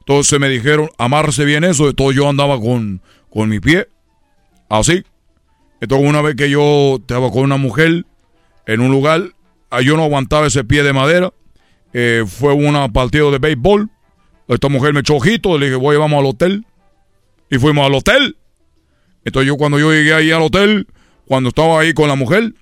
Entonces 0.00 0.38
me 0.38 0.48
dijeron, 0.48 0.88
amarse 0.96 1.44
bien 1.44 1.64
eso. 1.64 1.88
Entonces 1.88 2.16
yo 2.16 2.28
andaba 2.28 2.60
con, 2.60 3.02
con 3.28 3.48
mi 3.48 3.58
pie. 3.58 3.88
Así. 4.68 5.04
Entonces 5.80 6.08
una 6.08 6.22
vez 6.22 6.36
que 6.36 6.50
yo 6.50 6.96
estaba 6.96 7.30
con 7.30 7.42
una 7.42 7.56
mujer 7.56 8.04
en 8.66 8.80
un 8.80 8.90
lugar, 8.90 9.22
ah, 9.70 9.80
yo 9.80 9.96
no 9.96 10.04
aguantaba 10.04 10.46
ese 10.46 10.64
pie 10.64 10.82
de 10.82 10.92
madera. 10.92 11.32
Eh, 11.92 12.24
fue 12.26 12.52
un 12.52 12.92
partido 12.92 13.30
de 13.30 13.38
béisbol. 13.38 13.90
Esta 14.48 14.68
mujer 14.68 14.92
me 14.92 15.00
echó 15.00 15.16
ojito, 15.16 15.58
le 15.58 15.66
dije, 15.66 15.76
voy, 15.76 15.96
vamos 15.96 16.18
al 16.20 16.26
hotel. 16.26 16.66
Y 17.50 17.58
fuimos 17.58 17.86
al 17.86 17.94
hotel. 17.94 18.36
Entonces 19.24 19.46
yo 19.48 19.56
cuando 19.56 19.78
yo 19.78 19.92
llegué 19.92 20.14
ahí 20.14 20.30
al 20.30 20.42
hotel, 20.42 20.86
cuando 21.26 21.48
estaba 21.48 21.80
ahí 21.80 21.92
con 21.94 22.08
la 22.08 22.14
mujer, 22.14 22.54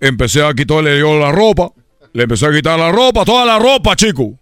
empecé 0.00 0.42
a 0.42 0.54
quitarle 0.54 0.98
yo 0.98 1.18
la 1.18 1.32
ropa. 1.32 1.70
Le 2.12 2.22
empecé 2.22 2.46
a 2.46 2.52
quitar 2.52 2.78
la 2.78 2.90
ropa, 2.90 3.24
toda 3.24 3.44
la 3.44 3.58
ropa, 3.58 3.94
chico. 3.96 4.38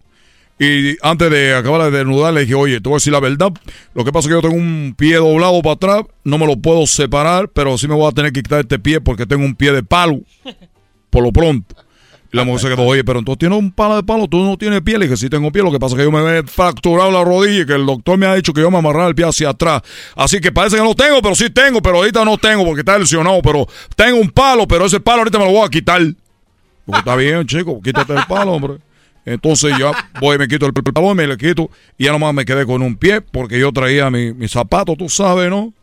Y 0.57 0.95
antes 1.01 1.29
de 1.29 1.53
acabar 1.53 1.91
de 1.91 1.97
desnudar, 1.97 2.33
le 2.33 2.41
dije, 2.41 2.55
oye, 2.55 2.79
te 2.79 2.87
voy 2.87 2.95
a 2.95 2.97
decir 2.97 3.11
la 3.11 3.19
verdad. 3.19 3.51
Lo 3.93 4.05
que 4.05 4.11
pasa 4.13 4.27
es 4.27 4.29
que 4.29 4.41
yo 4.41 4.41
tengo 4.41 4.55
un 4.55 4.95
pie 4.97 5.15
doblado 5.15 5.61
para 5.61 5.73
atrás, 5.73 6.03
no 6.23 6.37
me 6.37 6.47
lo 6.47 6.55
puedo 6.55 6.87
separar, 6.87 7.49
pero 7.49 7.77
sí 7.77 7.87
me 7.87 7.95
voy 7.95 8.07
a 8.07 8.11
tener 8.11 8.31
que 8.31 8.41
quitar 8.41 8.61
este 8.61 8.79
pie 8.79 9.01
porque 9.01 9.25
tengo 9.25 9.43
un 9.43 9.55
pie 9.55 9.73
de 9.73 9.83
palo. 9.83 10.21
Por 11.09 11.23
lo 11.23 11.31
pronto. 11.31 11.75
Y 12.31 12.37
la 12.37 12.43
mujer 12.45 12.61
se 12.61 12.69
quedó, 12.69 12.83
oye, 12.87 13.03
pero 13.03 13.19
entonces 13.19 13.39
tienes 13.39 13.59
un 13.59 13.71
palo 13.71 13.97
de 13.97 14.03
palo, 14.03 14.27
tú 14.27 14.43
no 14.43 14.57
tienes 14.57 14.81
pie. 14.81 14.97
Le 14.97 15.05
dije, 15.05 15.17
sí 15.17 15.29
tengo 15.29 15.51
pie, 15.51 15.61
lo 15.61 15.71
que 15.71 15.79
pasa 15.79 15.95
es 15.95 15.99
que 15.99 16.03
yo 16.05 16.11
me 16.11 16.39
he 16.39 16.43
fracturado 16.43 17.11
la 17.11 17.23
rodilla 17.23 17.63
y 17.63 17.65
que 17.65 17.73
el 17.73 17.85
doctor 17.85 18.17
me 18.17 18.25
ha 18.25 18.35
dicho 18.35 18.53
que 18.53 18.61
yo 18.61 18.71
me 18.71 18.77
amarrar 18.77 19.09
el 19.09 19.15
pie 19.15 19.25
hacia 19.25 19.49
atrás. 19.49 19.81
Así 20.15 20.39
que 20.39 20.53
parece 20.53 20.77
que 20.77 20.83
no 20.83 20.95
tengo, 20.95 21.21
pero 21.21 21.35
sí 21.35 21.49
tengo, 21.49 21.81
pero 21.81 21.97
ahorita 21.97 22.23
no 22.23 22.37
tengo 22.37 22.63
porque 22.65 22.79
está 22.79 22.97
lesionado. 22.97 23.41
Pero 23.41 23.67
tengo 23.95 24.19
un 24.19 24.29
palo, 24.29 24.65
pero 24.67 24.85
ese 24.85 25.01
palo 25.01 25.19
ahorita 25.19 25.37
me 25.37 25.45
lo 25.45 25.51
voy 25.51 25.65
a 25.65 25.69
quitar. 25.69 26.01
Porque 26.85 26.99
está 26.99 27.15
bien, 27.17 27.45
chico, 27.45 27.81
quítate 27.81 28.13
el 28.13 28.25
palo, 28.25 28.53
hombre. 28.53 28.77
Entonces 29.25 29.73
yo 29.79 29.91
voy, 30.21 30.37
me 30.37 30.47
quito 30.47 30.65
el 30.65 30.73
pantalón, 30.73 31.17
me 31.17 31.27
le 31.27 31.35
quito 31.35 31.69
y 31.97 32.05
ya 32.05 32.11
nomás 32.11 32.33
me 32.33 32.45
quedé 32.45 32.65
con 32.65 32.81
un 32.81 32.95
pie 32.95 33.21
porque 33.21 33.59
yo 33.59 33.71
traía 33.71 34.09
mi, 34.09 34.33
mi 34.33 34.47
zapato, 34.47 34.95
tú 34.95 35.09
sabes, 35.09 35.49
¿no? 35.49 35.73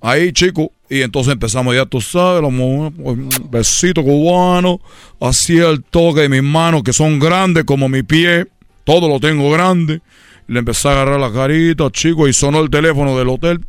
Ahí, 0.00 0.32
chico. 0.32 0.72
Y 0.88 1.02
entonces 1.02 1.32
empezamos 1.32 1.74
ya, 1.74 1.86
tú 1.86 2.00
sabes, 2.00 2.42
un 2.42 3.28
besito 3.50 4.02
cubano, 4.02 4.80
hacía 5.20 5.68
el 5.68 5.84
toque 5.84 6.22
de 6.22 6.28
mis 6.28 6.42
manos 6.42 6.82
que 6.82 6.92
son 6.92 7.20
grandes 7.20 7.64
como 7.64 7.88
mi 7.88 8.02
pie, 8.02 8.46
todo 8.84 9.08
lo 9.08 9.20
tengo 9.20 9.50
grande. 9.50 10.00
Le 10.48 10.58
empecé 10.58 10.88
a 10.88 10.92
agarrar 10.92 11.20
la 11.20 11.32
carita, 11.32 11.88
chico, 11.92 12.26
y 12.26 12.32
sonó 12.32 12.60
el 12.60 12.70
teléfono 12.70 13.16
del 13.16 13.28
hotel. 13.28 13.60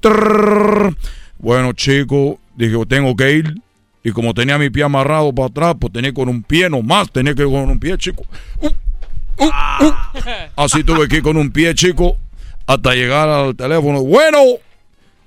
Bueno, 1.37 1.73
chico, 1.73 2.39
dije, 2.55 2.75
tengo 2.87 3.15
que 3.15 3.33
ir. 3.33 3.61
Y 4.03 4.11
como 4.11 4.33
tenía 4.33 4.57
mi 4.57 4.71
pie 4.71 4.83
amarrado 4.83 5.31
para 5.31 5.47
atrás, 5.47 5.75
pues 5.79 5.93
tenía 5.93 6.11
con 6.11 6.27
un 6.27 6.41
pie 6.41 6.71
nomás, 6.71 7.11
tenía 7.11 7.35
que 7.35 7.43
ir 7.43 7.49
con 7.49 7.69
un 7.69 7.79
pie, 7.79 7.95
chico. 7.99 8.23
Uh, 8.61 8.69
uh, 9.45 9.85
uh. 9.85 9.93
Así 10.55 10.83
tuve 10.83 11.07
que 11.07 11.17
ir 11.17 11.23
con 11.23 11.37
un 11.37 11.51
pie, 11.51 11.73
chico, 11.75 12.17
hasta 12.67 12.93
llegar 12.93 13.29
al 13.29 13.55
teléfono. 13.55 14.01
Bueno, 14.01 14.39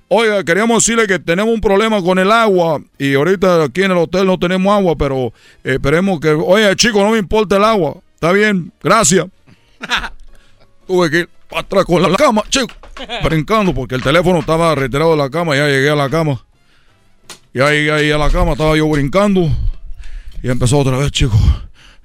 oiga, 0.07 0.43
queríamos 0.43 0.83
decirle 0.83 1.07
que 1.07 1.19
tenemos 1.19 1.53
un 1.53 1.61
problema 1.61 2.01
con 2.01 2.19
el 2.19 2.31
agua 2.31 2.81
y 2.97 3.15
ahorita 3.15 3.63
aquí 3.63 3.83
en 3.83 3.91
el 3.91 3.97
hotel 3.97 4.25
no 4.25 4.39
tenemos 4.39 4.73
agua, 4.73 4.95
pero 4.95 5.33
eh, 5.63 5.73
esperemos 5.73 6.19
que... 6.19 6.29
Oye, 6.29 6.75
chico, 6.75 7.03
no 7.03 7.11
me 7.11 7.17
importa 7.17 7.57
el 7.57 7.63
agua. 7.63 7.97
Está 8.15 8.31
bien, 8.31 8.71
gracias. 8.81 9.27
Tuve 10.87 11.09
que 11.09 11.19
ir 11.19 11.29
para 11.49 11.61
atrás 11.61 11.85
con 11.85 12.01
la 12.01 12.15
cama, 12.15 12.43
chico, 12.49 12.73
brincando 13.23 13.73
porque 13.73 13.95
el 13.95 14.03
teléfono 14.03 14.39
estaba 14.39 14.75
retirado 14.75 15.11
de 15.11 15.17
la 15.17 15.29
cama. 15.29 15.55
Ya 15.55 15.67
llegué 15.67 15.89
a 15.89 15.95
la 15.95 16.09
cama. 16.09 16.45
Ya 17.55 17.69
llegué 17.69 17.91
ahí 17.91 18.11
a 18.11 18.17
la 18.17 18.29
cama, 18.29 18.51
estaba 18.51 18.75
yo 18.75 18.85
brincando 18.89 19.49
y 20.43 20.49
empezó 20.49 20.77
otra 20.79 20.97
vez, 20.97 21.09
chico. 21.09 21.39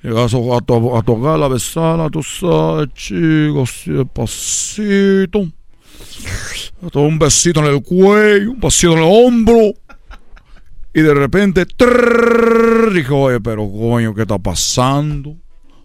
Llegas 0.03 0.33
a, 0.35 0.61
to- 0.65 0.97
a 0.97 1.03
tocar, 1.03 1.43
a 1.43 1.49
besarla, 1.49 2.09
tú 2.09 2.23
sabes, 2.23 2.89
chicos, 2.95 3.71
así 3.71 3.91
despacito. 3.93 5.47
Todo 6.91 7.03
un 7.03 7.19
besito 7.19 7.61
en 7.61 7.67
el 7.67 7.83
cuello, 7.83 8.53
un 8.53 8.61
besito 8.61 8.93
en 8.93 8.99
el 8.99 9.05
hombro. 9.05 9.75
Y 10.95 11.03
de 11.03 11.15
repente, 11.15 11.67
trrr, 11.67 12.93
dije, 12.93 13.13
oye, 13.13 13.41
pero 13.41 13.71
coño, 13.71 14.15
¿qué 14.15 14.23
está 14.23 14.39
pasando? 14.39 15.37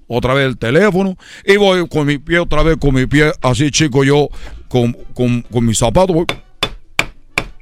Otra 0.08 0.34
vez 0.34 0.48
el 0.48 0.58
teléfono. 0.58 1.18
Y 1.46 1.58
voy 1.58 1.88
con 1.90 2.08
mi 2.08 2.18
pie, 2.18 2.40
otra 2.40 2.64
vez 2.64 2.78
con 2.78 2.94
mi 2.96 3.06
pie, 3.06 3.32
así 3.42 3.70
chico, 3.70 4.04
yo 4.04 4.30
con, 4.70 4.94
con, 5.14 5.42
con 5.42 5.66
mi 5.66 5.76
zapato. 5.76 6.14
Voy, 6.14 6.26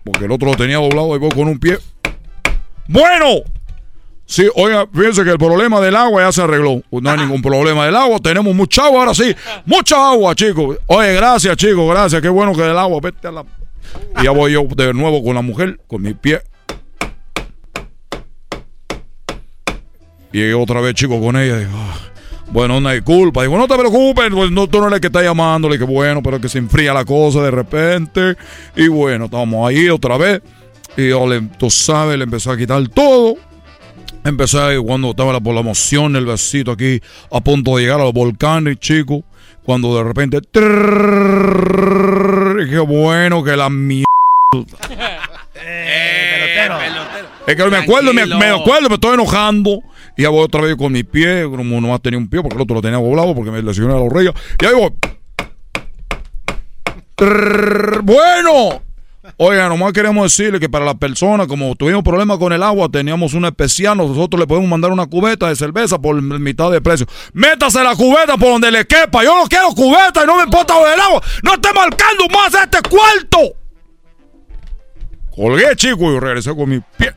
porque 0.04 0.26
el 0.26 0.32
otro 0.32 0.50
lo 0.52 0.56
tenía 0.56 0.78
doblado 0.78 1.16
y 1.16 1.20
voy 1.20 1.32
con 1.32 1.48
un 1.48 1.58
pie. 1.60 1.80
Bueno, 2.88 3.42
Sí, 4.26 4.48
oiga, 4.56 4.88
fíjense 4.94 5.24
que 5.24 5.32
el 5.32 5.38
problema 5.38 5.82
del 5.82 5.96
agua 5.96 6.24
ya 6.24 6.32
se 6.32 6.42
arregló. 6.42 6.82
No 6.92 7.10
hay 7.10 7.18
ningún 7.18 7.42
problema 7.42 7.86
del 7.86 7.96
agua. 7.96 8.20
Tenemos 8.20 8.56
mucha 8.56 8.86
agua 8.86 9.02
ahora 9.02 9.14
sí. 9.14 9.36
Mucha 9.66 10.12
agua, 10.12 10.34
chicos. 10.34 10.78
Oye, 10.88 11.14
gracias, 11.14 11.58
chicos, 11.58 11.88
gracias. 11.90 12.22
Qué 12.22 12.30
bueno 12.30 12.54
que 12.54 12.62
el 12.62 12.78
agua. 12.78 13.00
Vete 13.02 13.28
a 13.28 13.32
la. 13.32 13.46
Y 14.20 14.24
ya 14.24 14.32
voy 14.32 14.54
yo 14.54 14.64
de 14.64 14.94
nuevo 14.94 15.24
con 15.24 15.36
la 15.36 15.42
mujer, 15.42 15.80
con 15.88 16.02
mi 16.02 16.14
pie. 16.14 16.42
Y 20.32 20.52
otra 20.54 20.82
vez, 20.82 20.96
chicos, 20.96 21.20
con 21.22 21.36
ella. 21.36 21.60
Digo, 21.60 21.72
ah, 21.76 21.98
bueno, 22.50 22.80
no 22.80 22.90
hay 22.90 23.02
culpa. 23.02 23.44
Digo, 23.44 23.58
no 23.58 23.68
te 23.68 23.78
preocupes, 23.78 24.30
pues 24.32 24.52
no, 24.52 24.68
tú 24.68 24.80
no 24.80 24.88
eres 24.88 24.96
el 24.96 25.02
que 25.02 25.08
está 25.08 25.22
llamándole. 25.22 25.78
Que 25.78 25.84
bueno, 25.84 26.24
pero 26.24 26.40
que 26.40 26.50
se 26.50 26.58
enfría 26.58 26.94
la 26.94 27.06
cosa 27.06 27.42
de 27.42 27.52
repente. 27.52 28.36
Y 28.76 28.88
bueno, 28.88 29.26
estamos 29.26 29.68
ahí 29.68 29.90
otra 29.90 30.18
vez. 30.18 30.42
Y 30.96 31.10
yo 31.10 31.28
le, 31.28 31.42
tú 31.42 31.70
sabes, 31.70 32.18
le 32.18 32.24
empezó 32.24 32.52
a 32.52 32.58
quitar 32.58 32.88
todo. 32.88 33.36
Empecé 34.24 34.60
ahí 34.60 34.78
cuando 34.78 35.10
estaba 35.10 35.40
por 35.42 35.54
la 35.54 35.60
emoción, 35.62 36.16
el 36.16 36.26
besito 36.26 36.72
aquí 36.72 37.02
a 37.32 37.42
punto 37.42 37.76
de 37.76 37.84
llegar 37.84 38.00
a 38.00 38.06
los 38.06 38.14
volcanes, 38.14 38.80
chico. 38.80 39.24
Cuando 39.64 39.96
de 39.98 40.04
repente. 40.04 40.42
Trrr, 40.42 40.66
qué 42.70 42.80
bueno 42.80 43.44
que 43.44 43.58
la 43.58 43.70
mierda. 43.70 44.08
pelotero. 45.62 46.78
Es 47.46 47.56
que 47.56 47.66
me 47.66 47.78
acuerdo, 47.78 48.14
me, 48.14 48.26
me 48.26 48.48
acuerdo, 48.48 48.90
me 48.90 48.96
estoy 48.96 49.14
enojando. 49.16 49.82
Y 50.16 50.24
ya 50.24 50.30
voy 50.30 50.44
otra 50.44 50.62
vez 50.62 50.76
con 50.76 50.92
mi 50.92 51.04
pie, 51.04 51.44
como 51.44 51.82
nomás 51.82 52.02
tenía 52.02 52.20
un 52.20 52.28
pie, 52.28 52.42
porque 52.42 52.56
el 52.56 52.62
otro 52.62 52.76
lo 52.76 52.82
tenía 52.82 53.00
doblado, 53.00 53.34
porque 53.36 53.52
me 53.52 53.62
lesioné 53.62 53.94
la 53.94 54.00
rodilla. 54.00 54.34
Y 54.62 54.66
ahí 54.66 54.74
voy. 54.74 54.94
Trrr, 57.16 58.02
bueno, 58.04 58.82
Oiga, 59.38 59.68
nomás 59.68 59.94
queremos 59.94 60.24
decirle 60.24 60.60
que 60.60 60.70
para 60.70 60.86
las 60.86 60.96
personas, 60.96 61.48
como 61.48 61.76
tuvimos 61.76 62.04
problemas 62.04 62.38
con 62.38 62.54
el 62.54 62.62
agua, 62.62 62.88
teníamos 62.90 63.34
una 63.34 63.48
especial, 63.48 63.98
nosotros 63.98 64.40
le 64.40 64.46
podemos 64.46 64.70
mandar 64.70 64.92
una 64.92 65.08
cubeta 65.08 65.50
de 65.50 65.56
cerveza 65.56 66.00
por 66.00 66.22
mitad 66.22 66.72
de 66.72 66.82
precio. 66.82 67.08
Métase 67.34 67.84
la 67.84 67.96
cubeta 67.96 68.38
por 68.38 68.50
donde 68.50 68.72
le 68.72 68.86
quepa. 68.86 69.24
Yo 69.24 69.36
no 69.36 69.48
quiero 69.48 69.70
cubeta 69.70 70.24
y 70.24 70.28
no 70.28 70.38
me 70.38 70.44
importa 70.44 70.80
lo 70.80 70.88
del 70.88 71.00
agua. 71.00 71.22
No 71.42 71.54
esté 71.54 71.74
marcando 71.74 72.28
más 72.32 72.54
este 72.54 72.78
cuarto. 72.90 73.56
Colgué, 75.36 75.76
chico, 75.76 76.14
y 76.14 76.20
regresé 76.20 76.56
con 76.56 76.70
mi 76.70 76.80
pie. 76.98 77.12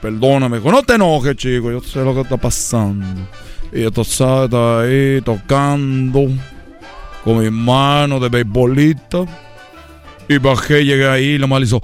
Perdóname, 0.00 0.60
no 0.60 0.82
te 0.82 0.94
enojes, 0.94 1.36
chico. 1.36 1.72
Yo 1.72 1.80
sé 1.80 2.04
lo 2.04 2.14
que 2.14 2.20
está 2.20 2.36
pasando. 2.36 3.28
Y 3.72 3.84
esto 3.84 4.02
está 4.02 4.82
ahí 4.82 5.20
tocando 5.22 6.28
con 7.24 7.38
mi 7.38 7.50
mano 7.50 8.20
de 8.20 8.28
beisbolista. 8.28 9.24
Y 10.28 10.38
bajé, 10.38 10.84
llegué 10.84 11.08
ahí 11.08 11.24
y 11.24 11.38
la 11.38 11.46
mal 11.46 11.62
hizo, 11.62 11.80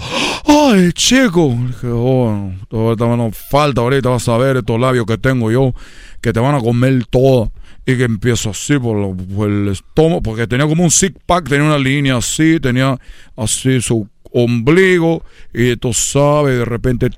¡ay, 0.47 0.93
chico! 0.93 1.55
dije, 1.67 1.89
oh, 1.91 2.53
todavía 2.69 3.17
no 3.17 3.31
falta 3.33 3.81
ahorita, 3.81 4.09
vas 4.09 4.29
a 4.29 4.39
ver 4.39 4.59
estos 4.59 4.81
labios 4.81 5.07
que 5.07 5.19
tengo 5.19 5.51
yo, 5.51 5.75
que 6.21 6.33
te 6.33 6.41
van 6.41 6.55
a 6.55 6.61
comer 6.61 7.05
todo. 7.07 7.53
Y 7.85 7.97
que 7.97 8.05
empiezo 8.05 8.51
así 8.51 8.79
por, 8.79 9.17
el 9.49 9.69
estómago, 9.69 10.23
porque 10.23 10.47
tenía 10.47 10.67
como 10.67 10.85
un 10.85 10.91
six 10.91 11.17
pack, 11.25 11.49
tenía 11.49 11.67
una 11.67 11.79
línea 11.79 12.19
así, 12.19 12.61
tenía 12.61 12.99
así 13.35 13.81
su 13.81 14.07
ombligo, 14.31 15.23
y 15.55 15.75
tú 15.77 15.95
sabes, 15.95 16.59
de 16.59 16.65
repente. 16.67 17.09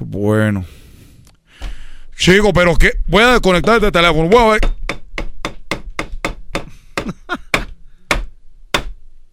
bueno. 0.00 0.64
Chico, 2.16 2.52
pero 2.52 2.76
qué. 2.76 2.92
Voy 3.06 3.22
a 3.22 3.32
desconectar 3.32 3.76
este 3.76 3.90
teléfono. 3.90 4.28
Voy 4.28 4.40
a 4.40 4.46
ver. 4.52 4.60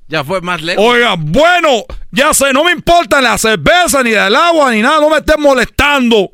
Ya 0.10 0.23
fue 0.23 0.41
más 0.41 0.61
lejos. 0.64 0.84
Oiga, 0.84 1.14
bueno, 1.19 1.84
ya 2.10 2.34
sé, 2.34 2.51
no 2.51 2.64
me 2.64 2.72
importa 2.72 3.22
la 3.22 3.38
cerveza, 3.38 4.01
ni 4.01 4.10
del 4.10 4.35
agua, 4.35 4.72
ni 4.72 4.81
nada, 4.81 4.99
no 4.99 5.11
me 5.11 5.18
estés 5.18 5.38
molestando. 5.38 6.31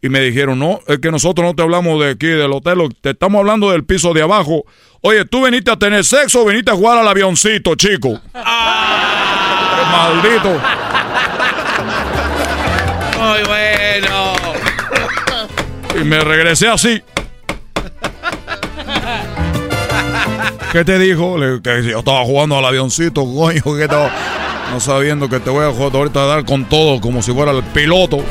Y 0.00 0.08
me 0.08 0.20
dijeron, 0.20 0.60
no, 0.60 0.78
es 0.86 1.00
que 1.00 1.10
nosotros 1.10 1.44
no 1.44 1.54
te 1.54 1.62
hablamos 1.62 2.00
de 2.00 2.12
aquí, 2.12 2.28
del 2.28 2.52
hotel, 2.52 2.78
te 3.00 3.10
estamos 3.10 3.40
hablando 3.40 3.72
del 3.72 3.84
piso 3.84 4.14
de 4.14 4.22
abajo. 4.22 4.64
Oye, 5.00 5.24
¿tú 5.24 5.44
viniste 5.44 5.72
a 5.72 5.76
tener 5.76 6.04
sexo 6.04 6.42
o 6.42 6.46
viniste 6.46 6.70
a 6.70 6.74
jugar 6.74 6.98
al 6.98 7.08
avioncito, 7.08 7.74
chico? 7.74 8.20
Ah. 8.32 9.90
Maldito. 9.90 10.60
Bueno. 13.18 13.59
Y 16.00 16.04
me 16.04 16.20
regresé 16.20 16.68
así. 16.68 17.02
¿Qué 20.72 20.84
te 20.84 20.98
dijo? 20.98 21.36
Le, 21.36 21.60
que 21.60 21.82
yo 21.90 21.98
estaba 21.98 22.24
jugando 22.24 22.56
al 22.56 22.64
avioncito, 22.64 23.24
coño, 23.24 23.62
que 23.62 23.82
estaba 23.82 24.10
no 24.70 24.80
sabiendo 24.80 25.28
que 25.28 25.40
te 25.40 25.50
voy 25.50 25.66
a 25.66 25.72
jugar 25.72 25.94
ahorita 25.94 26.22
a 26.22 26.26
dar 26.26 26.44
con 26.44 26.64
todo 26.64 27.00
como 27.00 27.20
si 27.22 27.32
fuera 27.32 27.50
el 27.52 27.62
piloto. 27.64 28.24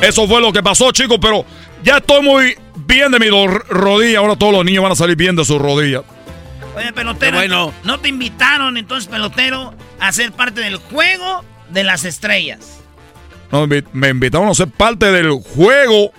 Eso 0.00 0.28
fue 0.28 0.40
lo 0.40 0.52
que 0.52 0.62
pasó, 0.62 0.92
chicos, 0.92 1.18
pero 1.20 1.44
ya 1.82 1.96
estoy 1.96 2.22
muy 2.22 2.54
bien 2.86 3.10
de 3.10 3.18
mi 3.18 3.28
rodilla. 3.30 4.18
Ahora 4.18 4.36
todos 4.36 4.52
los 4.52 4.64
niños 4.64 4.82
van 4.82 4.92
a 4.92 4.96
salir 4.96 5.16
bien 5.16 5.34
de 5.34 5.44
sus 5.44 5.60
rodillas. 5.60 6.02
Oye, 6.76 6.92
pelotero, 6.92 7.36
bueno. 7.36 7.72
¿no 7.84 7.98
te 8.00 8.08
invitaron 8.08 8.76
entonces, 8.76 9.08
pelotero, 9.08 9.74
a 9.98 10.12
ser 10.12 10.32
parte 10.32 10.60
del 10.60 10.76
juego 10.76 11.44
de 11.70 11.84
las 11.84 12.04
estrellas? 12.04 12.80
No, 13.50 13.66
me 13.66 14.08
invitaron 14.08 14.48
a 14.48 14.54
ser 14.54 14.68
parte 14.68 15.10
del 15.10 15.30
juego 15.32 16.12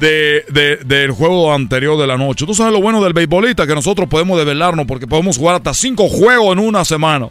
de, 0.00 0.78
del 0.84 1.10
juego 1.12 1.52
anterior 1.52 1.98
de 1.98 2.06
la 2.06 2.16
noche. 2.16 2.46
Tú 2.46 2.54
sabes 2.54 2.72
lo 2.72 2.80
bueno 2.80 3.02
del 3.02 3.12
beisbolista, 3.12 3.66
que 3.66 3.74
nosotros 3.74 4.08
podemos 4.08 4.38
develarnos 4.38 4.86
porque 4.86 5.06
podemos 5.06 5.36
jugar 5.36 5.56
hasta 5.56 5.74
cinco 5.74 6.08
juegos 6.08 6.52
en 6.52 6.58
una 6.60 6.84
semana. 6.84 7.28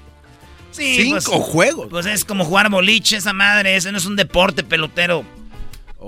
Sí, 0.71 0.97
¿Cinco 1.03 1.19
pues, 1.25 1.43
juegos? 1.43 1.87
Pues 1.89 2.05
es 2.05 2.23
como 2.23 2.45
jugar 2.45 2.69
boliche, 2.69 3.17
esa 3.17 3.33
madre. 3.33 3.75
Ese 3.75 3.91
no 3.91 3.97
es 3.97 4.05
un 4.05 4.15
deporte, 4.15 4.63
pelotero. 4.63 5.25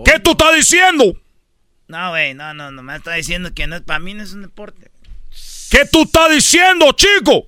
¿Qué 0.06 0.20
tú 0.20 0.32
estás 0.32 0.56
diciendo? 0.56 1.16
No, 1.88 2.10
güey, 2.12 2.34
no, 2.34 2.54
no, 2.54 2.72
no. 2.72 2.84
Me 2.84 2.96
está 2.96 3.14
diciendo 3.14 3.54
que 3.54 3.68
no, 3.68 3.82
para 3.84 4.00
mí 4.00 4.14
no 4.14 4.24
es 4.24 4.34
un 4.34 4.44
deporte. 4.44 4.92
¿Qué 5.70 5.86
tú 5.92 6.04
estás 6.04 6.32
diciendo, 6.32 6.92
chico? 6.94 7.48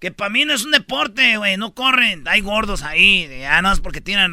Que 0.00 0.12
para 0.12 0.30
mí 0.30 0.44
no 0.44 0.54
es 0.54 0.64
un 0.64 0.70
deporte, 0.70 1.36
güey. 1.38 1.56
No 1.56 1.74
corren. 1.74 2.26
Hay 2.28 2.40
gordos 2.40 2.82
ahí. 2.82 3.28
Ah, 3.48 3.62
no, 3.62 3.72
es 3.72 3.80
porque 3.80 4.00
tienen... 4.00 4.32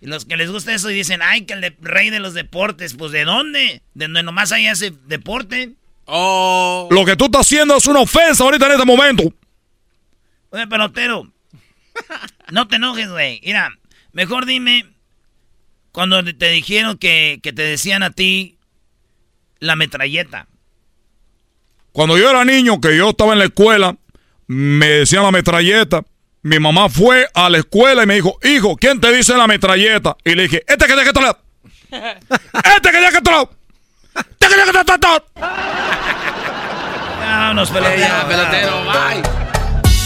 Y 0.00 0.06
los 0.06 0.24
que 0.24 0.36
les 0.36 0.50
gusta 0.50 0.72
eso 0.72 0.90
y 0.90 0.94
dicen, 0.94 1.20
ay, 1.22 1.42
que 1.42 1.54
el 1.54 1.76
rey 1.80 2.10
de 2.10 2.20
los 2.20 2.34
deportes. 2.34 2.94
Pues, 2.94 3.10
¿de 3.10 3.24
dónde? 3.24 3.82
¿De 3.94 4.04
donde 4.04 4.22
nomás 4.22 4.52
hay 4.52 4.68
ese 4.68 4.92
deporte? 5.06 5.72
Oh. 6.04 6.88
Lo 6.90 7.04
que 7.04 7.16
tú 7.16 7.24
estás 7.24 7.46
haciendo 7.46 7.76
es 7.76 7.86
una 7.86 8.00
ofensa 8.00 8.44
ahorita 8.44 8.66
en 8.66 8.72
este 8.72 8.86
momento. 8.86 9.34
Oye, 10.50 10.66
pelotero. 10.68 11.32
no 12.52 12.68
te 12.68 12.76
enojes, 12.76 13.10
güey. 13.10 13.40
Mira, 13.44 13.70
mejor 14.12 14.46
dime... 14.46 14.86
Cuando 15.92 16.22
te 16.22 16.50
dijeron 16.50 16.98
que, 16.98 17.40
que 17.42 17.52
te 17.52 17.62
decían 17.62 18.04
a 18.04 18.10
ti 18.12 18.58
la 19.58 19.74
metralleta. 19.74 20.46
Cuando 21.90 22.16
yo 22.16 22.30
era 22.30 22.44
niño, 22.44 22.80
que 22.80 22.96
yo 22.96 23.10
estaba 23.10 23.32
en 23.32 23.40
la 23.40 23.46
escuela 23.46 23.96
me 24.50 24.88
decían 24.88 25.22
la 25.22 25.30
metralleta. 25.30 26.02
Mi 26.42 26.58
mamá 26.58 26.88
fue 26.88 27.28
a 27.34 27.48
la 27.48 27.58
escuela 27.58 28.02
y 28.02 28.06
me 28.06 28.14
dijo, 28.14 28.36
hijo, 28.42 28.76
¿quién 28.76 29.00
te 29.00 29.12
dice 29.12 29.36
la 29.36 29.46
metralleta? 29.46 30.16
Y 30.24 30.34
le 30.34 30.44
dije, 30.44 30.64
este 30.66 30.86
que 30.86 30.92
tiene 30.94 31.02
que 31.02 31.08
estar. 31.10 31.38
Este 32.76 32.90
que 32.90 32.98
tiene 32.98 33.10
que 33.10 33.18
estar. 33.18 33.48
Este 34.16 34.48
que 34.48 34.54
tiene 34.54 34.72
que 34.72 34.78
estar. 34.80 35.24
Vámonos, 37.20 37.70
pelotero. 37.70 38.28
pelotero, 38.28 38.84
bye. 38.86 39.22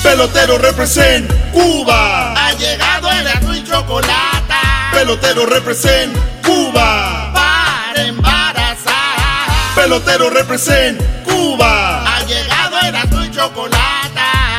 Pelotero 0.03 0.59
represent 0.59 1.33
Cuba. 1.51 2.35
Ha 2.35 2.53
llegado 2.53 3.11
el 3.13 3.27
azul 3.27 3.57
y 3.57 3.65
chocolate. 3.65 4.55
Pelotero 4.93 5.47
represent 5.47 6.15
Cuba. 6.43 7.33
Para 7.33 8.05
embarazar. 8.05 9.75
Pelotero 9.75 10.29
represent 10.29 11.01
Cuba. 11.25 12.17
Ha 12.17 12.23
llegado 12.27 12.79
el 12.81 12.95
azul 12.95 13.25
y 13.25 13.31
chocolate 13.31 13.84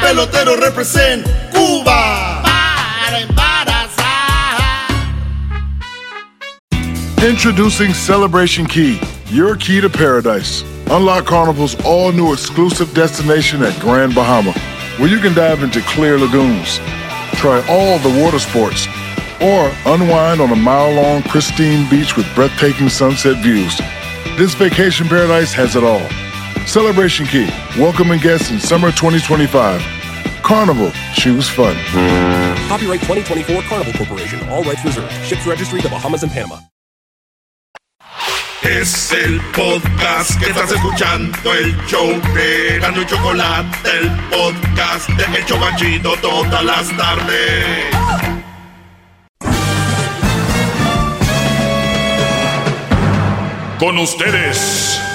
pelotero 0.05 0.55
represent 0.61 1.25
Cuba. 1.51 2.43
Para 2.43 3.21
embarazar. 3.21 4.61
Introducing 7.27 7.91
Celebration 7.91 8.67
Key, 8.67 8.99
your 9.29 9.55
key 9.55 9.81
to 9.81 9.89
paradise. 9.89 10.63
Unlock 10.91 11.25
Carnival's 11.25 11.75
all 11.83 12.11
new 12.11 12.31
exclusive 12.33 12.93
destination 12.93 13.63
at 13.63 13.79
Grand 13.79 14.13
Bahama, 14.13 14.51
where 14.99 15.09
you 15.09 15.17
can 15.19 15.33
dive 15.33 15.63
into 15.63 15.81
clear 15.81 16.19
lagoons, 16.19 16.77
try 17.41 17.65
all 17.67 17.97
the 17.97 18.21
water 18.21 18.37
sports, 18.37 18.85
or 19.41 19.71
unwind 19.87 20.39
on 20.39 20.51
a 20.51 20.55
mile 20.55 20.93
long, 20.93 21.23
pristine 21.23 21.89
beach 21.89 22.15
with 22.15 22.27
breathtaking 22.35 22.89
sunset 22.89 23.41
views. 23.41 23.75
This 24.37 24.53
vacation 24.53 25.07
paradise 25.07 25.51
has 25.53 25.75
it 25.75 25.83
all 25.83 26.07
Celebration 26.65 27.25
Key, 27.25 27.47
welcoming 27.77 28.19
guests 28.19 28.51
in 28.51 28.59
summer 28.59 28.91
2025. 28.91 29.81
Carnival, 30.41 30.91
choose 31.13 31.47
fun. 31.47 31.75
Copyright 32.67 33.01
2024 33.01 33.61
Carnival 33.63 33.93
Corporation. 33.93 34.47
All 34.49 34.63
rights 34.63 34.83
reserved. 34.83 35.11
Ships 35.25 35.45
registry 35.47 35.81
the 35.81 35.89
Bahamas 35.89 36.23
and 36.23 36.31
Panama. 36.31 36.59
Es 38.63 39.11
el 39.11 39.39
podcast 39.53 40.39
que 40.39 40.49
estás 40.49 40.71
escuchando, 40.71 41.53
el 41.53 41.75
show 41.85 42.07
de 42.33 42.79
Gano 42.79 43.01
y 43.01 43.05
Chocolate, 43.05 43.77
el 43.99 44.09
podcast 44.31 45.07
de 45.09 45.37
El 45.37 45.45
Chobachito 45.45 46.15
todas 46.17 46.63
las 46.65 46.89
tardes. 46.97 47.85
Con 53.77 53.99
ustedes. 53.99 55.14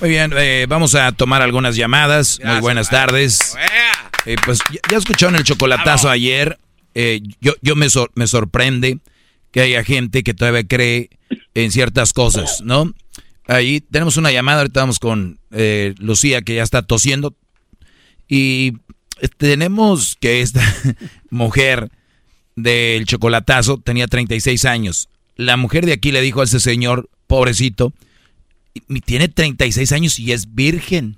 Muy 0.00 0.08
bien, 0.10 0.32
eh, 0.36 0.66
vamos 0.68 0.94
a 0.94 1.12
tomar 1.12 1.42
algunas 1.42 1.76
llamadas. 1.76 2.40
Muy 2.42 2.60
buenas 2.60 2.88
tardes. 2.90 3.54
Eh, 4.26 4.36
pues 4.44 4.60
ya, 4.72 4.80
ya 4.90 4.96
escucharon 4.98 5.36
el 5.36 5.44
chocolatazo 5.44 6.08
ayer. 6.08 6.58
Eh, 6.94 7.20
yo 7.40 7.54
yo 7.62 7.76
me, 7.76 7.88
sor- 7.90 8.10
me 8.14 8.26
sorprende 8.26 8.98
que 9.52 9.60
haya 9.60 9.84
gente 9.84 10.22
que 10.22 10.32
todavía 10.34 10.64
cree 10.66 11.10
en 11.54 11.70
ciertas 11.70 12.12
cosas, 12.12 12.62
¿no? 12.64 12.92
Ahí 13.46 13.80
tenemos 13.80 14.16
una 14.16 14.30
llamada, 14.32 14.58
ahorita 14.60 14.80
vamos 14.80 14.98
con 14.98 15.38
eh, 15.50 15.94
Lucía 15.98 16.42
que 16.42 16.54
ya 16.54 16.62
está 16.62 16.82
tosiendo. 16.82 17.34
Y 18.28 18.74
tenemos 19.36 20.16
que 20.20 20.40
esta 20.40 20.62
mujer 21.30 21.90
del 22.56 23.04
chocolatazo 23.06 23.78
tenía 23.78 24.06
36 24.06 24.64
años. 24.64 25.08
La 25.36 25.56
mujer 25.56 25.84
de 25.84 25.92
aquí 25.92 26.10
le 26.12 26.20
dijo 26.22 26.40
a 26.40 26.44
ese 26.44 26.60
señor, 26.60 27.08
pobrecito, 27.26 27.88
"Y- 27.88 27.92
tiene 29.04 29.28
36 29.28 29.92
años 29.92 30.18
y 30.18 30.32
es 30.32 30.54
virgen. 30.54 31.16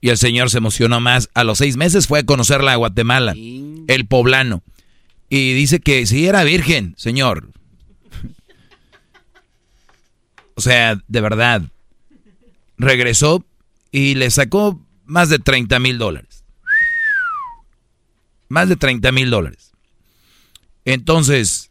Y 0.00 0.08
el 0.08 0.18
señor 0.18 0.50
se 0.50 0.58
emocionó 0.58 1.00
más. 1.00 1.30
A 1.34 1.44
los 1.44 1.58
seis 1.58 1.76
meses 1.76 2.06
fue 2.06 2.20
a 2.20 2.26
conocerla 2.26 2.72
a 2.72 2.76
Guatemala, 2.76 3.34
el 3.34 4.06
poblano. 4.08 4.62
Y 5.28 5.54
dice 5.54 5.80
que 5.80 6.04
sí 6.06 6.26
era 6.26 6.44
virgen, 6.44 6.94
señor. 6.96 7.52
O 10.54 10.60
sea, 10.60 11.00
de 11.06 11.20
verdad. 11.20 11.62
Regresó 12.76 13.44
y 13.90 14.14
le 14.14 14.30
sacó 14.30 14.84
más 15.04 15.28
de 15.28 15.38
30 15.38 15.78
mil 15.78 15.98
dólares. 15.98 16.44
Más 18.48 18.68
de 18.68 18.76
30 18.76 19.12
mil 19.12 19.30
dólares. 19.30 19.72
Entonces, 20.84 21.70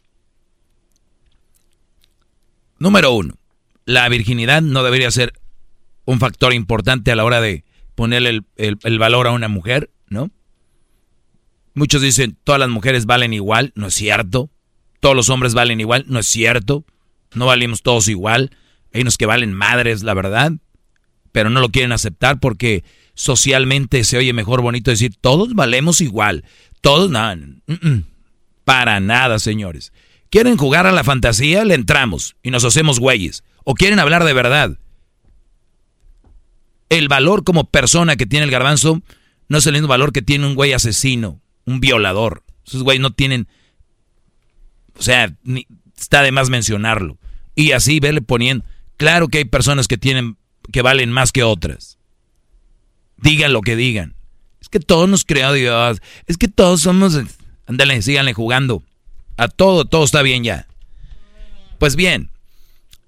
número 2.78 3.12
uno, 3.12 3.36
la 3.92 4.08
virginidad 4.08 4.62
no 4.62 4.82
debería 4.82 5.10
ser 5.10 5.34
un 6.06 6.18
factor 6.18 6.54
importante 6.54 7.12
a 7.12 7.16
la 7.16 7.24
hora 7.24 7.40
de 7.42 7.64
ponerle 7.94 8.40
el, 8.56 8.78
el- 8.82 8.98
valor 8.98 9.26
a 9.26 9.32
una 9.32 9.48
mujer, 9.48 9.90
¿no? 10.08 10.30
Muchos 11.74 12.00
dicen, 12.00 12.36
todas 12.42 12.58
las 12.58 12.70
mujeres 12.70 13.04
valen 13.06 13.32
igual, 13.34 13.72
no 13.74 13.88
es 13.88 13.94
cierto. 13.94 14.50
Todos 15.00 15.14
los 15.16 15.28
hombres 15.28 15.52
valen 15.54 15.80
igual, 15.80 16.04
no 16.08 16.18
es 16.20 16.26
cierto. 16.26 16.84
No 17.34 17.46
valimos 17.46 17.82
todos 17.82 18.08
igual. 18.08 18.50
Hay 18.92 19.02
unos 19.02 19.16
que 19.18 19.26
valen 19.26 19.52
madres, 19.52 20.02
la 20.02 20.14
verdad. 20.14 20.52
Pero 21.32 21.50
no 21.50 21.60
lo 21.60 21.68
quieren 21.70 21.92
aceptar 21.92 22.40
porque 22.40 22.84
socialmente 23.14 24.04
se 24.04 24.16
oye 24.16 24.32
mejor 24.32 24.62
bonito 24.62 24.90
decir, 24.90 25.14
todos 25.20 25.54
valemos 25.54 26.00
igual. 26.00 26.44
Todos, 26.80 27.10
no, 27.10 27.34
mm, 27.36 27.72
mm. 27.88 28.04
para 28.64 29.00
nada, 29.00 29.38
señores. 29.38 29.92
¿Quieren 30.30 30.56
jugar 30.56 30.86
a 30.86 30.92
la 30.92 31.04
fantasía? 31.04 31.64
Le 31.64 31.74
entramos 31.74 32.36
y 32.42 32.50
nos 32.50 32.64
hacemos 32.64 32.98
güeyes. 33.00 33.44
¿O 33.64 33.74
quieren 33.74 33.98
hablar 33.98 34.24
de 34.24 34.32
verdad? 34.32 34.78
El 36.88 37.08
valor 37.08 37.44
como 37.44 37.64
persona 37.64 38.16
que 38.16 38.26
tiene 38.26 38.44
el 38.44 38.50
garbanzo 38.50 39.02
no 39.48 39.58
es 39.58 39.66
el 39.66 39.74
mismo 39.74 39.88
valor 39.88 40.12
que 40.12 40.22
tiene 40.22 40.46
un 40.46 40.54
güey 40.54 40.72
asesino, 40.72 41.40
un 41.64 41.80
violador. 41.80 42.42
Esos 42.66 42.82
güeyes 42.82 43.00
no 43.00 43.12
tienen... 43.12 43.48
O 44.98 45.02
sea, 45.02 45.34
está 45.96 46.22
de 46.22 46.32
más 46.32 46.50
mencionarlo. 46.50 47.18
Y 47.54 47.72
así 47.72 48.00
verle 48.00 48.22
poniendo... 48.22 48.64
Claro 48.96 49.28
que 49.28 49.38
hay 49.38 49.44
personas 49.44 49.88
que 49.88 49.98
tienen... 49.98 50.36
que 50.72 50.82
valen 50.82 51.10
más 51.10 51.32
que 51.32 51.42
otras. 51.42 51.98
Digan 53.16 53.52
lo 53.52 53.62
que 53.62 53.76
digan. 53.76 54.14
Es 54.60 54.68
que 54.68 54.80
todos 54.80 55.08
nos 55.08 55.24
creó 55.24 55.52
Dios. 55.52 56.00
Es 56.26 56.36
que 56.36 56.48
todos 56.48 56.82
somos... 56.82 57.18
Ándale, 57.66 58.02
síganle 58.02 58.34
jugando. 58.34 58.82
A 59.36 59.48
todo, 59.48 59.84
todo 59.84 60.04
está 60.04 60.22
bien 60.22 60.44
ya. 60.44 60.66
Pues 61.78 61.96
bien, 61.96 62.30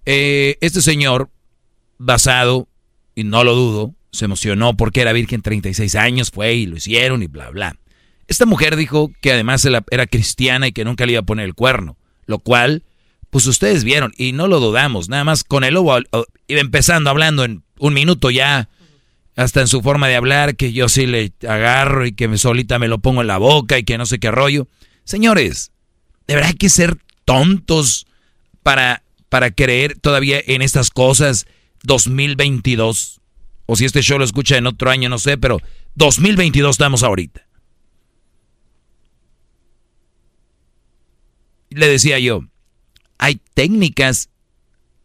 eh, 0.07 0.57
este 0.61 0.83
señor, 0.83 1.31
basado, 1.99 2.69
y 3.15 3.25
no 3.25 3.45
lo 3.45 3.55
dudo, 3.55 3.95
se 4.13 4.27
emocionó 4.27 4.77
porque 4.77 5.01
era 5.01 5.13
virgen 5.13 5.43
36 5.43 5.95
años, 5.97 6.31
fue 6.31 6.55
y 6.55 6.67
lo 6.67 6.77
hicieron 6.77 7.23
y 7.23 7.27
bla, 7.27 7.51
bla. 7.51 7.77
Esta 8.27 8.47
mujer 8.47 8.77
dijo 8.77 9.13
que 9.21 9.33
además 9.33 9.65
era 9.65 10.07
cristiana 10.07 10.69
y 10.69 10.73
que 10.73 10.85
nunca 10.85 11.05
le 11.05 11.13
iba 11.13 11.21
a 11.21 11.27
poner 11.27 11.45
el 11.45 11.55
cuerno, 11.55 11.97
lo 12.27 12.39
cual, 12.39 12.85
pues 13.31 13.47
ustedes 13.47 13.85
vieron 13.85 14.13
y 14.17 14.33
no 14.33 14.49
lo 14.49 14.61
dudamos, 14.61 15.09
nada 15.09 15.25
más 15.25 15.45
con 15.45 15.65
el 15.65 15.75
lobo 15.75 15.99
iba 16.47 16.61
empezando 16.61 17.11
hablando 17.11 17.45
en 17.45 17.65
un 17.79 17.93
minuto 17.93 18.31
ya, 18.31 18.69
hasta 19.37 19.61
en 19.61 19.69
su 19.69 19.83
forma 19.83 20.09
de 20.09 20.17
hablar, 20.17 20.57
que 20.57 20.73
yo 20.73 20.89
sí 20.89 21.07
le 21.07 21.33
agarro 21.47 22.07
y 22.07 22.13
que 22.13 22.39
solita 22.39 22.79
me 22.79 22.89
lo 22.89 22.99
pongo 22.99 23.21
en 23.21 23.27
la 23.27 23.39
boca 23.39 23.79
y 23.79 23.85
que 23.85 23.99
no 23.99 24.07
sé 24.07 24.19
qué 24.19 24.31
rollo. 24.31 24.69
Señores, 25.05 25.73
de 26.27 26.35
verdad 26.35 26.51
hay 26.51 26.57
que 26.57 26.69
ser 26.69 26.97
tontos 27.25 28.07
para, 28.63 29.03
para 29.35 29.51
creer 29.51 29.99
todavía 29.99 30.41
en 30.47 30.63
estas 30.63 30.91
cosas 30.91 31.49
2022. 31.83 33.21
O 33.67 33.75
si 33.75 33.85
este 33.85 34.01
show 34.01 34.17
lo 34.17 34.25
escucha 34.25 34.57
en 34.57 34.69
otro 34.69 34.91
año, 34.93 35.09
no 35.09 35.19
sé, 35.19 35.37
pero 35.39 35.59
2022 35.97 36.71
estamos 36.71 37.03
ahorita. 37.03 37.45
Le 41.71 41.89
decía 41.89 42.21
yo, 42.21 42.45
hay 43.19 43.41
técnicas 43.55 44.31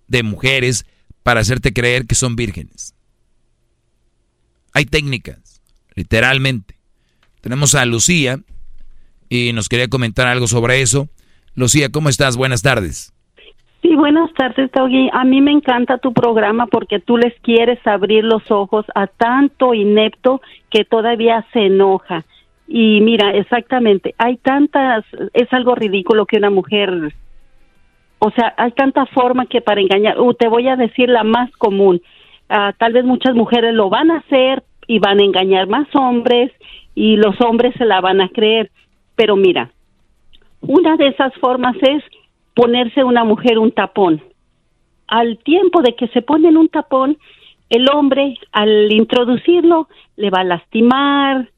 de 0.07 0.21
mujeres 0.21 0.85
para 1.23 1.39
hacerte 1.39 1.73
creer 1.73 2.05
que 2.05 2.13
son 2.13 2.35
vírgenes. 2.35 2.93
Hay 4.73 4.85
técnicas, 4.85 5.63
literalmente. 5.95 6.79
Tenemos 7.41 7.73
a 7.73 7.83
Lucía 7.85 8.39
y 9.27 9.53
nos 9.53 9.69
quería 9.69 9.87
comentar 9.87 10.27
algo 10.27 10.47
sobre 10.47 10.83
eso. 10.83 11.09
Lucía, 11.55 11.89
¿cómo 11.89 12.09
estás? 12.09 12.37
Buenas 12.37 12.61
tardes. 12.61 13.11
Sí, 13.89 13.95
buenas 13.95 14.31
tardes, 14.33 14.71
Doggy. 14.71 15.09
A 15.11 15.23
mí 15.23 15.41
me 15.41 15.49
encanta 15.49 15.97
tu 15.97 16.13
programa 16.13 16.67
porque 16.67 16.99
tú 16.99 17.17
les 17.17 17.33
quieres 17.39 17.79
abrir 17.87 18.23
los 18.23 18.51
ojos 18.51 18.85
a 18.93 19.07
tanto 19.07 19.73
inepto 19.73 20.41
que 20.69 20.85
todavía 20.85 21.43
se 21.53 21.65
enoja. 21.65 22.23
Y 22.67 23.01
mira, 23.01 23.31
exactamente, 23.31 24.13
hay 24.19 24.37
tantas, 24.37 25.03
es 25.33 25.51
algo 25.51 25.73
ridículo 25.73 26.27
que 26.27 26.37
una 26.37 26.51
mujer, 26.51 27.15
o 28.19 28.29
sea, 28.29 28.53
hay 28.57 28.73
tanta 28.73 29.07
forma 29.07 29.47
que 29.47 29.59
para 29.59 29.81
engañar, 29.81 30.21
uh, 30.21 30.35
te 30.35 30.47
voy 30.47 30.67
a 30.67 30.75
decir 30.75 31.09
la 31.09 31.23
más 31.23 31.49
común, 31.57 31.99
Ah, 32.47 32.73
tal 32.77 32.93
vez 32.93 33.05
muchas 33.05 33.33
mujeres 33.33 33.73
lo 33.73 33.89
van 33.89 34.11
a 34.11 34.17
hacer 34.17 34.63
y 34.85 34.99
van 34.99 35.19
a 35.19 35.23
engañar 35.23 35.67
más 35.67 35.87
hombres 35.95 36.51
y 36.93 37.15
los 37.15 37.39
hombres 37.41 37.73
se 37.77 37.85
la 37.85 38.01
van 38.01 38.21
a 38.21 38.29
creer, 38.29 38.71
pero 39.15 39.35
mira, 39.35 39.71
una 40.61 40.95
de 40.97 41.07
esas 41.07 41.33
formas 41.35 41.75
es 41.81 42.03
ponerse 42.59 43.05
una 43.05 43.23
mujer 43.23 43.57
un 43.57 43.71
tapón. 43.71 44.21
Al 45.07 45.37
tiempo 45.37 45.81
de 45.81 45.95
que 45.95 46.09
se 46.09 46.21
ponen 46.21 46.57
un 46.57 46.67
tapón, 46.67 47.17
el 47.69 47.87
hombre 47.89 48.37
al 48.51 48.91
introducirlo 48.91 49.87
le 50.17 50.29
va 50.29 50.41
a 50.41 50.43
lastimar, 50.43 51.49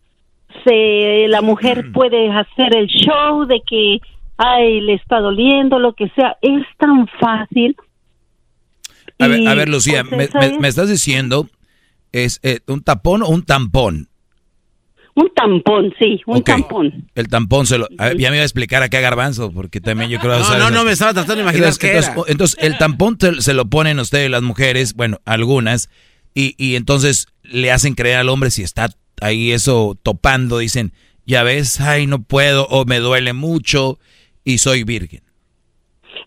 se, 0.63 1.27
la 1.27 1.41
mujer 1.41 1.91
puede 1.91 2.29
hacer 2.29 2.75
el 2.75 2.85
show 2.85 3.45
de 3.45 3.61
que, 3.67 3.99
ay, 4.37 4.81
le 4.81 4.93
está 4.93 5.19
doliendo, 5.19 5.79
lo 5.79 5.93
que 5.93 6.07
sea. 6.09 6.37
Es 6.39 6.67
tan 6.77 7.07
fácil. 7.19 7.75
A 9.17 9.27
ver, 9.27 9.47
a 9.47 9.55
ver 9.55 9.69
Lucía, 9.69 10.03
pues, 10.07 10.59
me 10.59 10.67
estás 10.67 10.87
diciendo, 10.87 11.47
¿es 12.11 12.39
eh, 12.43 12.59
un 12.67 12.83
tapón 12.83 13.23
o 13.23 13.29
un 13.29 13.43
tampón? 13.43 14.10
Un 15.13 15.29
tampón, 15.35 15.93
sí, 15.99 16.21
un 16.25 16.41
tampón. 16.41 17.05
El 17.15 17.27
tampón 17.27 17.65
se 17.65 17.77
lo... 17.77 17.87
a 17.97 18.09
ver, 18.09 18.17
ya 18.17 18.29
me 18.29 18.37
iba 18.37 18.43
a 18.43 18.45
explicar 18.45 18.81
acá 18.81 19.01
Garbanzo, 19.01 19.51
porque 19.51 19.81
también 19.81 20.09
yo 20.09 20.19
creo... 20.19 20.39
No, 20.39 20.57
no, 20.57 20.71
no, 20.71 20.85
me 20.85 20.93
estaba 20.93 21.13
tratando 21.13 21.35
de 21.35 21.41
imaginar 21.41 21.69
entonces, 21.69 21.79
qué 21.79 21.87
entonces, 21.97 22.13
era. 22.15 22.31
entonces, 22.31 22.57
el 22.61 22.77
tampón 22.77 23.17
te- 23.17 23.41
se 23.41 23.53
lo 23.53 23.65
ponen 23.65 23.99
ustedes 23.99 24.29
las 24.29 24.41
mujeres, 24.41 24.93
bueno, 24.93 25.19
algunas, 25.25 25.89
y, 26.33 26.55
y 26.57 26.75
entonces 26.75 27.27
le 27.43 27.71
hacen 27.71 27.93
creer 27.93 28.17
al 28.19 28.29
hombre 28.29 28.51
si 28.51 28.63
está 28.63 28.89
ahí 29.21 29.51
eso 29.51 29.97
topando, 30.01 30.59
dicen, 30.59 30.93
ya 31.25 31.43
ves, 31.43 31.81
ay, 31.81 32.07
no 32.07 32.21
puedo, 32.23 32.65
o 32.67 32.85
me 32.85 32.99
duele 32.99 33.33
mucho 33.33 33.99
y 34.45 34.59
soy 34.59 34.83
virgen. 34.85 35.21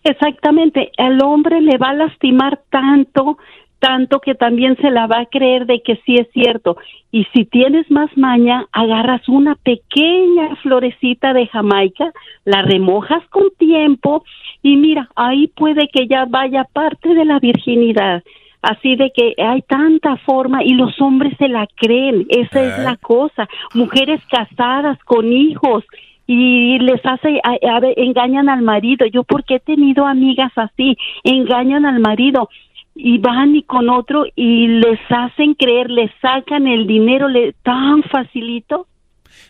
Exactamente, 0.03 0.91
el 0.97 1.21
hombre 1.23 1.59
le 1.61 1.77
va 1.77 1.89
a 1.89 1.93
lastimar 1.95 2.61
tanto, 2.69 3.37
tanto 3.85 4.19
que 4.19 4.33
también 4.33 4.75
se 4.77 4.89
la 4.89 5.05
va 5.05 5.19
a 5.19 5.25
creer 5.27 5.67
de 5.67 5.83
que 5.83 5.97
sí 6.07 6.15
es 6.15 6.27
cierto. 6.31 6.75
Y 7.11 7.25
si 7.33 7.45
tienes 7.45 7.89
más 7.91 8.09
maña, 8.17 8.65
agarras 8.71 9.29
una 9.29 9.53
pequeña 9.53 10.55
florecita 10.63 11.33
de 11.33 11.45
Jamaica, 11.45 12.11
la 12.45 12.63
remojas 12.63 13.23
con 13.29 13.43
tiempo 13.59 14.23
y 14.63 14.75
mira, 14.77 15.07
ahí 15.15 15.49
puede 15.49 15.87
que 15.93 16.07
ya 16.07 16.25
vaya 16.25 16.63
parte 16.73 17.13
de 17.13 17.25
la 17.25 17.37
virginidad. 17.37 18.23
Así 18.63 18.95
de 18.95 19.11
que 19.15 19.35
hay 19.37 19.61
tanta 19.61 20.17
forma 20.17 20.63
y 20.63 20.73
los 20.73 20.99
hombres 20.99 21.33
se 21.37 21.47
la 21.47 21.67
creen, 21.75 22.25
esa 22.29 22.63
es 22.63 22.83
la 22.83 22.97
cosa. 22.97 23.47
Mujeres 23.75 24.19
casadas 24.31 24.97
con 25.03 25.31
hijos 25.31 25.83
y 26.25 26.79
les 26.79 27.05
hace, 27.05 27.39
a, 27.43 27.57
engañan 27.97 28.49
al 28.49 28.63
marido. 28.63 29.05
Yo 29.05 29.23
porque 29.23 29.55
he 29.55 29.59
tenido 29.59 30.07
amigas 30.07 30.51
así, 30.55 30.97
engañan 31.23 31.85
al 31.85 31.99
marido 31.99 32.49
y 32.95 33.17
van 33.17 33.55
y 33.55 33.63
con 33.63 33.89
otro 33.89 34.25
y 34.35 34.67
les 34.67 34.99
hacen 35.09 35.53
creer, 35.53 35.89
les 35.89 36.09
sacan 36.21 36.65
el 36.67 36.87
dinero 36.87 37.27
tan 37.61 38.01
facilito. 38.03 38.87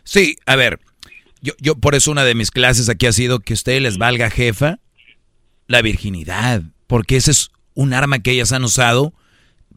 Sí, 0.03 0.35
a 0.47 0.55
ver, 0.55 0.79
yo, 1.41 1.53
yo 1.59 1.75
por 1.75 1.93
eso 1.93 2.11
una 2.11 2.25
de 2.25 2.33
mis 2.33 2.49
clases 2.49 2.89
aquí 2.89 3.05
ha 3.05 3.11
sido 3.11 3.39
que 3.39 3.53
a 3.53 3.55
ustedes 3.55 3.81
les 3.81 3.97
valga 3.99 4.31
jefa 4.31 4.79
la 5.67 5.81
virginidad, 5.81 6.63
porque 6.87 7.17
ese 7.17 7.31
es 7.31 7.51
un 7.75 7.93
arma 7.93 8.19
que 8.19 8.31
ellas 8.31 8.51
han 8.51 8.63
usado 8.63 9.13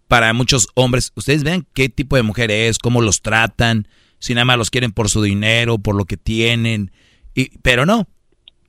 para 0.08 0.32
muchos 0.32 0.68
hombres. 0.74 1.12
Ustedes 1.14 1.44
vean 1.44 1.66
qué 1.74 1.90
tipo 1.90 2.16
de 2.16 2.22
mujer 2.22 2.50
es, 2.50 2.78
cómo 2.78 3.02
los 3.02 3.20
tratan, 3.20 3.86
si 4.18 4.34
nada 4.34 4.46
más 4.46 4.58
los 4.58 4.70
quieren 4.70 4.92
por 4.92 5.10
su 5.10 5.22
dinero, 5.22 5.78
por 5.78 5.94
lo 5.94 6.06
que 6.06 6.16
tienen, 6.16 6.90
y, 7.34 7.58
pero 7.58 7.86
no. 7.86 8.08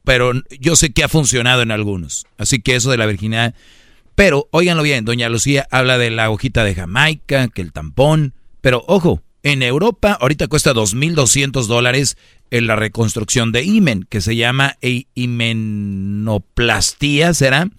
Pero 0.04 0.34
yo 0.60 0.76
sé 0.76 0.92
que 0.92 1.04
ha 1.04 1.08
funcionado 1.08 1.62
en 1.62 1.72
algunos. 1.72 2.26
Así 2.38 2.62
que 2.62 2.76
eso 2.76 2.92
de 2.92 2.98
la 2.98 3.06
virginidad. 3.06 3.54
Pero, 4.20 4.52
óiganlo 4.52 4.84
bien, 4.84 5.06
doña 5.06 5.30
Lucía 5.30 5.66
habla 5.72 5.98
de 5.98 6.10
la 6.10 6.30
hojita 6.30 6.66
de 6.66 6.76
Jamaica, 6.76 7.48
que 7.48 7.62
el 7.62 7.72
tampón. 7.72 8.34
Pero 8.60 8.84
ojo, 8.86 9.24
en 9.44 9.64
Europa 9.64 10.18
ahorita 10.20 10.50
cuesta 10.50 10.74
2.200 10.74 11.68
dólares 11.68 12.18
en 12.52 12.68
la 12.68 12.76
reconstrucción 12.76 13.54
de 13.54 13.64
imen, 13.64 14.06
que 14.10 14.20
se 14.20 14.36
llama 14.36 14.76
himenoplastia, 14.82 17.34
¿será? 17.34 17.70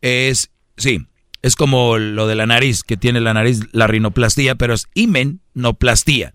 Es, 0.00 0.50
sí, 0.76 1.06
es 1.42 1.54
como 1.54 1.96
lo 1.96 2.26
de 2.26 2.34
la 2.34 2.46
nariz, 2.46 2.82
que 2.82 2.96
tiene 2.96 3.20
la 3.20 3.32
nariz, 3.32 3.60
la 3.70 3.86
rinoplastía, 3.86 4.56
pero 4.56 4.74
es 4.74 4.88
himenoplastia, 4.94 6.34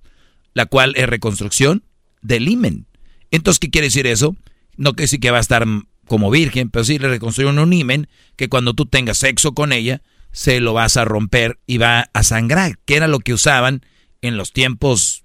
la 0.53 0.67
cual 0.67 0.93
es 0.95 1.09
reconstrucción 1.09 1.83
del 2.21 2.47
imen. 2.47 2.85
Entonces, 3.29 3.59
¿qué 3.59 3.69
quiere 3.69 3.87
decir 3.87 4.07
eso? 4.07 4.37
No 4.77 4.93
que 4.93 5.09
sí 5.09 5.19
que 5.19 5.31
va 5.31 5.39
a 5.39 5.41
estar 5.41 5.65
como 6.09 6.31
virgen, 6.31 6.69
pero 6.69 6.83
sí 6.83 6.99
le 6.99 7.07
reconstruyen 7.07 7.59
un 7.59 7.71
imen 7.71 8.09
que 8.35 8.49
cuando 8.49 8.73
tú 8.73 8.87
tengas 8.87 9.19
sexo 9.19 9.53
con 9.53 9.71
ella, 9.71 10.01
se 10.31 10.59
lo 10.59 10.73
vas 10.73 10.97
a 10.97 11.05
romper 11.05 11.59
y 11.67 11.77
va 11.77 12.09
a 12.13 12.23
sangrar, 12.23 12.77
que 12.85 12.95
era 12.95 13.07
lo 13.07 13.19
que 13.19 13.33
usaban 13.33 13.85
en 14.21 14.35
los 14.35 14.51
tiempos 14.51 15.23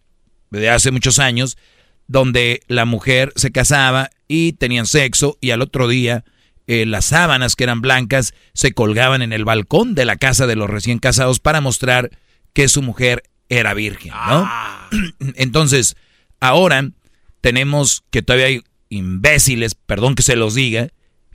de 0.51 0.71
hace 0.71 0.91
muchos 0.91 1.19
años, 1.19 1.57
donde 2.07 2.61
la 2.69 2.85
mujer 2.85 3.33
se 3.35 3.51
casaba 3.51 4.11
y 4.29 4.53
tenían 4.53 4.87
sexo 4.87 5.39
y 5.41 5.51
al 5.51 5.63
otro 5.63 5.89
día 5.89 6.25
eh, 6.67 6.87
las 6.87 7.07
sábanas 7.07 7.57
que 7.57 7.65
eran 7.65 7.81
blancas 7.81 8.35
se 8.53 8.73
colgaban 8.73 9.23
en 9.23 9.33
el 9.33 9.45
balcón 9.45 9.95
de 9.95 10.05
la 10.05 10.17
casa 10.17 10.47
de 10.47 10.57
los 10.57 10.69
recién 10.69 10.99
casados 10.99 11.41
para 11.41 11.61
mostrar 11.61 12.11
que 12.53 12.69
su 12.69 12.83
mujer 12.83 13.25
era 13.49 13.75
virgen, 13.75 14.13
¿no? 14.29 14.51
Entonces, 15.37 15.97
ahora 16.41 16.91
tenemos 17.41 18.05
que 18.11 18.23
todavía 18.23 18.47
hay 18.47 18.63
imbéciles, 18.89 19.75
perdón 19.75 20.15
que 20.15 20.23
se 20.23 20.37
los 20.37 20.55
diga, 20.55 20.89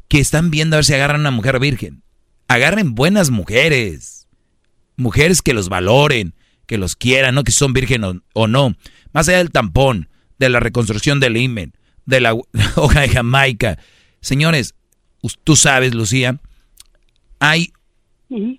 que 0.08 0.19
están 0.19 0.52
viendo 0.52 0.76
a 0.76 0.80
ver 0.80 0.86
si 0.86 0.94
agarran 0.94 1.22
una 1.22 1.32
mujer 1.32 1.60
virgen. 1.60 2.03
Agarren 2.48 2.95
buenas 2.95 3.30
mujeres, 3.30 4.28
mujeres 4.95 5.42
que 5.42 5.53
los 5.53 5.69
valoren, 5.69 6.34
que 6.66 6.78
los 6.78 6.95
quieran, 6.95 7.36
no 7.36 7.44
que 7.44 7.52
son 7.52 7.74
virgen 7.74 8.03
o, 8.34 8.48
no. 8.48 8.76
Más 9.14 9.28
allá 9.28 9.38
del 9.40 9.52
tampón, 9.52 10.10
de 10.40 10.50
la 10.50 10.60
reconstrucción 10.60 11.19
del 11.19 11.38
imen, 11.38 11.74
de 12.06 12.22
la 12.22 12.34
hoja 12.76 13.02
de 13.02 13.10
Jamaica. 13.10 13.78
Señores, 14.22 14.74
tú 15.44 15.56
sabes, 15.56 15.94
Lucía, 15.94 16.40
hay 17.40 17.72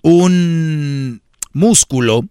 un 0.02 1.22
músculo 1.52 2.28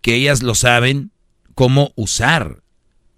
que 0.00 0.16
ellas 0.16 0.42
lo 0.42 0.54
saben 0.54 1.12
cómo 1.54 1.92
usar 1.94 2.63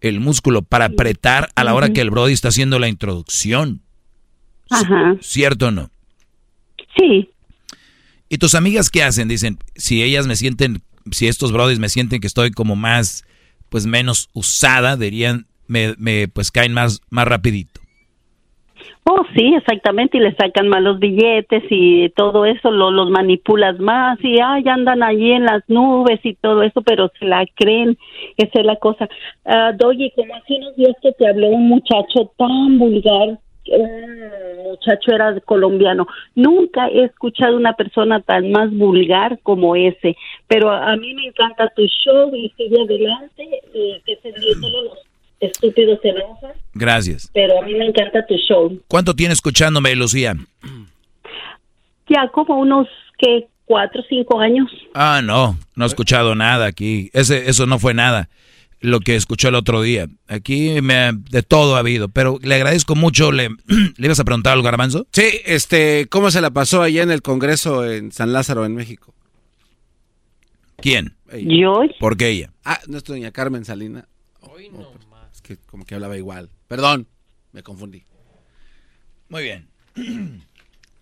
el 0.01 0.21
músculo 0.21 0.63
para 0.63 0.87
apretar 0.87 1.51
a 1.55 1.65
la 1.65 1.75
hora 1.75 1.93
que 1.93 2.01
el 2.01 2.11
Brody 2.11 2.33
está 2.33 2.49
haciendo 2.49 2.79
la 2.79 2.89
introducción. 2.89 3.83
Ajá. 4.71 5.17
¿Cierto 5.21 5.69
o 5.69 5.71
no? 5.71 5.91
Sí. 6.97 7.31
¿Y 8.29 8.39
tus 8.39 8.55
amigas 8.55 8.91
qué 8.91 9.03
hacen? 9.03 9.29
Dicen, 9.29 9.59
si 9.77 10.03
ellas 10.03 10.27
me 10.27 10.37
sienten, 10.37 10.83
si 11.11 11.29
estos 11.29 11.53
Brodis 11.53 11.79
me 11.79 11.89
sienten 11.89 12.21
que 12.21 12.27
estoy 12.27 12.51
como 12.51 12.75
más, 12.75 13.25
pues 13.69 13.87
menos 13.87 14.29
usada, 14.33 14.97
dirían, 14.97 15.47
me, 15.67 15.95
me 15.99 16.29
pues 16.29 16.51
caen 16.51 16.73
más, 16.73 17.01
más 17.11 17.29
rapidito. 17.29 17.81
Oh, 19.09 19.23
sí, 19.37 19.55
exactamente, 19.55 20.19
y 20.19 20.21
le 20.21 20.35
sacan 20.35 20.67
malos 20.67 20.99
billetes 20.99 21.63
y 21.71 22.09
todo 22.11 22.45
eso, 22.45 22.73
lo, 22.73 22.91
los 22.91 23.09
manipulas 23.09 23.79
más 23.79 24.19
y 24.21 24.41
ay, 24.41 24.65
andan 24.67 25.05
allí 25.05 25.31
en 25.31 25.45
las 25.45 25.63
nubes 25.69 26.19
y 26.25 26.35
todo 26.35 26.65
eso, 26.65 26.83
pero 26.83 27.13
se 27.21 27.25
la 27.25 27.47
creen, 27.55 27.97
esa 28.37 28.59
es 28.59 28.67
la 28.67 28.75
cosa. 28.75 29.09
Uh, 29.45 29.77
Doggy, 29.77 30.11
como 30.11 30.35
hace 30.35 30.55
unos 30.55 30.75
días 30.75 30.97
que 31.01 31.13
te 31.13 31.29
habló 31.29 31.51
un 31.51 31.69
muchacho 31.69 32.33
tan 32.37 32.81
vulgar, 32.81 33.39
un 33.69 34.71
muchacho 34.71 35.15
era 35.15 35.39
colombiano, 35.39 36.09
nunca 36.35 36.89
he 36.89 37.05
escuchado 37.05 37.57
una 37.57 37.75
persona 37.75 38.23
tan 38.23 38.51
más 38.51 38.73
vulgar 38.73 39.39
como 39.45 39.77
ese, 39.77 40.17
pero 40.49 40.69
a 40.69 40.97
mí 40.97 41.15
me 41.15 41.27
encanta 41.27 41.73
tu 41.77 41.87
show 41.87 42.35
y 42.35 42.53
sigue 42.57 42.83
adelante 42.83 43.61
y 43.73 44.01
que 44.05 44.17
se 44.17 44.33
los 44.33 45.07
estúpidos 45.47 45.99
se 46.03 46.09
enojan. 46.09 46.53
Gracias. 46.75 47.31
Pero 47.33 47.61
a 47.61 47.65
mí 47.65 47.75
me 47.75 47.87
encanta 47.87 48.25
tu 48.27 48.35
show. 48.37 48.81
¿Cuánto 48.89 49.15
tiene 49.15 49.35
escuchándome, 49.35 49.95
Lucía? 49.95 50.35
Ya 52.09 52.29
como 52.33 52.59
unos, 52.59 52.89
que 53.19 53.49
Cuatro 53.67 54.01
o 54.01 54.05
cinco 54.09 54.39
años. 54.39 54.71
Ah, 54.95 55.21
no, 55.25 55.59
no 55.75 55.85
he 55.85 55.89
escuchado 55.89 56.37
nada 56.37 56.67
aquí. 56.67 57.11
Ese, 57.13 57.51
eso 57.51 57.67
no 57.67 57.81
fue 57.81 57.95
nada 57.95 58.29
lo 58.81 59.01
que 59.01 59.17
escuchó 59.17 59.49
el 59.49 59.57
otro 59.57 59.83
día. 59.83 60.07
Aquí 60.29 60.81
me, 60.81 61.11
de 61.31 61.43
todo 61.43 61.75
ha 61.75 61.81
habido, 61.81 62.09
pero 62.09 62.39
le 62.43 62.55
agradezco 62.55 62.95
mucho. 62.95 63.33
¿Le, 63.33 63.49
¿Le 63.97 64.07
ibas 64.07 64.21
a 64.21 64.25
preguntar 64.25 64.53
algo, 64.53 64.65
Garbanzo? 64.65 65.09
Sí, 65.13 65.41
este, 65.45 66.07
¿cómo 66.09 66.31
se 66.31 66.41
la 66.41 66.51
pasó 66.51 66.83
allá 66.83 67.03
en 67.03 67.11
el 67.11 67.23
Congreso 67.23 67.91
en 67.91 68.13
San 68.13 68.33
Lázaro, 68.33 68.65
en 68.65 68.77
México? 68.77 69.13
¿Quién? 70.77 71.17
¿Yo? 71.33 71.81
¿Por 71.99 72.17
qué 72.17 72.29
ella? 72.29 72.53
Ah, 72.65 72.79
no 72.87 72.99
es 72.99 73.05
doña 73.05 73.33
Carmen 73.33 73.65
Salina. 73.65 74.07
Hoy 74.43 74.69
no 74.69 74.96
como 75.67 75.85
que 75.85 75.95
hablaba 75.95 76.17
igual. 76.17 76.51
Perdón, 76.69 77.07
me 77.53 77.63
confundí. 77.63 78.05
Muy 79.29 79.43
bien. 79.43 79.69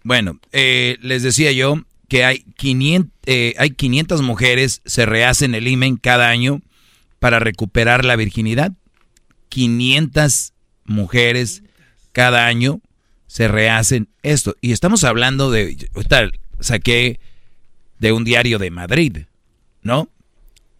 Bueno, 0.06 0.38
eh, 0.52 0.98
les 1.00 1.22
decía 1.22 1.50
yo 1.52 1.82
que 2.08 2.26
hay 2.26 2.44
500, 2.58 3.10
eh, 3.24 3.54
hay 3.56 3.70
500 3.70 4.20
mujeres 4.20 4.82
se 4.84 5.06
rehacen 5.06 5.54
el 5.54 5.66
imen 5.66 5.96
cada 5.96 6.28
año 6.28 6.60
para 7.20 7.38
recuperar 7.38 8.04
la 8.04 8.14
virginidad. 8.14 8.72
500 9.48 10.52
mujeres 10.84 11.62
cada 12.12 12.46
año 12.46 12.82
se 13.26 13.48
rehacen 13.48 14.08
esto. 14.22 14.56
Y 14.60 14.72
estamos 14.72 15.04
hablando 15.04 15.50
de, 15.50 15.88
ahorita 15.94 16.30
saqué 16.60 17.18
de 17.98 18.12
un 18.12 18.24
diario 18.24 18.58
de 18.58 18.70
Madrid, 18.70 19.18
¿no? 19.82 20.10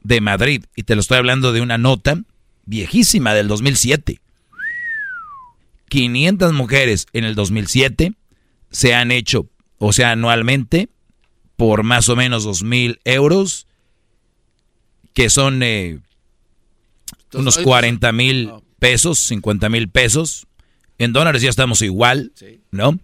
De 0.03 0.21
Madrid. 0.21 0.67
Y 0.77 0.83
te 0.83 0.95
lo 0.95 1.01
estoy 1.01 1.17
hablando 1.17 1.55
de 1.55 1.63
una 1.63 1.79
nota 1.79 2.23
viejísima 2.67 3.35
del 3.35 3.49
2007. 3.49 4.21
500 5.89 6.53
mujeres 6.53 7.07
en 7.13 7.25
el 7.25 7.35
2007 7.35 8.15
se 8.71 8.95
han 8.95 9.13
hecho, 9.13 9.49
o 9.79 9.93
sea, 9.93 10.13
anualmente, 10.13 10.89
por 11.57 11.85
más 11.85 12.09
o 12.09 12.17
menos 12.17 12.45
dos 12.45 12.63
mil 12.63 12.99
euros, 13.05 13.67
que 15.13 15.31
son 15.31 15.63
eh, 15.63 16.01
unos 17.33 17.59
40 17.59 18.13
mil 18.13 18.51
pesos, 18.79 19.21
50 19.21 19.69
mil 19.69 19.89
pesos. 19.89 20.47
En 20.99 21.13
dólares 21.13 21.43
ya 21.43 21.51
estamos 21.51 21.83
igual, 21.83 22.33
¿no? 22.71 22.99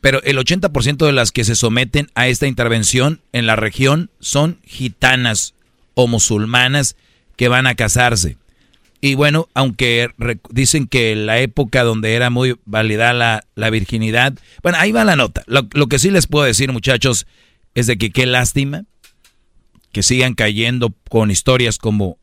Pero 0.00 0.22
el 0.22 0.38
80% 0.38 1.06
de 1.06 1.12
las 1.12 1.32
que 1.32 1.44
se 1.44 1.56
someten 1.56 2.08
a 2.14 2.28
esta 2.28 2.46
intervención 2.46 3.20
en 3.32 3.46
la 3.46 3.56
región 3.56 4.10
son 4.20 4.60
gitanas 4.64 5.54
o 5.94 6.06
musulmanas 6.06 6.96
que 7.36 7.48
van 7.48 7.66
a 7.66 7.74
casarse. 7.74 8.36
Y 9.00 9.14
bueno, 9.14 9.48
aunque 9.54 10.10
dicen 10.50 10.86
que 10.86 11.14
la 11.14 11.38
época 11.38 11.84
donde 11.84 12.14
era 12.14 12.30
muy 12.30 12.56
válida 12.64 13.12
la, 13.12 13.44
la 13.54 13.70
virginidad, 13.70 14.34
bueno, 14.62 14.78
ahí 14.78 14.92
va 14.92 15.04
la 15.04 15.16
nota. 15.16 15.42
Lo, 15.46 15.68
lo, 15.72 15.86
que 15.86 15.98
sí 15.98 16.10
les 16.10 16.26
puedo 16.26 16.44
decir, 16.44 16.72
muchachos, 16.72 17.26
es 17.74 17.86
de 17.86 17.98
que 17.98 18.10
qué 18.10 18.26
lástima 18.26 18.84
que 19.92 20.02
sigan 20.02 20.34
cayendo 20.34 20.94
con 21.08 21.30
historias 21.30 21.78
como 21.78 22.18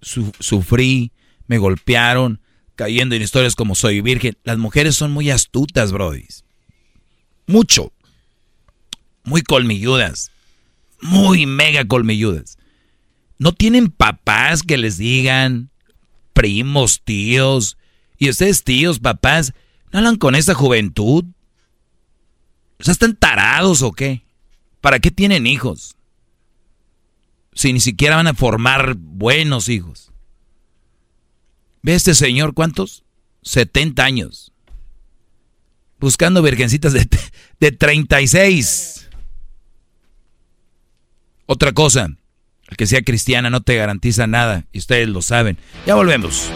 sufrí, 0.00 1.12
me 1.46 1.58
golpearon, 1.58 2.40
cayendo 2.74 3.14
en 3.14 3.22
historias 3.22 3.54
como 3.54 3.74
soy 3.74 4.00
virgen. 4.00 4.36
Las 4.44 4.58
mujeres 4.58 4.96
son 4.96 5.12
muy 5.12 5.30
astutas, 5.30 5.92
Brody. 5.92 6.26
Mucho. 7.46 7.92
Muy 9.24 9.42
colmilludas. 9.42 10.30
Muy 11.00 11.46
mega 11.46 11.84
colmilludas. 11.86 12.58
No 13.38 13.52
tienen 13.52 13.88
papás 13.88 14.62
que 14.62 14.76
les 14.76 14.96
digan, 14.98 15.70
primos, 16.34 17.00
tíos. 17.02 17.78
Y 18.18 18.28
ustedes, 18.28 18.62
tíos, 18.62 18.98
papás, 18.98 19.54
¿no 19.90 20.00
hablan 20.00 20.16
con 20.16 20.34
esa 20.34 20.52
juventud? 20.54 21.24
O 22.78 22.84
sea, 22.84 22.92
¿están 22.92 23.16
tarados 23.16 23.80
o 23.80 23.92
qué? 23.92 24.26
¿Para 24.82 24.98
qué 24.98 25.10
tienen 25.10 25.46
hijos? 25.46 25.96
Si 27.54 27.72
ni 27.72 27.80
siquiera 27.80 28.16
van 28.16 28.26
a 28.26 28.34
formar 28.34 28.96
buenos 28.96 29.70
hijos. 29.70 30.12
¿Ve 31.82 31.94
este 31.94 32.14
señor 32.14 32.52
cuántos? 32.52 33.04
70 33.42 34.04
años. 34.04 34.52
Buscando 36.00 36.42
virgencitas 36.42 36.92
de, 36.92 37.08
de 37.60 37.72
36. 37.72 39.08
Otra 41.46 41.72
cosa, 41.72 42.08
el 42.74 42.76
que 42.76 42.86
sea 42.86 43.02
cristiana 43.02 43.50
no 43.50 43.60
te 43.60 43.76
garantiza 43.76 44.26
nada 44.26 44.64
y 44.72 44.78
ustedes 44.78 45.08
lo 45.08 45.22
saben. 45.22 45.58
Ya 45.86 45.94
volvemos. 45.94 46.50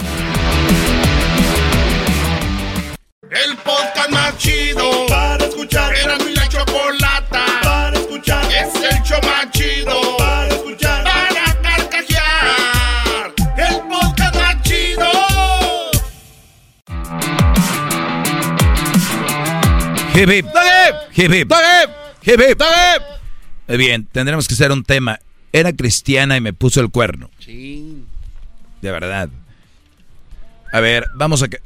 El 3.30 3.56
podcast 3.58 4.10
más 4.10 4.36
chido 4.36 5.06
para 5.06 5.44
escuchar. 5.44 5.94
Era 5.94 6.18
mi 6.18 6.34
la 6.34 6.48
chocolata 6.48 7.44
para 7.62 7.96
escuchar. 7.96 8.44
Es 8.46 8.74
el 8.74 9.00
show 9.04 9.20
más 9.22 9.48
chido 9.52 10.16
para 10.18 10.48
escuchar. 10.48 11.04
Para 11.04 11.62
carcajear. 11.62 13.34
El 13.56 13.76
podcast 13.88 14.34
más 14.34 14.62
chido. 14.62 15.08
Hip 20.16 20.30
hip. 20.30 20.46
Hip 21.14 21.32
hip. 21.32 21.52
Hip 22.22 22.40
hip. 22.40 22.62
Eh, 23.68 23.76
Bien, 23.76 24.04
tendremos 24.10 24.48
que 24.48 24.54
hacer 24.54 24.72
un 24.72 24.82
tema. 24.82 25.20
Era 25.52 25.72
cristiana 25.72 26.36
y 26.36 26.40
me 26.40 26.52
puso 26.52 26.80
el 26.80 26.90
cuerno. 26.90 27.30
De 27.46 28.90
verdad. 28.92 29.28
A 30.72 30.80
ver, 30.80 31.06
vamos 31.14 31.42
a 31.42 31.48
que. 31.48 31.60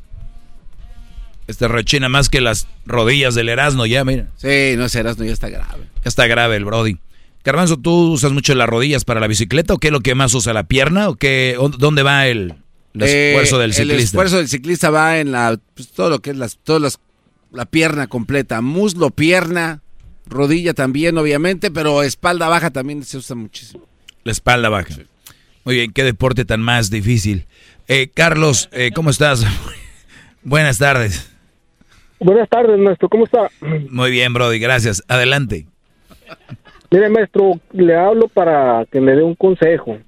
Este 1.49 1.67
rechina 1.69 2.09
más 2.09 2.29
que 2.29 2.41
las 2.41 2.69
rodillas 2.87 3.35
del 3.35 3.49
Erasmo, 3.49 3.85
ya, 3.85 4.05
mira. 4.05 4.29
Sí, 4.37 4.75
no 4.77 4.85
es 4.85 4.95
Erasmo, 4.95 5.25
ya 5.25 5.33
está 5.33 5.49
grave. 5.49 5.85
Ya 6.05 6.09
está 6.09 6.27
grave 6.27 6.57
el 6.57 6.65
Brody. 6.65 6.99
Carmanzo, 7.43 7.77
¿tú 7.77 8.13
usas 8.13 8.31
mucho 8.33 8.55
las 8.55 8.69
rodillas 8.69 9.05
para 9.05 9.19
la 9.19 9.27
bicicleta 9.27 9.75
o 9.75 9.79
qué 9.79 9.89
es 9.89 9.93
lo 9.93 10.01
que 10.01 10.15
más 10.15 10.33
usa? 10.35 10.53
¿La 10.53 10.63
pierna 10.63 11.09
o 11.09 11.17
qué? 11.17 11.57
¿O 11.59 11.69
¿Dónde 11.69 12.05
va 12.05 12.29
el, 12.29 12.55
el 12.95 13.03
Eh, 13.03 13.31
esfuerzo 13.33 13.59
del 13.59 13.75
ciclista? 13.75 13.95
El 13.95 14.01
esfuerzo 14.05 14.37
del 14.37 14.49
ciclista 14.49 14.91
va 14.91 15.19
en 15.19 15.33
la 15.33 15.59
pues, 15.75 15.89
todo 15.91 16.09
lo 16.09 16.21
que 16.21 16.31
es 16.31 16.37
las 16.37 16.59
todas 16.59 16.81
las 16.81 17.01
la 17.51 17.67
pierna 17.67 18.07
completa, 18.07 18.61
muslo, 18.63 19.11
pierna, 19.11 19.82
rodilla 20.33 20.75
también 20.75 21.17
obviamente, 21.19 21.71
pero 21.71 22.03
espalda 22.03 22.49
baja 22.49 22.71
también 22.71 23.03
se 23.05 23.19
usa 23.19 23.37
muchísimo. 23.37 23.85
La 24.25 24.33
espalda 24.33 24.69
baja. 24.69 24.95
Muy 25.65 25.77
bien, 25.77 25.93
qué 25.93 26.03
deporte 26.03 26.45
tan 26.45 26.61
más 26.61 26.91
difícil. 26.91 27.47
Eh, 27.89 28.11
Carlos, 28.13 28.69
eh, 28.73 28.91
¿cómo 28.95 29.11
estás? 29.11 29.45
Buenas 30.43 30.79
tardes. 30.79 31.31
Buenas 32.19 32.49
tardes, 32.49 32.79
maestro. 32.79 33.09
¿Cómo 33.09 33.25
está? 33.25 33.49
Muy 33.91 34.11
bien, 34.11 34.33
Brody, 34.33 34.59
gracias. 34.59 35.03
Adelante. 35.09 35.67
Mire, 36.91 37.09
maestro, 37.09 37.53
le 37.73 37.97
hablo 37.97 38.29
para 38.29 38.85
que 38.91 39.01
me 39.01 39.13
dé 39.13 39.23
un 39.23 39.35
consejo. 39.35 39.99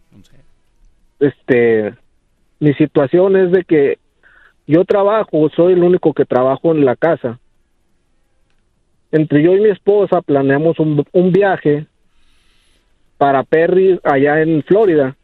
Este, 1.19 1.95
mi 2.61 2.75
situación 2.75 3.37
es 3.37 3.51
de 3.53 3.65
que 3.65 3.99
yo 4.67 4.85
trabajo, 4.85 5.49
soy 5.55 5.73
el 5.73 5.83
único 5.83 6.13
que 6.13 6.25
trabajo 6.25 6.73
en 6.73 6.85
la 6.85 6.97
casa. 6.97 7.39
Entre 9.15 9.45
yo 9.45 9.55
y 9.55 9.61
mi 9.61 9.69
esposa 9.69 10.23
planeamos 10.23 10.81
un, 10.81 11.05
un 11.13 11.31
viaje 11.31 11.87
para 13.17 13.45
Perry 13.45 14.01
allá 14.03 14.43
en 14.43 14.65
Florida, 14.65 15.15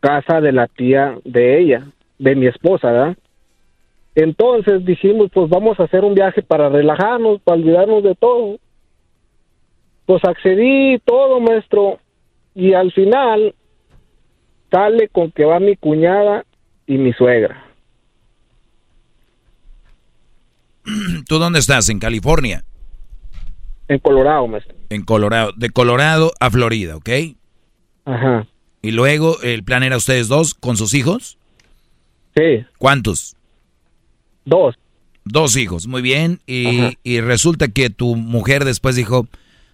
casa 0.00 0.42
de 0.42 0.52
la 0.52 0.66
tía 0.66 1.16
de 1.24 1.58
ella, 1.58 1.86
de 2.18 2.34
mi 2.34 2.46
esposa, 2.46 2.92
¿verdad? 2.92 3.16
Entonces 4.14 4.84
dijimos, 4.84 5.30
pues 5.32 5.48
vamos 5.48 5.80
a 5.80 5.84
hacer 5.84 6.04
un 6.04 6.14
viaje 6.14 6.42
para 6.42 6.68
relajarnos, 6.68 7.40
para 7.40 7.56
olvidarnos 7.56 8.02
de 8.02 8.14
todo. 8.16 8.58
Pues 10.04 10.22
accedí 10.22 10.98
todo, 10.98 11.40
maestro, 11.40 11.98
y 12.54 12.74
al 12.74 12.92
final 12.92 13.54
sale 14.70 15.08
con 15.08 15.30
que 15.30 15.46
va 15.46 15.58
mi 15.58 15.74
cuñada 15.76 16.44
y 16.86 16.98
mi 16.98 17.14
suegra. 17.14 17.64
¿Tú 21.26 21.38
dónde 21.38 21.60
estás? 21.60 21.88
¿En 21.88 21.98
California? 21.98 22.62
En 23.88 23.98
Colorado, 24.00 24.46
maestro. 24.48 24.74
En 24.90 25.02
Colorado. 25.04 25.52
De 25.56 25.70
Colorado 25.70 26.32
a 26.40 26.50
Florida, 26.50 26.96
¿ok? 26.96 27.08
Ajá. 28.04 28.46
Y 28.82 28.90
luego 28.92 29.40
el 29.42 29.64
plan 29.64 29.82
era 29.82 29.96
ustedes 29.96 30.28
dos 30.28 30.54
con 30.54 30.76
sus 30.76 30.94
hijos. 30.94 31.38
Sí. 32.36 32.64
¿Cuántos? 32.78 33.36
Dos. 34.44 34.76
Dos 35.24 35.56
hijos, 35.56 35.86
muy 35.86 36.02
bien. 36.02 36.40
Y, 36.46 36.96
y 37.02 37.20
resulta 37.20 37.68
que 37.68 37.90
tu 37.90 38.14
mujer 38.16 38.64
después 38.64 38.94
dijo, 38.94 39.26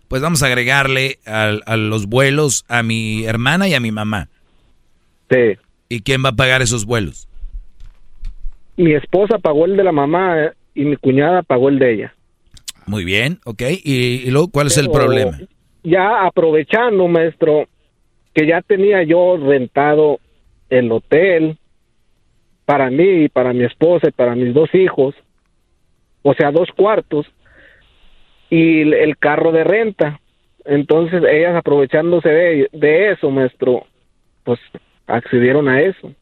pues 0.09 0.23
vamos 0.23 0.43
a 0.43 0.47
agregarle 0.47 1.19
al- 1.27 1.63
a, 1.67 1.77
los 1.77 2.07
vuelos 2.07 2.65
a 2.69 2.83
mi 2.83 3.25
hermana 3.25 3.69
y 3.69 3.75
a 3.75 3.81
mi 3.81 3.91
mamá. 3.93 4.29
Sí. 5.31 5.59
¿Y 5.91 6.01
quién 6.01 6.25
va 6.25 6.31
a 6.31 6.37
pagar 6.37 6.63
esos 6.63 6.87
vuelos? 6.87 7.29
Mi 8.77 8.95
esposa 8.95 9.39
pagó 9.39 9.67
el 9.67 9.77
de 9.77 9.85
la 9.85 9.93
mamá 9.93 10.43
eh, 10.43 10.53
y 10.75 10.85
mi 10.87 10.97
cuñada 10.97 11.43
pagó 11.43 11.69
el 11.69 11.79
de 11.79 11.95
ella. 11.95 12.15
Muy 12.87 13.05
bien, 13.05 13.39
ok. 13.45 13.63
¿Y, 13.85 14.23
y 14.27 14.31
luego 14.31 14.49
cuál 14.49 14.67
es 14.69 14.77
el 14.79 14.91
problema? 14.91 15.39
Ya 15.85 16.25
aprovechando, 16.27 17.09
maestro, 17.09 17.69
que 18.35 18.47
ya 18.47 18.63
tenía 18.63 19.03
yo 19.03 19.37
rentado 19.37 20.21
el 20.71 20.91
hotel 20.93 21.59
para 22.65 22.91
mí 22.91 23.25
y 23.25 23.29
para 23.29 23.53
mi 23.53 23.65
esposa 23.65 24.09
y 24.09 24.13
para 24.13 24.35
mis 24.35 24.55
dos 24.55 24.73
hijos, 24.75 25.15
o 26.23 26.35
sea, 26.35 26.51
dos 26.51 26.69
cuartos, 26.77 27.27
y 28.49 28.83
el- 28.83 28.95
el 28.95 29.17
carro 29.19 29.51
de 29.53 29.65
renta. 29.65 30.21
Entonces, 30.65 31.23
ellas 31.29 31.57
aprovechándose 31.57 32.29
de, 32.29 32.69
de 32.73 33.11
eso, 33.13 33.31
maestro, 33.31 33.85
pues 34.45 34.61
accedieron 35.07 35.69
a 35.69 35.81
eso. 35.83 36.13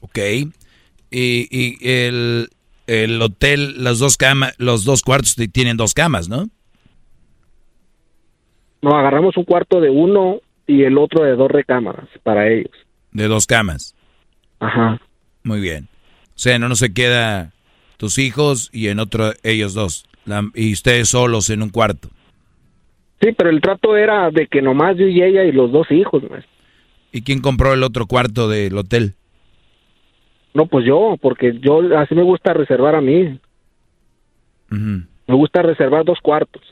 Ok. 0.00 0.18
Y, 1.10 1.48
y 1.50 1.76
el, 1.80 2.48
el 2.88 3.20
hotel, 3.22 3.84
las 3.84 3.98
dos 4.00 4.16
camas, 4.16 4.54
los 4.58 4.84
dos 4.84 5.02
cuartos 5.02 5.36
tienen 5.52 5.76
dos 5.76 5.94
camas, 5.94 6.28
¿no? 6.28 6.48
Nos 8.82 8.94
agarramos 8.94 9.36
un 9.36 9.44
cuarto 9.44 9.80
de 9.80 9.90
uno 9.90 10.40
y 10.66 10.82
el 10.84 10.98
otro 10.98 11.24
de 11.24 11.36
dos 11.36 11.50
recámaras 11.50 12.08
para 12.22 12.48
ellos. 12.48 12.72
De 13.12 13.28
dos 13.28 13.46
camas. 13.46 13.94
Ajá. 14.60 15.00
Muy 15.42 15.60
bien. 15.60 15.88
O 16.28 16.38
sea, 16.38 16.58
no, 16.58 16.68
no 16.68 16.76
se 16.76 16.92
queda 16.92 17.52
tus 17.96 18.18
hijos 18.18 18.70
y 18.72 18.88
en 18.88 19.00
otro 19.00 19.32
ellos 19.42 19.74
dos. 19.74 20.06
La- 20.24 20.48
y 20.54 20.72
ustedes 20.72 21.08
solos 21.08 21.50
en 21.50 21.62
un 21.62 21.70
cuarto. 21.70 22.08
Sí, 23.20 23.32
pero 23.36 23.50
el 23.50 23.60
trato 23.60 23.96
era 23.96 24.30
de 24.30 24.46
que 24.46 24.62
nomás 24.62 24.96
yo 24.96 25.06
y 25.06 25.22
ella 25.22 25.44
y 25.44 25.52
los 25.52 25.72
dos 25.72 25.90
hijos. 25.90 26.22
¿Y 27.12 27.22
quién 27.22 27.40
compró 27.40 27.74
el 27.74 27.82
otro 27.82 28.06
cuarto 28.06 28.48
del 28.48 28.76
hotel? 28.78 29.14
No, 30.58 30.66
pues 30.66 30.84
yo, 30.84 31.16
porque 31.22 31.56
yo 31.62 31.78
así 31.96 32.16
me 32.16 32.24
gusta 32.24 32.52
reservar 32.52 32.96
a 32.96 33.00
mí. 33.00 33.38
Me 34.70 35.06
gusta 35.34 35.62
reservar 35.62 36.04
dos 36.04 36.18
cuartos. 36.20 36.62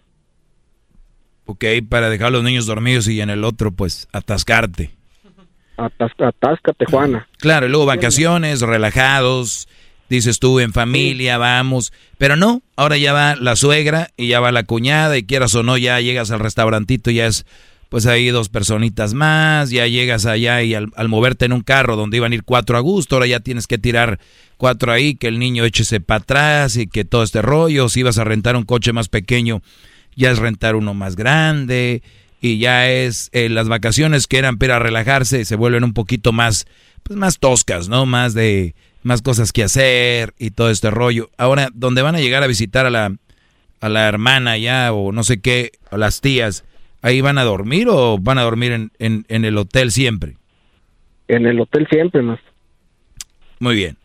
Ok, 1.44 1.64
para 1.88 2.10
dejar 2.10 2.26
a 2.26 2.30
los 2.30 2.42
niños 2.42 2.66
dormidos 2.66 3.06
y 3.06 3.20
en 3.20 3.30
el 3.30 3.44
otro, 3.44 3.70
pues, 3.70 4.08
atascarte. 4.12 4.90
Atas- 5.76 6.10
atáscate, 6.18 6.84
Juana. 6.86 7.28
Claro, 7.38 7.66
y 7.66 7.68
luego 7.68 7.86
vacaciones, 7.86 8.60
relajados, 8.60 9.68
dices 10.08 10.40
tú, 10.40 10.58
en 10.58 10.72
familia, 10.72 11.38
vamos. 11.38 11.92
Pero 12.18 12.34
no, 12.34 12.62
ahora 12.74 12.96
ya 12.96 13.12
va 13.12 13.36
la 13.36 13.54
suegra 13.54 14.08
y 14.16 14.26
ya 14.26 14.40
va 14.40 14.50
la 14.50 14.64
cuñada 14.64 15.16
y 15.16 15.22
quieras 15.22 15.54
o 15.54 15.62
no, 15.62 15.78
ya 15.78 16.00
llegas 16.00 16.32
al 16.32 16.40
restaurantito, 16.40 17.12
ya 17.12 17.26
es, 17.26 17.46
pues 17.88 18.06
ahí 18.06 18.28
dos 18.28 18.48
personitas 18.48 19.14
más, 19.14 19.70
ya 19.70 19.86
llegas 19.86 20.26
allá 20.26 20.62
y 20.62 20.74
al, 20.74 20.90
moverte 21.08 21.44
en 21.44 21.52
un 21.52 21.62
carro 21.62 21.96
donde 21.96 22.16
iban 22.16 22.32
a 22.32 22.34
ir 22.34 22.42
cuatro 22.42 22.76
a 22.76 22.80
gusto, 22.80 23.16
ahora 23.16 23.26
ya 23.26 23.40
tienes 23.40 23.66
que 23.66 23.78
tirar 23.78 24.18
cuatro 24.56 24.92
ahí, 24.92 25.14
que 25.14 25.28
el 25.28 25.38
niño 25.38 25.64
échese 25.64 26.00
para 26.00 26.18
atrás 26.22 26.76
y 26.76 26.86
que 26.86 27.04
todo 27.04 27.22
este 27.22 27.42
rollo, 27.42 27.88
si 27.88 28.00
ibas 28.00 28.18
a 28.18 28.24
rentar 28.24 28.56
un 28.56 28.64
coche 28.64 28.92
más 28.92 29.08
pequeño, 29.08 29.62
ya 30.16 30.30
es 30.30 30.38
rentar 30.38 30.74
uno 30.76 30.94
más 30.94 31.14
grande 31.14 32.02
y 32.40 32.58
ya 32.58 32.90
es 32.90 33.28
eh, 33.32 33.48
las 33.48 33.68
vacaciones 33.68 34.26
que 34.26 34.38
eran 34.38 34.58
para 34.58 34.78
relajarse 34.78 35.44
se 35.44 35.56
vuelven 35.56 35.84
un 35.84 35.92
poquito 35.92 36.32
más 36.32 36.66
pues 37.02 37.18
más 37.18 37.38
toscas, 37.38 37.88
¿no? 37.88 38.04
Más 38.04 38.34
de 38.34 38.74
más 39.04 39.22
cosas 39.22 39.52
que 39.52 39.62
hacer 39.62 40.34
y 40.38 40.50
todo 40.50 40.70
este 40.70 40.90
rollo. 40.90 41.30
Ahora, 41.38 41.68
donde 41.72 42.02
van 42.02 42.16
a 42.16 42.20
llegar 42.20 42.42
a 42.42 42.48
visitar 42.48 42.84
a 42.86 42.90
la 42.90 43.14
a 43.80 43.88
la 43.88 44.08
hermana 44.08 44.58
ya 44.58 44.92
o 44.92 45.12
no 45.12 45.22
sé 45.22 45.40
qué, 45.40 45.72
a 45.90 45.96
las 45.96 46.20
tías, 46.20 46.64
¿Ahí 47.02 47.20
van 47.20 47.38
a 47.38 47.44
dormir 47.44 47.88
o 47.90 48.18
van 48.18 48.38
a 48.38 48.42
dormir 48.42 48.72
en, 48.72 48.90
en, 48.98 49.24
en 49.28 49.44
el 49.44 49.56
hotel 49.58 49.90
siempre? 49.92 50.36
En 51.28 51.46
el 51.46 51.60
hotel 51.60 51.86
siempre, 51.90 52.22
más. 52.22 52.40
Muy 53.58 53.74
bien. 53.74 53.96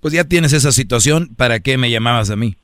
Pues 0.00 0.14
ya 0.14 0.24
tienes 0.24 0.52
esa 0.52 0.72
situación, 0.72 1.34
¿para 1.36 1.60
qué 1.60 1.76
me 1.76 1.90
llamabas 1.90 2.30
a 2.30 2.36
mí? 2.36 2.56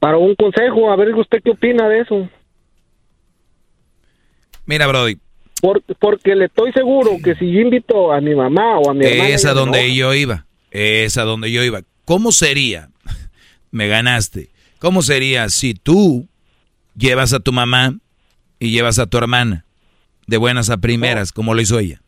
Para 0.00 0.16
un 0.16 0.34
consejo, 0.34 0.90
a 0.90 0.96
ver 0.96 1.14
usted 1.14 1.38
qué 1.44 1.50
opina 1.50 1.88
de 1.88 2.00
eso. 2.00 2.28
Mira, 4.66 4.86
Brody. 4.86 5.18
porque 6.00 6.34
le 6.34 6.46
estoy 6.46 6.72
seguro 6.72 7.12
que 7.22 7.34
si 7.36 7.52
yo 7.52 7.60
invito 7.60 8.12
a 8.12 8.20
mi 8.20 8.34
mamá 8.34 8.78
o 8.78 8.90
a 8.90 8.94
mi 8.94 9.04
hermana... 9.04 9.28
Es 9.28 9.44
a 9.44 9.52
donde 9.54 9.94
yo 9.94 10.12
iba, 10.14 10.46
es 10.72 11.18
a 11.18 11.22
donde 11.22 11.52
yo 11.52 11.62
iba. 11.62 11.82
¿Cómo 12.04 12.32
sería? 12.32 12.90
me 13.70 13.86
ganaste. 13.86 14.48
¿Cómo 14.80 15.02
sería 15.02 15.48
si 15.48 15.74
tú 15.74 16.28
llevas 16.96 17.32
a 17.32 17.40
tu 17.40 17.52
mamá 17.52 17.96
y 18.58 18.70
llevas 18.70 18.98
a 18.98 19.06
tu 19.06 19.18
hermana 19.18 19.64
de 20.26 20.36
buenas 20.36 20.70
a 20.70 20.78
primeras, 20.78 21.32
como 21.32 21.54
lo 21.54 21.60
hizo 21.60 21.78
ella? 21.78 22.00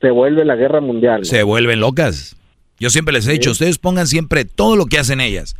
Se 0.00 0.10
vuelve 0.10 0.44
la 0.44 0.56
guerra 0.56 0.80
mundial. 0.80 1.24
Se 1.24 1.42
vuelven 1.42 1.80
locas. 1.80 2.36
Yo 2.78 2.90
siempre 2.90 3.12
les 3.12 3.26
he 3.28 3.32
dicho, 3.32 3.52
ustedes 3.52 3.78
pongan 3.78 4.08
siempre 4.08 4.44
todo 4.44 4.76
lo 4.76 4.86
que 4.86 4.98
hacen 4.98 5.20
ellas. 5.20 5.54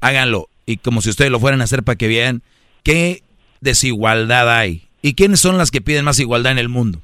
Háganlo. 0.00 0.48
Y 0.64 0.78
como 0.78 1.02
si 1.02 1.10
ustedes 1.10 1.30
lo 1.30 1.40
fueran 1.40 1.60
a 1.60 1.64
hacer 1.64 1.82
para 1.82 1.96
que 1.96 2.08
vean 2.08 2.42
qué 2.82 3.22
desigualdad 3.60 4.50
hay. 4.50 4.88
¿Y 5.02 5.14
quiénes 5.14 5.40
son 5.40 5.58
las 5.58 5.70
que 5.70 5.80
piden 5.80 6.04
más 6.04 6.18
igualdad 6.20 6.52
en 6.52 6.58
el 6.58 6.68
mundo? 6.68 7.00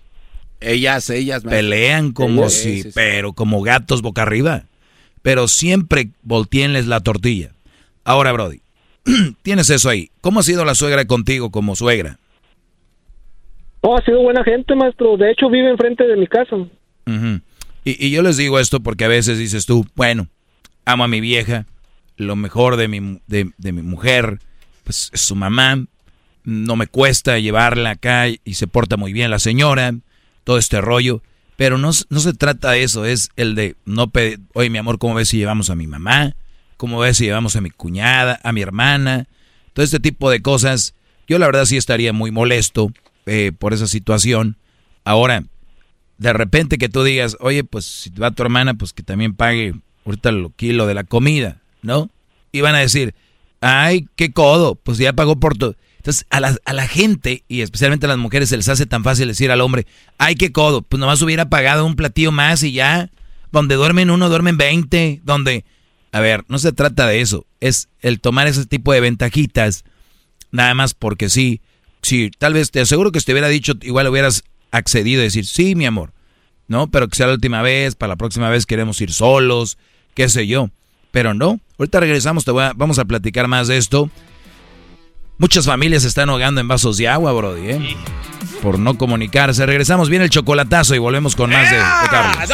Ellas, 0.60 1.10
ellas. 1.10 1.42
Pelean 1.42 2.12
como 2.12 2.48
si, 2.48 2.84
pero 2.94 3.32
como 3.32 3.62
gatos 3.62 4.02
boca 4.02 4.22
arriba. 4.22 4.64
Pero 5.22 5.48
siempre 5.48 6.10
volteenles 6.22 6.86
la 6.86 7.00
tortilla. 7.00 7.52
Ahora, 8.04 8.32
Brody, 8.32 8.60
tienes 9.42 9.70
eso 9.70 9.88
ahí. 9.88 10.10
¿Cómo 10.20 10.40
ha 10.40 10.42
sido 10.42 10.64
la 10.64 10.74
suegra 10.74 11.06
contigo 11.06 11.50
como 11.50 11.76
suegra? 11.76 12.18
Oh, 13.80 13.96
ha 13.96 14.04
sido 14.04 14.20
buena 14.22 14.44
gente, 14.44 14.74
maestro. 14.74 15.16
De 15.16 15.30
hecho, 15.30 15.48
vive 15.48 15.70
enfrente 15.70 16.06
de 16.06 16.16
mi 16.16 16.26
casa. 16.26 16.56
y, 17.84 18.06
y, 18.06 18.10
yo 18.10 18.22
les 18.22 18.36
digo 18.36 18.58
esto 18.58 18.80
porque 18.80 19.04
a 19.04 19.08
veces 19.08 19.38
dices 19.38 19.66
tú, 19.66 19.86
bueno, 19.94 20.28
amo 20.84 21.04
a 21.04 21.08
mi 21.08 21.20
vieja, 21.20 21.66
lo 22.16 22.36
mejor 22.36 22.76
de 22.76 22.88
mi, 22.88 23.20
de, 23.26 23.50
de 23.56 23.72
mi 23.72 23.82
mujer, 23.82 24.40
pues 24.84 25.10
es 25.12 25.20
su 25.20 25.36
mamá, 25.36 25.84
no 26.44 26.76
me 26.76 26.86
cuesta 26.86 27.38
llevarla 27.38 27.90
acá 27.90 28.26
y 28.28 28.54
se 28.54 28.66
porta 28.66 28.96
muy 28.96 29.12
bien 29.12 29.30
la 29.30 29.38
señora, 29.38 29.94
todo 30.44 30.58
este 30.58 30.80
rollo. 30.80 31.22
Pero 31.56 31.76
no, 31.76 31.90
no 32.08 32.20
se 32.20 32.32
trata 32.34 32.70
de 32.72 32.84
eso, 32.84 33.04
es 33.04 33.30
el 33.36 33.54
de 33.54 33.74
no 33.84 34.10
pedir, 34.10 34.40
oye 34.54 34.70
mi 34.70 34.78
amor, 34.78 34.98
¿cómo 34.98 35.14
ves 35.14 35.28
si 35.28 35.38
llevamos 35.38 35.70
a 35.70 35.74
mi 35.74 35.86
mamá? 35.86 36.34
¿Cómo 36.78 37.00
ves 37.00 37.18
si 37.18 37.24
llevamos 37.24 37.56
a 37.56 37.60
mi 37.60 37.70
cuñada, 37.70 38.40
a 38.42 38.52
mi 38.52 38.62
hermana? 38.62 39.26
Todo 39.74 39.84
este 39.84 40.00
tipo 40.00 40.30
de 40.30 40.40
cosas. 40.40 40.94
Yo 41.26 41.38
la 41.38 41.46
verdad 41.46 41.66
sí 41.66 41.76
estaría 41.76 42.14
muy 42.14 42.30
molesto 42.30 42.90
eh, 43.26 43.52
por 43.56 43.74
esa 43.74 43.86
situación. 43.86 44.56
Ahora, 45.04 45.44
de 46.18 46.32
repente 46.32 46.78
que 46.78 46.88
tú 46.88 47.02
digas, 47.02 47.36
oye, 47.40 47.64
pues 47.64 47.84
si 47.84 48.10
va 48.10 48.30
tu 48.30 48.42
hermana, 48.42 48.74
pues 48.74 48.92
que 48.92 49.02
también 49.02 49.34
pague 49.34 49.74
ahorita 50.06 50.30
el 50.30 50.50
kilo 50.54 50.86
de 50.86 50.94
la 50.94 51.04
comida, 51.04 51.60
¿no? 51.82 52.10
Y 52.52 52.60
van 52.60 52.76
a 52.76 52.78
decir, 52.78 53.14
ay, 53.60 54.08
qué 54.16 54.32
codo, 54.32 54.76
pues 54.76 54.98
ya 54.98 55.12
pagó 55.12 55.38
por 55.40 55.58
todo. 55.58 55.74
Entonces, 55.96 56.26
a 56.30 56.38
la, 56.38 56.56
a 56.64 56.72
la 56.72 56.86
gente, 56.86 57.42
y 57.48 57.60
especialmente 57.60 58.06
a 58.06 58.08
las 58.08 58.18
mujeres, 58.18 58.48
se 58.48 58.56
les 58.56 58.68
hace 58.68 58.86
tan 58.86 59.02
fácil 59.02 59.26
decir 59.26 59.50
al 59.50 59.60
hombre, 59.60 59.84
ay, 60.16 60.36
qué 60.36 60.52
codo, 60.52 60.82
pues 60.82 61.00
nomás 61.00 61.20
hubiera 61.22 61.50
pagado 61.50 61.84
un 61.84 61.96
platillo 61.96 62.30
más 62.30 62.62
y 62.62 62.72
ya. 62.72 63.10
Donde 63.50 63.74
duermen 63.74 64.10
uno, 64.10 64.28
duermen 64.28 64.56
veinte. 64.56 65.20
Donde, 65.24 65.64
a 66.12 66.20
ver, 66.20 66.44
no 66.48 66.58
se 66.58 66.72
trata 66.72 67.06
de 67.06 67.20
eso. 67.20 67.46
Es 67.60 67.88
el 68.00 68.20
tomar 68.20 68.46
ese 68.46 68.66
tipo 68.66 68.92
de 68.92 69.00
ventajitas, 69.00 69.84
nada 70.50 70.74
más 70.74 70.94
porque 70.94 71.28
sí. 71.28 71.60
Sí, 72.02 72.30
tal 72.38 72.54
vez 72.54 72.70
te 72.70 72.80
aseguro 72.80 73.12
que 73.12 73.20
si 73.20 73.26
te 73.26 73.32
hubiera 73.32 73.48
dicho, 73.48 73.74
igual 73.82 74.06
hubieras 74.06 74.44
accedido 74.70 75.20
a 75.20 75.24
decir, 75.24 75.46
sí, 75.46 75.74
mi 75.74 75.84
amor, 75.84 76.12
¿no? 76.68 76.88
Pero 76.90 77.08
que 77.08 77.16
sea 77.16 77.26
la 77.26 77.34
última 77.34 77.60
vez, 77.62 77.96
para 77.96 78.10
la 78.10 78.16
próxima 78.16 78.48
vez 78.48 78.66
queremos 78.66 79.00
ir 79.00 79.12
solos, 79.12 79.78
qué 80.14 80.28
sé 80.28 80.46
yo. 80.46 80.70
Pero 81.10 81.34
no, 81.34 81.58
ahorita 81.78 82.00
regresamos, 82.00 82.44
te 82.44 82.52
voy 82.52 82.62
a, 82.64 82.72
vamos 82.74 82.98
a 82.98 83.04
platicar 83.04 83.48
más 83.48 83.66
de 83.68 83.78
esto. 83.78 84.10
Muchas 85.38 85.66
familias 85.66 86.02
se 86.02 86.08
están 86.08 86.30
ahogando 86.30 86.60
en 86.60 86.68
vasos 86.68 86.96
de 86.96 87.08
agua, 87.08 87.32
Brody, 87.32 87.70
¿eh? 87.70 87.96
Por 88.62 88.78
no 88.78 88.98
comunicarse. 88.98 89.64
Regresamos 89.66 90.08
bien 90.08 90.22
el 90.22 90.30
chocolatazo 90.30 90.94
y 90.96 90.98
volvemos 90.98 91.36
con 91.36 91.50
más 91.50 91.70
de, 91.70 91.76
de 91.76 92.08
Carlos. 92.10 92.48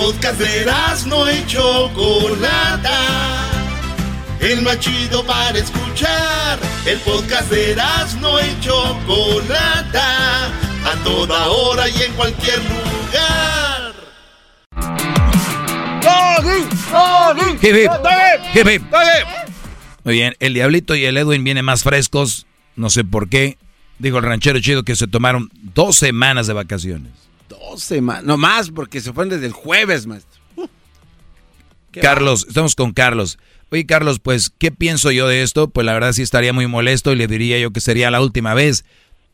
Podcast 0.00 0.40
de 0.40 0.64
no 1.06 1.30
y 1.30 1.46
Chocolata. 1.46 2.98
El 4.40 4.62
más 4.62 4.80
chido 4.80 5.24
para 5.26 5.58
escuchar. 5.58 6.58
El 6.86 6.98
podcast 7.00 7.50
de 7.50 7.76
no 8.20 8.40
y 8.40 8.60
Chocolata. 8.60 10.46
A 10.46 10.94
toda 11.04 11.48
hora 11.48 11.86
y 11.88 12.02
en 12.02 12.12
cualquier 12.14 12.58
lugar. 12.64 13.92
Muy 20.04 20.14
bien, 20.14 20.34
el 20.40 20.54
Diablito 20.54 20.94
y 20.94 21.04
el 21.04 21.18
Edwin 21.18 21.44
vienen 21.44 21.66
más 21.66 21.82
frescos, 21.82 22.46
no 22.74 22.88
sé 22.88 23.04
por 23.04 23.28
qué. 23.28 23.58
Dijo 23.98 24.16
el 24.16 24.24
ranchero 24.24 24.60
chido 24.60 24.82
que 24.82 24.96
se 24.96 25.06
tomaron 25.06 25.50
dos 25.74 25.96
semanas 25.96 26.46
de 26.46 26.54
vacaciones. 26.54 27.29
Dos 27.50 27.82
semanas, 27.82 28.22
no 28.22 28.36
más, 28.36 28.70
porque 28.70 29.00
se 29.00 29.12
fueron 29.12 29.30
desde 29.30 29.46
el 29.46 29.52
jueves, 29.52 30.06
maestro. 30.06 30.40
Carlos, 31.90 32.46
estamos 32.48 32.76
con 32.76 32.92
Carlos. 32.92 33.38
Oye, 33.70 33.84
Carlos, 33.86 34.20
pues, 34.20 34.52
¿qué 34.56 34.70
pienso 34.70 35.10
yo 35.10 35.26
de 35.26 35.42
esto? 35.42 35.68
Pues 35.68 35.84
la 35.84 35.92
verdad 35.92 36.12
sí 36.12 36.22
estaría 36.22 36.52
muy 36.52 36.68
molesto 36.68 37.12
y 37.12 37.16
le 37.16 37.26
diría 37.26 37.58
yo 37.58 37.72
que 37.72 37.80
sería 37.80 38.10
la 38.12 38.20
última 38.20 38.54
vez. 38.54 38.84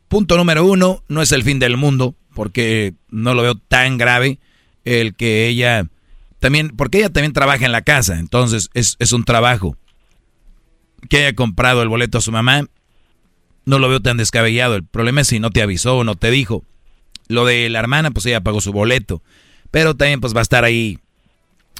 Punto 0.08 0.38
número 0.38 0.64
uno, 0.64 1.02
no 1.08 1.20
es 1.20 1.30
el 1.32 1.42
fin 1.42 1.58
del 1.58 1.76
mundo, 1.76 2.14
porque 2.34 2.94
no 3.10 3.34
lo 3.34 3.42
veo 3.42 3.56
tan 3.56 3.98
grave 3.98 4.38
el 4.84 5.14
que 5.14 5.48
ella 5.48 5.86
también, 6.38 6.70
porque 6.70 6.98
ella 6.98 7.10
también 7.10 7.34
trabaja 7.34 7.66
en 7.66 7.72
la 7.72 7.82
casa, 7.82 8.18
entonces 8.18 8.70
es, 8.72 8.96
es 8.98 9.12
un 9.12 9.24
trabajo. 9.24 9.76
Que 11.10 11.18
haya 11.18 11.34
comprado 11.34 11.82
el 11.82 11.88
boleto 11.88 12.16
a 12.16 12.22
su 12.22 12.32
mamá, 12.32 12.62
no 13.66 13.78
lo 13.78 13.90
veo 13.90 14.00
tan 14.00 14.16
descabellado. 14.16 14.74
El 14.74 14.84
problema 14.84 15.20
es 15.20 15.28
si 15.28 15.38
no 15.38 15.50
te 15.50 15.60
avisó 15.60 15.98
o 15.98 16.04
no 16.04 16.14
te 16.14 16.30
dijo. 16.30 16.64
Lo 17.28 17.44
de 17.44 17.68
la 17.68 17.78
hermana, 17.78 18.10
pues 18.10 18.26
ella 18.26 18.40
pagó 18.40 18.60
su 18.60 18.72
boleto. 18.72 19.22
Pero 19.70 19.94
también 19.94 20.20
pues 20.20 20.34
va 20.34 20.40
a 20.40 20.42
estar 20.42 20.64
ahí 20.64 20.98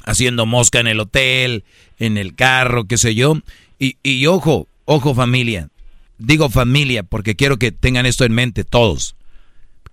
haciendo 0.05 0.45
mosca 0.45 0.79
en 0.79 0.87
el 0.87 0.99
hotel, 0.99 1.63
en 1.99 2.17
el 2.17 2.35
carro, 2.35 2.85
qué 2.85 2.97
sé 2.97 3.15
yo. 3.15 3.39
Y, 3.79 3.97
y 4.03 4.25
ojo, 4.25 4.67
ojo 4.85 5.13
familia. 5.13 5.69
Digo 6.17 6.49
familia 6.49 7.03
porque 7.03 7.35
quiero 7.35 7.57
que 7.57 7.71
tengan 7.71 8.05
esto 8.05 8.25
en 8.25 8.33
mente 8.33 8.63
todos. 8.63 9.15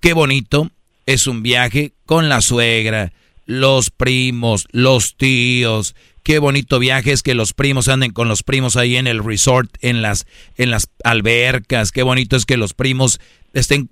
Qué 0.01 0.13
bonito 0.13 0.71
es 1.07 1.27
un 1.27 1.43
viaje 1.43 1.93
con 2.07 2.29
la 2.29 2.41
suegra, 2.41 3.13
los 3.47 3.91
primos, 3.91 4.67
los 4.71 5.17
tíos. 5.17 5.95
Qué 6.23 6.39
bonito 6.39 6.79
viaje 6.79 7.13
es 7.13 7.23
que 7.23 7.35
los 7.35 7.53
primos 7.53 7.89
anden 7.89 8.13
con 8.13 8.29
los 8.29 8.43
primos 8.43 8.77
ahí 8.77 8.97
en 8.97 9.07
el 9.07 9.23
resort, 9.23 9.71
en 9.83 10.01
las, 10.01 10.27
en 10.57 10.71
las 10.71 10.89
albercas. 11.05 11.93
Qué 11.93 12.03
bonito 12.03 12.37
es 12.37 12.47
que 12.47 12.57
los 12.57 12.73
primos 12.73 13.21
estén 13.53 13.91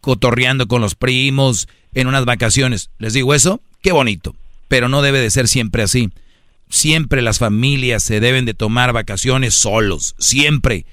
cotorreando 0.00 0.68
con 0.68 0.80
los 0.80 0.94
primos 0.94 1.68
en 1.94 2.06
unas 2.06 2.24
vacaciones. 2.24 2.90
¿Les 2.98 3.12
digo 3.12 3.34
eso? 3.34 3.60
Qué 3.82 3.92
bonito. 3.92 4.34
Pero 4.68 4.88
no 4.88 5.02
debe 5.02 5.20
de 5.20 5.30
ser 5.30 5.48
siempre 5.48 5.82
así. 5.82 6.10
Siempre 6.68 7.20
las 7.20 7.38
familias 7.38 8.02
se 8.02 8.20
deben 8.20 8.44
de 8.44 8.54
tomar 8.54 8.92
vacaciones 8.92 9.54
solos. 9.54 10.14
Siempre. 10.18 10.86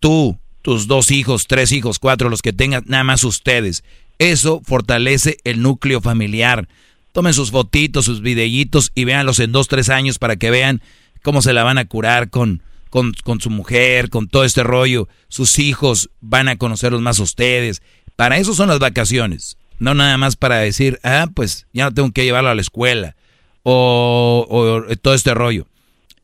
Tú, 0.00 0.38
tus 0.62 0.86
dos 0.86 1.10
hijos, 1.10 1.46
tres 1.46 1.72
hijos, 1.72 1.98
cuatro, 1.98 2.28
los 2.28 2.42
que 2.42 2.52
tengan, 2.52 2.84
nada 2.86 3.04
más 3.04 3.24
ustedes. 3.24 3.82
Eso 4.18 4.60
fortalece 4.64 5.38
el 5.44 5.62
núcleo 5.62 6.00
familiar. 6.00 6.68
Tomen 7.12 7.32
sus 7.32 7.50
fotitos, 7.50 8.04
sus 8.04 8.20
videitos 8.20 8.92
y 8.94 9.04
véanlos 9.04 9.40
en 9.40 9.52
dos, 9.52 9.68
tres 9.68 9.88
años 9.88 10.18
para 10.18 10.36
que 10.36 10.50
vean 10.50 10.82
cómo 11.22 11.40
se 11.40 11.54
la 11.54 11.64
van 11.64 11.78
a 11.78 11.86
curar 11.86 12.28
con, 12.28 12.62
con, 12.90 13.14
con 13.24 13.40
su 13.40 13.48
mujer, 13.48 14.10
con 14.10 14.28
todo 14.28 14.44
este 14.44 14.62
rollo. 14.62 15.08
Sus 15.28 15.58
hijos 15.58 16.10
van 16.20 16.48
a 16.48 16.56
conocerlos 16.56 17.00
más 17.00 17.18
ustedes. 17.18 17.80
Para 18.16 18.38
eso 18.38 18.54
son 18.54 18.68
las 18.68 18.78
vacaciones. 18.78 19.58
No 19.78 19.94
nada 19.94 20.16
más 20.16 20.36
para 20.36 20.56
decir, 20.56 20.98
ah, 21.02 21.28
pues 21.34 21.66
ya 21.72 21.84
no 21.84 21.94
tengo 21.94 22.10
que 22.12 22.24
llevarlo 22.24 22.50
a 22.50 22.54
la 22.54 22.62
escuela. 22.62 23.14
O, 23.62 24.46
o 24.48 24.96
todo 24.96 25.14
este 25.14 25.34
rollo. 25.34 25.66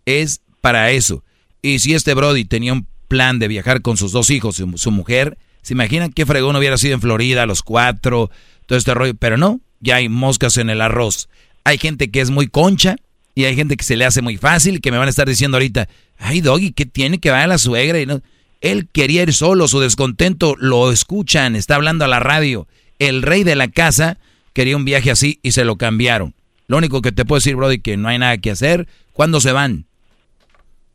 Es 0.06 0.40
para 0.60 0.90
eso. 0.90 1.22
Y 1.60 1.78
si 1.80 1.94
este 1.94 2.14
Brody 2.14 2.44
tenía 2.44 2.72
un 2.72 2.86
plan 3.08 3.38
de 3.38 3.48
viajar 3.48 3.82
con 3.82 3.96
sus 3.96 4.12
dos 4.12 4.30
hijos 4.30 4.58
y 4.58 4.78
su 4.78 4.90
mujer, 4.90 5.36
¿se 5.60 5.74
imaginan 5.74 6.12
qué 6.12 6.24
fregón 6.24 6.56
hubiera 6.56 6.78
sido 6.78 6.94
en 6.94 7.00
Florida 7.00 7.42
a 7.42 7.46
los 7.46 7.62
cuatro? 7.62 8.30
Todo 8.66 8.78
este 8.78 8.94
rollo. 8.94 9.14
Pero 9.14 9.36
no, 9.36 9.60
ya 9.80 9.96
hay 9.96 10.08
moscas 10.08 10.56
en 10.56 10.70
el 10.70 10.80
arroz. 10.80 11.28
Hay 11.64 11.78
gente 11.78 12.10
que 12.10 12.20
es 12.20 12.30
muy 12.30 12.46
concha 12.48 12.96
y 13.34 13.44
hay 13.44 13.54
gente 13.54 13.76
que 13.76 13.84
se 13.84 13.96
le 13.96 14.04
hace 14.04 14.22
muy 14.22 14.36
fácil 14.36 14.80
que 14.80 14.90
me 14.90 14.98
van 14.98 15.08
a 15.08 15.10
estar 15.10 15.28
diciendo 15.28 15.56
ahorita, 15.56 15.88
ay 16.18 16.40
Doggy, 16.40 16.72
¿qué 16.72 16.86
tiene 16.86 17.18
que 17.18 17.30
vaya 17.30 17.46
la 17.46 17.58
suegra? 17.58 18.00
Y 18.00 18.06
no, 18.06 18.22
él 18.62 18.88
quería 18.90 19.22
ir 19.24 19.34
solo, 19.34 19.68
su 19.68 19.80
descontento 19.80 20.54
lo 20.58 20.90
escuchan, 20.90 21.56
está 21.56 21.74
hablando 21.74 22.04
a 22.04 22.08
la 22.08 22.20
radio. 22.20 22.66
El 22.98 23.22
rey 23.22 23.42
de 23.42 23.56
la 23.56 23.68
casa 23.68 24.18
quería 24.54 24.76
un 24.76 24.84
viaje 24.84 25.10
así 25.10 25.40
y 25.42 25.50
se 25.52 25.64
lo 25.64 25.76
cambiaron. 25.76 26.32
Lo 26.68 26.78
único 26.78 27.02
que 27.02 27.10
te 27.12 27.24
puedo 27.24 27.38
decir, 27.38 27.56
Brody, 27.56 27.80
que 27.80 27.96
no 27.96 28.08
hay 28.08 28.18
nada 28.18 28.38
que 28.38 28.52
hacer. 28.52 28.86
¿Cuándo 29.12 29.40
se 29.40 29.50
van? 29.52 29.84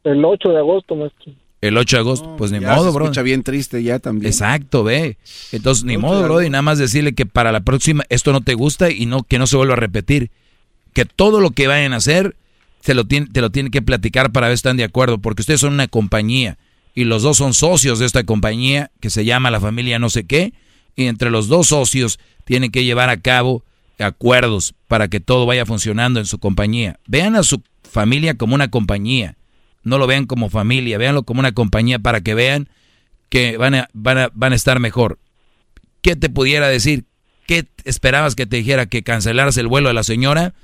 El 0.05 0.23
8 0.23 0.49
de 0.49 0.57
agosto, 0.57 0.95
maestro. 0.95 1.33
El 1.59 1.77
8 1.77 1.97
de 1.97 1.99
agosto, 1.99 2.35
pues 2.37 2.51
ni 2.51 2.59
Ya 2.61 2.73
modo, 2.73 2.85
se 2.91 2.95
bro. 2.95 3.05
escucha 3.05 3.21
bien 3.21 3.43
triste 3.43 3.83
ya 3.83 3.99
también. 3.99 4.27
Exacto, 4.27 4.83
ve. 4.85 5.17
Entonces, 5.51 5.83
ni 5.83 5.97
8 5.97 6.01
modo, 6.01 6.23
bro, 6.23 6.41
y 6.41 6.49
nada 6.49 6.61
más 6.61 6.77
decirle 6.77 7.13
que 7.13 7.25
para 7.25 7.51
la 7.51 7.59
próxima 7.61 8.05
esto 8.07 8.31
no 8.31 8.41
te 8.41 8.53
gusta 8.53 8.89
y 8.89 9.05
no 9.05 9.23
que 9.23 9.39
no 9.39 9.45
se 9.45 9.57
vuelva 9.57 9.73
a 9.73 9.77
repetir. 9.77 10.31
Que 10.93 11.03
todo 11.03 11.41
lo 11.41 11.51
que 11.51 11.67
vayan 11.67 11.91
a 11.93 11.97
hacer 11.97 12.37
se 12.79 12.93
lo 12.93 13.05
tiene, 13.05 13.27
te 13.27 13.41
lo 13.41 13.49
tienen 13.49 13.71
que 13.71 13.81
platicar 13.81 14.31
para 14.31 14.47
ver 14.47 14.55
si 14.55 14.59
están 14.59 14.77
de 14.77 14.85
acuerdo, 14.85 15.17
porque 15.17 15.41
ustedes 15.41 15.59
son 15.59 15.73
una 15.73 15.87
compañía 15.89 16.57
y 16.97 17.03
los 17.03 17.21
dos 17.21 17.37
son 17.37 17.53
socios 17.53 17.99
de 17.99 18.07
esta 18.07 18.23
compañía 18.23 18.89
que 18.99 19.11
se 19.11 19.23
llama 19.23 19.51
la 19.51 19.59
familia 19.59 19.99
no 19.99 20.09
sé 20.09 20.25
qué, 20.25 20.53
y 20.95 21.05
entre 21.05 21.29
los 21.29 21.47
dos 21.47 21.67
socios 21.67 22.17
tienen 22.43 22.71
que 22.71 22.85
llevar 22.85 23.11
a 23.11 23.21
cabo 23.21 23.63
acuerdos 23.99 24.73
para 24.87 25.07
que 25.07 25.19
todo 25.19 25.45
vaya 25.45 25.67
funcionando 25.67 26.19
en 26.19 26.25
su 26.25 26.39
compañía. 26.39 26.99
Vean 27.05 27.35
a 27.35 27.43
su 27.43 27.61
familia 27.83 28.33
como 28.33 28.55
una 28.55 28.71
compañía, 28.71 29.37
no 29.83 29.99
lo 29.99 30.07
vean 30.07 30.25
como 30.25 30.49
familia, 30.49 30.97
véanlo 30.97 31.21
como 31.21 31.39
una 31.39 31.51
compañía 31.51 31.99
para 31.99 32.21
que 32.21 32.33
vean 32.33 32.67
que 33.29 33.57
van 33.57 33.75
a, 33.75 33.89
van 33.93 34.17
a, 34.17 34.29
van 34.33 34.53
a 34.53 34.55
estar 34.55 34.79
mejor. 34.79 35.19
¿Qué 36.01 36.15
te 36.15 36.31
pudiera 36.31 36.67
decir? 36.67 37.05
¿Qué 37.45 37.67
esperabas 37.83 38.33
que 38.33 38.47
te 38.47 38.57
dijera? 38.57 38.87
¿Que 38.87 39.03
cancelaras 39.03 39.55
el 39.57 39.67
vuelo 39.67 39.89
de 39.89 39.93
la 39.93 40.03
señora? 40.03 40.55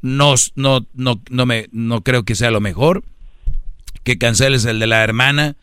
No, 0.00 0.36
no, 0.54 0.86
no, 0.94 1.20
no, 1.28 1.44
me, 1.44 1.66
no 1.72 2.04
creo 2.04 2.22
que 2.22 2.36
sea 2.36 2.52
lo 2.52 2.60
mejor. 2.60 3.02
Que 4.04 4.16
canceles 4.16 4.64
el 4.64 4.78
de 4.78 4.86
la 4.86 5.02
hermana, 5.02 5.56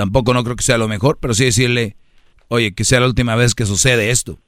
tampoco 0.00 0.32
no 0.32 0.42
creo 0.44 0.56
que 0.56 0.62
sea 0.62 0.78
lo 0.78 0.88
mejor, 0.88 1.18
pero 1.20 1.34
sí 1.34 1.44
decirle, 1.44 1.94
oye, 2.48 2.72
que 2.72 2.84
sea 2.84 3.00
la 3.00 3.06
última 3.06 3.36
vez 3.36 3.54
que 3.54 3.66
sucede 3.66 4.08
esto. 4.08 4.38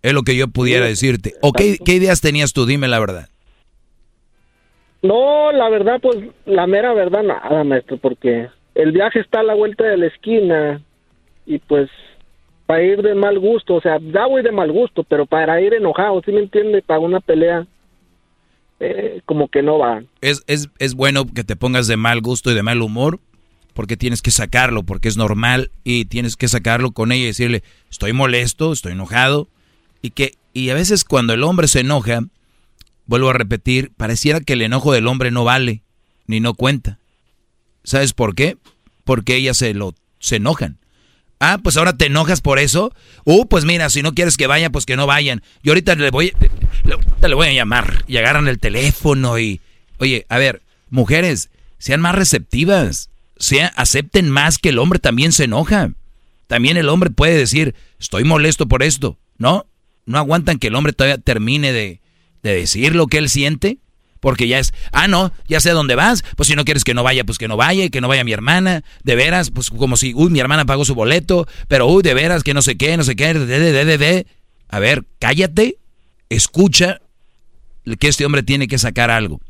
Es 0.00 0.14
lo 0.14 0.22
que 0.22 0.34
yo 0.36 0.48
pudiera 0.48 0.86
decirte. 0.86 1.34
¿O 1.42 1.52
qué, 1.52 1.76
qué 1.84 1.96
ideas 1.96 2.22
tenías 2.22 2.54
tú? 2.54 2.64
Dime 2.64 2.88
la 2.88 2.98
verdad. 2.98 3.28
No, 5.02 5.52
la 5.52 5.68
verdad, 5.68 6.00
pues, 6.00 6.16
la 6.46 6.66
mera 6.66 6.94
verdad, 6.94 7.22
nada, 7.22 7.62
maestro, 7.62 7.98
porque 7.98 8.48
el 8.74 8.92
viaje 8.92 9.20
está 9.20 9.40
a 9.40 9.42
la 9.42 9.52
vuelta 9.52 9.84
de 9.84 9.98
la 9.98 10.06
esquina 10.06 10.80
y 11.44 11.58
pues 11.58 11.90
para 12.64 12.82
ir 12.82 13.02
de 13.02 13.14
mal 13.14 13.38
gusto, 13.38 13.74
o 13.74 13.82
sea, 13.82 13.98
ya 14.00 14.24
voy 14.24 14.42
de 14.42 14.52
mal 14.52 14.72
gusto, 14.72 15.04
pero 15.04 15.26
para 15.26 15.60
ir 15.60 15.74
enojado, 15.74 16.22
¿sí 16.24 16.32
me 16.32 16.40
entiende? 16.40 16.80
Para 16.80 17.00
una 17.00 17.20
pelea, 17.20 17.66
eh, 18.78 19.20
como 19.26 19.48
que 19.48 19.62
no 19.62 19.78
va. 19.78 20.02
Es, 20.22 20.42
es, 20.46 20.70
es 20.78 20.94
bueno 20.94 21.26
que 21.26 21.44
te 21.44 21.56
pongas 21.56 21.86
de 21.86 21.98
mal 21.98 22.22
gusto 22.22 22.50
y 22.50 22.54
de 22.54 22.62
mal 22.62 22.80
humor 22.80 23.20
porque 23.80 23.96
tienes 23.96 24.20
que 24.20 24.30
sacarlo, 24.30 24.82
porque 24.82 25.08
es 25.08 25.16
normal 25.16 25.70
y 25.84 26.04
tienes 26.04 26.36
que 26.36 26.48
sacarlo 26.48 26.90
con 26.90 27.12
ella 27.12 27.22
y 27.22 27.28
decirle, 27.28 27.62
estoy 27.90 28.12
molesto, 28.12 28.74
estoy 28.74 28.92
enojado. 28.92 29.48
Y, 30.02 30.10
que, 30.10 30.34
y 30.52 30.68
a 30.68 30.74
veces 30.74 31.02
cuando 31.02 31.32
el 31.32 31.42
hombre 31.42 31.66
se 31.66 31.80
enoja, 31.80 32.20
vuelvo 33.06 33.30
a 33.30 33.32
repetir, 33.32 33.90
pareciera 33.96 34.42
que 34.42 34.52
el 34.52 34.60
enojo 34.60 34.92
del 34.92 35.06
hombre 35.06 35.30
no 35.30 35.44
vale, 35.44 35.82
ni 36.26 36.40
no 36.40 36.52
cuenta. 36.52 36.98
¿Sabes 37.82 38.12
por 38.12 38.34
qué? 38.34 38.58
Porque 39.04 39.36
ellas 39.36 39.56
se, 39.56 39.72
lo, 39.72 39.94
se 40.18 40.36
enojan. 40.36 40.76
Ah, 41.38 41.58
pues 41.62 41.78
ahora 41.78 41.96
te 41.96 42.04
enojas 42.04 42.42
por 42.42 42.58
eso. 42.58 42.92
Uh, 43.24 43.46
pues 43.46 43.64
mira, 43.64 43.88
si 43.88 44.02
no 44.02 44.12
quieres 44.12 44.36
que 44.36 44.46
vayan, 44.46 44.72
pues 44.72 44.84
que 44.84 44.96
no 44.96 45.06
vayan. 45.06 45.42
Yo 45.62 45.72
ahorita 45.72 45.94
le 45.94 46.10
voy, 46.10 46.34
le, 46.84 46.98
le 47.26 47.34
voy 47.34 47.46
a 47.46 47.54
llamar. 47.54 48.04
Y 48.06 48.18
agarran 48.18 48.46
el 48.46 48.58
teléfono 48.58 49.38
y... 49.38 49.62
Oye, 49.96 50.26
a 50.28 50.36
ver, 50.36 50.60
mujeres, 50.90 51.48
sean 51.78 52.02
más 52.02 52.14
receptivas. 52.14 53.08
Sean, 53.40 53.72
acepten 53.74 54.30
más 54.30 54.58
que 54.58 54.68
el 54.68 54.78
hombre 54.78 55.00
también 55.00 55.32
se 55.32 55.44
enoja. 55.44 55.90
También 56.46 56.76
el 56.76 56.88
hombre 56.88 57.10
puede 57.10 57.36
decir, 57.36 57.74
estoy 57.98 58.22
molesto 58.22 58.68
por 58.68 58.84
esto. 58.84 59.18
¿No? 59.38 59.66
No 60.06 60.18
aguantan 60.18 60.58
que 60.58 60.68
el 60.68 60.74
hombre 60.76 60.92
todavía 60.92 61.18
termine 61.18 61.72
de, 61.72 62.00
de 62.44 62.54
decir 62.54 62.94
lo 62.94 63.06
que 63.08 63.18
él 63.18 63.28
siente. 63.28 63.78
Porque 64.20 64.46
ya 64.48 64.58
es, 64.58 64.74
ah, 64.92 65.08
no, 65.08 65.32
ya 65.48 65.60
sé 65.60 65.70
a 65.70 65.74
dónde 65.74 65.94
vas. 65.94 66.22
Pues 66.36 66.46
si 66.48 66.54
no 66.54 66.66
quieres 66.66 66.84
que 66.84 66.92
no 66.92 67.02
vaya, 67.02 67.24
pues 67.24 67.38
que 67.38 67.48
no 67.48 67.56
vaya 67.56 67.88
que 67.88 68.02
no 68.02 68.08
vaya 68.08 68.22
mi 68.22 68.32
hermana. 68.32 68.84
De 69.02 69.16
veras, 69.16 69.50
pues 69.50 69.70
como 69.70 69.96
si, 69.96 70.12
uy, 70.14 70.28
mi 70.30 70.40
hermana 70.40 70.66
pagó 70.66 70.84
su 70.84 70.94
boleto, 70.94 71.48
pero 71.68 71.86
uy, 71.86 72.02
de 72.02 72.12
veras, 72.12 72.42
que 72.44 72.52
no 72.52 72.60
sé 72.60 72.76
qué, 72.76 72.96
no 72.98 73.02
sé 73.02 73.16
qué, 73.16 73.32
de, 73.32 73.46
de, 73.46 73.72
de, 73.72 73.84
de, 73.86 73.96
de. 73.98 74.26
A 74.68 74.78
ver, 74.78 75.04
cállate, 75.18 75.78
escucha 76.28 77.00
que 77.98 78.08
este 78.08 78.26
hombre 78.26 78.42
tiene 78.42 78.68
que 78.68 78.76
sacar 78.76 79.10
algo. 79.10 79.40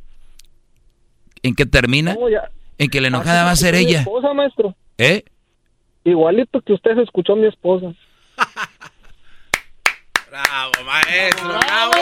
¿En 1.43 1.55
qué 1.57 1.67
termina? 1.67 2.15
No, 2.15 2.28
ya- 2.28 2.49
En 2.81 2.89
que 2.91 3.00
la 3.00 3.09
enojada 3.09 3.41
Así 3.42 3.47
va 3.47 3.50
a 3.52 3.57
ser 3.57 3.75
escuchó 3.75 3.86
mi 3.86 3.91
ella. 3.91 4.00
esposa, 4.00 4.34
maestro. 4.34 4.75
¿Eh? 4.99 5.25
Igualito 6.05 6.60
que 6.62 6.73
usted 6.73 6.94
se 6.94 7.02
escuchó 7.02 7.34
a 7.34 7.36
mi 7.36 7.47
esposa. 7.47 7.92
¡Bravo, 10.31 10.73
maestro! 10.86 11.49
¡Bravo! 11.49 11.92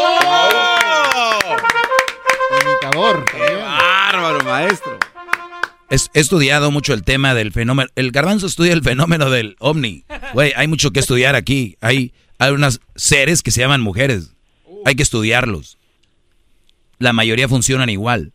Imitador. 2.62 3.24
¡Qué 3.30 3.54
bárbaro, 3.56 4.44
maestro! 4.44 4.98
Es- 5.90 6.10
he 6.14 6.20
estudiado 6.20 6.70
mucho 6.70 6.92
el 6.92 7.02
tema 7.02 7.34
del 7.34 7.52
fenómeno. 7.52 7.88
El 7.96 8.10
garbanzo 8.12 8.46
estudia 8.46 8.72
el 8.74 8.82
fenómeno 8.82 9.30
del 9.30 9.56
ovni. 9.58 10.04
Güey, 10.34 10.52
hay 10.56 10.68
mucho 10.68 10.90
que 10.90 11.00
estudiar 11.00 11.34
aquí. 11.34 11.76
Hay, 11.80 12.12
hay 12.38 12.52
unos 12.52 12.80
seres 12.94 13.42
que 13.42 13.50
se 13.50 13.60
llaman 13.62 13.80
mujeres. 13.80 14.34
Hay 14.84 14.94
que 14.94 15.02
estudiarlos. 15.02 15.78
La 16.98 17.12
mayoría 17.12 17.48
funcionan 17.48 17.88
igual. 17.88 18.32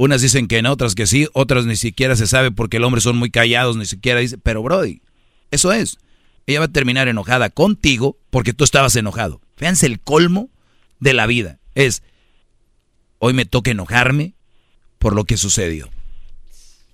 Unas 0.00 0.22
dicen 0.22 0.48
que 0.48 0.62
no, 0.62 0.72
otras 0.72 0.94
que 0.94 1.06
sí, 1.06 1.28
otras 1.34 1.66
ni 1.66 1.76
siquiera 1.76 2.16
se 2.16 2.26
sabe 2.26 2.50
porque 2.50 2.78
el 2.78 2.84
hombre 2.84 3.02
son 3.02 3.18
muy 3.18 3.30
callados, 3.30 3.76
ni 3.76 3.84
siquiera 3.84 4.20
dice, 4.20 4.38
pero 4.38 4.62
Brody, 4.62 5.02
eso 5.50 5.74
es. 5.74 5.98
Ella 6.46 6.60
va 6.60 6.64
a 6.64 6.72
terminar 6.72 7.06
enojada 7.08 7.50
contigo 7.50 8.16
porque 8.30 8.54
tú 8.54 8.64
estabas 8.64 8.96
enojado. 8.96 9.42
Fíjense 9.58 9.84
el 9.84 10.00
colmo 10.00 10.48
de 11.00 11.12
la 11.12 11.26
vida. 11.26 11.58
Es, 11.74 12.02
hoy 13.18 13.34
me 13.34 13.44
toca 13.44 13.72
enojarme 13.72 14.32
por 14.98 15.14
lo 15.14 15.26
que 15.26 15.36
sucedió. 15.36 15.90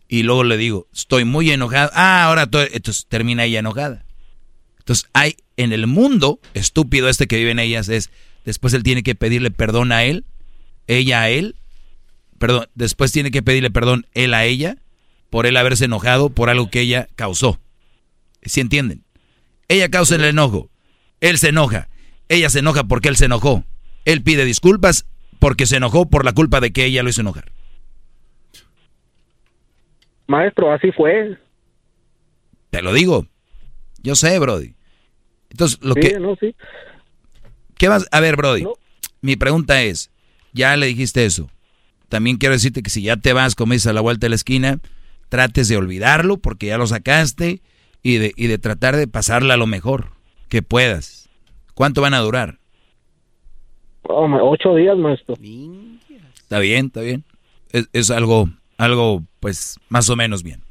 Y 0.08 0.24
luego 0.24 0.42
le 0.42 0.56
digo, 0.56 0.88
estoy 0.92 1.24
muy 1.24 1.48
enojado. 1.52 1.92
Ah, 1.94 2.24
ahora 2.24 2.48
todo, 2.50 2.64
entonces 2.72 3.06
termina 3.08 3.44
ella 3.44 3.60
enojada. 3.60 4.04
Entonces 4.80 5.08
hay 5.12 5.36
en 5.56 5.72
el 5.72 5.86
mundo 5.86 6.40
estúpido 6.54 7.08
este 7.08 7.28
que 7.28 7.38
viven 7.38 7.60
ellas 7.60 7.88
es, 7.88 8.10
después 8.44 8.74
él 8.74 8.82
tiene 8.82 9.04
que 9.04 9.14
pedirle 9.14 9.52
perdón 9.52 9.92
a 9.92 10.02
él, 10.02 10.24
ella 10.88 11.20
a 11.22 11.30
él, 11.30 11.54
perdón, 12.38 12.66
después 12.74 13.12
tiene 13.12 13.30
que 13.30 13.42
pedirle 13.42 13.70
perdón 13.70 14.06
él 14.14 14.34
a 14.34 14.44
ella 14.44 14.76
por 15.30 15.46
él 15.46 15.56
haberse 15.56 15.86
enojado 15.86 16.30
por 16.30 16.50
algo 16.50 16.70
que 16.70 16.80
ella 16.80 17.08
causó. 17.16 17.58
¿Sí 18.42 18.60
entienden? 18.60 19.04
Ella 19.68 19.90
causa 19.90 20.14
el 20.14 20.24
enojo, 20.24 20.70
él 21.20 21.38
se 21.38 21.48
enoja, 21.48 21.88
ella 22.28 22.48
se 22.50 22.60
enoja 22.60 22.84
porque 22.84 23.08
él 23.08 23.16
se 23.16 23.24
enojó, 23.24 23.64
él 24.04 24.22
pide 24.22 24.44
disculpas 24.44 25.06
porque 25.38 25.66
se 25.66 25.76
enojó 25.76 26.08
por 26.08 26.24
la 26.24 26.32
culpa 26.32 26.60
de 26.60 26.72
que 26.72 26.84
ella 26.84 27.02
lo 27.02 27.10
hizo 27.10 27.20
enojar. 27.20 27.50
Maestro, 30.28 30.72
así 30.72 30.90
fue. 30.92 31.38
Te 32.70 32.82
lo 32.82 32.92
digo. 32.92 33.26
Yo 34.02 34.14
sé, 34.14 34.38
Brody. 34.38 34.74
Entonces, 35.50 35.78
lo 35.82 35.94
Sí, 35.94 36.00
que... 36.00 36.18
no, 36.18 36.36
sí. 36.36 36.54
¿Qué 37.76 37.88
vas 37.88 38.06
a 38.10 38.20
ver, 38.20 38.36
Brody? 38.36 38.66
Mi 39.20 39.36
pregunta 39.36 39.82
es, 39.82 40.10
ya 40.52 40.76
le 40.76 40.86
dijiste 40.86 41.24
eso. 41.24 41.50
También 42.08 42.36
quiero 42.36 42.54
decirte 42.54 42.82
que 42.82 42.90
si 42.90 43.02
ya 43.02 43.16
te 43.16 43.32
vas, 43.32 43.54
como 43.54 43.72
dices, 43.72 43.88
a 43.88 43.92
la 43.92 44.00
vuelta 44.00 44.26
de 44.26 44.30
la 44.30 44.36
esquina, 44.36 44.78
trates 45.28 45.68
de 45.68 45.76
olvidarlo 45.76 46.36
porque 46.36 46.66
ya 46.66 46.78
lo 46.78 46.86
sacaste 46.86 47.60
y 48.02 48.18
de, 48.18 48.32
y 48.36 48.46
de 48.46 48.58
tratar 48.58 48.96
de 48.96 49.08
pasarla 49.08 49.54
a 49.54 49.56
lo 49.56 49.66
mejor 49.66 50.10
que 50.48 50.62
puedas. 50.62 51.28
¿Cuánto 51.74 52.00
van 52.00 52.14
a 52.14 52.20
durar? 52.20 52.58
Oh, 54.02 54.28
ocho 54.42 54.74
días, 54.74 54.96
maestro. 54.96 55.34
Está 56.36 56.60
bien, 56.60 56.86
está 56.86 57.00
bien. 57.00 57.24
Es, 57.72 57.88
es 57.92 58.10
algo, 58.10 58.48
algo, 58.78 59.24
pues, 59.40 59.78
más 59.88 60.08
o 60.08 60.16
menos 60.16 60.42
bien. 60.42 60.62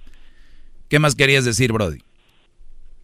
¿Qué 0.88 1.00
más 1.00 1.16
querías 1.16 1.44
decir, 1.44 1.74
Brody? 1.74 2.00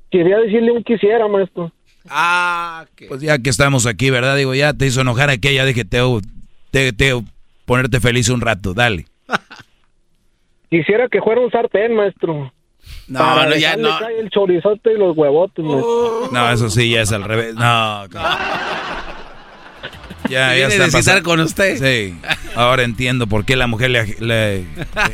Quería 0.10 0.38
decirle 0.38 0.72
un 0.72 0.84
quisiera, 0.84 1.28
maestro. 1.28 1.72
Ah, 2.10 2.86
Pues 3.08 3.22
ya 3.22 3.38
que 3.40 3.50
estamos 3.50 3.86
aquí, 3.86 4.10
¿verdad? 4.10 4.38
Digo, 4.38 4.56
ya 4.56 4.74
te 4.74 4.88
hizo 4.88 5.02
enojar 5.02 5.30
aquella, 5.30 5.66
dije, 5.66 5.86
te, 5.86 6.00
Teo, 6.94 7.24
ponerte 7.72 8.02
feliz 8.02 8.28
un 8.28 8.42
rato, 8.42 8.74
dale. 8.74 9.06
Quisiera 10.70 11.08
que 11.08 11.22
fuera 11.22 11.40
un 11.40 11.50
sartén, 11.52 11.96
maestro. 11.96 12.52
No, 13.08 13.20
Para 13.20 13.50
no, 13.52 13.56
ya 13.56 13.78
no. 13.78 13.98
el 14.10 14.30
chorizote 14.30 14.92
y 14.94 14.98
los 14.98 15.16
huevotes, 15.16 15.64
maestro. 15.64 16.30
No, 16.34 16.52
eso 16.52 16.70
sí, 16.70 16.90
ya 16.92 17.02
es 17.04 17.14
al 17.14 17.24
revés. 17.24 17.56
No. 17.56 18.08
Ya, 20.30 20.54
ya 20.58 20.68
está 20.68 20.88
pasando. 20.92 21.24
con 21.24 21.40
usted. 21.40 21.78
Sí. 21.78 22.20
Ahora 22.56 22.84
entiendo 22.84 23.26
por 23.28 23.46
qué 23.46 23.56
la 23.56 23.68
mujer 23.68 23.92
le, 23.92 24.06
le, 24.20 24.58
le 24.60 24.66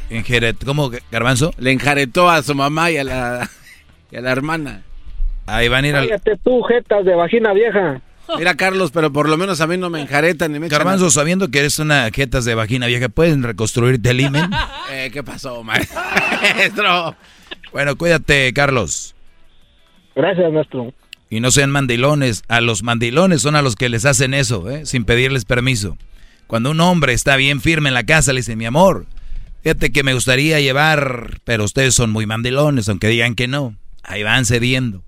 ingere- 0.10 0.56
¿Cómo, 0.66 0.90
Garbanzo? 1.11 1.53
Le 1.60 1.72
enjaretó 1.72 2.27
a 2.27 2.42
su 2.42 2.56
mamá 2.56 2.90
y 2.90 2.98
a 2.98 3.03
la, 3.03 3.50
y 4.11 4.16
a 4.16 4.22
la 4.22 4.32
hermana. 4.32 4.82
Ahí 5.45 5.68
van 5.69 5.86
a 5.86 5.88
ir 5.90 5.95
al... 5.95 6.08
Cállate 6.08 6.38
tú, 6.44 6.64
jetas 6.64 7.06
de 7.06 7.14
vagina 7.14 7.53
vieja. 7.53 8.02
Mira, 8.38 8.56
Carlos, 8.56 8.92
pero 8.92 9.12
por 9.14 9.30
lo 9.30 9.38
menos 9.38 9.62
a 9.62 9.68
mí 9.68 9.78
no 9.78 9.90
me 9.90 10.02
enjaretan 10.02 10.52
ni 10.52 10.60
me 10.60 10.68
echan 10.68 10.80
Garbanzo, 10.80 11.10
sabiendo 11.12 11.50
que 11.50 11.60
eres 11.60 11.80
una 11.80 12.10
jetas 12.12 12.46
de 12.46 12.56
vagina 12.56 12.88
vieja, 12.88 13.10
¿pueden 13.10 13.44
reconstruirte 13.44 14.10
el 14.10 14.22
imen? 14.22 14.50
Eh, 14.90 15.10
¿Qué 15.12 15.22
pasó, 15.22 15.64
maestro? 15.64 16.02
Bueno, 17.74 17.98
cuídate, 17.98 18.54
Carlos. 18.54 19.16
Gracias, 20.16 20.52
maestro. 20.52 20.94
Y 21.30 21.42
no 21.42 21.52
sean 21.52 21.72
mandilones. 21.72 22.44
A 22.48 22.62
los 22.62 22.84
mandilones 22.84 23.42
son 23.42 23.58
a 23.58 23.62
los 23.62 23.76
que 23.76 23.90
les 23.90 24.06
hacen 24.06 24.34
eso, 24.34 24.70
¿eh? 24.70 24.86
sin 24.86 25.04
pedirles 25.04 25.44
permiso. 25.44 25.98
Cuando 26.48 26.72
un 26.72 26.80
hombre 26.80 27.12
está 27.12 27.36
bien 27.36 27.60
firme 27.60 27.90
en 27.90 27.96
la 27.96 28.06
casa, 28.06 28.32
le 28.32 28.40
dice, 28.40 28.56
mi 28.56 28.66
amor, 28.66 29.08
Fíjate 29.68 29.92
que 29.92 30.04
me 30.04 30.14
gustaría 30.14 30.62
llevar, 30.62 31.42
pero 31.44 31.66
ustedes 31.66 31.94
son 31.94 32.10
muy 32.12 32.26
mandilones, 32.26 32.88
aunque 32.88 33.10
digan 33.10 33.36
que 33.36 33.50
no. 33.50 33.76
Ahí 34.02 34.24
van 34.24 34.46
cediendo. 34.46 35.04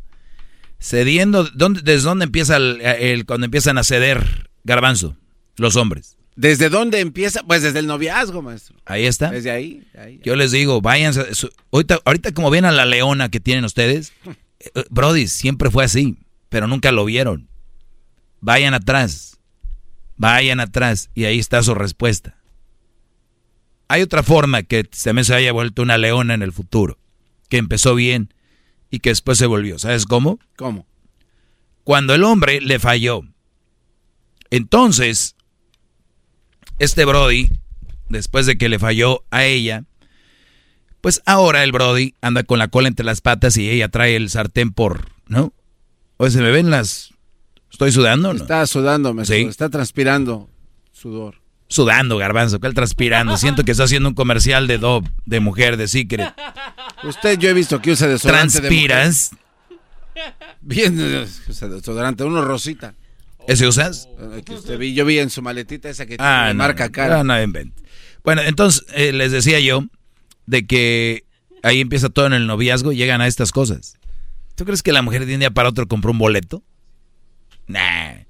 Cediendo, 0.80 1.44
¿dónde, 1.54 1.82
¿desde 1.82 2.04
dónde 2.04 2.26
empieza 2.26 2.56
el, 2.56 3.26
cuando 3.26 3.46
empiezan 3.46 3.78
a 3.78 3.84
ceder, 3.84 4.50
garbanzo, 4.64 5.18
los 5.58 5.76
hombres? 5.76 6.18
¿Desde 6.36 6.70
dónde 6.70 7.02
empieza? 7.02 7.44
Pues 7.44 7.64
desde 7.64 7.80
el 7.80 7.88
noviazgo, 7.88 8.42
maestro. 8.42 8.78
Ahí 8.86 9.06
está. 9.06 9.30
Desde 9.30 9.52
ahí. 9.52 9.86
Yo 10.24 10.38
les 10.38 10.52
digo, 10.52 10.80
váyanse. 10.80 11.26
Ahorita, 11.72 12.00
ahorita 12.06 12.32
como 12.32 12.50
ven 12.50 12.64
a 12.64 12.72
la 12.72 12.86
leona 12.86 13.28
que 13.28 13.42
tienen 13.42 13.66
ustedes, 13.66 14.14
eh, 14.60 14.86
Brody, 14.90 15.28
siempre 15.28 15.70
fue 15.70 15.84
así, 15.84 16.18
pero 16.48 16.66
nunca 16.66 16.94
lo 16.94 17.04
vieron. 17.04 17.50
Vayan 18.40 18.74
atrás. 18.74 19.38
Vayan 20.16 20.62
atrás. 20.62 21.10
Y 21.14 21.26
ahí 21.26 21.40
está 21.40 21.62
su 21.62 21.76
respuesta. 21.76 22.38
Hay 23.90 24.02
otra 24.02 24.24
forma 24.24 24.64
que 24.64 24.86
también 24.86 25.26
se 25.26 25.36
haya 25.36 25.52
vuelto 25.52 25.82
una 25.82 25.98
leona 25.98 26.36
en 26.36 26.42
el 26.42 26.54
futuro. 26.54 27.00
Que 27.50 27.58
empezó 27.58 27.96
bien 27.96 28.34
y 28.90 29.00
que 29.00 29.10
después 29.10 29.38
se 29.38 29.46
volvió. 29.46 29.80
¿Sabes 29.80 30.06
cómo? 30.06 30.40
¿Cómo? 30.56 30.86
Cuando 31.84 32.14
el 32.14 32.24
hombre 32.24 32.62
le 32.62 32.80
falló. 32.80 33.22
Entonces, 34.50 35.36
este 36.80 37.06
Brody, 37.06 37.50
después 38.10 38.46
de 38.46 38.58
que 38.58 38.70
le 38.70 38.80
falló 38.80 39.24
a 39.32 39.46
ella, 39.46 39.84
pues 41.02 41.22
ahora 41.26 41.64
el 41.64 41.72
Brody 41.72 42.16
anda 42.22 42.44
con 42.44 42.60
la 42.60 42.68
cola 42.68 42.88
entre 42.88 43.06
las 43.06 43.22
patas 43.22 43.58
y 43.58 43.70
ella 43.70 43.90
trae 43.90 44.16
el 44.16 44.30
sartén 44.30 44.72
por, 44.72 45.10
¿no? 45.28 45.54
O 46.18 46.30
se 46.30 46.42
me 46.42 46.52
ven 46.52 46.70
las... 46.70 47.14
¿Estoy 47.72 47.92
sudando 47.92 48.34
no? 48.34 48.42
Está 48.42 48.66
sudando, 48.66 49.14
me 49.14 49.24
está 49.24 49.70
transpirando 49.70 50.50
sudor 50.92 51.39
sudando, 51.70 52.18
garbanzo, 52.18 52.60
él 52.62 52.74
transpirando. 52.74 53.38
Siento 53.38 53.64
que 53.64 53.72
está 53.72 53.86
haciendo 53.86 54.10
un 54.10 54.16
comercial 54.16 54.68
de 54.68 54.78
Dove, 54.78 55.10
de 55.26 55.40
mujer, 55.40 55.78
de 55.78 55.88
Secret. 55.88 56.34
Usted, 57.04 57.40
yo 57.40 57.50
he 57.50 57.54
visto 57.54 57.82
que 57.82 57.92
usa 57.92 58.08
desodorante 58.08 58.60
¿Transpiras? 58.60 59.32
Bien, 60.62 61.26
usa 61.48 61.70
desodorante, 61.70 62.24
uno 62.26 62.42
rosita. 62.42 62.94
¿Ese 63.48 63.68
usas? 63.68 64.10
Eh, 64.20 64.44
que 64.46 64.54
usted 64.54 64.78
vi, 64.78 64.94
yo 64.94 65.06
vi 65.06 65.20
en 65.20 65.30
su 65.30 65.42
maletita 65.42 65.90
esa 65.90 66.06
que 66.06 66.18
ah, 66.20 66.52
marca 66.54 66.90
cara. 66.90 67.24
No, 67.24 67.48
no, 67.48 67.72
Bueno, 68.24 68.42
entonces 68.42 68.86
eh, 68.94 69.14
les 69.14 69.32
decía 69.32 69.60
yo 69.60 69.86
de 70.46 70.68
que 70.68 71.24
ahí 71.64 71.80
empieza 71.80 72.10
todo 72.10 72.28
en 72.28 72.34
el 72.34 72.48
noviazgo 72.48 72.92
y 72.92 72.98
llegan 72.98 73.22
a 73.22 73.28
estas 73.28 73.52
cosas. 73.52 73.98
¿Tú 74.56 74.66
crees 74.66 74.84
que 74.84 74.92
la 74.92 75.02
mujer 75.02 75.26
de 75.26 75.36
un 75.36 75.40
día 75.40 75.52
para 75.52 75.70
otro 75.70 75.88
compró 75.88 76.12
un 76.12 76.18
boleto? 76.18 76.62
Nah. 77.68 78.29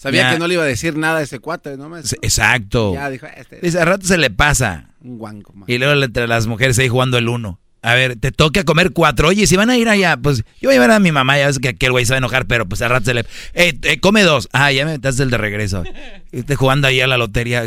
Sabía 0.00 0.32
que 0.32 0.38
no 0.38 0.48
le 0.48 0.54
iba 0.54 0.62
a 0.62 0.66
decir 0.66 0.96
nada 0.96 1.18
a 1.18 1.22
ese 1.22 1.40
cuate, 1.40 1.76
¿no? 1.76 1.94
Exacto. 1.94 2.94
Ya 2.94 3.10
dijo, 3.10 3.26
este... 3.36 3.60
Dice, 3.60 3.80
a 3.80 3.84
rato 3.84 4.06
se 4.06 4.16
le 4.16 4.30
pasa. 4.30 4.94
Un 5.02 5.18
guanco, 5.18 5.52
man. 5.52 5.64
Y 5.66 5.76
luego 5.76 6.02
entre 6.02 6.26
las 6.26 6.46
mujeres 6.46 6.78
ahí 6.78 6.88
jugando 6.88 7.18
el 7.18 7.28
uno. 7.28 7.60
A 7.82 7.92
ver, 7.92 8.16
te 8.16 8.32
toca 8.32 8.64
comer 8.64 8.92
cuatro. 8.92 9.28
Oye, 9.28 9.46
si 9.46 9.56
van 9.56 9.68
a 9.68 9.76
ir 9.76 9.90
allá, 9.90 10.16
pues 10.16 10.38
yo 10.58 10.68
voy 10.68 10.70
a 10.70 10.72
llevar 10.76 10.92
a 10.92 11.00
mi 11.00 11.12
mamá. 11.12 11.36
Ya 11.36 11.48
ves 11.48 11.58
que 11.58 11.68
aquel 11.68 11.92
güey 11.92 12.06
se 12.06 12.14
va 12.14 12.16
a 12.16 12.18
enojar, 12.18 12.46
pero 12.46 12.66
pues 12.66 12.80
al 12.80 12.88
rato 12.88 13.04
se 13.04 13.14
le. 13.14 13.20
Eh, 13.52 13.78
eh 13.82 14.00
come 14.00 14.22
dos. 14.22 14.48
Ah, 14.52 14.72
ya 14.72 14.86
me 14.86 14.92
metes 14.92 15.20
el 15.20 15.28
de 15.28 15.36
regreso. 15.36 15.84
Te 16.46 16.56
jugando 16.56 16.88
ahí 16.88 17.02
a 17.02 17.06
la 17.06 17.18
lotería. 17.18 17.64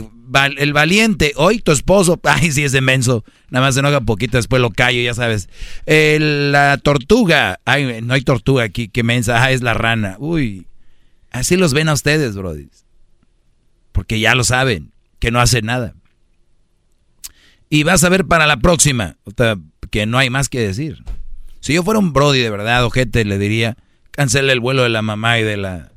el 0.58 0.74
valiente, 0.74 1.34
hoy 1.36 1.60
tu 1.60 1.72
esposo. 1.72 2.20
Ay, 2.24 2.52
sí, 2.52 2.64
es 2.64 2.74
inmenso. 2.74 3.24
Nada 3.52 3.68
más 3.68 3.76
se 3.76 3.82
enoja 3.82 4.02
poquito, 4.02 4.38
después 4.38 4.60
lo 4.60 4.72
callo, 4.72 5.00
ya 5.04 5.14
sabes. 5.14 5.50
la 5.86 6.80
tortuga. 6.82 7.60
Ay, 7.64 8.02
no 8.02 8.16
hay 8.16 8.22
tortuga 8.22 8.64
aquí, 8.64 8.88
qué 8.88 9.04
mensa. 9.04 9.44
Ah, 9.44 9.52
es 9.52 9.62
la 9.62 9.76
rana. 9.76 10.16
Uy. 10.18 10.66
Así 11.34 11.58
los 11.58 11.74
ven 11.74 11.90
a 11.90 11.94
ustedes, 11.94 12.36
Brody. 12.36 12.70
Porque 13.92 14.20
ya 14.20 14.36
lo 14.36 14.46
saben, 14.46 14.94
que 15.20 15.32
no 15.32 15.42
hacen 15.42 15.66
nada. 15.66 15.96
Y 17.70 17.84
vas 17.84 18.04
a 18.04 18.10
ver 18.10 18.26
para 18.26 18.48
la 18.48 18.58
próxima, 18.58 19.18
que 19.90 20.06
no 20.06 20.18
hay 20.18 20.30
más 20.30 20.48
que 20.48 20.60
decir. 20.60 21.04
Si 21.60 21.74
yo 21.74 21.84
fuera 21.84 22.00
un 22.00 22.14
Brody 22.14 22.40
de 22.40 22.50
verdad, 22.50 22.86
ojete, 22.86 23.26
le 23.26 23.38
diría, 23.38 23.78
cancele 24.12 24.54
el 24.54 24.60
vuelo 24.60 24.84
de 24.84 24.90
la 24.90 25.02
mamá 25.02 25.40
y 25.40 25.44
de 25.44 25.58
la 25.58 25.92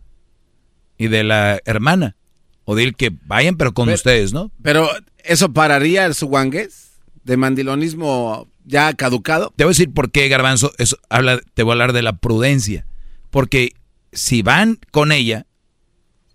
y 0.99 1.09
de 1.09 1.25
la 1.25 1.61
hermana. 1.65 2.17
O 2.65 2.75
decir 2.75 2.95
que 2.95 3.13
vayan, 3.27 3.57
pero 3.57 3.75
con 3.75 3.89
ustedes, 3.89 4.33
¿no? 4.33 4.51
Pero, 4.63 4.89
¿eso 5.23 5.53
pararía 5.53 6.13
su 6.15 6.27
guangues 6.27 6.93
de 7.25 7.37
mandilonismo 7.37 8.49
ya 8.65 8.93
caducado? 8.95 9.53
Te 9.55 9.65
voy 9.65 9.71
a 9.71 9.73
decir 9.75 9.93
por 9.93 10.11
qué, 10.11 10.29
Garbanzo, 10.29 10.73
eso 10.79 10.99
habla, 11.09 11.41
te 11.55 11.63
voy 11.63 11.73
a 11.73 11.75
hablar 11.75 11.93
de 11.93 12.03
la 12.03 12.17
prudencia. 12.17 12.87
Porque 13.31 13.73
si 14.17 14.43
van 14.43 14.79
con 14.91 15.13
ella, 15.13 15.47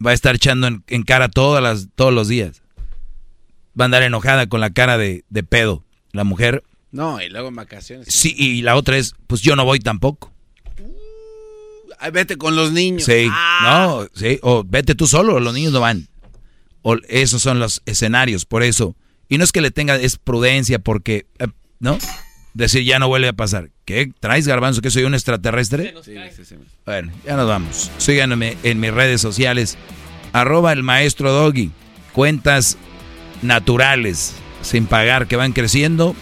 va 0.06 0.12
a 0.12 0.14
estar 0.14 0.36
echando 0.36 0.68
en, 0.68 1.04
cara 1.04 1.30
todas 1.30 1.62
las, 1.62 1.90
todos 1.96 2.14
los 2.14 2.28
días. 2.28 2.62
Va 3.80 3.84
a 3.84 3.86
andar 3.86 4.04
enojada 4.04 4.48
con 4.48 4.62
la 4.62 4.72
cara 4.72 4.98
de, 4.98 5.24
pedo. 5.50 5.84
La 6.12 6.24
mujer. 6.24 6.64
No, 6.92 7.22
y 7.22 7.30
luego 7.30 7.48
en 7.48 7.56
vacaciones. 7.56 8.08
Sí, 8.10 8.36
y 8.38 8.62
la 8.62 8.76
otra 8.76 8.98
es, 8.98 9.16
pues 9.28 9.42
yo 9.42 9.56
no 9.56 9.66
voy 9.66 9.80
tampoco. 9.80 10.32
Uh, 10.80 12.12
vete 12.12 12.38
con 12.38 12.56
los 12.56 12.72
niños. 12.72 13.06
Sí, 13.06 13.28
ah. 13.30 13.88
no, 13.88 14.08
sí, 14.14 14.40
o 14.42 14.64
vete 14.64 14.94
tú 14.94 15.08
solo, 15.08 15.40
los 15.40 15.54
niños 15.54 15.72
no 15.72 15.80
van. 15.80 16.08
O 16.82 16.96
esos 17.08 17.42
son 17.42 17.60
los 17.60 17.82
escenarios, 17.86 18.46
por 18.46 18.64
eso. 18.64 18.96
Y 19.30 19.38
no 19.38 19.46
es 19.46 19.54
que 19.54 19.62
le 19.62 19.72
tenga, 19.72 19.96
es 19.96 20.18
prudencia, 20.18 20.80
porque, 20.80 21.28
eh, 21.40 21.48
¿no? 21.80 21.98
Decir 22.54 22.84
ya 22.84 23.00
no 23.00 23.08
vuelve 23.08 23.28
a 23.28 23.34
pasar. 23.34 23.70
¿Qué? 23.86 24.12
¿Traes 24.20 24.48
garbanzo 24.48 24.82
que 24.82 24.92
soy 24.92 25.04
un 25.04 25.14
extraterrestre? 25.14 25.94
Sí, 26.04 26.16
sí, 26.36 26.46
sí. 26.46 26.56
Bueno, 26.86 27.12
ya 27.26 27.36
nos 27.36 27.48
vamos. 27.48 27.92
Síganme 27.98 28.58
en 28.64 28.80
mis 28.80 28.94
redes 28.94 29.22
sociales. 29.22 29.78
Arroba 30.34 30.74
el 30.74 30.84
maestro 30.84 31.32
Doggy. 31.32 31.72
Cuentas 32.14 32.78
naturales, 33.42 34.36
sin 34.62 34.86
pagar, 34.86 35.28
que 35.28 35.36
van 35.36 35.54
creciendo. 35.54 36.16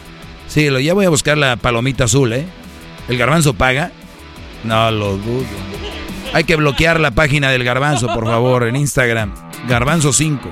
Síguelo, 0.48 0.80
ya 0.80 0.94
voy 0.94 1.06
a 1.06 1.10
buscar 1.10 1.38
la 1.38 1.56
palomita 1.58 2.06
azul, 2.06 2.34
¿eh? 2.34 2.46
¿El 3.08 3.18
garbanzo 3.18 3.54
paga? 3.54 3.92
No 4.64 4.92
lo 4.92 5.18
dudo. 5.18 5.46
Hay 6.34 6.44
que 6.44 6.56
bloquear 6.56 7.00
la 7.00 7.12
página 7.12 7.50
del 7.50 7.64
garbanzo, 7.64 8.08
por 8.14 8.26
favor, 8.26 8.68
en 8.68 8.76
Instagram. 8.76 9.34
Garbanzo 9.68 10.14
5. 10.14 10.52